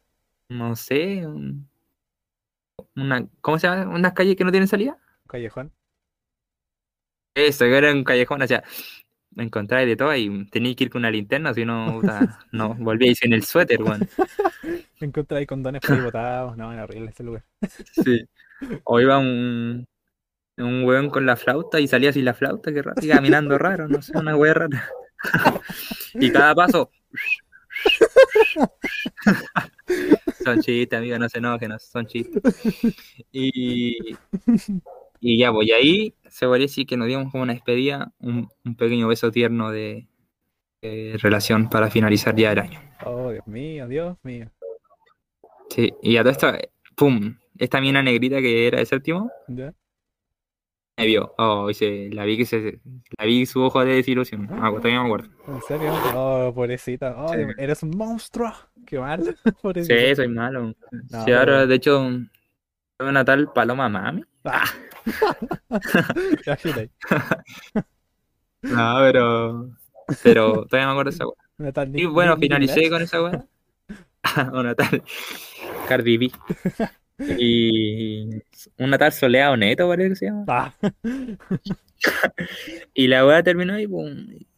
no 0.49 0.75
sé, 0.75 1.25
un- 1.27 1.69
una, 2.97 3.27
¿cómo 3.41 3.59
se 3.59 3.69
llama? 3.69 3.95
Unas 3.95 4.13
calles 4.15 4.35
que 4.37 4.45
no 4.45 4.51
tienen 4.51 4.67
salida. 4.69 4.97
Callejón. 5.29 5.73
Eso, 7.37 7.67
que 7.67 7.77
era 7.77 7.93
un 7.93 8.03
callejón, 8.03 8.41
o 8.41 8.47
sea, 8.47 8.65
encontráis 9.37 9.87
de 9.87 9.95
todo 9.95 10.17
y 10.17 10.47
teníais 10.47 10.75
que 10.75 10.85
ir 10.85 10.91
con 10.91 11.01
una 11.01 11.11
linterna, 11.11 11.53
si 11.53 11.67
no, 11.67 12.01
no, 12.51 12.75
volvíais 12.79 13.23
en 13.23 13.35
el 13.35 13.45
suéter, 13.45 13.83
weón. 13.83 14.09
Encontré 15.01 15.39
ahí 15.39 15.47
condones 15.47 15.83
por 15.83 15.97
ahí 15.97 16.01
botados. 16.01 16.57
No, 16.57 16.73
era 16.73 16.85
horrible 16.85 17.11
ese 17.11 17.23
lugar. 17.23 17.45
Sí. 17.93 18.27
O 18.85 19.01
iba 19.01 19.19
un, 19.19 19.87
un 20.57 20.85
weón 20.85 21.11
con 21.11 21.27
la 21.27 21.37
flauta 21.37 21.79
y 21.79 21.87
salía 21.87 22.11
sin 22.11 22.25
la 22.25 22.33
flauta, 22.33 22.73
que 22.73 22.81
raro, 22.81 22.97
y 23.03 23.09
caminando 23.09 23.59
raro, 23.59 23.87
no 23.87 24.01
sé, 24.01 24.17
una 24.17 24.35
wea 24.35 24.55
rara. 24.55 24.89
Y 26.15 26.31
cada 26.31 26.55
paso. 26.55 26.91
Son 30.43 30.63
chistes, 30.63 30.99
amigo, 30.99 31.19
no 31.19 31.29
se 31.29 31.39
enojen, 31.39 31.71
no, 31.71 31.79
son 31.79 32.07
chistes. 32.07 32.43
Y, 33.33 34.17
y 35.21 35.39
ya, 35.39 35.53
pues, 35.53 35.69
y 35.69 35.73
ahí 35.73 36.15
se 36.29 36.47
podría 36.47 36.65
decir 36.67 36.87
que 36.87 36.97
nos 36.97 37.09
dimos 37.09 37.31
como 37.31 37.43
una 37.43 37.53
despedida, 37.55 38.13
un, 38.21 38.49
un 38.65 38.75
pequeño 38.77 39.09
beso 39.09 39.31
tierno 39.31 39.71
de, 39.71 40.07
de 40.83 41.17
relación 41.23 41.69
para 41.71 41.91
finalizar 41.91 42.35
ya 42.37 42.53
el 42.53 42.59
año. 42.59 42.81
Oh, 43.05 43.31
Dios 43.31 43.47
mío, 43.47 43.87
Dios 43.89 44.17
mío. 44.23 44.51
Sí, 45.71 45.93
y 46.03 46.17
a 46.17 46.23
todo 46.23 46.33
esto, 46.33 46.53
pum, 46.95 47.37
esta 47.59 47.81
mina 47.81 48.03
negrita 48.03 48.41
que 48.41 48.67
era 48.67 48.79
de 48.79 48.87
séptimo, 48.87 49.31
¿Ya? 49.49 49.73
me 50.99 51.07
vio. 51.07 51.35
Oh, 51.37 51.69
y 51.69 51.75
se, 51.75 52.09
la 52.13 52.25
vi 52.25 52.39
que 52.39 52.47
se, 52.47 52.81
la 53.19 53.25
vi 53.27 53.45
su 53.45 53.61
ojo 53.63 53.85
de 53.85 53.97
desilusión. 53.97 54.49
Ah, 54.53 54.71
todavía 54.71 55.01
me 55.03 55.07
acuerdo. 55.07 55.29
¿En 55.49 55.61
serio? 55.63 55.93
Oh, 56.15 56.53
pobrecita. 56.55 57.15
Oh, 57.19 57.29
Sí. 57.29 57.41
eres 57.59 57.83
un 57.83 57.91
monstruo. 57.91 58.51
Qué 58.87 58.99
mal. 58.99 59.23
Sí, 59.45 59.53
Pobrecita. 59.61 60.15
soy 60.17 60.29
malo. 60.29 60.75
No, 61.11 61.25
Sí, 61.25 61.33
ahora, 61.33 61.67
de 61.67 61.75
hecho, 61.75 62.09
una 63.01 63.25
tal 63.27 63.53
Paloma 63.53 63.89
Mami. 63.91 64.23
Ah. 64.45 64.65
No, 68.63 68.97
pero. 69.01 69.71
Pero 70.23 70.67
todavía 70.67 70.87
me 70.87 70.93
acuerdo 70.93 71.11
de 71.11 71.15
esa 71.15 71.27
weá. 71.27 71.37
Y 71.95 72.05
bueno, 72.07 72.37
finalicé 72.37 72.91
con 72.91 73.03
esa 73.03 73.23
weá. 73.23 73.47
una 74.53 74.75
tal 74.75 75.03
Cardi 75.89 76.19
B. 76.19 76.31
Y 77.19 78.29
una 78.77 78.99
tal 78.99 79.11
Soleado 79.11 79.57
Neto, 79.57 79.89
parece 79.89 80.11
que 80.11 80.17
se 80.17 80.27
llama. 80.27 80.45
Ah, 80.49 80.75
Y 82.93 83.09
la 83.09 83.27
weá 83.27 83.43
terminó 83.43 83.73
ahí. 83.75 83.87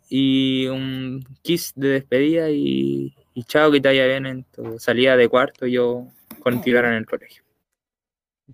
Y 0.09 0.67
un 0.67 1.25
kiss 1.43 1.73
de 1.77 1.89
despedida 1.89 2.51
y, 2.51 3.15
y 3.35 3.45
chao, 3.45 3.71
que 3.71 3.81
te 3.81 3.89
vaya 3.89 4.07
bien 4.07 4.27
en 4.27 4.45
tu 4.45 4.79
salida 4.81 5.17
de 5.17 5.29
cuarto. 5.29 5.67
y 5.67 5.73
Yo 5.73 6.09
continuar 6.41 6.87
en 6.87 6.95
el 6.95 7.07
colegio. 7.07 7.45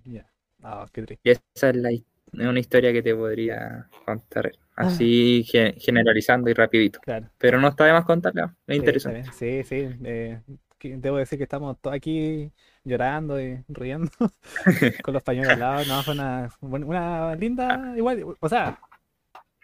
ya. 0.05 0.26
Ah, 0.65 0.87
qué 0.93 1.03
triste. 1.03 1.21
Y 1.29 1.33
esa 1.33 1.69
es, 1.71 1.77
la, 1.77 1.91
es 1.91 2.03
una 2.33 2.59
historia 2.59 2.93
que 2.93 3.03
te 3.03 3.15
podría 3.15 3.89
contar 4.05 4.51
así 4.77 5.45
ge- 5.47 5.75
generalizando 5.79 6.51
y 6.51 6.55
rapidito. 6.55 6.99
Claro. 7.01 7.29
Pero 7.39 7.61
no 7.61 7.69
está 7.69 7.85
de 7.85 7.93
más 7.93 8.05
contarla, 8.05 8.57
es 8.67 8.75
Sí, 8.75 8.79
interesante. 8.79 9.25
Sí, 9.33 9.62
sí. 9.62 9.89
eh, 10.05 10.41
debo 10.81 11.17
decir 11.19 11.39
que 11.39 11.45
estamos 11.45 11.79
todos 11.81 11.95
aquí 11.97 12.51
llorando 12.83 13.41
y 13.41 13.62
riendo 13.69 14.11
con 15.05 15.15
los 15.15 15.23
pañuelos 15.23 15.53
al 15.55 15.61
lado. 15.61 15.85
No, 15.87 16.03
fue 16.03 16.15
una, 16.15 16.49
una 16.61 17.35
linda, 17.37 17.95
igual, 17.97 18.25
o 18.41 18.49
sea, 18.49 18.79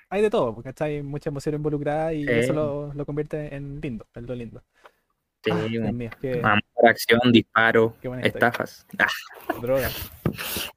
hay 0.08 0.22
de 0.22 0.30
todo, 0.30 0.54
porque 0.54 0.72
hay 0.84 1.02
mucha 1.02 1.30
emoción 1.30 1.54
involucrada 1.56 2.12
y 2.12 2.24
Sí. 2.26 2.30
eso 2.32 2.52
lo, 2.52 2.92
lo 2.94 3.06
convierte 3.06 3.54
en 3.54 3.80
lindo, 3.80 4.06
en 4.14 4.26
lo 4.26 4.34
lindo. 4.34 4.62
Sí, 5.42 5.50
Ah, 5.54 5.62
Dios 5.68 5.88
un- 5.88 5.96
mío, 5.96 6.10
qué 6.20 6.40
amor, 6.42 6.60
acción, 6.84 7.20
disparo, 7.32 7.96
estafas. 8.22 8.86
Ah, 8.98 9.06
droga. 9.60 9.88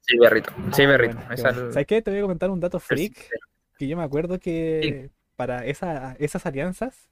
Sí, 0.01 0.17
perrito. 0.17 0.51
Sí, 0.73 0.83
Ah, 0.83 0.87
bueno, 0.97 1.21
Esa- 1.33 1.51
bueno. 1.53 1.71
¿Sabes 1.71 1.87
qué? 1.87 2.01
Te 2.01 2.11
voy 2.11 2.19
a 2.19 2.23
comentar 2.23 2.49
un 2.49 2.59
dato 2.59 2.79
freak. 2.79 3.13
Que 3.77 3.87
yo 3.87 3.97
me 3.97 4.03
acuerdo 4.03 4.39
que 4.39 5.09
para 5.35 5.65
esa, 5.65 6.15
esas 6.19 6.45
alianzas, 6.45 7.09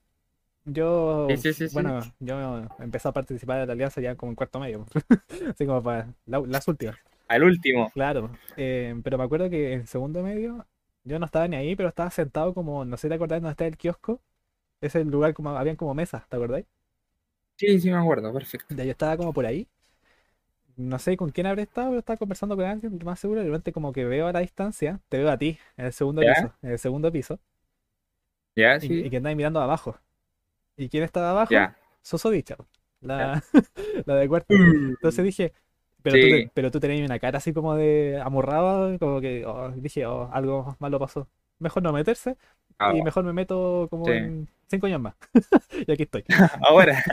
yo, 0.65 1.27
Sí, 1.41 1.53
sí, 1.53 1.67
bueno, 1.73 2.01
yo 2.19 2.67
empecé 2.79 3.07
a 3.07 3.11
participar 3.13 3.59
de 3.61 3.67
la 3.67 3.73
alianza 3.73 4.01
ya 4.01 4.15
como 4.15 4.31
en 4.31 4.35
cuarto 4.35 4.59
medio. 4.59 4.85
Así 5.55 5.65
como 5.65 5.81
para 5.83 6.13
la- 6.25 6.41
las 6.47 6.67
últimas. 6.67 6.97
Al 7.27 7.43
último. 7.43 7.89
Claro, 7.93 8.31
eh, 8.57 8.95
pero 9.03 9.17
me 9.17 9.23
acuerdo 9.25 9.49
que 9.49 9.73
en 9.73 9.87
segundo 9.87 10.23
medio 10.23 10.65
yo 11.03 11.19
no 11.19 11.25
estaba 11.25 11.47
ni 11.47 11.55
ahí, 11.57 11.75
pero 11.75 11.89
estaba 11.89 12.11
sentado 12.11 12.53
como, 12.53 12.85
no 12.85 12.97
sé 12.97 13.03
si 13.03 13.09
te 13.09 13.15
acordás 13.15 13.41
dónde 13.41 13.51
está 13.51 13.65
el 13.67 13.77
kiosco. 13.77 14.21
Ese 14.81 15.03
lugar 15.05 15.33
como, 15.33 15.51
habían 15.51 15.75
como 15.77 15.93
mesas, 15.95 16.27
¿te 16.29 16.35
acordáis? 16.37 16.65
Sí, 17.55 17.79
sí, 17.79 17.89
me 17.89 17.97
acuerdo, 17.97 18.33
perfecto. 18.33 18.75
Ya 18.75 18.83
yo 18.83 18.91
estaba 18.91 19.17
como 19.17 19.33
por 19.33 19.45
ahí. 19.45 19.67
No 20.81 20.99
sé 20.99 21.17
con 21.17 21.29
quién 21.31 21.47
habré 21.47 21.63
estado, 21.63 21.89
pero 21.89 21.99
estaba 21.99 22.17
conversando 22.17 22.55
con 22.55 22.65
alguien, 22.65 22.99
más 23.05 23.19
seguro. 23.19 23.41
Y 23.41 23.43
de 23.45 23.49
repente 23.49 23.71
como 23.73 23.93
que 23.93 24.05
veo 24.05 24.27
a 24.27 24.33
la 24.33 24.39
distancia, 24.41 24.99
te 25.09 25.17
veo 25.19 25.29
a 25.31 25.37
ti, 25.37 25.57
en 25.77 25.85
el 25.87 25.93
segundo 25.93 26.21
¿Ya? 26.23 26.33
piso, 26.33 26.53
en 26.61 26.71
el 26.71 26.79
segundo 26.79 27.11
piso, 27.11 27.39
Ya, 28.55 28.77
y, 28.77 28.81
sí. 28.81 28.93
y 29.05 29.09
que 29.09 29.17
andáis 29.17 29.37
mirando 29.37 29.61
abajo. 29.61 29.97
¿Y 30.77 30.89
quién 30.89 31.03
estaba 31.03 31.31
abajo? 31.31 31.51
Ya. 31.51 31.77
Susodicha, 32.01 32.57
la, 33.01 33.43
la 34.05 34.15
de 34.15 34.27
cuarto. 34.27 34.53
Mm. 34.55 34.91
Entonces 34.91 35.23
dije, 35.25 35.53
pero, 36.03 36.15
tú, 36.17 36.21
Sí. 36.23 36.31
te- 36.31 36.51
pero 36.53 36.71
tú 36.71 36.79
tenías 36.79 37.05
una 37.05 37.19
cara 37.19 37.39
así 37.39 37.53
como 37.53 37.75
de 37.75 38.21
amorrado, 38.23 38.97
como 38.99 39.21
que 39.21 39.45
oh, 39.45 39.71
dije, 39.71 40.05
oh, 40.05 40.29
algo 40.33 40.75
malo 40.79 40.99
pasó. 40.99 41.27
Mejor 41.59 41.83
no 41.83 41.93
meterse 41.93 42.37
Ah, 42.79 42.93
y 42.95 43.03
mejor 43.03 43.23
me 43.25 43.33
meto 43.33 43.87
como 43.91 44.05
Sí. 44.05 44.11
en 44.13 44.49
cinco 44.67 44.87
años 44.87 45.01
más. 45.01 45.15
y 45.87 45.91
aquí 45.91 46.03
estoy. 46.03 46.25
Ahora. 46.67 47.03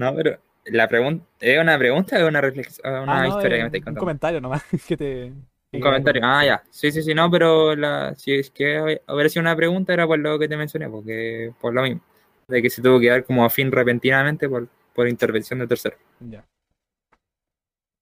No, 0.00 0.14
pero 0.14 0.38
la 0.64 0.88
pregunta, 0.88 1.24
¿es 1.40 1.58
una 1.60 1.78
pregunta 1.78 2.16
o 2.16 2.20
es 2.20 2.24
una 2.28 2.40
reflexión? 2.40 3.02
Una 3.02 3.18
Ah, 3.18 3.22
no, 3.22 3.28
historia 3.28 3.56
que 3.58 3.62
me 3.62 3.66
estáis 3.66 3.80
un 3.82 3.84
contando. 3.84 4.00
comentario 4.00 4.40
nomás 4.40 4.64
que 4.88 4.96
te... 4.96 5.32
que 5.70 5.76
Un 5.76 5.80
comentario. 5.82 6.22
Ah, 6.24 6.44
ya. 6.44 6.62
Sí, 6.70 6.90
sí, 6.90 7.02
sí, 7.02 7.14
no, 7.14 7.30
pero 7.30 7.76
la, 7.76 8.14
si 8.16 8.32
es 8.34 8.50
que 8.50 9.00
hubiera 9.08 9.28
sido 9.28 9.42
una 9.42 9.54
pregunta 9.56 9.92
era 9.92 10.06
por 10.06 10.18
lo 10.18 10.38
que 10.38 10.48
te 10.48 10.56
mencioné, 10.56 10.88
porque 10.88 11.52
por 11.60 11.74
lo 11.74 11.82
mismo. 11.82 12.00
De 12.48 12.62
que 12.62 12.70
se 12.70 12.82
tuvo 12.82 12.98
que 12.98 13.08
dar 13.10 13.24
como 13.24 13.44
a 13.44 13.50
fin 13.50 13.70
repentinamente 13.70 14.48
por, 14.48 14.68
por 14.94 15.06
intervención 15.06 15.58
de 15.60 15.66
tercero. 15.68 15.96
Ya. 16.20 16.44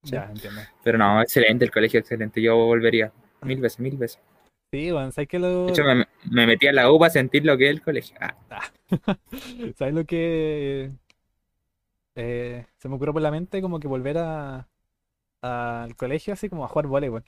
Sí. 0.05 0.13
Ya, 0.13 0.25
entiendo. 0.31 0.61
Pero 0.85 0.99
no, 0.99 1.21
excelente, 1.21 1.65
el 1.65 1.71
colegio 1.73 2.01
excelente. 2.01 2.41
Yo 2.41 2.57
volvería 2.57 3.13
mil 3.43 3.61
veces, 3.61 3.81
mil 3.81 3.97
veces. 3.97 4.21
Sí, 4.73 4.91
bueno, 4.91 5.11
¿sabes 5.13 5.29
qué 5.29 5.39
lo... 5.39 5.67
De 5.67 5.73
hecho, 5.73 5.83
me, 5.85 6.07
me 6.31 6.47
metí 6.47 6.67
a 6.69 6.73
la 6.73 6.91
U 6.93 6.99
para 6.99 7.11
sentir 7.11 7.45
lo 7.45 7.57
que 7.59 7.65
es 7.67 7.71
el 7.71 7.83
colegio. 7.83 8.17
Ah, 8.21 8.35
¿Sabes 9.77 9.95
lo 9.95 10.05
que 10.05 10.91
eh, 12.19 12.67
se 12.79 12.89
me 12.89 12.97
ocurrió 12.97 13.13
por 13.15 13.23
la 13.23 13.31
mente? 13.31 13.63
Como 13.63 13.81
que 13.81 13.89
volver 13.89 14.19
a 14.19 14.69
al 15.43 15.97
colegio 15.97 16.33
así 16.35 16.49
como 16.49 16.65
a 16.65 16.69
jugar 16.69 16.87
voleibol. 16.89 17.25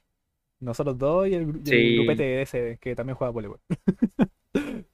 Nosotros 0.60 0.98
dos 0.98 1.28
y 1.28 1.34
el, 1.34 1.42
y 1.42 1.46
el 1.48 1.64
Sí. 1.66 1.94
grupete 1.96 2.42
ese 2.42 2.78
que 2.80 2.96
también 2.96 3.16
juega 3.16 3.30
voleibol. 3.32 3.60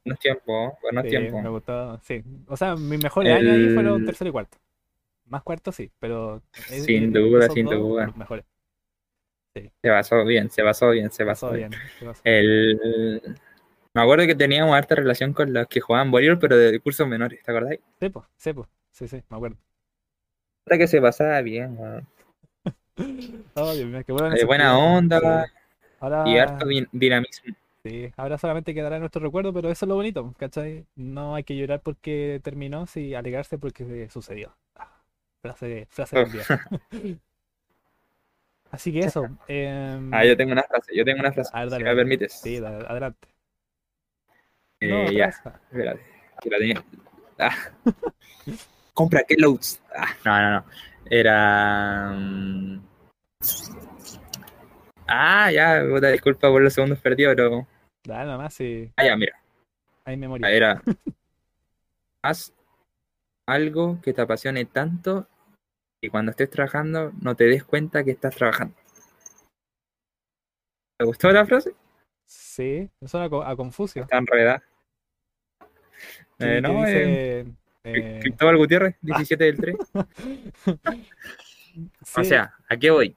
no 0.05 0.15
es 0.15 0.21
tiempo, 0.21 0.79
no 0.93 1.01
es 1.01 1.05
Sí, 1.05 1.11
tiempo. 1.11 1.43
me 1.43 1.49
gustó, 1.49 1.99
sí. 2.03 2.23
O 2.47 2.57
sea, 2.57 2.77
mis 2.77 3.03
mejores 3.03 3.33
años 3.35 3.53
ahí 3.53 3.75
fueron 3.75 4.05
tercero 4.05 4.29
y 4.31 4.33
cuarto. 4.33 4.59
Más 5.27 5.43
cuarto 5.43 5.73
sí, 5.73 5.91
pero 5.99 6.43
es- 6.71 6.85
Sin 6.85 7.05
es- 7.05 7.13
duda, 7.13 7.49
sin 7.49 7.67
duda. 7.67 8.13
mejores. 8.17 8.45
Se 9.55 9.89
pasó 9.91 10.25
bien, 10.25 10.51
se 10.51 10.63
pasó 10.63 10.91
bien, 10.91 11.11
se 11.11 11.25
Pasó 11.25 11.47
pasó 11.47 11.57
bien. 11.57 11.71
bien. 11.71 12.15
se. 12.15 12.21
El... 12.25 13.39
Me 13.95 14.03
acuerdo 14.03 14.27
que 14.27 14.35
teníamos 14.35 14.75
harta 14.77 14.95
relación 14.95 15.33
con 15.33 15.53
los 15.55 15.67
que 15.69 15.81
jugaban 15.81 16.11
voleibol, 16.11 16.39
pero 16.39 16.57
de 16.57 16.79
cursos 16.81 17.09
menores, 17.09 17.43
¿te 17.43 17.51
acordáis? 17.51 17.81
Sí, 17.99 18.11
pues, 18.11 18.27
sí, 18.37 18.53
pues, 18.53 18.69
sí, 18.91 19.09
sí, 19.09 19.23
me 19.31 19.37
acuerdo. 19.37 19.57
Que 20.69 20.89
se 20.89 21.01
pasaba 21.01 21.41
bien, 21.43 21.77
weón. 21.79 22.07
Oh, 23.55 23.73
Dios 23.73 23.87
mío, 23.87 24.03
qué 24.05 24.12
bueno 24.12 24.31
De 24.31 24.45
buena 24.45 24.77
onda 24.77 25.47
Ahora, 26.01 26.29
y 26.29 26.39
harto 26.39 26.67
din- 26.67 26.89
dinamismo. 26.93 27.55
Sí, 27.85 28.12
ahora 28.17 28.37
solamente 28.37 28.75
quedará 28.75 28.99
nuestro 28.99 29.23
recuerdo, 29.23 29.53
pero 29.53 29.71
eso 29.71 29.85
es 29.85 29.89
lo 29.89 29.95
bonito, 29.95 30.35
¿cachai? 30.39 30.85
No 30.97 31.37
hay 31.37 31.45
que 31.45 31.57
llorar 31.57 31.81
porque 31.83 32.41
terminó, 32.43 32.87
sí 32.87 33.14
alegrarse 33.14 33.59
porque 33.59 34.09
sucedió. 34.11 34.57
Ah, 34.75 35.01
frase, 35.41 35.87
frase 35.91 36.17
del 36.19 36.33
día. 36.33 36.43
Así 38.73 38.93
que 38.93 39.01
eso. 39.01 39.25
em, 39.49 40.12
Ah, 40.12 40.25
yo 40.25 40.37
tengo 40.37 40.51
una 40.53 40.64
frase, 40.64 40.95
yo 40.97 41.05
tengo 41.05 41.21
una 41.21 41.33
frase, 41.33 41.51
a 41.55 41.61
ver, 41.61 41.71
si 41.71 41.79
me 41.79 41.85
dale. 41.85 41.97
permites. 41.97 42.33
Sí, 42.33 42.57
adelante. 42.57 43.29
Eh, 44.81 44.89
No, 44.89 45.11
ya, 45.12 45.27
espérate, 45.27 46.03
que 46.43 46.51
la 46.51 46.59
tenía. 46.59 46.85
Ah. 47.39 47.55
Compra 48.97 49.23
Kellogg's. 49.29 49.79
Ah, 49.95 50.15
no, 50.25 50.41
no, 50.41 50.51
no. 50.61 50.65
Era. 51.11 52.11
mm, 52.17 52.81
Ah, 55.07 55.53
ya, 55.53 55.85
puta, 55.89 56.09
disculpa 56.09 56.49
por 56.49 56.63
los 56.63 56.73
segundos 56.73 56.99
perdidos, 57.01 57.35
pero. 57.37 57.67
Dale 58.05 58.31
nomás, 58.33 58.55
sí, 58.55 58.91
Ah, 58.97 59.05
ya, 59.05 59.17
mira. 59.17 59.39
hay 60.05 60.17
memoria. 60.17 60.49
Era. 60.51 60.83
Haz 62.25 62.53
algo 63.47 64.01
que 64.03 64.13
te 64.13 64.23
apasione 64.23 64.65
tanto 64.65 65.29
y 66.03 66.09
cuando 66.09 66.31
estés 66.31 66.51
trabajando 66.51 67.13
no 67.21 67.37
te 67.37 67.45
des 67.45 67.63
cuenta 67.63 68.03
que 68.03 68.11
estás 68.13 68.35
trabajando. 68.35 68.75
¿Te 70.99 71.05
gustó 71.05 71.31
la 71.31 71.45
frase? 71.47 71.75
Sí, 72.27 72.91
me 73.01 73.07
suena 73.07 73.27
a 73.27 73.31
co- 73.31 73.43
a 73.45 73.55
Confucio. 73.55 74.03
Está 74.03 74.17
enredada. 74.19 74.63
Eh, 76.39 76.57
que 76.57 76.61
no, 76.61 76.81
dice, 76.81 77.41
eh, 77.41 77.53
Cristóbal 78.20 78.57
Gutiérrez, 78.57 78.97
17 79.01 79.45
del 79.45 79.57
3. 79.57 79.76
O 82.16 82.24
sea, 82.24 82.55
¿a 82.68 82.76
qué 82.76 82.91
voy? 82.91 83.14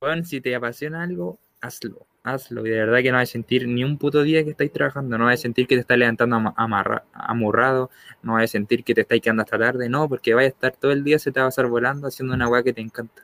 Bueno, 0.00 0.22
si 0.24 0.40
te 0.42 0.54
apasiona 0.54 1.02
algo, 1.02 1.38
hazlo, 1.60 2.06
hazlo. 2.22 2.66
Y 2.66 2.70
de 2.70 2.80
verdad 2.80 2.98
que 2.98 3.10
no 3.10 3.16
vas 3.16 3.30
a 3.30 3.32
sentir 3.32 3.66
ni 3.66 3.82
un 3.82 3.96
puto 3.96 4.22
día 4.22 4.44
que 4.44 4.50
estáis 4.50 4.72
trabajando, 4.72 5.16
no 5.16 5.24
vas 5.24 5.34
a 5.34 5.42
sentir 5.42 5.66
que 5.66 5.74
te 5.76 5.80
estás 5.80 5.96
levantando 5.96 6.36
amarra- 6.56 7.04
amurrado, 7.12 7.90
no 8.22 8.34
vas 8.34 8.44
a 8.44 8.46
sentir 8.46 8.84
que 8.84 8.94
te 8.94 9.00
estáis 9.02 9.22
quedando 9.22 9.42
hasta 9.42 9.58
tarde, 9.58 9.88
no, 9.88 10.08
porque 10.08 10.34
vas 10.34 10.44
a 10.44 10.48
estar 10.48 10.76
todo 10.76 10.92
el 10.92 11.02
día, 11.02 11.18
se 11.18 11.32
te 11.32 11.40
va 11.40 11.46
a 11.46 11.48
pasar 11.48 11.66
volando 11.66 12.06
haciendo 12.08 12.34
una 12.34 12.46
weá 12.48 12.62
que 12.62 12.72
te 12.74 12.82
encanta. 12.82 13.22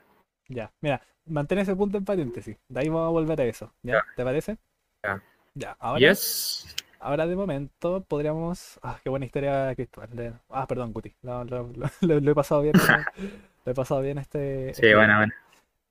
ya, 0.48 0.72
mira, 0.80 1.02
mantén 1.26 1.58
ese 1.58 1.76
punto 1.76 1.98
en 1.98 2.04
paréntesis. 2.04 2.56
De 2.68 2.80
ahí 2.80 2.88
vamos 2.88 3.06
a 3.08 3.10
volver 3.10 3.40
a 3.40 3.44
eso. 3.44 3.72
¿Ya? 3.82 3.94
Ya. 3.94 4.04
¿Te 4.16 4.24
parece? 4.24 4.58
Ya. 5.04 5.22
Ya, 5.54 5.76
ahora. 5.78 6.00
Yes. 6.00 6.74
Ahora 7.04 7.26
de 7.26 7.36
momento 7.36 8.02
podríamos. 8.08 8.80
Ah, 8.82 8.98
qué 9.04 9.10
buena 9.10 9.26
historia, 9.26 9.74
Cristóbal. 9.74 10.40
Ah, 10.48 10.66
perdón, 10.66 10.94
Guti. 10.94 11.14
Lo, 11.20 11.44
lo- 11.44 11.70
lo- 11.76 11.86
lo- 12.00 12.20
lo 12.20 12.30
he 12.30 12.34
pasado 12.34 12.62
bien. 12.62 12.72
lo 13.66 13.72
he 13.72 13.74
pasado 13.74 14.00
bien 14.00 14.16
este. 14.16 14.64
Sí, 14.74 14.86
este 14.86 14.94
bueno, 14.94 15.18
bueno. 15.18 15.32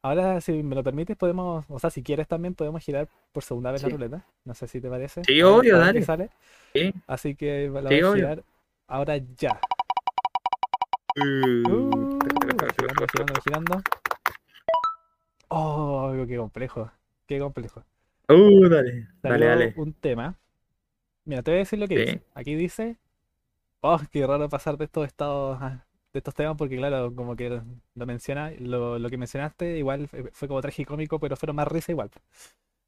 Ahora, 0.01 0.41
si 0.41 0.64
me 0.64 0.74
lo 0.74 0.84
permites, 0.84 1.16
podemos. 1.16 1.66
O 1.70 1.78
sea, 1.78 1.91
si 1.91 2.01
quieres 2.01 2.28
también 2.28 2.55
podemos 2.55 2.84
girar 2.84 3.07
por 3.32 3.43
segunda 3.43 3.72
vez 3.72 3.84
la 3.84 3.89
ruleta. 3.89 4.26
No 4.43 4.55
sé 4.55 4.68
si 4.68 4.82
te 4.82 4.89
parece. 4.89 5.22
Sí, 5.24 5.39
obvio, 5.43 5.78
dale. 5.78 6.01
sale. 6.01 6.30
Sí. 6.74 6.91
Así 7.05 7.36
que 7.36 7.70
la 7.70 7.89
Sí, 7.89 8.01
voy 8.01 8.11
a 8.11 8.16
girar 8.16 8.43
ahora 8.88 9.18
ya. 9.38 9.59
Uh, 11.16 11.70
Uh, 11.70 12.20
girando, 12.41 13.05
girando, 13.14 13.41
girando. 13.43 13.82
Oh, 15.49 16.11
qué 16.28 16.38
complejo. 16.38 16.91
Qué 17.28 17.39
complejo. 17.39 17.84
Uh, 18.30 18.68
dale, 18.68 19.07
dale, 19.22 19.36
Salió 19.36 19.47
dale. 19.49 19.74
un 19.78 19.93
tema. 19.93 20.36
Mira, 21.26 21.41
te 21.43 21.51
voy 21.51 21.57
a 21.57 21.59
decir 21.59 21.80
lo 21.80 21.88
que 21.88 21.95
Sí. 21.95 21.99
dice. 21.99 22.21
Aquí 22.34 22.55
dice. 22.55 22.97
Oh, 23.82 23.99
qué 24.11 24.28
raro 24.28 24.49
pasar 24.49 24.78
de 24.78 24.86
estos 24.86 25.07
estados, 25.07 25.59
de 25.61 26.19
estos 26.19 26.36
temas, 26.36 26.57
porque 26.57 26.78
claro, 26.78 27.13
como 27.15 27.36
que 27.36 27.61
lo, 27.95 28.05
menciona, 28.05 28.51
lo, 28.59 28.99
lo 28.99 29.09
que 29.09 29.17
mencionaste, 29.17 29.78
igual 29.78 30.07
fue, 30.34 30.47
como 30.47 30.61
tragicómico, 30.61 31.19
pero 31.19 31.36
fueron 31.38 31.57
más 31.57 31.67
risa 31.67 31.91
igual. 31.91 32.11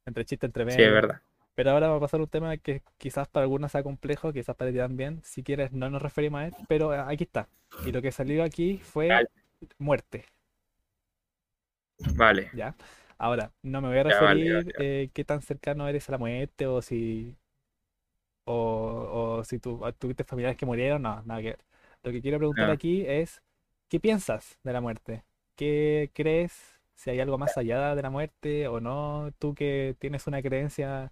Entre 0.05 0.25
chiste, 0.25 0.45
entre 0.47 0.65
Sí, 0.67 0.81
es 0.83 0.91
medio. 0.91 0.91
verdad. 0.91 1.21
Pero 1.55 1.71
ahora 1.71 1.89
va 1.89 1.97
a 1.97 1.99
pasar 2.01 2.21
un 2.21 2.27
tema 2.29 2.57
que 2.57 2.83
quizás 2.97 3.27
para 3.29 3.43
algunos 3.45 3.71
sea 3.73 3.83
complejo, 3.83 4.33
quizás 4.33 4.55
para 4.55 4.71
ti 4.71 4.77
también. 4.77 5.21
Si 5.23 5.43
quieres, 5.43 5.73
no 5.73 5.89
nos 5.89 6.01
referimos 6.01 6.41
a 6.41 6.47
él, 6.47 6.55
pero 6.67 6.91
aquí 6.93 7.25
está. 7.25 7.49
Y 7.83 7.91
lo 7.93 8.01
que 8.01 8.11
salió 8.13 8.43
aquí 8.43 8.79
fue 8.83 9.25
muerte. 9.79 10.25
Vale. 12.15 12.51
¿ya? 12.51 12.75
Ahora, 13.17 13.53
no 13.61 13.81
me 13.81 13.87
voy 13.89 13.97
a 13.99 14.03
Ya, 14.07 14.21
vale, 14.21 14.53
referir 14.53 14.53
vale, 14.53 14.73
eh, 14.77 15.09
qué 15.13 15.23
tan 15.25 15.41
cercano 15.41 15.87
eres 15.87 16.09
a 16.09 16.13
la 16.13 16.17
muerte 16.17 16.67
o 16.67 16.81
si 16.81 17.35
o, 18.45 19.37
o 19.39 19.43
si 19.43 19.59
tú, 19.59 19.81
tuviste 19.99 20.23
familiares 20.23 20.57
que 20.57 20.65
murieron, 20.65 21.01
no, 21.03 21.21
nada 21.23 21.41
que 21.41 21.47
ver. 21.49 21.65
Lo 22.03 22.11
que 22.11 22.21
quiero 22.21 22.37
preguntar 22.39 22.69
aquí 22.71 23.05
es, 23.07 23.41
¿qué 23.89 23.99
piensas 23.99 24.59
de 24.63 24.73
la 24.73 24.81
muerte? 24.81 25.25
¿Qué 25.55 26.11
crees? 26.13 26.53
Si 26.95 27.09
hay 27.09 27.19
algo 27.19 27.37
más 27.37 27.57
allá 27.57 27.95
de 27.95 28.01
la 28.03 28.09
muerte 28.09 28.67
o 28.67 28.79
no, 28.79 29.31
tú 29.39 29.53
que 29.55 29.95
tienes 29.99 30.27
una 30.27 30.41
creencia 30.41 31.11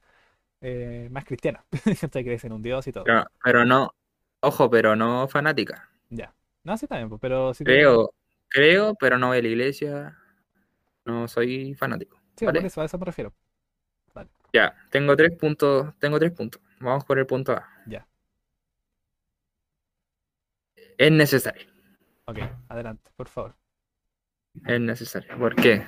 eh, 0.62 1.10
más 1.12 1.26
cristiana, 1.26 1.66
¿cachai? 2.02 2.24
crees 2.26 2.44
en 2.46 2.54
un 2.54 2.62
Dios 2.64 2.88
y 2.88 2.92
todo. 2.94 3.12
Pero, 3.12 3.26
pero 3.44 3.66
no, 3.66 3.96
ojo, 4.42 4.70
pero 4.70 4.96
no 4.96 5.28
fanática. 5.30 5.90
Ya. 6.10 6.34
No, 6.64 6.78
sí 6.78 6.88
también, 6.88 7.10
pues, 7.10 7.20
pero 7.22 7.54
tú- 7.54 7.66
Creo, 7.66 8.14
creo, 8.50 8.96
pero 8.96 9.18
no 9.18 9.28
voy 9.28 9.40
a 9.40 9.42
la 9.42 9.48
iglesia. 9.48 10.18
No 11.06 11.28
soy 11.28 11.76
fanático. 11.76 12.20
Sí, 12.38 12.46
¿vale? 12.46 12.62
por 12.62 12.66
eso, 12.66 12.82
a 12.82 12.86
eso 12.86 12.98
me 12.98 13.06
refiero. 13.06 13.34
Ya, 14.54 14.74
tengo 14.92 15.16
tres 15.16 15.32
puntos, 15.38 15.94
tengo 16.00 16.20
tres 16.20 16.32
puntos. 16.32 16.62
Vamos 16.84 17.06
por 17.06 17.18
el 17.20 17.26
punto 17.26 17.54
A. 17.54 17.68
Ya. 17.88 18.06
Es 20.98 21.12
necesario. 21.12 21.68
Ok, 22.26 22.40
adelante, 22.70 23.12
por 23.16 23.28
favor. 23.28 23.56
es 24.68 24.80
necesario. 24.80 25.38
¿Por 25.38 25.56
qué? 25.56 25.84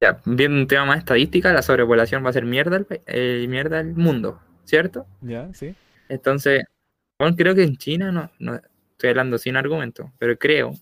Ya, 0.00 0.20
viendo 0.26 0.58
un 0.58 0.66
tema 0.66 0.84
más 0.84 0.98
estadística, 0.98 1.52
la 1.52 1.62
sobrepoblación 1.62 2.24
va 2.24 2.30
a 2.30 2.32
ser 2.32 2.44
mierda 2.44 2.76
el, 2.76 2.86
eh, 3.06 3.46
mierda 3.48 3.80
el 3.80 3.94
mundo, 3.94 4.40
¿cierto? 4.64 5.06
Ya, 5.20 5.52
sí. 5.54 5.74
Entonces, 6.08 6.64
bueno, 7.18 7.36
creo 7.36 7.54
que 7.54 7.62
en 7.62 7.76
China, 7.76 8.10
no, 8.10 8.30
no 8.40 8.56
estoy 8.92 9.10
hablando 9.10 9.38
sin 9.38 9.56
argumento, 9.56 10.12
pero 10.18 10.36
creo 10.38 10.72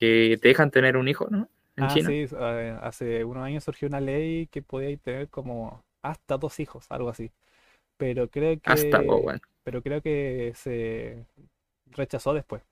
que 0.00 0.38
te 0.40 0.48
dejan 0.48 0.70
tener 0.70 0.96
un 0.96 1.06
hijo, 1.08 1.28
¿no? 1.30 1.48
En 1.76 1.84
Ah, 1.84 1.88
China. 1.88 2.08
sí, 2.08 2.26
eh, 2.38 2.78
hace 2.80 3.24
unos 3.24 3.44
años 3.44 3.64
surgió 3.64 3.88
una 3.88 4.00
ley 4.00 4.46
que 4.46 4.62
podía 4.62 4.96
tener 4.96 5.28
como 5.28 5.84
hasta 6.00 6.38
dos 6.38 6.58
hijos, 6.60 6.86
algo 6.88 7.10
así. 7.10 7.30
Pero 8.02 8.28
creo 8.30 8.60
Hasta, 8.64 9.04
que, 9.04 9.06
oh, 9.06 9.22
bueno. 9.22 9.40
pero 9.64 9.82
creo 9.82 10.02
que 10.02 10.52
se 10.56 11.26
rechazó 11.86 12.34
después. 12.34 12.62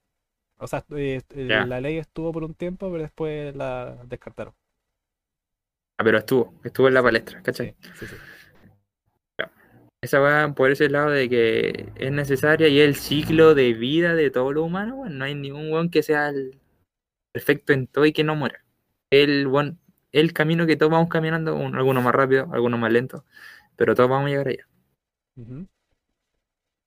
O 0.59 0.67
sea, 0.69 0.85
eh, 0.97 1.23
eh, 1.37 1.65
la 1.67 1.81
ley 1.83 1.99
estuvo 1.99 2.33
por 2.33 2.45
un 2.45 2.55
tiempo, 2.55 2.91
pero 2.91 3.03
después 3.05 3.57
la 3.57 3.97
descartaron. 4.07 4.55
Ah, 5.99 6.05
pero 6.05 6.19
estuvo, 6.19 6.55
estuvo 6.65 6.89
en 6.89 6.95
la 6.95 7.03
palestra, 7.03 7.43
¿cachai? 7.43 7.73
sí, 7.73 7.93
sí, 7.93 8.07
sí. 8.09 8.23
Esa 10.03 10.19
va 10.19 10.55
por 10.55 10.71
ese 10.71 10.89
lado 10.89 11.11
de 11.11 11.29
que 11.29 11.93
es 11.97 12.11
necesaria 12.13 12.69
y 12.69 12.81
es 12.81 12.89
el 12.89 12.95
ciclo 12.97 13.55
de 13.55 13.75
vida 13.75 14.15
de 14.15 14.31
todo 14.31 14.53
lo 14.53 14.65
humano, 14.65 14.97
bueno, 14.97 15.15
no 15.17 15.25
hay 15.27 15.35
ningún 15.35 15.71
weón 15.71 15.91
que 15.91 16.03
sea 16.03 16.31
el 16.31 16.59
perfecto 17.33 17.73
en 17.75 17.87
todo 17.89 18.07
y 18.07 18.13
que 18.15 18.25
no 18.25 18.37
muera. 18.37 18.65
El, 19.11 19.49
weón- 19.49 19.79
el 20.13 20.33
camino 20.35 20.67
que 20.67 20.77
todos 20.77 20.93
vamos 20.93 21.11
caminando, 21.11 21.57
un- 21.57 21.77
algunos 21.77 22.05
más 22.05 22.15
rápido, 22.15 22.49
algunos 22.53 22.81
más 22.81 22.93
lento, 22.93 23.25
pero 23.77 23.95
todos 23.97 24.11
vamos 24.11 24.29
a 24.29 24.31
llegar 24.31 24.49
allá. 24.49 24.69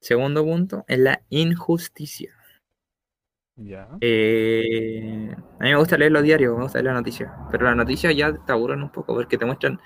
Segundo 0.02 0.44
punto 0.44 0.84
es 0.88 1.00
la 1.00 1.24
injusticia. 1.30 2.36
Ya. 3.56 3.88
Eh, 4.02 5.32
a 5.60 5.64
mí 5.64 5.70
me 5.70 5.76
gusta 5.76 5.98
leer 5.98 6.12
los 6.12 6.24
diarios, 6.24 6.56
me 6.58 6.64
gusta 6.64 6.80
leer 6.80 6.94
las 6.94 7.02
noticias, 7.02 7.32
pero 7.52 7.66
las 7.66 7.76
noticias 7.76 8.16
ya 8.16 8.34
te 8.34 8.52
aburren 8.52 8.82
un 8.82 8.92
poco 8.92 9.14
porque 9.14 9.38
te 9.38 9.46
muestran 9.46 9.80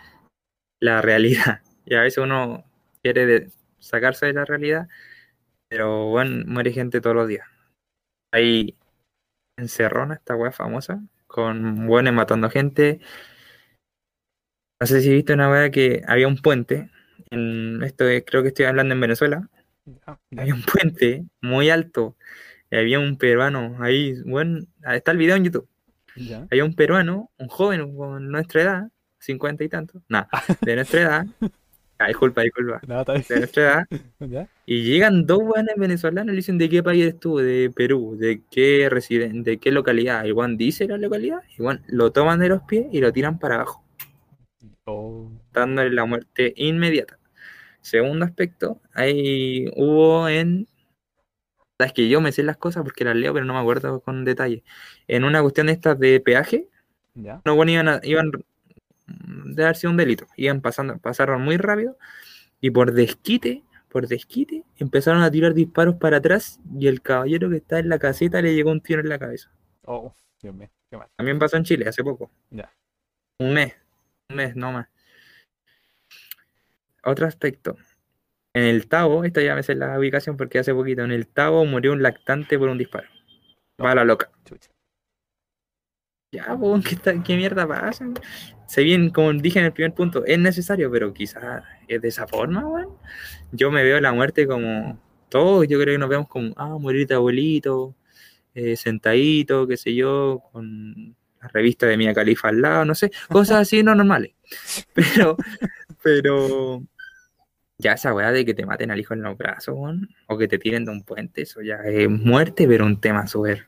la 0.82 1.01
realidad. 1.03 1.62
Y 1.86 1.95
a 1.95 2.01
veces 2.01 2.20
uno 2.24 2.66
quiere 3.03 3.26
de- 3.26 3.51
sacarse 3.80 4.28
de 4.28 4.34
la 4.34 4.45
realidad, 4.45 4.88
pero 5.70 6.08
bueno, 6.08 6.45
muere 6.47 6.72
gente 6.74 7.01
todos 7.01 7.16
los 7.16 7.28
días. 7.28 7.47
Hay 8.34 8.78
encerrona, 9.58 10.16
esta 10.16 10.36
weá 10.36 10.51
famosa, 10.51 11.01
con 11.28 11.88
buenos 11.88 12.14
matando 12.14 12.49
gente. 12.49 13.01
No 14.80 14.88
sé 14.88 15.01
si 15.01 15.12
viste 15.12 15.34
una 15.34 15.49
weá 15.49 15.72
que 15.72 16.03
había 16.08 16.28
un 16.28 16.38
puente, 16.38 16.89
en, 17.32 17.82
esto 17.84 18.07
es- 18.07 18.23
creo 18.25 18.41
que 18.41 18.49
estoy 18.49 18.65
hablando 18.65 18.93
en 18.93 19.01
Venezuela, 19.01 19.49
ya, 19.86 20.19
había 20.38 20.53
un 20.53 20.63
puente 20.63 21.23
muy 21.41 21.69
alto. 21.69 22.15
Y 22.69 22.75
había 22.75 22.99
un 22.99 23.17
peruano 23.17 23.78
ahí, 23.80 24.21
bueno, 24.25 24.59
está 24.93 25.11
el 25.11 25.17
video 25.17 25.36
en 25.38 25.45
YouTube. 25.45 25.67
ya. 26.17 26.45
Había 26.51 26.65
un 26.65 26.73
peruano, 26.75 27.32
un 27.38 27.47
joven 27.47 27.95
con 27.95 28.30
nuestra 28.30 28.61
edad, 28.61 28.88
cincuenta 29.19 29.63
y 29.63 29.69
tantos, 29.69 30.01
nada, 30.09 30.28
de 30.61 30.75
nuestra 30.75 31.01
edad. 31.01 31.25
Ah, 31.99 32.09
disculpa, 32.09 32.43
disculpa. 32.43 32.80
No. 32.86 33.03
De 33.03 33.38
nuestra 33.39 33.63
edad. 33.63 33.86
Y 34.67 34.84
llegan 34.84 35.25
dos 35.25 35.39
buenos 35.43 35.73
venezolanos 35.78 36.28
y 36.28 36.36
le 36.36 36.36
dicen 36.36 36.59
de 36.59 36.69
qué 36.69 36.84
país 36.84 37.01
eres 37.01 37.19
tú, 37.19 37.38
de 37.39 37.71
Perú, 37.75 38.15
de 38.19 38.43
qué 38.51 38.88
residen, 38.88 39.41
de 39.41 39.57
qué 39.57 39.71
localidad. 39.71 40.23
Y 40.25 40.32
Juan 40.32 40.57
dice 40.57 40.88
la 40.88 40.99
localidad, 40.99 41.39
y 41.55 41.63
Juan 41.63 41.82
lo 41.88 42.11
toman 42.11 42.39
de 42.39 42.49
los 42.49 42.61
pies 42.61 42.86
y 42.91 43.01
lo 43.01 43.11
tiran 43.11 43.39
para 43.39 43.55
abajo, 43.55 43.84
Oh, 44.86 45.32
dándole 45.51 45.89
la 45.89 46.05
muerte 46.05 46.53
inmediata. 46.55 47.16
Segundo 47.88 48.25
aspecto, 48.25 48.81
ahí 48.93 49.67
hubo 49.77 50.27
en. 50.27 50.67
Es 51.79 51.93
que 51.93 52.09
yo 52.09 52.19
me 52.19 52.33
sé 52.33 52.43
las 52.43 52.57
cosas 52.57 52.83
porque 52.83 53.05
las 53.05 53.15
leo, 53.15 53.33
pero 53.33 53.45
no 53.45 53.53
me 53.53 53.59
acuerdo 53.59 54.01
con 54.01 54.25
detalle. 54.25 54.61
En 55.07 55.23
una 55.23 55.41
cuestión 55.41 55.67
de 55.67 55.73
estas 55.73 55.97
de 55.97 56.19
peaje, 56.19 56.67
ya. 57.13 57.41
no 57.45 57.55
bueno, 57.55 57.71
iban, 57.71 57.88
a- 57.88 58.01
iban 58.03 58.31
de 59.07 59.63
haber 59.63 59.77
sido 59.77 59.91
un 59.91 59.97
delito. 59.97 60.27
Iban 60.35 60.59
pasando, 60.59 60.97
pasaron 60.97 61.41
muy 61.43 61.55
rápido 61.55 61.97
y 62.59 62.71
por 62.71 62.91
desquite, 62.91 63.63
por 63.88 64.07
desquite, 64.09 64.65
empezaron 64.77 65.21
a 65.21 65.31
tirar 65.31 65.53
disparos 65.53 65.95
para 65.95 66.17
atrás 66.17 66.59
y 66.77 66.88
el 66.88 67.01
caballero 67.01 67.49
que 67.49 67.55
está 67.57 67.79
en 67.79 67.88
la 67.88 67.99
caseta 67.99 68.41
le 68.41 68.53
llegó 68.53 68.69
un 68.71 68.81
tiro 68.81 68.99
en 68.99 69.07
la 69.07 69.17
cabeza. 69.17 69.49
Oh, 69.85 70.13
Dios 70.41 70.53
mío, 70.53 70.69
qué 70.89 70.97
mal. 70.97 71.07
También 71.15 71.39
pasó 71.39 71.55
en 71.55 71.63
Chile 71.63 71.88
hace 71.88 72.03
poco. 72.03 72.29
Ya. 72.49 72.69
Un 73.39 73.53
mes, 73.53 73.75
un 74.29 74.35
mes, 74.35 74.55
no 74.57 74.73
más. 74.73 74.89
Otro 77.08 77.26
aspecto. 77.26 77.78
En 78.53 78.64
el 78.64 78.88
Tavo, 78.88 79.24
esta 79.24 79.41
ya 79.41 79.55
me 79.55 79.64
sé 79.64 79.76
la 79.76 79.97
ubicación 79.97 80.36
porque 80.36 80.60
hace 80.60 80.74
poquito, 80.74 81.03
en 81.03 81.12
el 81.12 81.28
Tavo 81.28 81.64
murió 81.66 81.93
un 81.93 82.01
lactante 82.03 82.60
por 82.60 82.68
un 82.70 82.78
disparo. 82.78 83.08
Va 83.84 83.95
la 83.95 84.03
loca. 84.03 84.30
Ya, 86.34 86.58
pues, 86.60 86.84
¿qué, 86.86 86.95
está- 86.95 87.24
qué 87.24 87.38
mierda 87.38 87.66
pasa? 87.66 88.05
Se 88.68 88.84
bien, 88.84 89.10
como 89.12 89.32
dije 89.34 89.60
en 89.60 89.66
el 89.66 89.72
primer 89.74 89.93
punto, 89.93 90.26
es 90.26 90.38
necesario, 90.38 90.91
pero 90.91 91.14
quizás 91.14 91.64
es 91.88 92.01
de 92.01 92.08
esa 92.10 92.28
forma, 92.28 92.68
weón. 92.68 92.89
Yo 93.53 93.72
me 93.72 93.84
veo 93.84 94.01
la 94.01 94.12
muerte 94.12 94.45
como 94.45 94.99
todos, 95.30 95.66
yo 95.70 95.80
creo 95.80 95.93
que 95.95 95.99
nos 95.99 96.10
vemos 96.10 96.28
como, 96.28 96.53
ah, 96.58 96.78
morir 96.78 97.08
de 97.08 97.16
abuelito, 97.16 97.95
eh, 98.53 98.76
sentadito, 98.76 99.66
qué 99.68 99.78
sé 99.78 99.95
yo, 99.95 100.43
con 100.51 101.16
la 101.41 101.47
revista 101.47 101.86
de 101.86 101.95
Mia 101.95 102.14
Califa 102.14 102.49
al 102.49 102.62
lado, 102.62 102.84
no 102.84 102.95
sé, 102.95 103.12
cosas 103.30 103.60
así 103.62 103.82
no 103.84 103.95
normales. 103.95 104.34
Pero, 104.93 105.38
pero, 106.03 106.84
ya 107.80 107.93
esa 107.93 108.13
weá 108.13 108.32
de 108.32 108.43
que 108.45 108.53
te 108.53 108.65
maten 108.65 108.91
al 108.91 108.99
hijo 108.99 109.13
en 109.13 109.21
los 109.21 109.38
brazos, 109.38 109.75
weón, 109.78 110.09
o 110.28 110.38
que 110.38 110.47
te 110.47 110.57
tiren 110.57 110.86
de 110.86 110.91
un 110.91 111.03
puente, 111.03 111.43
eso 111.43 111.61
ya 111.61 111.75
es 111.86 112.09
muerte, 112.09 112.67
pero 112.67 112.86
un 112.86 112.99
tema 112.99 113.28
súper 113.28 113.65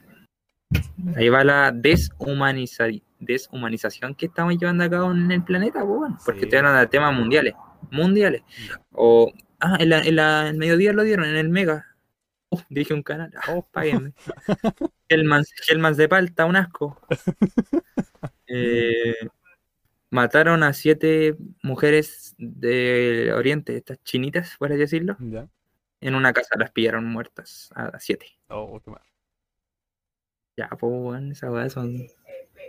Ahí 1.16 1.30
va 1.30 1.44
la 1.44 1.72
deshumaniza- 1.72 3.02
deshumanización 3.20 4.14
que 4.14 4.28
estamos 4.28 4.56
llevando 4.58 4.84
a 4.84 4.90
cabo 4.90 5.12
en 5.12 5.32
el 5.32 5.44
planeta, 5.44 5.84
pues, 5.84 5.98
bueno, 5.98 6.18
porque 6.24 6.42
Sí. 6.42 6.46
estoy 6.46 6.60
hablando 6.60 6.80
de 6.80 6.88
temas 6.88 7.14
mundiales. 7.16 7.54
Mundiales. 7.90 8.44
O, 8.92 9.32
ah, 9.60 9.78
en, 9.80 9.90
la, 9.90 10.02
en 10.02 10.16
la- 10.16 10.50
el 10.50 10.58
mediodía 10.58 10.94
lo 10.94 11.02
dieron, 11.04 11.26
en 11.26 11.38
el 11.38 11.50
Mega. 11.50 11.86
Uf, 12.52 12.62
dije 12.70 12.94
un 12.94 13.02
canal. 13.04 13.32
Ah, 13.36 13.54
Oh. 13.56 13.68
páguenme. 13.72 14.14
Hellmans, 15.10 15.52
Hellmans 15.68 15.98
de 15.98 16.08
palta, 16.08 16.46
un 16.46 16.56
asco. 16.56 17.00
Eh, 18.52 19.16
mataron 20.10 20.64
a 20.64 20.74
siete 20.74 21.36
mujeres 21.64 22.36
del 22.38 23.32
Oriente, 23.32 23.78
estas 23.78 24.02
chinitas, 24.04 24.56
por 24.58 24.72
así 24.72 24.80
decirlo. 24.80 25.18
Ya. 25.20 25.48
En 26.02 26.16
una 26.16 26.34
casa 26.34 26.56
las 26.58 26.72
pillaron 26.72 27.06
muertas 27.06 27.70
a 27.76 28.00
siete. 28.00 28.28
Oh, 28.48 28.80
qué 28.84 28.92
mal. 28.92 29.02
Ya, 30.58 30.68
pues, 30.70 30.92
weón, 30.94 31.32
esas 31.32 31.52
weas 31.52 31.74
son. 31.74 31.98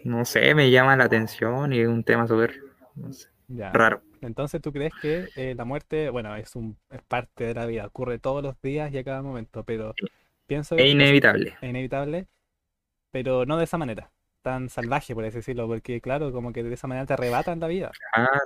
No 0.05 0.25
sé, 0.25 0.55
me 0.55 0.71
llama 0.71 0.97
la 0.97 1.05
atención 1.05 1.73
y 1.73 1.81
es 1.81 1.89
un 1.89 2.05
tema 2.05 2.27
súper 2.27 2.61
no 2.95 3.13
sé, 3.13 3.29
raro. 3.49 4.03
Entonces, 4.23 4.61
¿tú 4.61 4.73
crees 4.73 4.93
que 5.01 5.29
eh, 5.37 5.55
la 5.57 5.65
muerte, 5.65 6.11
bueno, 6.11 6.35
es 6.37 6.57
un, 6.57 6.77
es 6.91 7.03
parte 7.03 7.45
de 7.45 7.55
la 7.55 7.67
vida, 7.67 7.87
ocurre 7.87 8.19
todos 8.19 8.43
los 8.43 8.61
días 8.63 8.93
y 8.93 8.99
a 8.99 9.05
cada 9.05 9.23
momento, 9.23 9.65
pero 9.65 9.95
pienso 10.47 10.77
Es 10.77 10.83
que 10.83 10.89
inevitable. 10.89 11.57
es 11.61 11.69
inevitable, 11.69 12.27
pero 13.11 13.45
no 13.47 13.57
de 13.57 13.65
esa 13.65 13.79
manera, 13.79 14.11
tan 14.43 14.69
salvaje, 14.69 15.15
por 15.15 15.25
así 15.25 15.37
decirlo, 15.39 15.67
porque 15.69 16.01
claro, 16.01 16.33
como 16.33 16.53
que 16.53 16.63
de 16.63 16.75
esa 16.75 16.87
manera 16.89 17.07
te 17.07 17.15
arrebatan 17.15 17.61
la 17.61 17.69
vida. 17.69 17.93
Claro. 18.15 18.41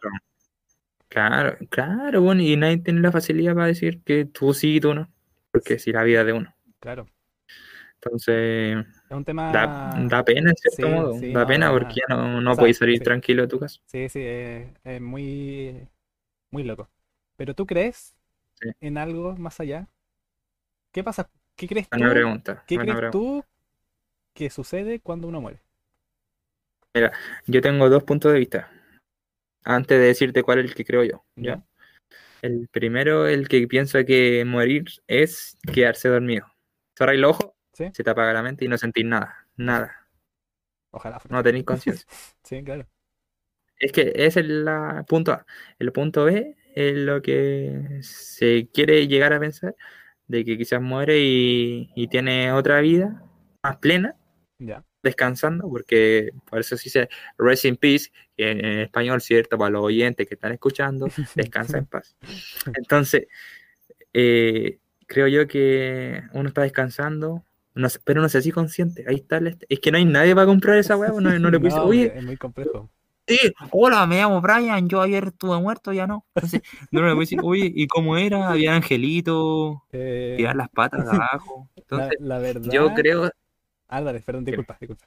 Claro, 1.08 1.56
claro, 1.70 2.22
bueno, 2.22 2.42
y 2.42 2.56
nadie 2.56 2.78
tiene 2.78 3.00
la 3.00 3.12
facilidad 3.12 3.54
para 3.54 3.66
decir 3.68 4.02
que 4.02 4.24
tú 4.24 4.52
sí 4.52 4.76
y 4.76 4.80
tú 4.80 4.94
no. 4.94 5.08
Porque 5.52 5.78
si 5.78 5.92
la 5.92 6.02
vida 6.02 6.24
de 6.24 6.32
uno. 6.32 6.52
Claro, 6.80 7.06
Entonces, 8.02 8.84
es 9.08 9.16
un 9.16 9.24
tema, 9.24 9.52
da, 9.52 9.94
da 10.08 10.24
pena 10.24 10.50
en 10.50 10.56
cierto 10.56 10.86
Sí, 10.86 10.92
modo. 10.92 11.14
sí, 11.14 11.32
da 11.32 11.40
no, 11.42 11.46
pena 11.46 11.70
porque 11.70 11.94
ya 12.08 12.14
no, 12.16 12.40
no 12.40 12.50
o 12.50 12.54
sea, 12.54 12.62
podéis 12.62 12.78
salir 12.78 12.98
sí. 12.98 13.04
tranquilo 13.04 13.42
de 13.42 13.48
tu 13.48 13.60
casa. 13.60 13.80
sí, 13.86 14.08
sí, 14.08 14.20
es, 14.22 14.68
es 14.84 15.00
muy, 15.00 15.88
muy 16.50 16.64
loco. 16.64 16.88
Pero 17.36 17.54
¿tú 17.54 17.66
crees 17.66 18.14
Sí. 18.60 18.70
en 18.80 18.98
algo 18.98 19.36
más 19.36 19.60
allá? 19.60 19.88
¿Qué 20.92 21.02
pasa? 21.04 21.30
¿Qué 21.56 21.68
crees 21.68 21.88
tú? 21.88 21.98
pregunta. 21.98 22.64
¿Qué 22.66 22.76
crees 22.76 22.96
pregunta. 22.96 23.10
tú 23.10 23.44
que 24.34 24.50
sucede 24.50 25.00
cuando 25.00 25.28
uno 25.28 25.40
muere? 25.40 25.60
Yo 27.46 27.60
tengo 27.60 27.88
dos 27.88 28.04
puntos 28.04 28.32
de 28.32 28.38
vista. 28.38 28.70
Antes 29.64 29.98
de 29.98 30.06
decirte 30.06 30.42
cuál 30.42 30.60
es 30.60 30.66
el 30.66 30.74
que 30.74 30.84
creo 30.84 31.04
yo. 31.04 31.24
¿ya? 31.36 31.62
El 32.42 32.68
primero, 32.70 33.26
el 33.26 33.48
que 33.48 33.66
piensa 33.66 34.04
que 34.04 34.44
morir 34.44 34.84
es 35.06 35.56
quedarse 35.72 36.08
dormido. 36.08 36.46
Cerráis 36.96 37.20
los 37.20 37.30
ojos, 37.30 37.50
Sí. 37.72 37.86
se 37.92 38.04
te 38.04 38.10
apaga 38.10 38.32
la 38.32 38.42
mente 38.42 38.64
y 38.64 38.68
no 38.68 38.78
sentís 38.78 39.04
nada. 39.04 39.46
Nada. 39.56 40.06
Ojalá 40.92 41.18
fuera. 41.18 41.36
No 41.36 41.42
tenéis 41.42 41.64
conciencia. 41.64 42.06
Sí, 42.44 42.62
claro. 42.62 42.86
Es 43.78 43.90
que 43.90 44.12
ese 44.14 44.26
es 44.26 44.36
el 44.36 44.64
la- 44.64 45.04
punto 45.08 45.32
A. 45.32 45.46
El 45.78 45.90
punto 45.92 46.24
B 46.26 46.56
es 46.74 46.94
lo 46.94 47.20
que 47.22 47.98
se 48.02 48.68
quiere 48.72 49.08
llegar 49.08 49.32
a 49.32 49.40
pensar 49.40 49.74
de 50.28 50.44
que 50.44 50.56
quizás 50.56 50.80
muere 50.80 51.18
y, 51.20 51.90
y 51.96 52.06
tiene 52.08 52.52
otra 52.52 52.80
vida 52.80 53.22
más 53.62 53.76
plena, 53.78 54.14
Ya. 54.58 54.84
Descansando, 55.04 55.68
porque 55.68 56.30
por 56.50 56.58
eso 56.58 56.76
sí 56.76 56.90
se 56.90 57.08
Rest 57.38 57.64
in 57.66 57.76
Peace, 57.76 58.10
en, 58.36 58.64
en 58.64 58.80
español, 58.80 59.20
cierto, 59.20 59.56
para 59.56 59.70
los 59.70 59.84
oyentes 59.84 60.26
que 60.26 60.34
están 60.34 60.50
escuchando, 60.52 61.06
descansa 61.36 61.78
en 61.78 61.86
paz. 61.86 62.16
Entonces, 62.76 63.28
eh, 64.12 64.78
creo 65.06 65.28
yo 65.28 65.46
que 65.46 66.22
uno 66.32 66.48
está 66.48 66.62
descansando 66.62 67.44
No 67.74 67.88
pero 68.04 68.22
no 68.22 68.28
sé 68.28 68.42
si 68.42 68.50
consciente. 68.52 69.04
Ahí 69.08 69.16
está 69.16 69.36
el. 69.38 69.56
Es 69.68 69.80
que 69.80 69.90
no 69.90 69.98
hay 69.98 70.04
nadie 70.04 70.34
para 70.34 70.46
comprar 70.46 70.76
esa 70.78 70.96
weá. 70.96 71.10
No, 71.10 71.38
no 71.38 71.50
le 71.50 71.58
puedes 71.60 71.74
No, 71.76 71.84
oye, 71.84 72.12
es 72.16 72.24
muy 72.24 72.36
complejo. 72.36 72.88
sí, 73.26 73.38
hola, 73.72 74.06
me 74.06 74.16
llamo 74.18 74.40
Brian. 74.40 74.88
Yo 74.88 75.00
ayer 75.00 75.24
estuve 75.28 75.60
muerto, 75.60 75.92
ya 75.92 76.06
no. 76.06 76.24
Entonces, 76.34 76.62
no, 76.92 77.02
le 77.02 77.14
puedes 77.14 77.30
decir, 77.30 77.40
oye, 77.42 77.72
¿y 77.74 77.86
cómo 77.88 78.16
era? 78.16 78.48
Había 78.50 78.74
angelitos, 78.76 79.78
Eh, 79.92 80.34
tirar 80.36 80.54
las 80.56 80.68
patas 80.68 81.04
de 81.04 81.10
abajo. 81.10 81.68
la, 81.74 81.82
Entonces, 81.82 82.20
la 82.20 82.38
verdad. 82.38 82.72
yo 82.72 82.94
creo, 82.94 83.30
Álvarez, 83.88 84.22
perdón, 84.24 84.44
Dime. 84.44 84.44
disculpa, 84.44 84.76
disculpa. 84.80 85.06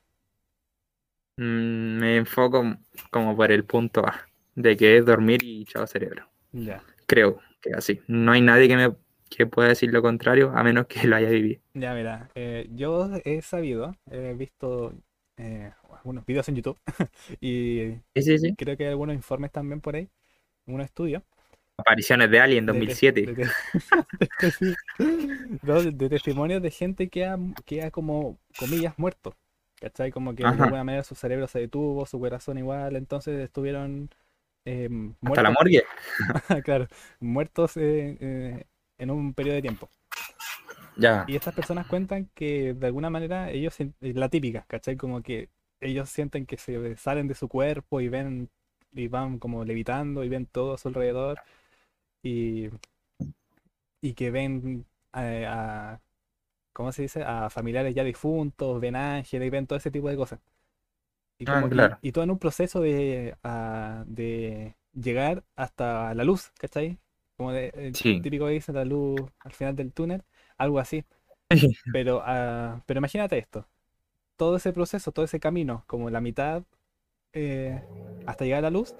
mm, 1.38 1.98
me 2.00 2.18
enfoco 2.18 2.64
como 3.12 3.36
por 3.36 3.52
el 3.52 3.66
punto 3.66 4.06
A, 4.06 4.28
de 4.56 4.76
que 4.78 4.98
es 4.98 5.06
dormir 5.06 5.44
y 5.44 5.66
chao 5.66 5.88
cerebro. 5.88 6.30
Ya. 6.54 6.84
Creo 7.08 7.42
que 7.62 7.74
así. 7.74 8.02
No 8.08 8.32
hay 8.34 8.42
nadie 8.42 8.68
que 8.68 8.78
me 8.78 8.96
que 9.30 9.48
pueda 9.48 9.70
decir 9.70 9.92
lo 9.94 10.02
contrario, 10.02 10.52
a 10.56 10.64
menos 10.64 10.88
que 10.88 11.08
lo 11.08 11.16
haya 11.18 11.30
vivido. 11.30 11.62
Ya, 11.74 11.94
mira, 11.94 12.32
eh, 12.34 12.68
yo 12.72 13.08
he 13.24 13.42
sabido, 13.44 13.96
he 14.10 14.34
visto 14.34 14.94
eh, 15.38 15.72
algunos 15.92 16.26
videos 16.26 16.50
en 16.50 16.56
YouTube 16.56 16.80
y 17.40 17.94
Sí, 18.16 18.22
sí, 18.24 18.38
sí. 18.40 18.58
creo 18.58 18.78
que 18.78 18.86
hay 18.86 18.90
algunos 18.92 19.16
informes 19.16 19.52
también 19.52 19.82
por 19.82 19.96
ahí, 19.96 20.10
unos 20.68 20.86
estudios. 20.86 21.24
Apariciones 21.78 22.32
de 22.32 22.40
Alien 22.40 22.66
de- 22.66 22.74
de- 22.74 22.80
2007. 22.80 23.22
de- 23.34 23.36
de- 25.04 25.84
de, 25.84 25.92
de 25.92 26.10
testimonios 26.10 26.62
de 26.62 26.72
gente 26.72 27.08
que 27.10 27.26
ha, 27.26 27.38
que 27.66 27.84
ha 27.84 27.92
como, 27.92 28.38
comillas, 28.58 28.98
muerto. 28.98 29.36
¿Cachai? 29.80 30.12
Como 30.12 30.34
que 30.34 30.42
de 30.42 30.50
alguna 30.50 30.84
manera 30.84 31.04
su 31.04 31.14
cerebro 31.14 31.48
se 31.48 31.60
detuvo, 31.60 32.04
su 32.08 32.20
corazón 32.20 32.58
igual, 32.58 32.96
entonces 32.96 33.40
estuvieron 33.40 34.10
eh, 34.66 34.90
Hasta 35.24 35.44
la 35.44 35.52
muertos, 35.52 35.54
morgue. 35.54 35.84
claro, 36.66 36.88
muertos 37.20 37.78
eh, 37.78 38.18
eh, 38.20 38.64
en 38.98 39.12
un 39.12 39.36
periodo 39.36 39.56
de 39.58 39.62
tiempo. 39.62 39.88
Ya. 40.96 41.26
Y 41.28 41.36
estas 41.36 41.54
personas 41.54 41.86
cuentan 41.86 42.28
que 42.34 42.74
de 42.74 42.88
alguna 42.88 43.12
manera 43.12 43.52
ellos, 43.52 43.76
la 44.00 44.30
típica, 44.30 44.66
¿cachai? 44.68 44.96
Como 44.98 45.22
que 45.22 45.50
ellos 45.80 46.10
sienten 46.10 46.48
que 46.48 46.58
se 46.58 46.98
salen 46.98 47.28
de 47.28 47.36
su 47.36 47.48
cuerpo 47.48 48.02
y 48.02 48.10
ven 48.10 48.50
y 48.94 49.08
van 49.08 49.38
como 49.38 49.64
levitando 49.64 50.24
y 50.24 50.30
ven 50.30 50.48
todo 50.48 50.74
a 50.74 50.78
su 50.80 50.88
alrededor 50.88 51.38
y, 52.24 52.70
y 54.02 54.14
que 54.14 54.32
ven 54.32 54.86
eh, 55.14 55.46
a, 55.48 56.02
¿cómo 56.74 56.92
se 56.92 57.04
dice? 57.04 57.24
A 57.26 57.50
familiares 57.50 57.96
ya 57.96 58.04
difuntos, 58.04 58.82
ven 58.82 58.96
ángeles 58.96 59.48
y 59.48 59.52
ven 59.52 59.68
todo 59.68 59.78
ese 59.80 59.92
tipo 59.92 60.10
de 60.10 60.18
cosas. 60.18 60.42
Y, 61.40 61.46
Ah, 61.46 61.48
como- 61.48 61.70
y- 61.70 61.70
claro. 61.70 62.00
y 62.02 62.12
todo 62.12 62.24
en 62.24 62.32
un 62.32 62.40
proceso 62.40 62.82
de, 62.82 63.38
ah, 63.44 64.04
de 64.08 64.76
llegar 64.94 65.44
hasta 65.56 66.14
la 66.16 66.24
luz, 66.24 66.52
¿cachai? 66.60 67.00
Como 67.38 67.52
de, 67.52 67.70
el 67.76 68.00
Sí. 68.02 68.22
típico 68.22 68.48
dice 68.48 68.74
la 68.74 68.86
luz 68.86 69.32
al 69.40 69.54
final 69.54 69.76
del 69.76 69.94
túnel, 69.94 70.24
algo 70.58 70.80
así. 70.80 71.06
Pero, 71.92 72.22
ah, 72.26 72.84
pero 72.86 73.00
imagínate 73.00 73.38
esto, 73.38 73.68
todo 74.38 74.58
ese 74.58 74.74
proceso, 74.74 75.12
todo 75.14 75.26
ese 75.26 75.40
camino, 75.42 75.86
como 75.88 76.10
la 76.12 76.22
mitad 76.22 76.64
eh, 77.34 77.84
hasta 78.26 78.46
llegar 78.46 78.60
a 78.60 78.62
la 78.64 78.72
luz, 78.72 78.96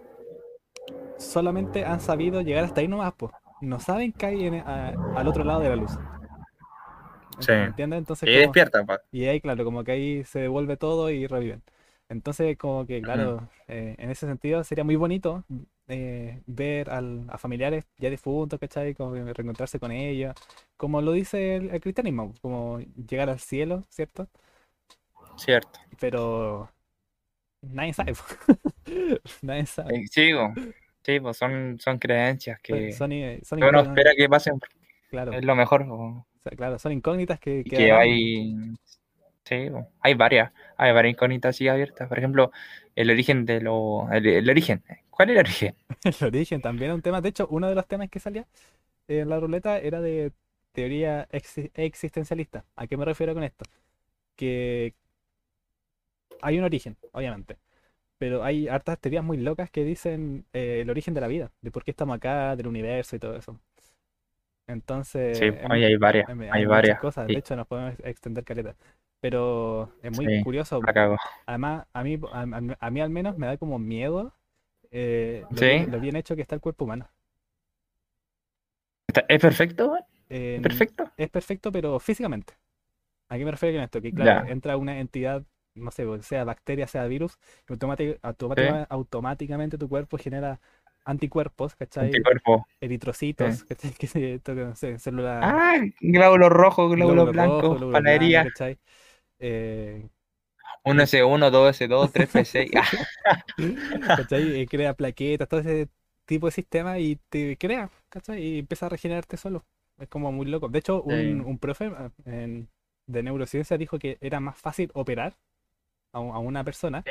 solamente 1.18 1.86
han 1.86 2.00
sabido 2.00 2.42
llegar 2.42 2.64
hasta 2.66 2.82
ahí 2.82 2.88
nomás, 2.88 3.14
pues. 3.18 3.32
No 3.62 3.80
saben 3.80 4.12
que 4.14 4.26
hay 4.28 4.46
en- 4.48 4.56
a- 4.56 4.94
al 5.16 5.28
otro 5.28 5.44
lado 5.44 5.60
de 5.62 5.70
la 5.70 5.76
luz. 5.76 5.92
Sí. 7.40 7.52
¿Entiendes? 7.52 8.00
Entonces, 8.00 8.28
Y 8.30 8.32
como- 8.34 8.42
despierta, 8.44 8.84
pa. 8.86 9.02
y 9.12 9.26
ahí, 9.26 9.40
claro, 9.42 9.64
como 9.64 9.84
que 9.84 9.92
ahí 9.92 10.24
se 10.26 10.40
devuelve 10.40 10.78
todo 10.78 11.10
y 11.12 11.28
reviven. 11.28 11.62
Entonces, 12.10 12.58
como 12.58 12.86
que, 12.86 13.02
claro, 13.02 13.48
eh, 13.68 13.96
en 13.98 14.10
ese 14.10 14.26
sentido 14.28 14.64
sería 14.64 14.84
muy 14.84 14.96
bonito 14.96 15.44
eh, 15.90 16.42
ver 16.48 16.90
al- 16.90 17.26
a 17.30 17.38
familiares 17.38 17.86
ya 17.98 18.10
difuntos, 18.10 18.60
¿cachai? 18.60 18.94
Como 18.94 19.14
reencontrarse 19.16 19.80
con 19.80 19.92
ellos. 19.92 20.36
Como 20.76 21.02
lo 21.02 21.14
dice 21.14 21.56
el, 21.58 21.70
el 21.70 21.80
cristianismo, 21.82 22.34
como 22.42 22.80
llegar 22.80 23.30
al 23.30 23.40
cielo, 23.40 23.84
¿cierto? 23.90 24.28
Cierto. 25.38 25.80
Pero 26.00 26.70
nadie 27.62 27.94
sabe. 27.94 28.14
Nadie 29.42 29.66
sabe. 29.66 29.96
Eh, 29.96 30.08
Sí, 30.12 30.32
po. 30.34 30.54
Sí, 31.08 31.20
pues 31.22 31.38
son, 31.38 31.80
son 31.80 32.00
creencias 32.00 32.60
que, 32.62 32.92
Son, 32.92 33.12
son, 33.44 33.60
uno 33.62 33.82
espera 33.82 34.12
que 34.18 34.30
pasen. 34.30 34.60
claro, 35.10 35.32
Es 35.32 35.46
lo 35.46 35.56
mejor. 35.56 35.84
o 35.90 36.28
sea, 36.44 36.52
claro, 36.58 36.80
son 36.80 36.92
incógnitas 36.94 37.40
que, 37.40 37.66
que 37.66 37.92
hay. 37.92 38.56
Sí, 39.46 39.70
po. 39.72 39.90
hay 40.02 40.14
varias. 40.16 40.52
Hay 40.78 40.94
varias 40.94 41.14
incógnitas 41.14 41.56
así 41.56 41.68
abiertas. 41.68 42.10
Por 42.10 42.20
ejemplo, 42.20 42.52
el 42.96 43.10
origen 43.12 43.46
de 43.46 43.62
lo. 43.62 44.12
El, 44.12 44.26
el 44.28 44.50
origen. 44.50 44.84
¿Cuál 45.12 45.30
es 45.32 45.36
el 45.36 45.40
origen? 45.42 45.76
El 46.04 46.28
origen 46.28 46.62
también 46.62 46.92
es 46.92 46.96
un 46.96 47.02
tema. 47.02 47.22
De 47.22 47.30
hecho, 47.30 47.48
uno 47.50 47.68
de 47.70 47.76
los 47.76 47.88
temas 47.88 48.10
que 48.10 48.20
salía 48.20 48.48
en 49.08 49.30
la 49.30 49.40
ruleta 49.40 49.80
era 49.80 50.02
de 50.02 50.34
teoría 50.74 51.28
exi- 51.32 51.72
existencialista. 51.76 52.66
¿A 52.76 52.88
qué 52.88 52.98
me 52.98 53.06
refiero 53.06 53.34
con 53.34 53.44
esto? 53.44 53.66
Que 54.36 54.96
hay 56.42 56.58
un 56.58 56.66
origen, 56.66 56.98
obviamente. 57.12 57.58
Pero 58.20 58.44
hay 58.44 58.68
hartas 58.68 59.00
teorías 59.00 59.24
muy 59.24 59.38
locas 59.38 59.70
que 59.72 59.84
dicen 59.84 60.46
eh, 60.54 60.82
el 60.82 60.90
origen 60.90 61.14
de 61.14 61.22
la 61.22 61.28
vida, 61.28 61.52
de 61.62 61.72
por 61.72 61.84
qué 61.84 61.92
estamos 61.92 62.16
acá, 62.18 62.56
del 62.56 62.68
universo 62.68 63.16
y 63.16 63.20
todo 63.20 63.36
eso. 63.36 63.60
Entonces, 64.68 65.22
Sí, 65.32 65.46
em, 65.60 65.86
hay, 65.86 65.96
varias. 65.98 66.28
em, 66.28 66.42
Hay 66.50 66.66
varias. 66.66 67.00
cosas. 67.00 67.30
Sí, 67.30 67.34
De 67.34 67.40
hecho, 67.40 67.56
nos 67.56 67.68
podemos 67.68 67.96
extender 68.04 68.44
caleta. 68.44 68.76
Pero 69.20 69.94
es 70.02 70.12
muy 70.12 70.30
Sí, 70.30 70.32
curioso. 70.40 70.90
Además, 71.46 71.88
a 71.94 72.04
mí, 72.04 72.20
a, 72.34 72.42
a- 72.82 72.92
mí 72.92 73.02
al 73.02 73.10
menos 73.10 73.38
me 73.38 73.48
da 73.48 73.58
como 73.58 73.80
miedo 73.80 74.34
eh, 74.92 75.48
lo, 75.50 75.64
bien, 75.64 75.92
lo 75.92 76.00
bien 76.00 76.16
hecho 76.18 76.36
que 76.36 76.42
está 76.44 76.56
el 76.56 76.62
cuerpo 76.62 76.86
humano. 76.86 77.10
¿Es 79.28 79.42
perfecto? 79.42 79.98
Eh, 80.30 80.56
¿Es 80.56 80.62
perfecto? 80.62 81.12
es 81.18 81.30
perfecto, 81.30 81.72
pero 81.72 82.00
físicamente. 82.00 82.54
¿A 83.30 83.38
qué 83.38 83.46
me 83.46 83.52
refiero 83.52 83.78
con 83.78 83.84
esto? 83.86 84.02
Que 84.02 84.14
claro, 84.14 84.44
Ya. 84.44 84.46
entra 84.46 84.78
una 84.78 85.00
entidad, 85.02 85.46
no 85.78 85.92
sé, 85.92 86.06
pues, 86.06 86.26
sea 86.26 86.44
bacteria, 86.44 86.88
sea 86.88 87.06
virus, 87.08 87.38
automática- 87.68 88.86
automáticamente 88.90 89.78
tu 89.78 89.90
cuerpo 89.90 90.18
genera 90.18 90.60
anticuerpos, 91.06 91.76
¿cachai? 91.76 92.06
Anticuerpo. 92.06 92.68
Eritrocitos, 92.82 93.64
¿cachai? 93.66 93.92
Que 94.00 94.08
se, 94.08 94.36
esto 94.36 94.56
que, 94.56 94.62
no 94.66 94.76
sé, 94.76 95.00
células 95.00 95.56
Ah, 95.56 95.78
glóbulos 96.02 96.50
rojos, 96.52 96.96
glóbulos 96.96 97.30
blancos, 97.32 97.78
glóbulos 97.78 98.04
panadería. 98.04 98.42
blancos, 98.42 98.54
¿cachai? 98.54 98.80
Eh, 99.40 100.10
1S1, 100.84 101.50
2S2, 101.52 102.12
3P6. 102.12 102.72
Ah, 102.76 102.92
¿cachai? 104.14 104.62
Eh, 104.62 104.68
crea 104.68 104.94
plaquetas, 104.94 105.48
todo 105.48 105.60
ese 105.62 105.90
tipo 106.26 106.48
de 106.48 106.52
sistema 106.52 107.00
y 107.00 107.18
te 107.30 107.58
crea, 107.58 107.90
¿cachai? 108.10 108.42
Y 108.44 108.60
empieza 108.60 108.88
a 108.88 108.90
regenerarte 108.90 109.38
solo. 109.38 109.66
Es 109.98 110.08
como 110.10 110.32
muy 110.32 110.46
loco. 110.46 110.70
De 110.70 110.80
hecho, 110.80 111.02
un, 111.04 111.42
Sí. 111.42 111.46
un 111.46 111.58
profe 111.60 111.86
eh, 111.88 112.10
en- 112.26 112.70
de 113.08 113.24
neurociencia 113.24 113.78
dijo 113.78 114.00
que 114.00 114.18
era 114.22 114.40
más 114.42 114.58
fácil 114.58 114.92
operar 114.94 115.38
a, 116.18 116.22
un- 116.22 116.36
a 116.36 116.40
una 116.40 116.64
persona 116.64 117.04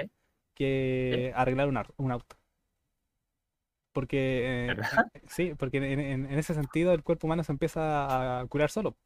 que 0.54 1.32
arreglar 1.36 1.68
un, 1.98 2.12
auto. 2.12 2.36
Porque, 3.92 4.18
eh, 4.72 4.76
eh, 4.92 5.20
sí, 5.28 5.54
porque 5.58 5.78
en, 5.78 5.84
en- 6.00 6.26
en 6.30 6.38
ese 6.38 6.54
sentido 6.54 6.92
el 6.92 7.02
cuerpo 7.02 7.26
humano 7.26 7.44
se 7.44 7.52
empieza 7.52 8.40
a 8.40 8.46
curar 8.46 8.70
solo. 8.70 8.96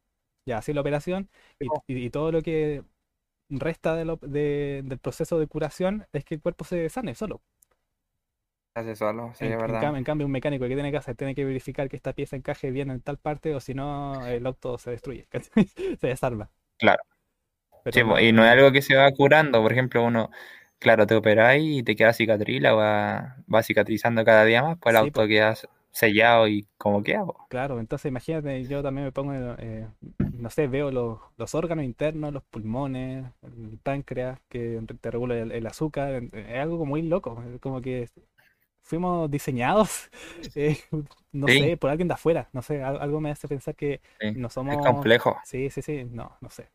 Ya, 0.47 0.59
así 0.59 0.73
la 0.73 0.81
operación 0.83 1.31
y, 1.61 1.69
po. 1.69 1.85
y- 1.89 2.07
y 2.07 2.11
todo 2.11 2.33
lo 2.33 2.43
que 2.43 2.85
resta 3.51 3.97
de 3.97 4.05
lo- 4.07 4.19
de- 4.23 4.83
del 4.85 4.99
proceso 5.01 5.39
de 5.41 5.49
curación 5.49 6.07
es 6.13 6.25
que 6.25 6.37
el 6.37 6.43
cuerpo 6.43 6.65
se 6.65 6.89
sane 6.91 7.15
solo. 7.17 7.43
Hace 8.75 8.97
solo, 8.97 9.33
sí, 9.35 9.45
En, 9.45 9.53
es 9.53 9.59
en 9.59 9.59
verdad. 9.59 9.81
cam- 9.81 9.97
en 9.97 10.05
cambio, 10.05 10.27
un 10.27 10.33
mecánico 10.33 10.67
que 10.69 10.75
tiene 10.75 10.91
que 10.91 10.97
hacer, 10.99 11.17
tiene 11.17 11.35
que 11.35 11.45
verificar 11.45 11.89
que 11.89 11.97
esta 11.97 12.13
pieza 12.13 12.37
encaje 12.37 12.71
bien 12.71 12.91
en 12.91 13.01
tal 13.01 13.19
parte, 13.19 13.55
o 13.55 13.61
si 13.61 13.75
no, 13.75 14.27
el 14.27 14.47
auto 14.47 14.79
se 14.79 14.91
destruye, 14.91 15.27
se 16.01 16.07
desarma. 16.07 16.51
Claro. 16.79 17.03
Pero 17.83 18.01
Sí, 18.01 18.05
po, 18.05 18.19
no, 18.19 18.21
y 18.21 18.33
no 18.33 18.45
es 18.45 18.51
algo 18.51 18.73
que 18.73 18.83
se 18.83 18.95
va 18.97 19.11
curando. 19.13 19.63
Por 19.63 19.73
ejemplo, 19.73 20.05
uno, 20.05 20.31
claro, 20.79 21.07
te 21.07 21.15
operáis 21.17 21.79
y 21.81 21.83
te 21.83 21.97
queda 21.97 22.13
cicatriz, 22.13 22.61
la 22.63 22.73
va, 22.73 23.37
va 23.53 23.63
cicatrizando 23.63 24.25
cada 24.25 24.45
día 24.45 24.63
más, 24.63 24.79
pues 24.81 24.93
el 24.93 24.97
Sí, 24.97 25.13
auto 25.13 25.27
queda 25.27 25.55
sellado 25.91 26.47
y 26.49 26.69
como 26.79 27.03
queda. 27.03 27.25
po. 27.27 27.49
claro, 27.49 27.81
entonces 27.81 28.09
imagínate, 28.11 28.67
yo 28.67 28.83
también 28.83 29.07
me 29.07 29.13
pongo, 29.13 29.33
eh, 29.59 29.89
no 30.33 30.51
sé, 30.51 30.67
veo 30.69 30.91
los, 30.91 31.19
los 31.37 31.55
órganos 31.55 31.85
internos, 31.85 32.33
los 32.33 32.43
pulmones, 32.45 33.27
el 33.43 33.79
páncreas, 33.83 34.39
que 34.49 34.81
te 35.01 35.11
regula 35.11 35.39
el, 35.39 35.53
el 35.53 35.67
azúcar, 35.67 36.23
es 36.33 36.59
algo 36.59 36.87
muy 36.87 37.03
loco, 37.03 37.43
es 37.55 37.61
como 37.61 37.81
que 37.81 38.09
fuimos 38.83 39.31
diseñados, 39.31 40.11
eh, 40.55 40.79
no 41.33 41.49
Sí. 41.49 41.51
sé, 41.51 41.77
por 41.77 41.91
alguien 41.91 42.09
de 42.09 42.15
afuera, 42.15 42.49
no 42.53 42.63
sé, 42.63 42.83
al- 42.83 43.01
algo 43.01 43.21
me 43.21 43.31
hace 43.33 43.49
pensar 43.49 43.77
que 43.77 44.01
Sí, 44.19 44.29
no 44.35 44.51
Es 44.67 44.79
somos... 44.81 44.81
complejo. 44.81 45.37
Sí, 45.43 45.71
sí, 45.71 45.83
sí, 45.83 46.05
no, 46.07 46.37
no 46.41 46.51
sé. 46.51 46.71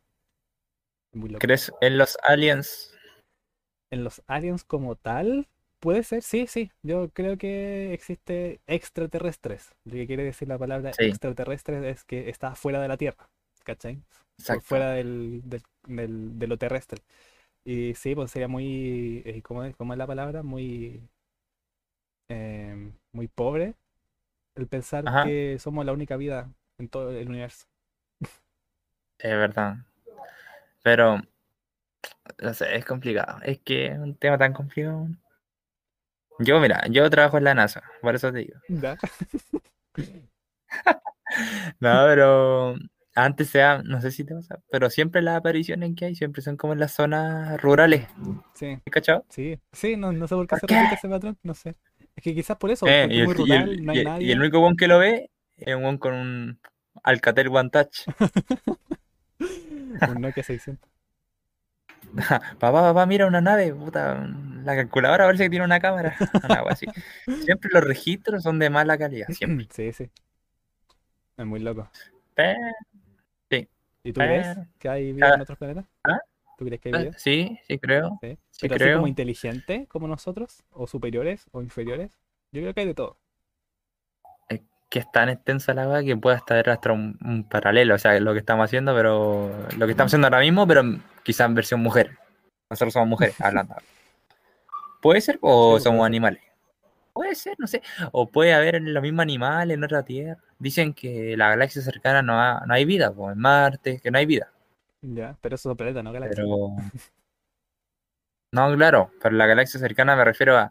¿Crees 1.38 1.72
en 1.80 1.98
los 1.98 2.16
aliens? 2.24 2.92
En 3.90 4.04
los 4.04 4.22
aliens 4.26 4.64
como 4.64 4.96
tal, 4.96 5.48
puede 5.80 6.02
ser, 6.02 6.22
sí, 6.22 6.46
sí. 6.46 6.70
Yo 6.82 7.08
creo 7.10 7.38
que 7.38 7.92
existe 7.92 8.60
extraterrestres. 8.66 9.74
Lo 9.84 9.92
que 9.92 10.06
quiere 10.06 10.24
decir 10.24 10.48
la 10.48 10.58
palabra 10.58 10.92
Sí. 10.92 11.04
extraterrestre 11.06 11.88
es 11.90 12.04
que 12.04 12.28
está 12.28 12.54
fuera 12.54 12.80
de 12.80 12.88
la 12.88 12.96
Tierra, 12.96 13.28
¿cachai? 13.64 14.02
Exacto. 14.38 14.64
fuera 14.66 14.90
del, 14.92 15.42
del- 15.44 15.62
del- 15.86 16.38
de 16.38 16.46
lo 16.46 16.58
terrestre. 16.58 17.02
Y 17.64 17.94
sí, 17.94 18.14
pues 18.14 18.30
sería 18.32 18.48
muy, 18.48 19.22
eh, 19.26 19.42
¿cómo 19.42 19.64
es, 19.64 19.76
cómo 19.76 19.94
es 19.94 19.98
la 19.98 20.06
palabra? 20.06 20.42
Muy, 20.42 21.02
eh, 22.28 22.92
muy 23.12 23.28
pobre 23.28 23.74
el 24.56 24.68
pensar 24.68 25.04
Ajá. 25.06 25.24
que 25.24 25.58
somos 25.60 25.86
la 25.86 25.92
única 25.92 26.16
vida 26.16 26.52
en 26.78 26.88
todo 26.88 27.12
el 27.12 27.28
universo. 27.28 27.66
Es 29.18 29.30
verdad. 29.36 29.76
Pero, 30.86 31.20
no 32.42 32.54
sé, 32.54 32.76
es 32.76 32.84
complicado. 32.84 33.38
Es 33.42 33.58
que 33.60 33.86
es 33.86 33.98
un 33.98 34.16
tema 34.16 34.38
tan 34.38 34.52
complicado. 34.52 35.08
Yo, 36.38 36.60
mira, 36.60 36.82
yo 36.90 37.08
trabajo 37.10 37.38
en 37.38 37.44
la 37.44 37.54
NASA, 37.54 37.82
por 38.02 38.14
eso 38.14 38.30
te 38.32 38.38
digo. 38.38 38.58
No, 41.80 42.04
pero 42.06 42.76
antes 43.14 43.50
sea, 43.50 43.82
no 43.84 44.00
sé 44.00 44.10
si 44.10 44.24
te 44.24 44.34
pasa, 44.34 44.60
pero 44.70 44.88
siempre 44.90 45.22
las 45.22 45.36
apariciones 45.36 45.92
que 45.96 46.06
hay 46.06 46.14
siempre 46.14 46.40
son 46.40 46.56
como 46.56 46.72
en 46.72 46.78
las 46.80 46.92
zonas 46.92 47.60
rurales. 47.60 48.06
Sí, 48.54 48.78
¿Cachado? 48.90 49.24
sí, 49.28 49.58
sí, 49.72 49.96
no, 49.96 50.12
no 50.12 50.28
sé 50.28 50.34
por 50.34 50.46
qué 50.46 50.50
¿Por 50.50 50.60
se 50.60 50.66
qué? 50.66 50.74
repite 50.76 50.94
ese 50.94 51.08
patrón, 51.08 51.36
no 51.42 51.54
sé. 51.54 51.74
Es 52.14 52.22
que 52.22 52.34
quizás 52.34 52.56
por 52.56 52.70
eso, 52.70 52.86
Eh, 52.86 53.08
y, 53.10 53.20
es 53.20 53.26
muy 53.26 53.34
el, 53.34 53.40
y, 53.40 53.52
el, 53.52 53.62
rural, 53.62 53.84
no 53.84 53.92
hay 53.92 53.96
y 53.96 54.00
el- 54.00 54.06
y 54.06 54.08
nadie. 54.10 54.32
el 54.32 54.40
único 54.40 54.60
one 54.60 54.76
que 54.76 54.88
lo 54.88 54.98
ve 54.98 55.30
es 55.56 55.74
un 55.74 55.84
one 55.84 55.98
con 55.98 56.14
un 56.14 56.60
Alcatel 57.02 57.48
One 57.48 57.70
Touch. 57.70 58.06
Un 60.16 60.20
Nokia 60.22 60.42
600. 60.42 60.88
Papá, 62.58 62.72
papá, 62.72 63.04
mira 63.06 63.26
una 63.26 63.40
nave, 63.40 63.74
puta, 63.74 64.26
la 64.64 64.76
calculadora 64.76 65.26
parece 65.26 65.44
que 65.44 65.50
tiene 65.50 65.64
una 65.64 65.80
cámara. 65.80 66.16
Así. 66.68 66.86
Siempre 67.44 67.70
los 67.72 67.82
registros 67.84 68.42
son 68.42 68.58
de 68.58 68.70
mala 68.70 68.96
calidad, 68.96 69.28
siempre. 69.28 69.66
Sí, 69.72 69.92
sí. 69.92 70.10
Es 71.36 71.44
muy 71.46 71.60
loco. 71.60 71.90
Pero, 72.34 72.58
¿Y 74.04 74.12
tú 74.12 74.20
crees 74.20 74.56
que 74.78 74.88
hay 74.88 75.12
vida 75.12 75.26
en 75.34 75.40
Ah. 75.40 75.42
otros 75.42 75.58
planetas? 75.58 75.84
¿Ah? 76.04 76.20
¿Tú 76.56 76.64
crees 76.64 76.80
que 76.80 76.90
hay 76.94 77.02
vida? 77.06 77.18
sí, 77.18 77.58
sí 77.66 77.76
creo. 77.78 78.16
Sí. 78.22 78.38
Sí 78.50 78.68
Pero 78.68 78.76
creo. 78.76 78.96
como 78.98 79.08
inteligente 79.08 79.86
como 79.88 80.06
nosotros, 80.06 80.62
o 80.70 80.86
superiores, 80.86 81.46
o 81.50 81.60
inferiores. 81.60 82.16
Yo 82.52 82.60
creo 82.62 82.72
que 82.72 82.80
hay 82.82 82.86
de 82.86 82.94
todo. 82.94 83.18
Que 84.96 85.00
es 85.00 85.12
tan 85.12 85.28
extensa 85.28 85.74
la 85.74 85.86
weá 85.86 86.02
que 86.02 86.16
puede 86.16 86.36
estar 86.38 86.66
hasta 86.70 86.90
un, 86.90 87.18
un 87.22 87.44
paralelo, 87.44 87.96
o 87.96 87.98
sea, 87.98 88.18
lo 88.18 88.32
que 88.32 88.38
estamos 88.38 88.64
haciendo, 88.64 88.94
pero 88.94 89.50
lo 89.76 89.84
que 89.84 89.90
estamos 89.92 90.08
haciendo 90.08 90.26
ahora 90.28 90.40
mismo, 90.40 90.66
pero 90.66 90.82
quizás 91.22 91.46
en 91.48 91.54
versión 91.54 91.80
mujer. 91.80 92.16
Nosotros 92.70 92.94
somos 92.94 93.06
mujeres 93.08 93.38
hablando. 93.42 93.74
¿Puede 95.02 95.20
ser? 95.20 95.38
¿O 95.42 95.76
Sí, 95.78 95.84
somos 95.84 96.06
animales? 96.06 96.40
Puede 97.12 97.34
ser, 97.34 97.56
no 97.58 97.66
sé. 97.66 97.82
O 98.12 98.26
puede 98.26 98.54
haber 98.54 98.80
los 98.80 99.02
mismos 99.02 99.22
animales 99.22 99.76
en 99.76 99.84
otra 99.84 100.02
tierra. 100.02 100.40
Dicen 100.58 100.94
que 100.94 101.36
la 101.36 101.50
galaxia 101.50 101.82
cercana 101.82 102.22
no, 102.22 102.40
ha- 102.40 102.62
no 102.66 102.72
hay 102.72 102.86
vida, 102.86 103.12
pues 103.12 103.34
en 103.34 103.38
Marte, 103.42 104.00
que 104.02 104.10
no 104.10 104.16
hay 104.16 104.24
vida. 104.24 104.50
Ya, 105.02 105.36
pero 105.42 105.56
eso 105.56 105.70
es 105.72 105.76
planeta, 105.76 106.02
¿no? 106.02 106.10
Galaxia. 106.12 106.42
Pero. 106.42 106.68
No, 108.52 108.74
claro, 108.74 109.10
pero 109.20 109.34
la 109.36 109.46
galaxia 109.46 109.78
cercana 109.80 110.16
me 110.16 110.24
refiero 110.24 110.56
a. 110.56 110.70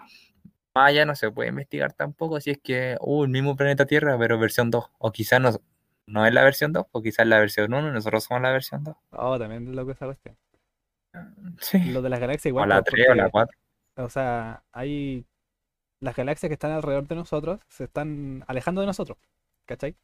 Más 0.75 0.89
allá 0.89 1.05
no 1.05 1.15
se 1.15 1.31
puede 1.31 1.49
investigar 1.49 1.93
tampoco 1.93 2.41
si 2.41 2.51
es 2.51 2.57
que, 2.57 2.97
uh, 2.99 3.23
el 3.23 3.29
mismo 3.29 3.55
planeta 3.55 3.85
Tierra, 3.85 4.17
pero 4.19 4.37
versión 4.37 4.69
2. 4.69 4.91
O 4.97 5.11
quizás 5.13 5.39
no, 5.39 5.51
no 6.05 6.25
es 6.25 6.33
la 6.33 6.43
versión 6.43 6.73
2, 6.73 6.87
o 6.91 7.01
quizás 7.01 7.25
la 7.25 7.39
versión 7.39 7.73
1 7.73 7.87
y 7.87 7.91
nosotros 7.91 8.25
somos 8.25 8.43
la 8.43 8.51
versión 8.51 8.83
2. 8.83 8.95
Oh, 9.11 9.39
también 9.39 9.69
es 9.69 9.73
loco 9.73 9.91
esa 9.91 10.05
cuestión. 10.05 10.35
Sí. 11.61 11.79
Lo 11.79 12.01
de 12.01 12.09
las 12.09 12.19
galaxias 12.19 12.47
O 12.47 12.49
igual, 12.49 12.67
la 12.67 12.81
pues, 12.81 12.93
3 12.93 13.07
o 13.09 13.15
la 13.15 13.29
porque, 13.29 13.53
4. 13.95 14.05
o 14.05 14.09
sea, 14.09 14.63
hay 14.73 15.25
las 16.01 16.13
galaxias 16.13 16.49
que 16.49 16.55
están 16.55 16.71
alrededor 16.71 17.07
de 17.07 17.15
nosotros 17.15 17.61
se 17.69 17.85
están 17.85 18.43
alejando 18.47 18.81
de 18.81 18.87
nosotros, 18.87 19.17
¿cachai? 19.63 19.95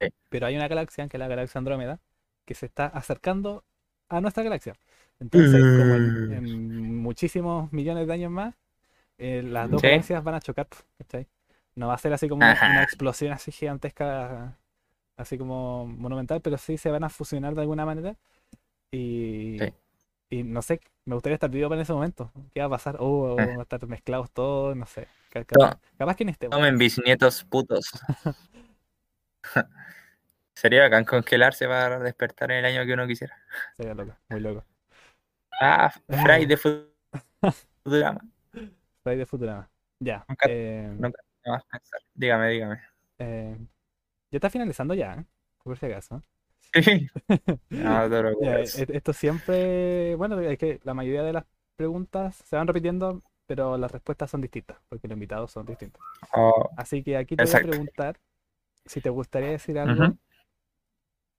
Sí. 0.00 0.08
Pero 0.30 0.46
hay 0.46 0.56
una 0.56 0.68
galaxia, 0.68 1.06
que 1.06 1.18
es 1.18 1.18
la 1.18 1.28
galaxia 1.28 1.58
Andrómeda, 1.58 2.00
que 2.46 2.54
se 2.54 2.64
está 2.64 2.86
acercando 2.86 3.62
a 4.08 4.22
nuestra 4.22 4.42
galaxia. 4.42 4.72
Entonces, 5.20 5.60
como 5.60 5.96
en, 5.96 6.32
en 6.32 6.96
muchísimos 6.96 7.70
millones 7.74 8.06
de 8.06 8.14
años 8.14 8.30
más, 8.30 8.54
eh, 9.18 9.42
las 9.44 9.70
dos 9.70 9.80
Sí. 9.80 9.88
galaxias 9.88 10.24
van 10.24 10.34
a 10.36 10.40
chocar, 10.40 10.66
¿cachai? 10.98 11.26
No 11.74 11.88
va 11.88 11.94
a 11.94 11.98
ser 11.98 12.12
así 12.12 12.28
como 12.28 12.38
una, 12.38 12.52
Ajá. 12.52 12.70
una 12.70 12.82
explosión 12.82 13.32
así 13.32 13.52
gigantesca, 13.52 14.56
así 15.16 15.36
como 15.38 15.86
monumental, 15.86 16.40
pero 16.40 16.58
sí 16.58 16.76
se 16.78 16.90
van 16.90 17.04
a 17.04 17.08
fusionar 17.08 17.54
de 17.54 17.60
alguna 17.62 17.84
manera. 17.86 18.16
Y, 18.90 19.58
Sí. 19.60 19.72
y 20.30 20.42
no 20.44 20.62
sé, 20.62 20.80
me 21.04 21.14
gustaría 21.14 21.34
estar 21.34 21.50
vivo 21.50 21.68
para 21.68 21.82
ese 21.82 21.92
momento. 21.92 22.32
¿Qué 22.54 22.60
va 22.60 22.66
a 22.66 22.70
pasar? 22.70 22.96
Oh, 23.00 23.36
van 23.36 23.58
a 23.58 23.62
estar 23.62 23.86
mezclados 23.86 24.30
todos, 24.30 24.76
no 24.76 24.86
sé. 24.86 25.08
No. 25.34 25.44
Capaz, 25.44 25.78
capaz 25.98 26.16
que 26.16 26.24
ni 26.24 26.32
estemos. 26.32 26.56
Tomen 26.56 26.78
bisnietos 26.78 27.44
putos. 27.44 27.90
Sería 30.54 30.82
bacán 30.82 31.04
congelarse 31.04 31.66
para 31.68 31.98
despertar 32.00 32.50
en 32.50 32.58
el 32.58 32.64
año 32.64 32.84
que 32.86 32.92
uno 32.94 33.06
quisiera. 33.06 33.36
Sería 33.76 33.94
loco, 33.94 34.16
muy 34.28 34.40
loco. 34.40 34.64
Ah, 35.60 35.92
Fry 36.08 36.46
de 36.46 36.56
Futurama. 37.84 38.20
Soy 39.08 39.16
de 39.16 39.24
Futurama. 39.26 39.70
Ya. 40.00 40.26
Nunca- 40.28 40.46
eh, 40.48 40.92
nunca 40.98 41.18
me 41.44 41.50
vas 41.52 41.64
a 41.64 41.68
pensar. 41.78 42.00
Dígame, 42.14 42.48
dígame. 42.50 42.80
eh, 43.18 43.56
ya 44.30 44.36
está 44.38 44.50
finalizando 44.50 44.94
ya, 44.94 45.14
¿eh? 45.16 45.26
por 45.64 45.78
si 45.78 45.86
acaso. 45.86 46.22
Sí. 46.74 47.08
No, 47.70 48.02
te 48.02 48.08
Ya, 48.10 48.20
preocupes. 48.20 48.78
e- 48.78 48.86
esto 48.96 49.12
siempre, 49.12 50.14
bueno, 50.16 50.38
es 50.40 50.58
que 50.58 50.80
la 50.84 50.94
mayoría 50.94 51.22
de 51.22 51.32
las 51.32 51.44
preguntas 51.76 52.36
se 52.44 52.56
van 52.56 52.66
repitiendo, 52.66 53.22
pero 53.46 53.76
las 53.78 53.90
respuestas 53.92 54.30
son 54.30 54.40
distintas, 54.42 54.78
porque 54.88 55.08
los 55.08 55.14
invitados 55.16 55.50
son 55.52 55.66
distintos. 55.66 56.02
Oh, 56.34 56.68
Así 56.76 57.02
que 57.02 57.16
aquí 57.16 57.36
te 57.36 57.44
voy 57.46 57.54
a 57.56 57.60
preguntar 57.60 58.20
si 58.86 59.00
te 59.00 59.10
gustaría 59.10 59.50
decir 59.50 59.78
algo, 59.78 60.18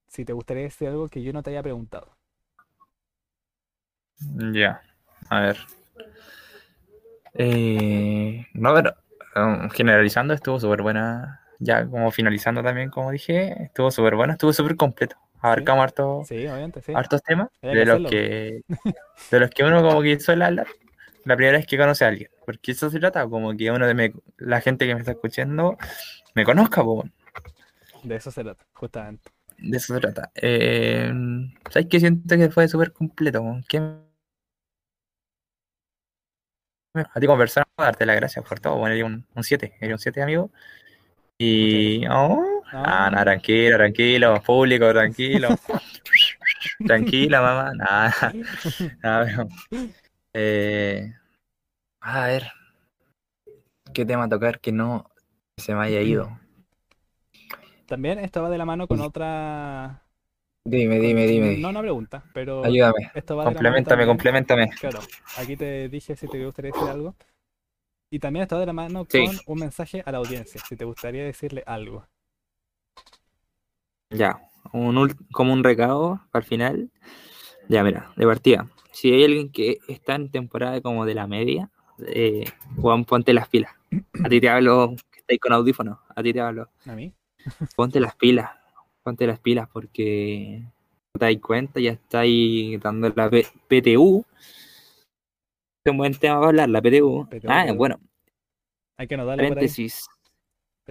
si 0.08 0.26
te 0.26 0.34
gustaría 0.34 0.64
decir 0.64 0.90
algo 0.90 1.08
que 1.08 1.24
yo 1.24 1.32
no 1.32 1.42
te 1.42 1.52
haya 1.52 1.64
preguntado. 1.64 2.18
Ya, 4.54 4.82
a 5.30 5.40
ver. 5.42 5.58
Eh, 7.42 8.46
no, 8.54 8.74
pero 8.74 8.94
um, 9.36 9.70
generalizando 9.70 10.34
estuvo 10.34 10.60
súper 10.60 10.82
buena. 10.82 11.42
Ya 11.60 11.86
como 11.86 12.12
finalizando 12.12 12.62
también, 12.64 12.90
como 12.90 13.12
dije, 13.12 13.64
estuvo 13.64 13.92
súper 13.92 14.16
buena, 14.16 14.34
estuvo 14.34 14.54
súper 14.54 14.76
completo. 14.76 15.16
Abarcamos 15.42 15.84
harto- 15.84 16.24
Sí, 16.26 16.36
obviamente, 16.48 16.82
sí. 16.82 16.92
hartos 16.94 17.24
temas 17.24 17.48
de 17.62 17.76
los 17.86 17.88
hacerlo. 17.90 18.10
que 18.10 18.62
de 19.32 19.40
los 19.40 19.50
que 19.50 19.64
uno 19.64 19.82
como 19.82 20.02
que 20.02 20.20
suele 20.20 20.44
hablar 20.46 20.68
la 21.26 21.36
primera 21.36 21.58
vez 21.58 21.66
que 21.68 21.78
conoce 21.78 22.06
a 22.06 22.10
alguien. 22.10 22.30
Porque 22.46 22.72
eso 22.74 22.90
se 22.90 23.00
trata, 23.00 23.26
como 23.28 23.56
que 23.56 23.72
uno 23.72 23.88
de 23.88 23.94
me- 23.94 24.14
la 24.38 24.60
gente 24.62 24.86
que 24.86 24.94
me 24.94 25.00
está 25.02 25.12
escuchando 25.12 25.78
me 26.36 26.44
conozca, 26.46 26.84
po. 26.84 27.06
De 28.04 28.16
eso 28.16 28.32
se 28.32 28.44
trata, 28.44 28.66
justamente. 28.74 29.30
De 29.58 29.78
eso 29.78 29.94
se 29.94 30.00
trata. 30.00 30.32
Eh, 30.36 31.12
¿sabes 31.70 31.88
qué? 31.90 32.00
Siento 32.00 32.36
que 32.38 32.50
fue 32.50 32.68
súper 32.68 32.92
completo. 32.94 33.44
¿Qué 33.68 33.82
A 37.14 37.20
ti 37.20 37.28
persona, 37.28 37.66
darte 37.78 38.06
las 38.06 38.16
gracias 38.16 38.46
por 38.46 38.60
todo. 38.60 38.78
Bueno, 38.78 39.24
un 39.36 39.44
7, 39.44 39.74
eres 39.80 39.94
un 39.94 40.00
7 40.00 40.22
amigo. 40.22 40.52
Y... 41.38 42.06
Oh, 42.08 42.62
ah, 42.74 43.10
no, 43.12 43.22
tranquilo, 43.22 43.78
tranquilo, 43.78 44.42
público, 44.42 44.92
tranquilo. 44.92 45.50
Tranquila, 46.86 47.42
mamá. 47.42 47.74
Nada, 47.76 48.34
nada, 49.02 49.26
pero... 49.26 49.48
eh, 50.34 51.14
a 52.02 52.28
ver, 52.28 52.52
¿qué 53.94 54.06
tema 54.06 54.28
tocar 54.30 54.60
que 54.60 54.72
no 54.72 55.10
se 55.58 55.74
me 55.76 55.86
haya 55.86 56.02
ido? 56.02 56.40
También 57.86 58.20
esto 58.20 58.44
va 58.44 58.50
de 58.50 58.58
la 58.58 58.66
mano 58.66 58.88
con 58.88 59.02
otra... 59.02 60.04
Dime, 60.66 61.00
dime, 61.00 61.26
dime. 61.26 61.58
No 61.58 61.70
una 61.70 61.82
pregunta, 61.82 62.24
pero 62.34 62.64
Ayúdame. 62.64 63.12
esto 63.16 63.36
va 63.36 63.46
Complementame, 63.46 64.06
complementame. 64.06 64.70
Claro, 64.80 65.00
aquí 65.38 65.56
te 65.56 65.88
dije 65.90 66.16
si 66.16 66.28
te 66.28 66.44
gustaría 66.46 66.72
decir 66.72 66.88
algo. 66.90 67.16
Y 68.12 68.20
también 68.20 68.44
está 68.44 68.58
de 68.60 68.66
la 68.66 68.74
mano 68.74 69.06
Sí. 69.10 69.26
con 69.26 69.36
un 69.46 69.60
mensaje 69.60 70.02
a 70.06 70.12
la 70.12 70.18
audiencia, 70.18 70.60
si 70.68 70.76
te 70.76 70.84
gustaría 70.86 71.24
decirle 71.24 71.64
algo. 71.66 72.06
Ya, 74.12 74.42
un 74.74 75.16
como 75.32 75.54
un 75.54 75.64
recado 75.64 76.20
al 76.34 76.44
final. 76.44 76.90
Ya, 77.68 77.84
mira, 77.84 78.12
de 78.16 78.26
partida. 78.26 78.68
Si 78.92 79.12
hay 79.14 79.24
alguien 79.24 79.52
que 79.52 79.78
está 79.88 80.16
en 80.16 80.32
temporada 80.32 80.82
como 80.82 81.06
de 81.06 81.14
la 81.14 81.28
media, 81.28 81.70
eh, 82.08 82.46
Juan, 82.78 83.06
ponte 83.06 83.34
las 83.34 83.48
pilas. 83.48 83.72
A 84.24 84.30
ti 84.30 84.42
te 84.42 84.50
hablo, 84.50 84.96
que 85.12 85.20
estáis 85.20 85.40
con 85.40 85.54
audífonos, 85.54 86.00
a 86.16 86.24
ti 86.24 86.34
te 86.34 86.42
hablo. 86.42 86.70
¿A 86.88 86.94
mí? 86.96 87.14
Ponte 87.76 88.00
las 88.00 88.16
pilas, 88.16 88.50
ponte 89.10 89.26
las 89.26 89.40
pilas 89.40 89.68
porque 89.74 90.62
no 91.14 91.20
te 91.20 91.26
das 91.26 91.42
cuenta, 91.42 91.80
ya 91.80 91.92
estáis 91.94 92.80
dando 92.80 93.12
la 93.16 93.28
P- 93.30 93.48
PTU. 93.68 94.24
Es 95.84 95.92
un 95.92 95.98
buen 95.98 96.14
tema 96.14 96.36
para 96.36 96.50
hablar, 96.50 96.70
la 96.70 96.82
PTU. 96.82 97.26
PTU, 97.28 97.50
ah, 97.50 97.64
PTU. 97.66 97.76
bueno, 97.76 98.00
Hay 98.98 99.08
que 99.08 99.16
anotarlo 99.16 99.38
por 99.38 99.44
ahí. 99.46 99.50
paréntesis. 99.56 100.06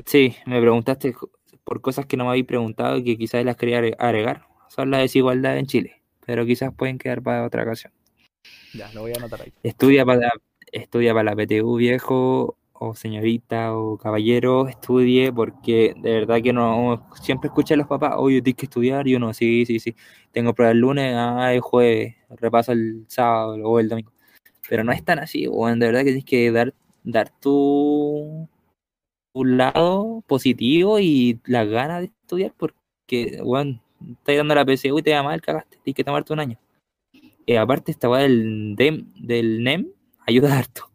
Sí, 0.05 0.35
me 0.47 0.61
preguntaste 0.61 1.15
por 1.63 1.81
cosas 1.81 2.07
que 2.07 2.17
no 2.17 2.25
me 2.25 2.31
habéis 2.31 2.47
preguntado 2.47 2.97
y 2.97 3.05
que 3.05 3.17
quizás 3.17 3.45
las 3.45 3.57
quería 3.57 3.79
agre- 3.79 3.97
agregar. 3.99 4.47
Son 4.69 4.91
la 4.91 4.99
desigualdad 4.99 5.57
en 5.59 5.67
Chile, 5.67 6.03
pero 6.27 6.45
quizás 6.45 6.75
pueden 6.75 6.99
quedar 6.99 7.23
para 7.23 7.45
otra 7.45 7.63
ocasión. 7.63 7.93
Ya, 8.73 8.91
lo 8.93 9.03
voy 9.03 9.13
a 9.13 9.17
anotar 9.17 9.43
ahí. 9.43 9.53
Estudia 9.63 10.05
para, 10.05 10.33
estudia 10.73 11.13
para 11.15 11.31
la 11.31 11.37
PTU, 11.37 11.77
viejo, 11.77 12.57
o 12.81 12.95
señorita, 12.95 13.75
o 13.77 13.99
caballero, 13.99 14.69
estudie, 14.69 15.33
porque 15.33 15.95
de 15.99 16.13
verdad 16.13 16.41
que 16.43 16.53
no, 16.53 17.07
siempre 17.21 17.49
escuché 17.49 17.75
a 17.75 17.77
los 17.79 17.87
papás, 17.89 18.15
oye, 18.17 18.43
tienes 18.43 18.59
que 18.59 18.67
estudiar, 18.67 19.09
y 19.09 19.15
uno, 19.17 19.33
sí, 19.35 19.67
sí, 19.67 19.81
sí, 19.81 19.95
tengo 20.33 20.55
prueba 20.55 20.73
el 20.73 20.79
lunes, 20.79 21.15
ah, 21.17 21.53
el 21.55 21.61
jueves, 21.61 22.17
repaso 22.31 22.73
el 22.73 23.05
sábado 23.09 23.57
o 23.65 23.81
el 23.81 23.89
domingo. 23.89 24.13
Pero 24.69 24.85
no 24.85 24.93
es 24.93 25.05
tan 25.05 25.19
así, 25.19 25.49
weón, 25.49 25.79
de 25.81 25.87
verdad 25.87 26.01
que 26.01 26.07
tienes 26.07 26.25
que 26.25 26.53
dar, 26.53 26.75
dar 27.05 27.31
tu, 27.41 28.49
tu 29.33 29.45
lado 29.45 30.23
positivo 30.27 30.99
y 31.01 31.41
las 31.47 31.69
ganas 31.69 32.01
de 32.01 32.07
estudiar, 32.07 32.55
porque, 32.57 33.41
weón, 33.43 33.81
estás 34.11 34.37
dando 34.37 34.55
la 34.55 34.65
PSU 34.67 34.99
y 34.99 35.03
te 35.03 35.15
va 35.15 35.23
mal, 35.23 35.41
cagaste, 35.41 35.79
tienes 35.85 35.97
que 35.97 36.05
tomarte 36.05 36.33
un 36.33 36.41
año. 36.41 36.59
eh, 37.47 37.59
aparte 37.59 37.93
esta 37.93 38.09
weá 38.11 38.23
del, 38.23 38.77
dem- 38.77 39.13
del 39.17 39.63
NEM 39.63 39.89
ayuda 40.27 40.57
harto. 40.59 40.88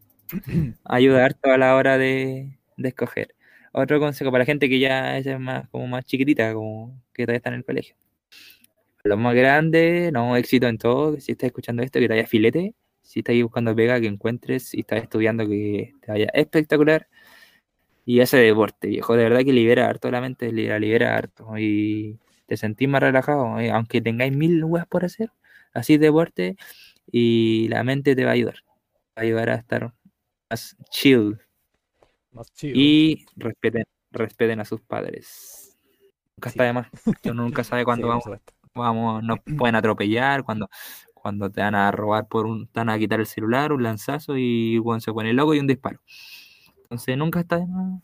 Ayuda 0.84 1.24
harto 1.24 1.50
a 1.50 1.58
la 1.58 1.76
hora 1.76 1.98
de, 1.98 2.58
escoger. 2.78 3.34
Otro 3.72 3.98
consejo 4.00 4.30
para 4.30 4.42
la 4.42 4.46
gente 4.46 4.68
que 4.68 4.78
ya 4.78 5.18
es 5.18 5.38
más, 5.38 5.68
como 5.70 5.86
más 5.86 6.04
chiquitita, 6.04 6.54
como 6.54 7.00
que 7.12 7.24
todavía 7.24 7.38
está 7.38 7.50
en 7.50 7.56
el 7.56 7.64
colegio. 7.64 7.96
Los 9.04 9.18
más 9.18 9.34
grandes, 9.34 10.12
no, 10.12 10.36
éxito 10.36 10.66
en 10.66 10.78
todo. 10.78 11.20
Si 11.20 11.32
estás 11.32 11.48
escuchando 11.48 11.82
esto, 11.82 11.98
que 12.00 12.08
te 12.08 12.14
vaya 12.14 12.26
filete. 12.26 12.74
Si 13.02 13.20
estás 13.20 13.36
buscando 13.42 13.74
pega, 13.76 14.00
que 14.00 14.06
encuentres. 14.06 14.68
Si 14.70 14.80
estás 14.80 15.02
estudiando, 15.02 15.46
que 15.46 15.92
te 16.00 16.12
vaya 16.12 16.30
espectacular. 16.32 17.08
Y 18.06 18.20
ese 18.20 18.36
deporte, 18.38 18.88
viejo, 18.88 19.16
de 19.16 19.24
verdad 19.24 19.40
que 19.44 19.52
libera 19.52 19.88
harto 19.88 20.10
la 20.10 20.20
mente, 20.20 20.52
la 20.52 20.78
libera 20.78 21.16
harto. 21.16 21.58
Y 21.58 22.18
te 22.46 22.56
sentís 22.56 22.88
más 22.88 23.02
relajado, 23.02 23.58
eh, 23.60 23.70
aunque 23.70 24.00
tengáis 24.00 24.32
mil 24.34 24.62
weas 24.64 24.86
por 24.86 25.04
hacer. 25.04 25.30
Así 25.72 25.98
deporte 25.98 26.56
y 27.10 27.68
la 27.68 27.84
mente 27.84 28.16
te 28.16 28.24
va 28.24 28.30
a 28.32 28.34
ayudar. 28.34 28.56
Va 29.18 29.22
a 29.22 29.22
ayudar 29.22 29.50
a 29.50 29.56
estar 29.56 29.92
más 30.50 30.76
chill. 30.90 31.38
Más 32.32 32.52
chido. 32.52 32.74
Y 32.76 33.26
respeten, 33.36 33.84
respeten 34.10 34.60
a 34.60 34.64
sus 34.64 34.80
padres. 34.80 35.78
Nunca 36.36 36.48
está 36.48 36.64
de 36.64 36.72
más. 36.72 36.88
Uno 37.24 37.42
nunca 37.44 37.64
sabe 37.64 37.84
cuándo 37.84 38.06
Sí, 38.06 38.08
vamos, 38.08 38.40
vamos, 38.74 39.22
nos 39.22 39.38
pueden 39.58 39.76
atropellar, 39.76 40.44
cuando, 40.44 40.68
cuando 41.14 41.50
te 41.50 41.60
van 41.60 41.74
a 41.74 41.90
robar 41.90 42.26
por 42.28 42.46
un, 42.46 42.66
te 42.66 42.80
van 42.80 42.90
a 42.90 42.98
quitar 42.98 43.20
el 43.20 43.26
celular, 43.26 43.72
un 43.72 43.82
lanzazo 43.82 44.36
y 44.36 44.78
bueno, 44.78 45.00
se 45.00 45.12
pone 45.12 45.32
loco 45.32 45.54
y 45.54 45.60
un 45.60 45.66
disparo. 45.66 46.00
Entonces 46.82 47.16
nunca 47.16 47.40
está 47.40 47.58
de 47.58 47.66
más 47.66 48.02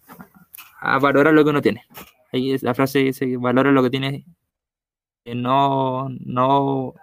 a 0.81 0.99
valorar 0.99 1.35
lo 1.35 1.45
que 1.45 1.51
uno 1.51 1.63
tiene. 1.63 1.85
Ahí 2.33 2.53
es 2.53 2.63
la 2.63 2.75
frase 2.75 3.01
dice 3.01 3.37
valora 3.37 3.71
lo 3.71 3.83
que 3.83 3.91
tienes. 3.91 4.25
No, 5.27 6.09
no, 6.09 6.95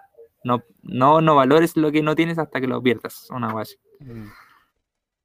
no, 0.44 0.62
no, 0.82 1.20
no 1.20 1.34
valores 1.34 1.76
lo 1.76 1.92
que 1.92 2.02
no 2.02 2.14
tienes 2.14 2.38
hasta 2.38 2.60
que 2.60 2.66
lo 2.66 2.82
pierdas. 2.82 3.28
Una. 3.30 3.48
Mm, 3.48 4.26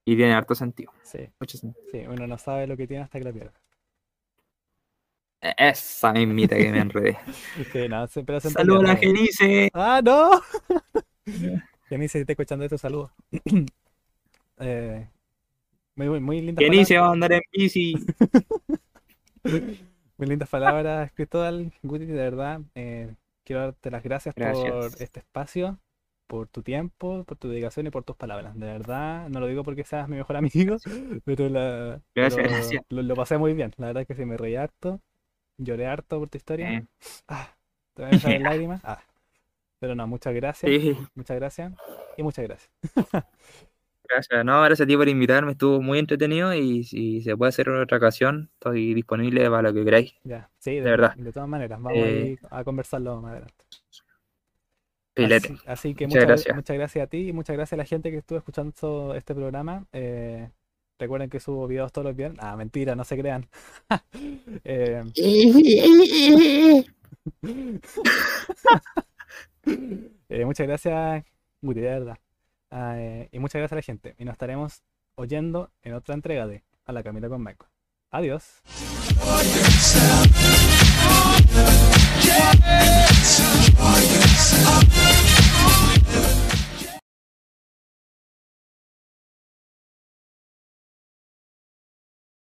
Y 0.05 0.15
tiene 0.15 0.33
harto 0.33 0.53
sentido. 0.55 0.91
Sí, 1.03 1.29
Mucho 1.39 1.57
sentido. 1.57 1.85
sí, 1.91 1.99
uno 2.07 2.27
no 2.27 2.37
sabe 2.37 2.67
lo 2.67 2.75
que 2.75 2.87
tiene 2.87 3.03
hasta 3.03 3.19
que 3.19 3.25
lo 3.25 3.33
pierde. 3.33 3.53
E- 5.41 5.55
Esa 5.57 6.13
mismita 6.13 6.55
que 6.57 6.71
me 6.71 6.79
enredé. 6.79 7.17
Saludos 8.41 8.83
a 8.83 8.87
la. 8.87 8.95
Genice. 8.97 9.69
¡Ah, 9.73 10.01
no! 10.03 10.41
Genice, 11.89 12.17
si 12.17 12.21
está 12.21 12.33
escuchando 12.33 12.65
esto, 12.65 12.77
saludos. 12.77 13.11
Eh, 14.59 15.09
muy, 15.95 16.19
muy, 16.19 16.39
lindas 16.41 16.63
Genice 16.63 16.97
va 16.99 17.07
a 17.07 17.11
andar 17.11 17.33
en 17.33 17.41
bici. 17.51 17.95
Muy 19.43 20.27
lindas 20.27 20.47
palabras, 20.47 21.11
Cristóbal. 21.13 21.73
Guti, 21.81 22.05
de 22.05 22.13
verdad. 22.13 22.61
eh, 22.75 23.15
quiero 23.43 23.63
darte 23.63 23.89
las 23.91 24.03
gracias 24.03 24.35
por 24.35 24.91
este 25.01 25.19
espacio, 25.21 25.79
por 26.27 26.47
tu 26.47 26.63
tiempo, 26.63 27.23
por 27.25 27.37
tu 27.37 27.49
dedicación 27.49 27.87
y 27.87 27.91
por 27.91 28.03
tus 28.03 28.15
palabras. 28.15 28.57
De 28.59 28.65
verdad, 28.67 29.29
no 29.29 29.39
lo 29.39 29.47
digo 29.47 29.63
porque 29.63 29.83
seas 29.83 30.09
mi 30.09 30.17
mejor 30.17 30.35
amigo, 30.37 30.77
pero, 31.25 31.49
la, 31.49 32.01
Gracias, 32.15 32.43
pero 32.43 32.47
gracias. 32.47 32.83
Lo, 32.89 33.01
lo 33.03 33.15
pasé 33.15 33.37
muy 33.37 33.53
bien. 33.53 33.73
La 33.77 33.87
verdad 33.87 34.01
es 34.03 34.07
que 34.07 34.15
sí, 34.15 34.25
me 34.25 34.37
reí 34.37 34.55
harto, 34.55 35.01
lloré 35.57 35.87
harto 35.87 36.19
por 36.19 36.29
tu 36.29 36.37
historia. 36.37 36.69
Eh, 36.69 36.85
Ah, 37.27 37.55
te 37.95 38.03
lágrimas. 38.39 38.81
Ah, 38.85 39.01
pero 39.79 39.95
no, 39.95 40.07
muchas 40.07 40.33
gracias. 40.35 40.75
sí, 40.79 40.97
Muchas 41.15 41.37
gracias 41.37 41.73
y 42.17 42.23
muchas 42.23 42.45
gracias. 42.45 42.71
gracias. 44.07 44.45
No, 44.45 44.61
gracias 44.61 44.85
a 44.85 44.87
ti 44.87 44.95
por 44.97 45.07
invitarme. 45.09 45.51
Estuvo 45.53 45.81
muy 45.81 45.99
entretenido 45.99 46.53
y 46.53 46.83
si 46.83 47.21
se 47.21 47.35
puede 47.37 47.49
hacer 47.49 47.69
otra 47.69 47.97
ocasión, 47.97 48.49
estoy 48.53 48.93
disponible 48.93 49.49
para 49.49 49.63
lo 49.69 49.73
que 49.73 49.83
queráis. 49.85 50.13
Ya, 50.23 50.49
sí, 50.59 50.79
de, 50.79 50.81
De 50.81 50.91
verdad. 50.91 51.15
de 51.15 51.33
todas 51.33 51.49
maneras, 51.49 51.81
vamos 51.81 51.97
Eh, 51.97 52.37
a 52.49 52.63
conversarlo 52.63 53.21
más 53.21 53.31
adelante. 53.33 53.65
Filete. 55.15 55.55
Así, 55.65 55.93
que 55.93 56.07
muchas, 56.07 56.25
gracias. 56.25 56.55
muchas 56.55 56.75
gracias 56.75 57.03
a 57.03 57.07
ti 57.07 57.29
y 57.29 57.33
muchas 57.33 57.55
gracias 57.55 57.73
a 57.73 57.77
la 57.77 57.85
gente 57.85 58.09
que 58.09 58.17
estuvo 58.17 58.39
escuchando 58.39 59.13
este 59.15 59.35
programa. 59.35 59.85
Eh, 59.91 60.49
recuerden 60.97 61.29
que 61.29 61.39
subo 61.39 61.67
videos 61.67 61.91
todos 61.91 62.05
los 62.05 62.15
viernes. 62.15 62.39
Ah, 62.41 62.55
mentira, 62.55 62.95
no 62.95 63.03
se 63.03 63.17
crean. 63.17 63.47
Eh, 64.65 65.01
eh, 70.29 70.45
muchas 70.45 70.67
gracias, 70.67 71.23
Guti, 71.61 71.79
de 71.79 71.87
verdad. 71.87 72.17
Ah, 72.71 72.97
y 73.31 73.39
muchas 73.39 73.59
gracias 73.59 73.73
a 73.73 73.75
la 73.75 73.81
gente. 73.81 74.15
Y 74.17 74.25
nos 74.25 74.33
estaremos 74.33 74.83
oyendo 75.15 75.71
en 75.83 75.93
otra 75.93 76.15
entrega 76.15 76.47
de 76.47 76.63
A 76.85 76.91
la 76.91 77.03
Camila 77.03 77.29
con 77.29 77.41
Michael. 77.41 77.69
Adiós. 78.11 78.61